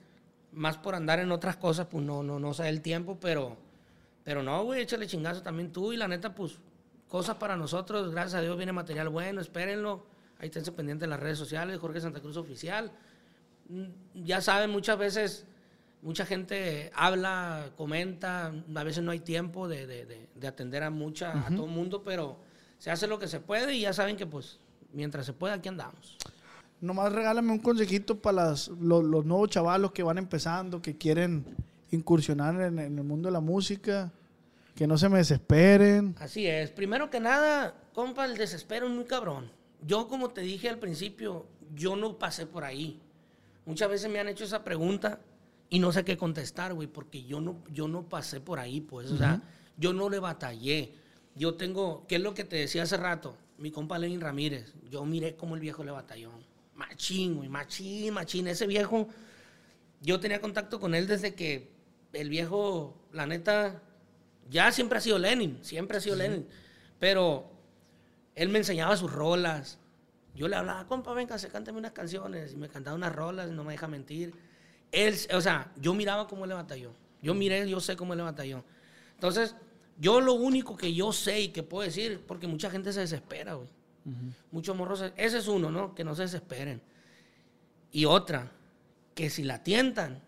más 0.51 0.77
por 0.77 0.95
andar 0.95 1.19
en 1.19 1.31
otras 1.31 1.57
cosas, 1.57 1.85
pues 1.85 2.03
no, 2.03 2.23
no, 2.23 2.39
no 2.39 2.51
sé 2.55 2.67
el 2.67 2.81
tiempo, 2.81 3.19
pero, 3.19 3.57
pero 4.25 4.43
no, 4.43 4.61
güey, 4.65 4.81
échale 4.81 5.07
chingazo 5.07 5.41
también 5.41 5.71
tú. 5.71 5.93
Y 5.93 5.97
la 5.97 6.09
neta, 6.09 6.35
pues, 6.35 6.57
cosas 7.07 7.35
para 7.37 7.55
nosotros, 7.55 8.11
gracias 8.11 8.33
a 8.35 8.41
Dios 8.41 8.57
viene 8.57 8.73
material 8.73 9.07
bueno, 9.07 9.39
espérenlo. 9.39 10.05
Ahí 10.39 10.47
esténse 10.47 10.73
pendientes 10.73 11.01
de 11.01 11.07
las 11.11 11.19
redes 11.21 11.37
sociales, 11.37 11.79
Jorge 11.79 12.01
Santa 12.01 12.19
Cruz 12.19 12.35
Oficial. 12.35 12.91
Mm, 13.69 13.85
Ya 14.25 14.41
saben, 14.41 14.69
muchas 14.69 14.97
veces 14.97 15.45
mucha 16.01 16.25
gente 16.25 16.91
habla, 16.93 17.69
comenta, 17.77 18.51
a 18.75 18.83
veces 18.83 19.01
no 19.03 19.11
hay 19.11 19.21
tiempo 19.21 19.67
de, 19.69 19.87
de- 19.87 20.05
de- 20.05 20.27
de 20.35 20.47
atender 20.47 20.83
a 20.83 20.89
mucha, 20.89 21.47
a 21.47 21.49
todo 21.55 21.65
el 21.65 21.71
mundo, 21.71 22.03
pero 22.03 22.37
se 22.77 22.91
hace 22.91 23.07
lo 23.07 23.17
que 23.17 23.27
se 23.27 23.39
puede 23.39 23.73
y 23.75 23.81
ya 23.81 23.93
saben 23.93 24.17
que 24.17 24.25
pues 24.27 24.59
mientras 24.93 25.25
se 25.25 25.33
pueda 25.33 25.53
aquí 25.55 25.69
andamos. 25.69 26.17
Nomás 26.81 27.11
regálame 27.13 27.51
un 27.53 27.59
consejito 27.59 28.19
para 28.19 28.43
las, 28.49 28.67
los, 28.67 29.03
los 29.03 29.25
nuevos 29.25 29.49
chavalos 29.49 29.93
que 29.93 30.03
van 30.03 30.17
empezando, 30.17 30.81
que 30.81 30.97
quieren 30.97 31.45
incursionar 31.95 32.61
en, 32.61 32.79
en 32.79 32.97
el 32.97 33.03
mundo 33.03 33.27
de 33.29 33.33
la 33.33 33.39
música, 33.39 34.11
que 34.75 34.87
no 34.87 34.97
se 34.97 35.09
me 35.09 35.17
desesperen. 35.19 36.15
Así 36.19 36.45
es. 36.45 36.69
Primero 36.71 37.09
que 37.09 37.19
nada, 37.19 37.75
compa, 37.93 38.25
el 38.25 38.37
desespero 38.37 38.87
es 38.87 38.93
muy 38.93 39.05
cabrón. 39.05 39.49
Yo, 39.81 40.07
como 40.07 40.29
te 40.31 40.41
dije 40.41 40.69
al 40.69 40.79
principio, 40.79 41.45
yo 41.73 41.95
no 41.95 42.17
pasé 42.17 42.45
por 42.45 42.63
ahí. 42.63 42.99
Muchas 43.65 43.89
veces 43.89 44.11
me 44.11 44.19
han 44.19 44.27
hecho 44.27 44.43
esa 44.43 44.63
pregunta 44.63 45.19
y 45.69 45.79
no 45.79 45.91
sé 45.91 46.03
qué 46.03 46.17
contestar, 46.17 46.73
güey, 46.73 46.87
porque 46.87 47.23
yo 47.23 47.41
no, 47.41 47.63
yo 47.71 47.87
no 47.87 48.07
pasé 48.07 48.39
por 48.39 48.59
ahí, 48.59 48.81
pues. 48.81 49.11
O 49.11 49.17
sea, 49.17 49.41
yo 49.77 49.93
no 49.93 50.09
le 50.09 50.19
batallé. 50.19 50.93
Yo 51.35 51.55
tengo, 51.55 52.05
¿qué 52.07 52.15
es 52.15 52.21
lo 52.21 52.33
que 52.33 52.43
te 52.43 52.57
decía 52.57 52.83
hace 52.83 52.97
rato? 52.97 53.37
Mi 53.57 53.71
compa 53.71 53.97
Lenin 53.97 54.21
Ramírez. 54.21 54.73
Yo 54.89 55.05
miré 55.05 55.35
cómo 55.35 55.55
el 55.55 55.61
viejo 55.61 55.83
le 55.83 55.91
batalló. 55.91 56.31
Machín, 56.75 57.35
güey, 57.35 57.49
machín, 57.49 58.13
machín. 58.13 58.47
Ese 58.47 58.67
viejo, 58.67 59.07
yo 60.01 60.19
tenía 60.19 60.41
contacto 60.41 60.79
con 60.79 60.93
él 60.93 61.07
desde 61.07 61.33
que 61.33 61.74
el 62.15 62.29
viejo, 62.29 62.97
la 63.11 63.25
neta, 63.25 63.81
ya 64.49 64.71
siempre 64.71 64.97
ha 64.97 65.01
sido 65.01 65.17
Lenin, 65.19 65.59
siempre 65.63 65.97
ha 65.97 66.01
sido 66.01 66.15
Lenin. 66.15 66.47
Pero 66.99 67.51
él 68.35 68.49
me 68.49 68.59
enseñaba 68.59 68.95
sus 68.97 69.11
rolas. 69.11 69.79
Yo 70.35 70.47
le 70.47 70.55
hablaba, 70.55 70.85
compa, 70.87 71.13
venga, 71.13 71.37
se 71.37 71.47
cántame 71.49 71.77
unas 71.77 71.91
canciones. 71.93 72.53
Y 72.53 72.57
me 72.57 72.67
cantaba 72.69 72.95
unas 72.95 73.13
rolas, 73.15 73.49
no 73.51 73.63
me 73.63 73.73
deja 73.73 73.87
mentir. 73.87 74.33
Él, 74.91 75.15
o 75.33 75.41
sea, 75.41 75.71
yo 75.79 75.93
miraba 75.93 76.27
cómo 76.27 76.45
él 76.45 76.49
le 76.49 76.55
batalló. 76.55 76.91
Yo 77.21 77.33
miré, 77.33 77.67
yo 77.69 77.79
sé 77.79 77.95
cómo 77.95 78.13
él 78.13 78.17
le 78.17 78.23
batalló. 78.23 78.63
Entonces, 79.13 79.55
yo 79.97 80.19
lo 80.21 80.33
único 80.33 80.75
que 80.77 80.93
yo 80.93 81.11
sé 81.13 81.39
y 81.41 81.47
que 81.49 81.63
puedo 81.63 81.85
decir, 81.85 82.23
porque 82.27 82.47
mucha 82.47 82.69
gente 82.69 82.91
se 82.93 82.99
desespera, 83.01 83.53
güey. 83.55 83.69
Muchos 84.51 84.75
morros, 84.75 84.99
se- 84.99 85.13
ese 85.17 85.39
es 85.39 85.47
uno, 85.47 85.71
¿no? 85.71 85.95
Que 85.95 86.03
no 86.03 86.13
se 86.13 86.21
desesperen. 86.23 86.81
Y 87.91 88.05
otra, 88.05 88.51
que 89.15 89.29
si 89.29 89.43
la 89.43 89.63
tientan, 89.63 90.21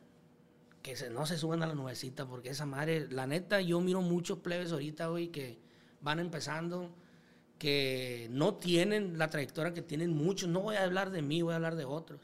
que 0.88 0.96
se, 0.96 1.10
no 1.10 1.26
se 1.26 1.38
suban 1.38 1.62
a 1.64 1.68
la 1.68 1.76
nubecita, 1.76 2.26
porque 2.26 2.48
esa 2.48 2.66
madre, 2.66 3.10
la 3.12 3.28
neta, 3.28 3.60
yo 3.60 3.82
miro 3.82 4.02
muchos 4.02 4.40
plebes 4.40 4.72
ahorita, 4.72 5.08
güey, 5.08 5.28
que 5.28 5.60
van 6.00 6.18
empezando, 6.20 6.96
que 7.60 8.30
no 8.32 8.56
tienen 8.56 9.18
la 9.18 9.30
trayectoria 9.30 9.74
que 9.74 9.82
tienen 9.82 10.16
muchos. 10.16 10.48
No 10.48 10.62
voy 10.62 10.78
a 10.78 10.86
hablar 10.86 11.12
de 11.12 11.22
mí, 11.22 11.42
voy 11.42 11.52
a 11.52 11.56
hablar 11.58 11.76
de 11.76 11.84
otros. 11.84 12.22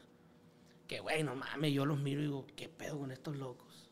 Que, 0.86 1.00
güey, 1.00 1.22
no 1.22 1.34
mames, 1.34 1.74
yo 1.74 1.84
los 1.84 2.00
miro 2.00 2.20
y 2.20 2.24
digo, 2.24 2.46
¿qué 2.56 2.70
pedo 2.70 3.00
con 3.00 3.10
estos 3.10 3.36
locos? 3.36 3.90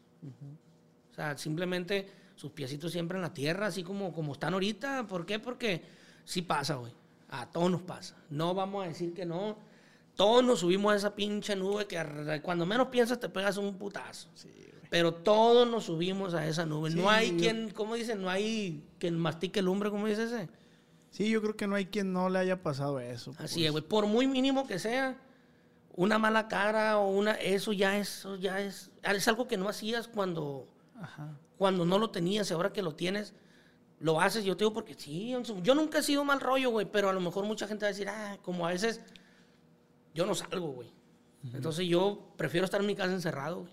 O 1.11 1.15
sea, 1.15 1.37
simplemente 1.37 2.09
sus 2.35 2.53
piecitos 2.53 2.93
siempre 2.93 3.19
en 3.19 3.23
la 3.23 3.35
tierra, 3.35 3.67
así 3.67 3.83
como, 3.83 4.11
como 4.15 4.33
están 4.33 4.55
ahorita. 4.55 5.07
¿Por 5.07 5.27
qué? 5.27 5.39
Porque 5.39 5.83
sí 6.25 6.41
pasa, 6.41 6.77
güey. 6.77 6.95
A 7.29 7.51
todos 7.51 7.71
nos 7.71 7.83
pasa. 7.83 8.17
No 8.31 8.55
vamos 8.55 8.87
a 8.87 8.89
decir 8.89 9.13
que 9.13 9.27
no. 9.27 9.59
Todos 10.17 10.45
nos 10.45 10.61
subimos 10.61 10.93
a 10.93 10.97
esa 10.97 11.15
pinche 11.15 11.57
nube 11.57 11.87
que 11.87 12.41
cuando 12.43 12.67
menos 12.67 12.89
piensas 12.89 13.19
te 13.19 13.29
pegas 13.29 13.57
un 13.57 13.77
putazo. 13.79 14.29
Pero 14.91 15.15
todos 15.15 15.67
nos 15.67 15.85
subimos 15.85 16.35
a 16.35 16.47
esa 16.47 16.67
nube. 16.67 16.91
no 16.91 17.03
Sí, 17.03 17.09
hay 17.09 17.31
yo- 17.33 17.37
quien, 17.39 17.71
¿cómo 17.71 17.95
dicen? 17.95 18.21
No 18.21 18.29
hay 18.29 18.85
quien 18.99 19.19
mastique 19.19 19.61
el 19.61 19.65
lumbre, 19.67 19.91
¿cómo 19.91 20.07
dice 20.07 20.25
ese? 20.25 20.49
Sí, 21.11 21.31
yo 21.31 21.41
creo 21.41 21.57
que 21.57 21.67
no 21.67 21.75
hay 21.77 21.87
quien 21.87 22.13
no 22.13 22.29
le 22.29 22.39
haya 22.39 22.63
pasado 22.63 23.01
eso. 23.01 23.31
Así 23.39 23.55
pues. 23.61 23.67
es, 23.67 23.71
güey. 23.73 23.85
Por 23.85 24.07
muy 24.07 24.27
mínimo 24.27 24.67
que 24.67 24.79
sea, 24.79 25.19
una 25.95 26.19
mala 26.19 26.49
cara 26.49 26.99
o 26.99 27.09
una. 27.11 27.33
Eso 27.33 27.73
ya 27.73 27.99
es. 27.99 28.19
Eso 28.21 28.37
ya 28.37 28.61
es. 28.61 28.91
Es 29.03 29.29
algo 29.29 29.47
que 29.49 29.57
no 29.57 29.69
hacías 29.69 30.09
cuando. 30.09 30.69
Ajá. 31.01 31.39
Cuando 31.57 31.85
no 31.87 31.99
lo 31.99 32.11
tenías 32.11 32.51
y 32.51 32.55
ahora 32.55 32.73
que 32.73 32.83
lo 32.83 32.95
tienes, 32.95 33.35
lo 33.99 34.21
haces. 34.21 34.45
Yo 34.45 34.57
te 34.57 34.65
digo 34.65 34.75
porque 34.75 34.95
sí. 34.95 35.35
Yo 35.63 35.75
nunca 35.75 35.99
he 35.99 36.03
sido 36.03 36.23
mal 36.25 36.41
rollo, 36.41 36.71
güey. 36.71 36.87
Pero 36.91 37.09
a 37.09 37.13
lo 37.15 37.21
mejor 37.21 37.45
mucha 37.47 37.67
gente 37.67 37.85
va 37.85 37.89
a 37.89 37.93
decir, 37.93 38.09
ah, 38.11 38.37
como 38.43 38.67
a 38.67 38.71
veces. 38.71 39.01
Yo 40.15 40.27
no 40.27 40.35
salgo, 40.35 40.69
güey. 40.69 40.93
Entonces 41.55 41.87
yo 41.89 42.33
prefiero 42.37 42.65
estar 42.65 42.81
en 42.81 42.87
mi 42.87 42.95
casa 42.95 43.13
encerrado, 43.13 43.61
güey. 43.61 43.73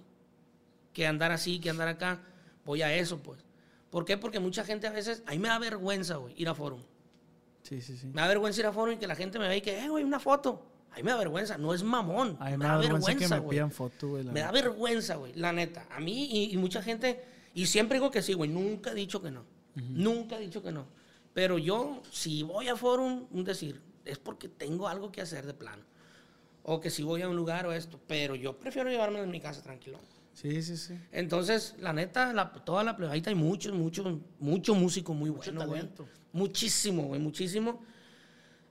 Que 0.93 1.05
andar 1.05 1.31
así, 1.31 1.59
que 1.59 1.69
andar 1.69 1.87
acá. 1.87 2.21
Voy 2.65 2.81
a 2.81 2.93
eso, 2.93 3.19
pues. 3.19 3.45
¿Por 3.89 4.05
qué? 4.05 4.17
Porque 4.17 4.39
mucha 4.39 4.63
gente 4.63 4.87
a 4.87 4.91
veces. 4.91 5.23
A 5.27 5.31
mí 5.31 5.39
me 5.39 5.49
da 5.49 5.59
vergüenza, 5.59 6.15
güey, 6.15 6.33
ir 6.37 6.49
a 6.49 6.55
forum. 6.55 6.81
Sí, 7.63 7.81
sí, 7.81 7.97
sí. 7.97 8.07
Me 8.07 8.21
da 8.21 8.27
vergüenza 8.27 8.61
ir 8.61 8.65
a 8.65 8.73
foro 8.73 8.91
y 8.91 8.97
que 8.97 9.07
la 9.07 9.15
gente 9.15 9.37
me 9.37 9.47
vea 9.47 9.57
y 9.57 9.61
que, 9.61 9.79
eh, 9.79 9.89
güey, 9.89 10.03
una 10.03 10.19
foto. 10.19 10.65
A 10.91 10.95
mí 10.95 11.03
me 11.03 11.11
da 11.11 11.17
vergüenza, 11.17 11.57
no 11.57 11.73
es 11.73 11.83
mamón. 11.83 12.37
A 12.39 12.49
mí 12.49 12.57
me 12.57 12.65
da 12.65 12.77
vergüenza 12.77 13.35
me 13.35 13.39
güey. 13.39 13.59
Me 14.31 14.39
da 14.39 14.51
vergüenza, 14.51 15.15
güey, 15.15 15.33
la 15.35 15.51
neta. 15.51 15.85
A 15.91 15.99
mí 15.99 16.25
y, 16.31 16.53
y 16.53 16.57
mucha 16.57 16.81
gente, 16.81 17.23
y 17.53 17.67
siempre 17.67 17.99
digo 17.99 18.09
que 18.09 18.21
sí, 18.23 18.33
güey, 18.33 18.49
nunca 18.49 18.91
he 18.91 18.95
dicho 18.95 19.21
que 19.21 19.29
no. 19.29 19.45
Nunca 19.75 20.37
he 20.37 20.41
dicho 20.41 20.61
que 20.61 20.71
no. 20.71 20.87
Pero 21.33 21.57
yo, 21.57 22.01
si 22.11 22.43
voy 22.43 22.67
a 22.67 22.75
forum, 22.75 23.27
un 23.31 23.43
decir, 23.43 23.81
es 24.03 24.17
porque 24.17 24.49
tengo 24.49 24.87
algo 24.87 25.11
que 25.11 25.21
hacer 25.21 25.45
de 25.45 25.53
plano. 25.53 25.83
O 26.63 26.79
que 26.79 26.89
si 26.89 27.03
voy 27.03 27.21
a 27.21 27.29
un 27.29 27.35
lugar 27.35 27.65
o 27.65 27.71
esto. 27.73 27.99
Pero 28.07 28.35
yo 28.35 28.57
prefiero 28.57 28.89
llevarme 28.89 29.19
en 29.19 29.31
mi 29.31 29.39
casa 29.39 29.61
tranquilo. 29.61 29.99
Sí, 30.33 30.61
sí, 30.63 30.77
sí. 30.77 30.93
Entonces, 31.11 31.75
la 31.79 31.91
neta, 31.93 32.31
la- 32.33 32.51
toda 32.51 32.83
la 32.83 32.95
plebaita 32.95 33.29
hay 33.29 33.35
muchos, 33.35 33.73
muchos, 33.73 34.17
mucho 34.39 34.73
músico 34.75 35.13
muy 35.13 35.29
bueno, 35.29 35.65
güey. 35.65 35.81
talento. 35.81 36.07
Muchísimo, 36.31 37.03
güey, 37.03 37.19
muchísimo. 37.19 37.81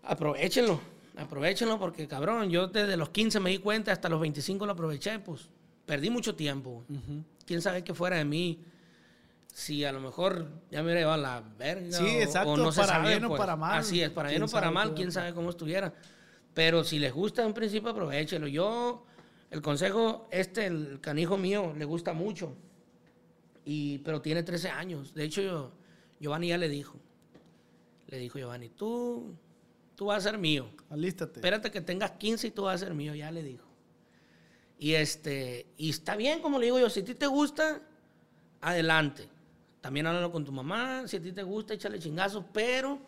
Aprovechenlo, 0.02 0.81
aprovechenlo 1.16 1.78
porque, 1.78 2.06
cabrón, 2.09 2.48
yo 2.51 2.69
desde 2.69 2.97
los 2.97 3.10
15 3.10 3.40
me 3.40 3.51
di 3.51 3.59
cuenta, 3.59 3.93
hasta 3.93 4.09
los 4.09 4.20
25 4.20 4.65
lo 4.65 4.73
aproveché, 4.73 5.19
pues 5.19 5.48
perdí 5.85 6.09
mucho 6.10 6.35
tiempo. 6.35 6.85
güey. 6.89 7.01
Quién 7.44 7.60
sabe 7.60 7.82
qué 7.85 7.94
fuera 7.94 8.16
de 8.16 8.24
mí. 8.24 8.62
Si 9.52 9.85
a 9.85 9.90
lo 9.93 10.01
mejor 10.01 10.47
ya 10.70 10.78
me 10.78 10.85
hubiera 10.85 11.01
llevado 11.01 11.15
a 11.27 11.40
la 11.40 11.43
verga. 11.59 11.90
Sí, 11.90 12.05
o- 12.05 12.20
exacto, 12.23 12.51
o 12.52 12.56
no 12.56 12.70
se 12.70 12.81
para 12.81 12.93
sabe, 12.94 13.09
bien 13.09 13.24
o 13.24 13.28
pues. 13.28 13.39
para 13.40 13.56
mal. 13.56 13.78
Así 13.78 14.01
es, 14.01 14.10
para 14.10 14.28
bien 14.28 14.40
¿Quién 14.40 14.48
o 14.48 14.52
para 14.52 14.70
mal, 14.70 14.94
quién 14.94 15.10
sabe 15.12 15.35
cómo 15.35 15.51
estuviera. 15.51 15.93
Pero 16.59 16.83
si 16.83 16.99
les 16.99 17.13
gusta, 17.13 17.45
en 17.45 17.55
principio 17.55 17.91
aprovechenlo. 17.91 18.49
Yo, 18.49 19.05
el 19.49 19.63
consejo, 19.63 20.27
este, 20.33 20.67
el 20.67 20.99
canijo 21.01 21.37
mío, 21.37 21.73
le 21.79 21.85
gusta 21.85 22.13
mucho. 22.13 22.53
Y, 23.65 23.99
pero 23.99 24.21
tiene 24.21 24.43
13 24.43 24.69
años. 24.71 25.15
De 25.15 25.23
hecho, 25.23 25.41
yo- 25.41 25.71
Giovanni 26.19 26.49
ya 26.49 26.59
le 26.59 26.69
dijo. 26.69 26.99
Le 28.09 28.19
dijo 28.19 28.41
Giovanni, 28.41 28.71
tú, 28.71 29.37
tú 29.95 30.07
vas 30.07 30.27
a 30.27 30.31
ser 30.31 30.39
mío. 30.41 30.69
Alístate. 30.91 31.39
Espérate 31.39 31.71
que 31.71 31.81
tengas 31.81 32.11
15 32.19 32.49
y 32.49 32.51
tú 32.51 32.63
vas 32.63 32.83
a 32.83 32.87
ser 32.87 32.93
mío, 32.93 33.15
ya 33.15 33.31
le 33.31 33.45
dijo. 33.45 33.69
Y 34.81 34.95
este, 34.95 35.69
y 35.77 35.91
está 35.91 36.17
bien, 36.17 36.41
como 36.43 36.59
le 36.59 36.65
digo 36.65 36.81
yo, 36.81 36.91
si 36.91 36.99
a 36.99 37.05
ti 37.05 37.15
te 37.15 37.29
gusta, 37.29 37.81
adelante. 38.63 39.29
También 39.81 40.09
háblalo 40.09 40.33
con 40.33 40.45
tu 40.45 40.51
mamá, 40.51 41.07
si 41.07 41.19
a 41.19 41.23
ti 41.23 41.31
te 41.31 41.45
gusta, 41.45 41.75
échale 41.75 42.01
chingazos, 42.01 42.45
pero 42.53 42.99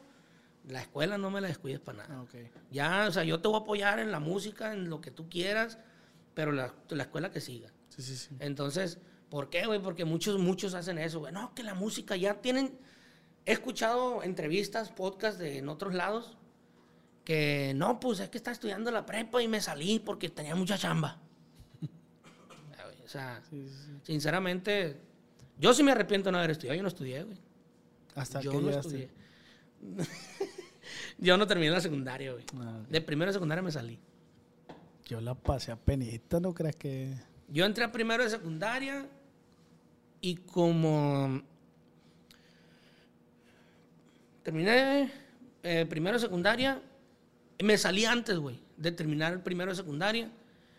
la 0.70 0.80
escuela 0.80 1.18
no 1.18 1.30
me 1.30 1.40
la 1.40 1.48
descuides 1.48 1.80
para 1.80 1.98
nada. 1.98 2.14
Ah, 2.14 2.22
ok. 2.22 2.34
Ya, 2.70 3.06
o 3.08 3.12
sea, 3.12 3.24
yo 3.24 3.40
te 3.40 3.48
voy 3.48 3.58
a 3.58 3.60
apoyar 3.60 3.98
en 3.98 4.10
la 4.10 4.20
música, 4.20 4.72
en 4.72 4.88
lo 4.88 5.00
que 5.00 5.10
tú 5.10 5.28
quieras, 5.28 5.78
pero 6.34 6.52
la, 6.52 6.74
la 6.88 7.02
escuela 7.02 7.30
que 7.30 7.40
siga. 7.40 7.72
Sí, 7.88 8.02
sí, 8.02 8.16
sí. 8.16 8.36
Entonces, 8.38 8.98
¿por 9.28 9.50
qué, 9.50 9.66
güey? 9.66 9.80
Porque 9.80 10.04
muchos, 10.04 10.38
muchos 10.38 10.74
hacen 10.74 10.98
eso, 10.98 11.20
güey. 11.20 11.32
No, 11.32 11.54
que 11.54 11.62
la 11.62 11.74
música 11.74 12.16
ya 12.16 12.40
tienen... 12.40 12.78
He 13.46 13.52
escuchado 13.52 14.22
entrevistas, 14.22 14.90
podcasts 14.90 15.38
de, 15.38 15.58
en 15.58 15.68
otros 15.68 15.94
lados, 15.94 16.36
que 17.24 17.72
no, 17.74 17.98
pues 18.00 18.20
es 18.20 18.28
que 18.28 18.38
estaba 18.38 18.52
estudiando 18.52 18.90
la 18.90 19.06
prepa 19.06 19.42
y 19.42 19.48
me 19.48 19.60
salí 19.60 19.98
porque 19.98 20.28
tenía 20.28 20.54
mucha 20.54 20.78
chamba. 20.78 21.18
O 23.04 23.08
sea, 23.12 23.42
sinceramente, 24.04 25.00
yo 25.58 25.74
sí 25.74 25.82
me 25.82 25.90
arrepiento 25.90 26.28
de 26.28 26.32
no 26.32 26.38
haber 26.38 26.52
estudiado. 26.52 26.76
Yo 26.76 26.82
no 26.82 26.88
estudié, 26.88 27.24
güey. 27.24 27.38
Hasta 28.14 28.40
Yo 28.40 28.52
que 28.52 28.58
no 28.58 28.70
estudié. 28.70 29.10
yo 31.18 31.36
no 31.36 31.46
terminé 31.46 31.70
la 31.70 31.80
secundaria, 31.80 32.32
güey. 32.32 32.44
Ah. 32.58 32.80
De 32.88 33.00
primero 33.00 33.30
de 33.30 33.34
secundaria 33.34 33.62
me 33.62 33.72
salí. 33.72 33.98
Yo 35.06 35.20
la 35.20 35.34
pasé 35.34 35.72
a 35.72 35.76
penita, 35.76 36.38
¿no 36.40 36.54
creas 36.54 36.76
que...? 36.76 37.14
Yo 37.48 37.64
entré 37.64 37.82
a 37.82 37.90
primero 37.90 38.22
de 38.22 38.30
secundaria 38.30 39.08
y 40.20 40.36
como 40.36 41.42
terminé 44.44 45.10
eh, 45.62 45.86
primero 45.88 46.16
de 46.16 46.20
secundaria, 46.20 46.80
me 47.62 47.76
salí 47.76 48.04
antes, 48.04 48.38
güey, 48.38 48.60
de 48.76 48.92
terminar 48.92 49.32
el 49.32 49.40
primero 49.40 49.70
de 49.70 49.76
secundaria. 49.76 50.30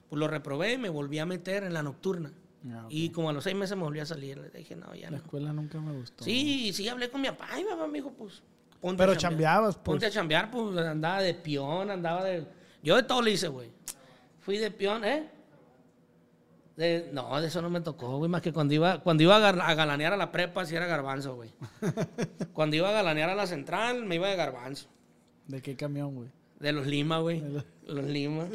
Pues 0.10 0.20
lo 0.20 0.28
reprobé 0.28 0.74
y 0.74 0.78
me 0.78 0.90
volví 0.90 1.20
a 1.20 1.26
meter 1.26 1.64
en 1.64 1.74
la 1.74 1.84
nocturna. 1.84 2.32
Ah. 2.70 2.86
Y 2.90 3.10
como 3.10 3.30
a 3.30 3.34
los 3.34 3.44
seis 3.44 3.56
meses 3.56 3.78
me 3.78 3.84
volví 3.84 4.00
a 4.00 4.06
salir. 4.06 4.38
Le 4.38 4.50
dije, 4.50 4.76
no, 4.76 4.94
ya 4.94 5.06
La 5.06 5.12
no. 5.12 5.18
escuela 5.18 5.54
nunca 5.54 5.80
me 5.80 5.94
gustó. 5.94 6.24
Sí, 6.24 6.72
sí 6.74 6.88
hablé 6.90 7.10
con 7.10 7.22
mi 7.22 7.28
papá. 7.30 7.48
Y 7.60 7.64
mi 7.64 7.70
papá 7.70 7.88
me 7.88 7.94
dijo, 8.00 8.12
pues, 8.12 8.42
ponte 8.82 8.98
Pero 8.98 9.12
a 9.14 9.18
chambeabas, 9.18 9.76
pues. 9.76 9.86
Ponte 9.86 10.06
a 10.08 10.10
chambear, 10.10 10.52
pues 10.52 10.78
andaba 10.78 11.22
de 11.22 11.34
peón, 11.34 11.90
andaba 11.92 12.24
de. 12.24 12.46
Yo 12.84 12.96
de 12.96 13.04
todo 13.04 13.22
le 13.22 13.32
hice, 13.32 13.48
güey. 13.48 13.70
Fui 14.42 14.58
de 14.58 14.72
peón, 14.72 15.06
¿eh? 15.06 15.30
De- 16.76 17.10
no, 17.14 17.40
de 17.40 17.48
eso 17.48 17.62
no 17.62 17.70
me 17.70 17.82
tocó, 17.82 18.18
güey, 18.18 18.30
más 18.30 18.42
que 18.42 18.52
cuando 18.52 18.74
iba, 18.74 19.00
cuando 19.00 19.22
iba 19.24 19.36
a, 19.36 19.74
galanear 19.76 20.14
a 20.14 20.18
la 20.18 20.32
prepa, 20.32 20.66
sí 20.66 20.76
era 20.76 20.88
garbanzo, 20.88 21.36
güey. 21.36 21.52
cuando 22.54 22.76
iba 22.76 22.90
a 22.90 22.94
galanear 22.94 23.30
a 23.30 23.36
la 23.36 23.46
central, 23.46 24.04
me 24.06 24.16
iba 24.16 24.28
de 24.28 24.36
garbanzo. 24.36 24.88
¿De 25.48 25.62
qué 25.62 25.76
camión, 25.76 26.16
güey? 26.16 26.30
De 26.60 26.72
los 26.72 26.88
Lima, 26.88 27.20
güey. 27.20 27.44
Los 27.86 28.06
Lima. 28.06 28.48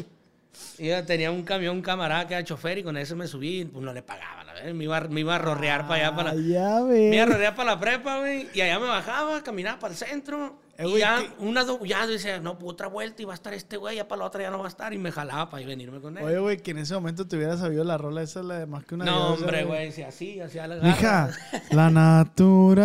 Iba, 0.79 1.03
tenía 1.05 1.31
un 1.31 1.43
camión, 1.43 1.77
un 1.77 1.83
camarada 1.83 2.27
que 2.27 2.35
era 2.35 2.43
chofer 2.43 2.79
y 2.79 2.83
con 2.83 2.97
eso 2.97 3.15
me 3.15 3.27
subí 3.27 3.65
pues 3.67 3.85
no 3.85 3.93
le 3.93 4.03
pagaba, 4.03 4.45
Me 4.73 4.85
iba, 4.85 5.01
me 5.03 5.21
iba 5.21 5.35
a 5.37 5.39
rorrear 5.39 5.87
para 5.87 6.07
allá, 6.07 6.17
para 6.17 6.35
la, 6.35 6.41
ya 6.41 6.81
me 6.83 7.15
iba 7.15 7.23
a 7.23 7.27
rodear 7.27 7.55
para 7.55 7.73
la 7.73 7.81
prepa, 7.81 8.19
güey. 8.19 8.49
Y 8.55 8.61
allá 8.61 8.79
me 8.79 8.87
bajaba, 8.87 9.43
caminaba 9.43 9.79
para 9.79 9.93
el 9.93 9.99
centro. 9.99 10.59
Eh, 10.79 10.85
y 10.87 10.91
güey, 10.91 11.01
ya, 11.01 11.19
¿qué? 11.19 11.31
una, 11.39 11.65
ya 11.85 12.07
decía, 12.07 12.39
no, 12.41 12.59
pues 12.59 12.73
otra 12.73 12.89
vuelta 12.89 13.23
y 13.23 13.25
va 13.25 13.33
a 13.33 13.35
estar 13.35 13.55
este 13.55 13.77
güey, 13.77 13.97
ya 13.97 14.07
para 14.07 14.21
la 14.21 14.27
otra 14.27 14.43
ya 14.43 14.51
no 14.51 14.59
va 14.59 14.67
a 14.67 14.69
estar. 14.69 14.93
Y 14.93 14.99
me 14.99 15.11
jalaba 15.11 15.49
para 15.51 15.65
venirme 15.65 16.01
con 16.01 16.19
él. 16.19 16.25
Oye, 16.25 16.39
güey, 16.39 16.59
que 16.59 16.73
en 16.73 16.79
ese 16.79 16.95
momento 16.95 17.27
te 17.27 17.37
hubiera 17.37 17.57
sabido 17.57 17.85
la 17.85 17.97
rola 17.99 18.23
esa, 18.23 18.43
la 18.43 18.59
de 18.59 18.67
más 18.67 18.85
que 18.85 18.95
una 18.95 19.05
no, 19.05 19.35
hombre, 19.35 19.65
güey, 19.65 19.93
si 19.93 20.03
así, 20.03 20.41
hacía 20.41 20.67
la 20.67 20.77
garra. 20.77 21.31
la 21.71 21.91
naturaleza 21.91 22.77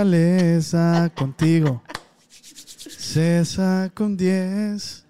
contigo. 1.16 1.84
Cesa 3.12 3.92
con 3.94 4.16
10. 4.16 5.06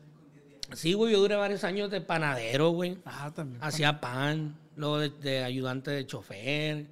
Sí, 0.73 0.93
güey, 0.93 1.13
yo 1.13 1.19
duré 1.19 1.35
varios 1.35 1.63
años 1.63 1.91
de 1.91 2.01
panadero, 2.01 2.69
güey. 2.69 2.97
Ah, 3.05 3.31
también. 3.35 3.63
Hacía 3.63 3.99
pan, 3.99 4.55
luego 4.75 4.99
de, 4.99 5.09
de 5.09 5.43
ayudante 5.43 5.91
de 5.91 6.05
chofer. 6.05 6.87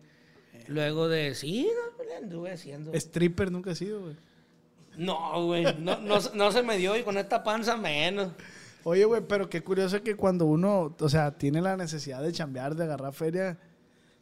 Luego 0.67 1.07
de, 1.07 1.33
sí, 1.35 1.67
no, 1.97 2.03
le 2.03 2.15
anduve 2.15 2.51
haciendo. 2.51 2.93
Stripper 2.93 3.51
nunca 3.51 3.71
he 3.71 3.75
sido, 3.75 4.01
güey. 4.01 4.15
No, 4.97 5.45
güey, 5.45 5.63
no, 5.79 5.99
no, 5.99 6.17
no 6.33 6.51
se 6.51 6.61
me 6.61 6.77
dio 6.77 6.95
y 6.97 7.03
con 7.03 7.17
esta 7.17 7.43
panza 7.43 7.77
menos. 7.77 8.33
Oye, 8.83 9.05
güey, 9.05 9.21
pero 9.27 9.49
qué 9.49 9.61
curioso 9.61 10.01
que 10.03 10.15
cuando 10.15 10.45
uno, 10.45 10.95
o 10.99 11.09
sea, 11.09 11.37
tiene 11.37 11.61
la 11.61 11.75
necesidad 11.77 12.21
de 12.21 12.31
chambear, 12.31 12.75
de 12.75 12.83
agarrar 12.83 13.13
feria, 13.13 13.57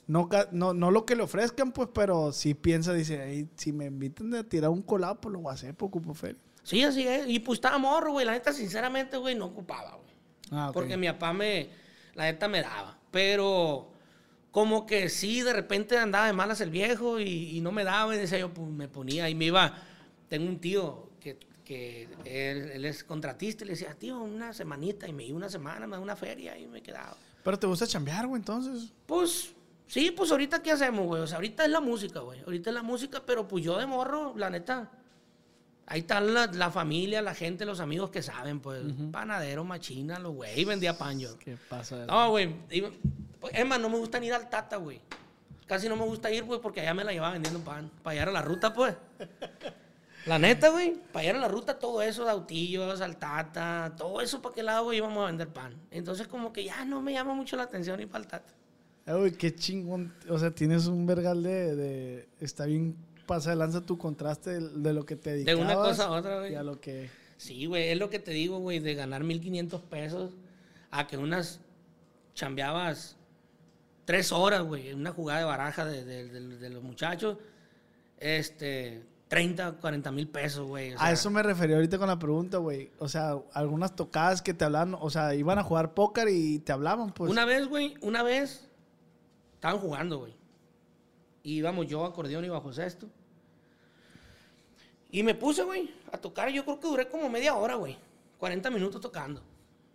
no, 0.08 0.30
no, 0.52 0.74
no 0.74 0.92
lo 0.92 1.06
que 1.06 1.16
le 1.16 1.24
ofrezcan, 1.24 1.72
pues, 1.72 1.90
pero 1.94 2.32
sí 2.32 2.54
piensa, 2.54 2.94
dice, 2.94 3.24
"Ey, 3.30 3.50
si 3.56 3.74
me 3.74 3.86
invitan 3.86 4.34
a 4.36 4.44
tirar 4.44 4.70
un 4.70 4.82
colado, 4.82 5.20
pues 5.20 5.34
lo 5.34 5.40
voy 5.40 5.52
a 5.52 5.54
hacer, 5.54 5.76
pues 5.76 5.90
ocupo 5.90 6.14
feria. 6.14 6.42
Sí, 6.64 6.84
así 6.84 7.08
es. 7.08 7.28
Y 7.28 7.40
pues 7.40 7.58
estaba 7.58 7.78
morro, 7.78 8.12
güey. 8.12 8.26
La 8.26 8.34
neta, 8.34 8.52
sinceramente, 8.52 9.16
güey, 9.18 9.36
no 9.36 9.46
ocupaba, 9.46 9.92
güey. 9.92 10.16
Ah, 10.52 10.68
ok. 10.70 10.74
Porque 10.74 10.98
mi 10.98 11.08
papá 11.08 11.34
me, 11.34 11.70
la 12.14 12.26
neta 12.26 12.48
me 12.48 12.62
daba. 12.62 12.98
Pero 13.18 13.89
como 14.52 14.85
que 14.85 15.10
sí, 15.10 15.41
de 15.41 15.52
repente 15.52 15.98
andaba 15.98 16.27
de 16.27 16.34
malas 16.34 16.61
el 16.61 16.69
viejo 16.69 17.19
y, 17.19 17.57
y 17.57 17.61
no 17.61 17.72
me 17.72 17.84
daba. 17.84 18.15
Y 18.15 18.19
decía 18.19 18.38
yo, 18.38 18.53
pues 18.53 18.69
me 18.69 18.88
ponía 18.88 19.27
y 19.27 19.34
me 19.34 19.45
iba. 19.45 19.73
Tengo 20.30 20.48
un 20.48 20.60
tío 20.60 21.10
que, 21.19 21.39
que 21.65 22.07
él, 22.26 22.69
él 22.69 22.85
es 22.85 23.03
contratista 23.03 23.64
y 23.64 23.68
le 23.69 23.73
decía, 23.73 23.95
tío, 23.95 24.19
una 24.19 24.53
semanita. 24.53 25.07
Y 25.07 25.14
me 25.14 25.23
iba 25.23 25.35
una 25.35 25.49
semana, 25.49 25.88
me 25.88 25.95
da 25.95 25.99
una 25.99 26.15
feria 26.15 26.60
y 26.60 26.68
me 26.68 26.84
quedaba. 26.84 27.18
Pero 27.44 27.57
te 27.57 27.65
gusta 27.65 27.88
chambear, 27.88 28.27
güey, 28.27 28.39
entonces. 28.39 28.94
Pues, 29.07 29.52
sí, 29.88 30.11
pues 30.11 30.30
ahorita 30.30 30.61
qué 30.61 30.73
hacemos, 30.73 31.07
güey. 31.07 31.23
O 31.23 31.26
sea, 31.26 31.38
ahorita 31.38 31.65
es 31.65 31.72
la 31.72 31.81
música, 31.81 32.19
güey. 32.19 32.39
Ahorita 32.41 32.69
es 32.69 32.73
la 32.76 32.84
música, 32.84 33.23
pero 33.26 33.48
pues 33.48 33.64
yo 33.64 33.80
de 33.80 33.88
morro, 33.88 34.35
la 34.38 34.52
neta. 34.52 34.91
Ahí 35.89 36.01
están 36.01 36.34
la, 36.34 36.47
la 36.47 36.69
familia, 36.69 37.22
la 37.22 37.34
gente, 37.34 37.65
los 37.65 37.80
amigos 37.80 38.09
que 38.09 38.22
saben, 38.22 38.59
pues. 38.59 38.81
Panadero, 39.11 39.64
machina, 39.64 40.19
los 40.19 40.34
güey. 40.34 40.65
Vendía 40.65 40.97
pan 40.97 41.18
yo. 41.19 41.38
¿Qué 41.39 41.57
pasa? 41.69 42.05
No, 42.05 42.30
güey. 42.31 42.53
pues, 43.39 43.53
Es 43.53 43.65
más, 43.65 43.80
no 43.80 43.89
me 43.89 43.97
gusta 43.97 44.19
ni 44.19 44.27
ir 44.27 44.34
al 44.34 44.49
Tata, 44.49 44.76
güey. 44.77 44.99
Casi 45.65 45.88
no 45.89 45.95
me 45.95 46.03
gusta 46.05 46.30
ir, 46.31 46.43
güey, 46.43 46.59
porque 46.61 46.81
allá 46.81 46.93
me 46.93 47.03
la 47.05 47.11
llevaba 47.14 47.34
vendiendo 47.34 47.59
pan. 47.61 47.89
Para 48.03 48.14
llegar 48.15 48.30
a 48.30 48.31
la 48.34 48.41
ruta, 48.41 48.73
pues. 48.73 48.95
La 50.26 50.38
neta, 50.38 50.69
güey. 50.72 50.95
Para 51.14 51.23
llegar 51.23 51.38
a 51.38 51.39
la 51.41 51.47
ruta, 51.47 51.80
todo 51.80 52.01
eso 52.01 52.26
de 52.26 52.31
autillos, 52.31 52.99
al 52.99 53.15
Tata, 53.18 53.93
todo 53.97 54.19
eso, 54.19 54.41
¿para 54.41 54.53
qué 54.55 54.64
lado, 54.64 54.85
güey? 54.85 54.97
Íbamos 54.97 55.23
a 55.23 55.27
vender 55.27 55.47
pan. 55.47 55.73
Entonces, 55.89 56.27
como 56.27 56.51
que 56.51 56.65
ya 56.65 56.84
no 56.84 57.01
me 57.01 57.14
llama 57.14 57.34
mucho 57.34 57.55
la 57.55 57.64
atención 57.64 57.99
ir 58.01 58.09
para 58.09 58.23
el 58.26 58.30
Tata. 58.30 58.53
Eh, 59.05 59.14
güey, 59.14 59.31
qué 59.31 59.55
chingón. 59.55 60.14
O 60.30 60.38
sea, 60.38 60.51
tienes 60.51 60.88
un 60.88 61.05
vergal 61.05 61.41
de, 61.43 61.76
de- 61.77 62.30
Está 62.41 62.65
bien 62.65 62.97
pasa 63.28 63.52
de 63.52 63.58
lanza 63.58 63.82
tu 63.86 63.99
contraste 63.99 64.60
de, 64.60 64.70
de 64.70 64.94
lo 64.94 65.06
que 65.06 65.16
te 65.16 65.30
De 65.30 65.36
dedicabas. 65.44 65.64
una 65.66 65.76
cosa 65.76 66.06
a 66.06 66.12
otra, 66.12 66.40
güey. 66.40 66.54
Y 66.54 66.56
a 66.56 66.64
lo 66.64 66.82
que... 66.82 67.12
Sí, 67.38 67.68
güey, 67.68 67.90
es 67.90 67.99
lo 67.99 68.10
que 68.10 68.18
te 68.18 68.32
digo, 68.32 68.58
güey, 68.58 68.80
de 68.80 68.95
ganar 68.95 69.24
1500 69.24 69.82
pesos 69.84 70.34
a 70.90 71.06
que 71.06 71.18
unas 71.18 71.60
chambeabas 72.34 73.16
tres 74.06 74.32
horas, 74.32 74.64
güey, 74.64 74.90
en 74.90 74.99
una 74.99 75.12
jugada 75.12 75.40
de 75.40 75.45
baraja 75.45 75.86
de, 75.86 76.04
de- 76.04 76.30
de- 76.30 76.58
de 76.58 76.70
los 76.72 76.82
muchachos, 76.82 77.38
este, 78.20 79.04
30, 79.28 79.74
40 79.74 80.12
mil 80.12 80.28
pesos, 80.30 80.66
güey. 80.68 80.94
o 80.94 80.95
a 80.95 80.99
sea, 80.99 81.12
eso 81.12 81.30
me 81.30 81.44
refería 81.44 81.76
ahorita 81.76 81.98
con 81.98 82.08
la 82.08 82.18
pregunta, 82.18 82.58
güey. 82.58 82.90
O 82.99 83.08
sea, 83.10 83.38
algunas 83.54 83.95
tocadas 83.95 84.41
que 84.41 84.54
te 84.54 84.64
hablaban, 84.66 84.95
o 84.99 85.10
sea, 85.10 85.36
iban 85.36 85.60
a 85.60 85.64
jugar 85.64 85.94
póker 85.94 86.30
y 86.30 86.60
te 86.60 86.72
hablaban, 86.72 87.12
pues. 87.12 87.30
Una 87.30 87.45
vez, 87.45 87.68
güey, 87.68 87.95
una 88.02 88.24
vez 88.24 88.68
estaban 89.56 89.80
jugando, 89.80 90.20
güey. 90.20 90.36
Y 91.44 91.56
íbamos 91.58 91.88
yo, 91.88 92.06
acordeón 92.06 92.45
y 92.45 92.49
bajo 92.49 92.72
sexto. 92.74 93.08
Y 95.12 95.24
me 95.24 95.36
puse, 95.36 95.64
güey, 95.64 95.94
a 96.12 96.18
tocar. 96.18 96.50
Yo 96.50 96.64
creo 96.64 96.80
que 96.80 96.88
duré 96.88 97.08
como 97.08 97.30
media 97.30 97.56
hora, 97.56 97.76
güey. 97.76 97.98
40 98.38 98.70
minutos 98.70 99.02
tocando. 99.02 99.42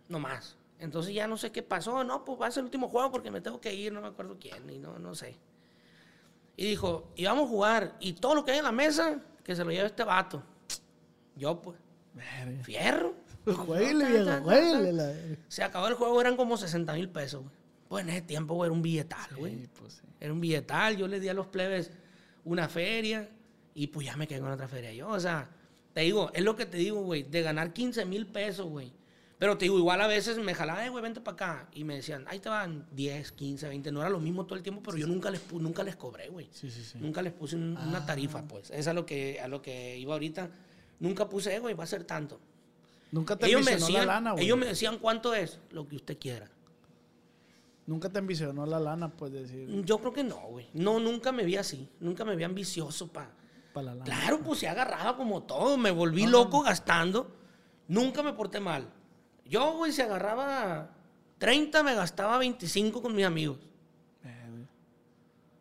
No 0.09 0.19
más. 0.19 0.57
Entonces 0.79 1.13
ya 1.13 1.27
no 1.27 1.37
sé 1.37 1.51
qué 1.51 1.63
pasó. 1.63 2.03
No, 2.03 2.25
pues 2.25 2.41
va 2.41 2.47
a 2.47 2.51
ser 2.51 2.61
el 2.61 2.65
último 2.65 2.89
juego 2.89 3.11
porque 3.11 3.31
me 3.31 3.41
tengo 3.41 3.61
que 3.61 3.73
ir. 3.73 3.93
No 3.93 4.01
me 4.01 4.07
acuerdo 4.07 4.37
quién. 4.39 4.69
Y 4.69 4.79
no, 4.79 4.97
no 4.99 5.15
sé. 5.15 5.37
Y 6.57 6.65
dijo, 6.65 7.11
y 7.15 7.25
vamos 7.25 7.45
a 7.45 7.49
jugar. 7.49 7.95
Y 7.99 8.13
todo 8.13 8.35
lo 8.35 8.43
que 8.43 8.51
hay 8.51 8.57
en 8.59 8.65
la 8.65 8.71
mesa, 8.71 9.21
que 9.43 9.55
se 9.55 9.63
lo 9.63 9.71
lleve 9.71 9.87
este 9.87 10.03
vato. 10.03 10.43
Yo, 11.35 11.61
pues, 11.61 11.77
Verga. 12.13 12.63
fierro. 12.63 13.13
Jueguele, 13.45 14.05
viejo, 14.05 14.41
jueguele, 14.43 15.37
Se 15.49 15.63
acabó 15.63 15.87
el 15.87 15.95
juego, 15.95 16.21
eran 16.21 16.37
como 16.37 16.55
60 16.55 16.93
mil 16.93 17.09
pesos, 17.09 17.41
güey. 17.41 17.55
Pues 17.89 18.03
en 18.03 18.09
ese 18.09 18.21
tiempo, 18.21 18.53
güey, 18.53 18.67
era 18.67 18.73
un 18.73 18.81
billetal, 18.81 19.35
güey. 19.35 19.55
Sí, 19.55 19.69
pues, 19.79 19.93
sí. 19.95 20.01
Era 20.19 20.31
un 20.31 20.39
billetal, 20.39 20.95
yo 20.95 21.07
le 21.07 21.19
di 21.19 21.27
a 21.27 21.33
los 21.33 21.47
plebes 21.47 21.91
una 22.45 22.69
feria 22.69 23.29
y 23.75 23.87
pues 23.87 24.05
ya 24.07 24.15
me 24.17 24.27
quedé 24.27 24.39
con 24.39 24.51
otra 24.51 24.67
feria 24.67 24.91
yo. 24.93 25.09
O 25.09 25.19
sea, 25.19 25.49
te 25.93 26.01
digo, 26.01 26.31
es 26.33 26.43
lo 26.43 26.55
que 26.55 26.65
te 26.65 26.77
digo, 26.77 27.01
güey, 27.03 27.23
de 27.23 27.41
ganar 27.41 27.73
15 27.73 28.05
mil 28.05 28.25
pesos, 28.27 28.67
güey. 28.67 28.91
Pero 29.39 29.57
te 29.57 29.65
digo, 29.65 29.77
igual 29.77 29.99
a 29.99 30.07
veces 30.07 30.37
me 30.37 30.53
jalaba, 30.55 30.85
eh, 30.85 30.89
güey, 30.89 31.03
vente 31.03 31.19
para 31.19 31.33
acá. 31.35 31.69
Y 31.73 31.83
me 31.83 31.95
decían, 31.95 32.23
ahí 32.29 32.39
te 32.39 32.47
van 32.49 32.87
10, 32.93 33.31
15, 33.33 33.67
20. 33.67 33.91
No 33.91 33.99
era 33.99 34.09
lo 34.09 34.19
mismo 34.19 34.45
todo 34.45 34.55
el 34.55 34.63
tiempo, 34.63 34.81
pero 34.83 34.95
yo 34.97 35.05
nunca 35.05 35.29
les, 35.31 35.41
nunca 35.51 35.83
les 35.83 35.95
cobré, 35.97 36.29
güey. 36.29 36.47
Sí, 36.51 36.71
sí, 36.71 36.81
sí. 36.83 36.97
Nunca 36.99 37.21
les 37.21 37.33
puse 37.33 37.55
un- 37.57 37.75
una 37.77 38.05
tarifa, 38.05 38.43
pues. 38.47 38.69
Es 38.71 38.87
a 38.87 38.93
lo 38.93 39.05
que, 39.05 39.41
a 39.41 39.47
lo 39.49 39.61
que 39.61 39.97
iba 39.97 40.13
ahorita. 40.13 40.49
Nunca 40.99 41.27
puse, 41.27 41.53
eh, 41.55 41.59
güey, 41.59 41.73
va 41.73 41.83
a 41.83 41.87
ser 41.87 42.05
tanto. 42.05 42.39
Nunca 43.11 43.35
te 43.35 43.47
Ellos 43.47 43.65
me, 43.65 43.71
decían, 43.71 44.07
la 44.07 44.13
lana, 44.13 44.31
güey. 44.31 44.45
ellos 44.45 44.57
me 44.57 44.65
decían 44.67 44.97
cuánto 44.99 45.35
es, 45.35 45.59
lo 45.71 45.87
que 45.87 45.97
usted 45.97 46.17
quiera. 46.17 46.49
Nunca 47.85 48.09
te 48.09 48.19
ambicionó 48.19 48.65
la 48.65 48.79
lana, 48.79 49.09
pues 49.11 49.33
decir, 49.33 49.67
Yo 49.83 49.97
creo 49.99 50.13
que 50.13 50.23
no, 50.23 50.37
güey. 50.47 50.67
No, 50.73 50.99
nunca 50.99 51.31
me 51.33 51.43
vi 51.43 51.57
así. 51.57 51.89
Nunca 51.99 52.23
me 52.23 52.35
vi 52.37 52.43
ambicioso 52.43 53.07
para... 53.11 53.31
para 53.73 53.95
la. 53.95 54.03
Claro, 54.03 54.39
pues 54.39 54.59
se 54.59 54.67
agarraba 54.67 55.17
como 55.17 55.43
todo. 55.43 55.77
Me 55.77 55.91
volví 55.91 56.25
loco 56.27 56.61
gastando. 56.61 57.35
Nunca 57.87 58.23
me 58.23 58.33
porté 58.33 58.59
mal. 58.59 58.87
Yo, 59.45 59.73
güey, 59.77 59.91
se 59.91 60.03
agarraba 60.03 60.91
30, 61.39 61.83
me 61.83 61.93
gastaba 61.95 62.37
25 62.37 63.01
con 63.01 63.13
mis 63.15 63.25
amigos. 63.25 63.57
Eh, 64.23 64.47
güey. 64.49 64.65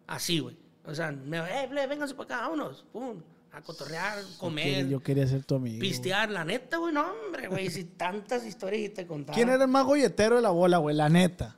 Así, 0.06 0.38
güey. 0.38 0.56
O 0.84 0.94
sea, 0.94 1.10
me, 1.12 1.38
eh, 1.38 1.66
ble, 1.68 1.86
vénganse 1.86 2.14
para 2.14 2.36
acá, 2.36 2.48
vámonos. 2.48 2.84
Pum, 2.92 3.20
a 3.52 3.60
cotorrear, 3.60 4.20
Yo 4.22 4.38
comer, 4.38 4.64
quería- 4.64 4.82
Yo 4.90 5.00
quería 5.02 5.26
ser 5.26 5.44
tu 5.44 5.56
amigo. 5.56 5.80
pistear. 5.80 6.30
La 6.30 6.44
neta, 6.44 6.76
güey, 6.78 6.92
no, 6.94 7.04
hombre, 7.26 7.48
güey. 7.48 7.70
Si 7.70 7.84
tantas 7.84 8.44
historias 8.46 8.82
y 8.82 8.88
te 8.90 9.06
contaba. 9.06 9.34
¿Quién 9.34 9.48
era 9.48 9.64
el 9.64 9.70
más 9.70 9.84
golletero 9.84 10.36
de 10.36 10.42
la 10.42 10.50
bola, 10.50 10.78
güey? 10.78 10.94
La 10.96 11.08
neta. 11.08 11.56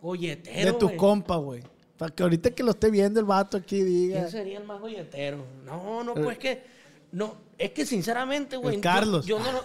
Golletero, 0.00 0.72
de 0.72 0.78
tu 0.78 0.86
güey. 0.86 0.96
compa, 0.96 1.36
güey. 1.36 1.62
Para 1.96 2.14
que 2.14 2.22
ahorita 2.22 2.50
que 2.50 2.62
lo 2.62 2.70
esté 2.72 2.90
viendo 2.90 3.20
el 3.20 3.26
vato 3.26 3.56
aquí 3.56 3.82
diga. 3.82 4.18
¿Quién 4.20 4.30
sería 4.30 4.58
el 4.58 4.64
más 4.64 4.80
golletero? 4.80 5.44
No, 5.64 6.02
no, 6.02 6.14
pues 6.14 6.38
que. 6.38 6.62
No, 7.12 7.36
es 7.58 7.70
que 7.72 7.84
sinceramente, 7.86 8.56
güey. 8.56 8.76
Yo- 8.76 8.80
Carlos. 8.80 9.26
Yo, 9.26 9.38
no 9.38 9.52
lo. 9.52 9.64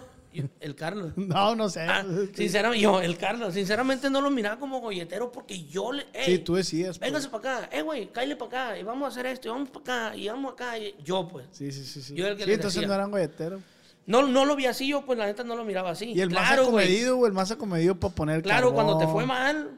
el 0.60 0.76
Carlos. 0.76 1.14
No, 1.18 1.56
no 1.56 1.70
sé. 1.70 1.82
Ah, 1.82 2.06
sinceramente, 2.36 2.84
yo, 2.84 3.02
el 3.02 3.18
Carlos, 3.18 3.54
sinceramente 3.54 4.10
no 4.10 4.22
lo 4.22 4.30
miraba 4.30 4.60
como 4.60 4.82
golletero 4.82 5.32
porque 5.32 5.64
yo 5.64 5.92
le. 5.94 6.06
Sí, 6.26 6.40
tú 6.40 6.56
decías. 6.56 7.00
pues. 7.00 7.10
Véngase 7.10 7.30
para 7.30 7.58
acá, 7.60 7.70
eh, 7.76 7.82
güey, 7.82 8.12
cállate 8.12 8.36
para 8.36 8.66
acá, 8.70 8.80
y 8.80 8.84
vamos 8.84 9.06
a 9.06 9.08
hacer 9.10 9.26
esto, 9.28 9.48
y 9.48 9.52
vamos 9.52 9.70
para 9.70 10.08
acá, 10.10 10.18
y 10.18 10.28
vamos 10.28 10.54
acá. 10.54 10.78
y- 10.78 10.96
yo, 11.04 11.28
pues. 11.28 11.48
Sí, 11.52 11.72
sí, 11.72 11.84
sí. 11.86 12.02
sí. 12.02 12.14
Yo 12.14 12.28
el 12.28 12.38
que 12.38 12.44
sí, 12.44 12.52
entonces 12.52 12.76
decía. 12.76 12.88
no 12.88 12.94
eran 12.94 13.10
golleteros. 13.12 13.62
No, 14.06 14.26
no 14.26 14.46
lo 14.46 14.56
vi 14.56 14.66
así, 14.68 14.88
yo, 14.88 15.06
pues 15.06 15.18
la 15.18 15.26
neta 15.26 15.44
no 15.44 15.56
lo 15.56 15.66
miraba 15.66 15.90
así. 15.92 16.12
Y 16.14 16.22
el 16.22 16.30
claro, 16.30 16.62
más 16.62 16.68
acomedido, 16.68 17.16
güey, 17.18 17.30
el 17.30 17.34
más 17.34 17.52
acomedido 17.52 17.96
para 18.00 18.14
poner 18.14 18.42
Claro, 18.42 18.74
cuando 18.74 18.98
te 18.98 19.08
fue 19.08 19.26
mal, 19.26 19.72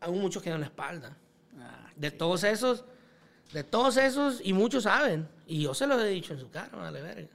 aún 0.00 0.20
muchos 0.20 0.42
quedan 0.42 0.60
la 0.60 0.66
espalda. 0.66 1.16
De 2.02 2.10
todos 2.10 2.42
esos, 2.44 2.84
de 3.52 3.62
todos 3.64 3.96
esos, 3.96 4.40
y 4.42 4.52
muchos 4.52 4.82
saben, 4.84 5.28
y 5.46 5.62
yo 5.62 5.72
se 5.74 5.86
los 5.86 6.02
he 6.02 6.08
dicho 6.08 6.32
en 6.34 6.40
su 6.40 6.50
cara, 6.50 6.76
vale 6.76 7.00
verga. 7.00 7.28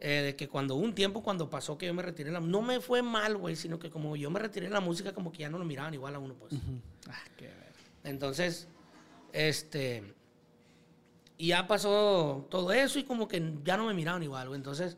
eh, 0.00 0.22
de 0.22 0.36
que 0.36 0.48
cuando 0.48 0.74
un 0.74 0.94
tiempo, 0.94 1.22
cuando 1.22 1.48
pasó 1.50 1.76
que 1.78 1.86
yo 1.86 1.94
me 1.94 2.02
retiré, 2.02 2.30
la, 2.30 2.40
no 2.40 2.62
me 2.62 2.80
fue 2.80 3.02
mal, 3.02 3.36
güey, 3.36 3.56
sino 3.56 3.78
que 3.78 3.90
como 3.90 4.16
yo 4.16 4.30
me 4.30 4.38
retiré 4.40 4.66
de 4.68 4.72
la 4.72 4.80
música, 4.80 5.12
como 5.12 5.30
que 5.32 5.38
ya 5.38 5.50
no 5.50 5.58
lo 5.58 5.64
miraban 5.64 5.92
igual 5.94 6.14
a 6.14 6.18
uno, 6.18 6.34
pues. 6.34 6.52
Ah, 7.08 7.24
qué 7.36 7.46
ver. 7.46 7.72
Entonces, 8.04 8.68
este, 9.32 10.14
Y 11.36 11.48
ya 11.48 11.66
pasó 11.66 12.46
todo 12.50 12.72
eso 12.72 12.98
y 12.98 13.04
como 13.04 13.26
que 13.28 13.42
ya 13.64 13.76
no 13.76 13.86
me 13.86 13.94
miraban 13.94 14.22
igual, 14.22 14.48
güey. 14.48 14.58
Entonces, 14.58 14.96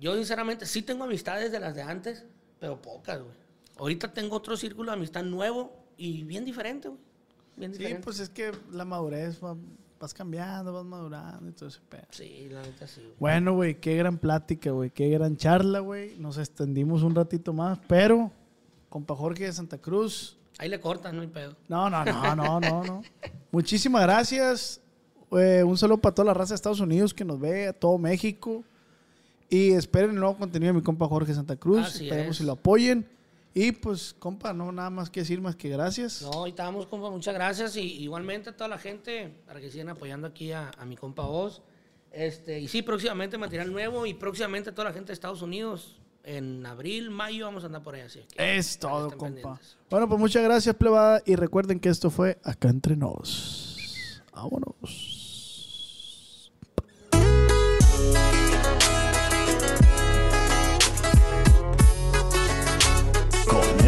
yo 0.00 0.14
sinceramente 0.16 0.66
sí 0.66 0.82
tengo 0.82 1.04
amistades 1.04 1.50
de 1.52 1.58
las 1.60 1.74
de 1.74 1.82
antes, 1.82 2.24
pero 2.60 2.80
pocas, 2.82 3.20
güey. 3.22 3.34
Ahorita 3.78 4.12
tengo 4.12 4.36
otro 4.36 4.56
círculo 4.56 4.90
de 4.90 4.96
amistad 4.98 5.22
nuevo 5.24 5.86
y 5.96 6.24
bien 6.24 6.44
diferente, 6.44 6.88
güey. 6.88 7.00
Bien 7.56 7.74
Sí, 7.74 7.84
pues 8.02 8.18
es 8.20 8.28
que 8.28 8.52
la 8.70 8.84
madurez 8.84 9.42
va- 9.42 9.56
vas 10.00 10.14
cambiando, 10.14 10.72
vas 10.72 10.84
madurando 10.84 11.48
y 11.48 11.52
todo 11.52 11.68
ese 11.68 11.80
pedo. 11.88 12.06
Sí, 12.10 12.48
la 12.50 12.62
neta 12.62 12.86
sí, 12.86 13.00
güey. 13.02 13.14
Bueno, 13.20 13.54
güey, 13.54 13.80
qué 13.80 13.96
gran 13.96 14.18
plática, 14.18 14.70
güey, 14.70 14.90
qué 14.90 15.08
gran 15.10 15.36
charla, 15.36 15.78
güey. 15.80 16.16
Nos 16.18 16.38
extendimos 16.38 17.02
un 17.02 17.14
ratito 17.14 17.52
más, 17.52 17.78
pero 17.86 18.30
compa 18.88 19.14
Jorge 19.14 19.44
de 19.44 19.52
Santa 19.52 19.78
Cruz. 19.78 20.36
Ahí 20.58 20.68
le 20.68 20.80
cortan, 20.80 21.14
no 21.16 21.22
hay 21.22 21.28
pedo. 21.28 21.56
No, 21.68 21.88
no, 21.88 22.04
no, 22.04 22.34
no, 22.36 22.60
no, 22.60 22.84
no. 22.84 23.02
Muchísimas 23.52 24.02
gracias. 24.02 24.80
Eh, 25.32 25.62
un 25.64 25.78
saludo 25.78 25.98
para 25.98 26.14
toda 26.14 26.26
la 26.26 26.34
raza 26.34 26.50
de 26.50 26.56
Estados 26.56 26.80
Unidos 26.80 27.14
que 27.14 27.24
nos 27.24 27.38
ve, 27.40 27.68
a 27.68 27.72
todo 27.72 27.96
México. 27.98 28.64
Y 29.48 29.72
esperen 29.72 30.10
el 30.10 30.16
nuevo 30.16 30.36
contenido 30.36 30.72
de 30.72 30.78
mi 30.78 30.82
compa 30.84 31.06
Jorge 31.06 31.32
Santa 31.34 31.56
Cruz. 31.56 31.86
Así 31.86 32.04
Esperemos 32.04 32.32
es. 32.32 32.36
si 32.38 32.44
lo 32.44 32.52
apoyen. 32.52 33.06
Y 33.54 33.72
pues, 33.72 34.14
compa, 34.18 34.52
no 34.52 34.72
nada 34.72 34.88
más 34.90 35.10
que 35.10 35.20
decir 35.20 35.40
más 35.40 35.56
que 35.56 35.68
gracias. 35.68 36.22
No, 36.22 36.44
ahí 36.44 36.50
estamos, 36.50 36.86
compa. 36.86 37.10
Muchas 37.10 37.34
gracias. 37.34 37.76
Y 37.76 37.82
igualmente 38.02 38.50
a 38.50 38.56
toda 38.56 38.68
la 38.68 38.78
gente 38.78 39.32
para 39.46 39.60
que 39.60 39.70
sigan 39.70 39.90
apoyando 39.90 40.26
aquí 40.26 40.52
a, 40.52 40.70
a 40.78 40.84
mi 40.86 40.96
compa 40.96 41.24
Oz. 41.26 41.60
Este, 42.10 42.60
y 42.60 42.68
sí, 42.68 42.82
próximamente 42.82 43.36
material 43.38 43.72
nuevo 43.72 44.04
y 44.06 44.14
próximamente 44.14 44.70
a 44.70 44.74
toda 44.74 44.88
la 44.88 44.94
gente 44.94 45.08
de 45.08 45.14
Estados 45.14 45.42
Unidos. 45.42 45.98
En 46.24 46.64
abril, 46.66 47.10
mayo 47.10 47.46
vamos 47.46 47.64
a 47.64 47.66
andar 47.66 47.82
por 47.82 47.94
ahí. 47.96 48.02
Así 48.02 48.20
que 48.32 48.56
Es 48.58 48.78
todo, 48.78 49.10
compa. 49.10 49.24
pendientes. 49.26 49.76
Bueno, 49.90 50.08
pues 50.08 50.20
muchas 50.20 50.42
gracias, 50.44 50.74
plebada. 50.76 51.20
Y 51.26 51.34
recuerden 51.36 51.80
que 51.80 51.88
esto 51.88 52.10
fue 52.10 52.38
Acá 52.44 52.68
Entre 52.68 52.96
Nos. 52.96 54.22
Vámonos. 54.32 55.11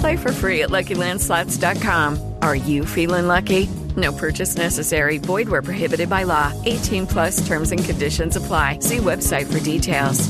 Play 0.00 0.16
for 0.16 0.32
free 0.32 0.62
at 0.62 0.70
LuckyLandSlots.com. 0.70 2.34
Are 2.42 2.56
you 2.56 2.84
feeling 2.84 3.28
lucky? 3.28 3.68
No 3.96 4.12
purchase 4.12 4.56
necessary. 4.56 5.18
Void 5.18 5.48
where 5.48 5.62
prohibited 5.62 6.08
by 6.08 6.24
law. 6.24 6.52
18 6.64 7.06
plus 7.06 7.46
terms 7.46 7.72
and 7.72 7.82
conditions 7.84 8.36
apply. 8.36 8.80
See 8.80 8.98
website 8.98 9.46
for 9.46 9.60
details. 9.60 10.28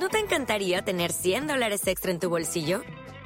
¿No 0.00 0.08
te 0.08 0.20
encantaría 0.20 0.80
tener 0.82 1.12
100 1.12 1.46
dólares 1.46 1.86
extra 1.86 2.10
en 2.10 2.18
tu 2.18 2.30
bolsillo? 2.30 2.82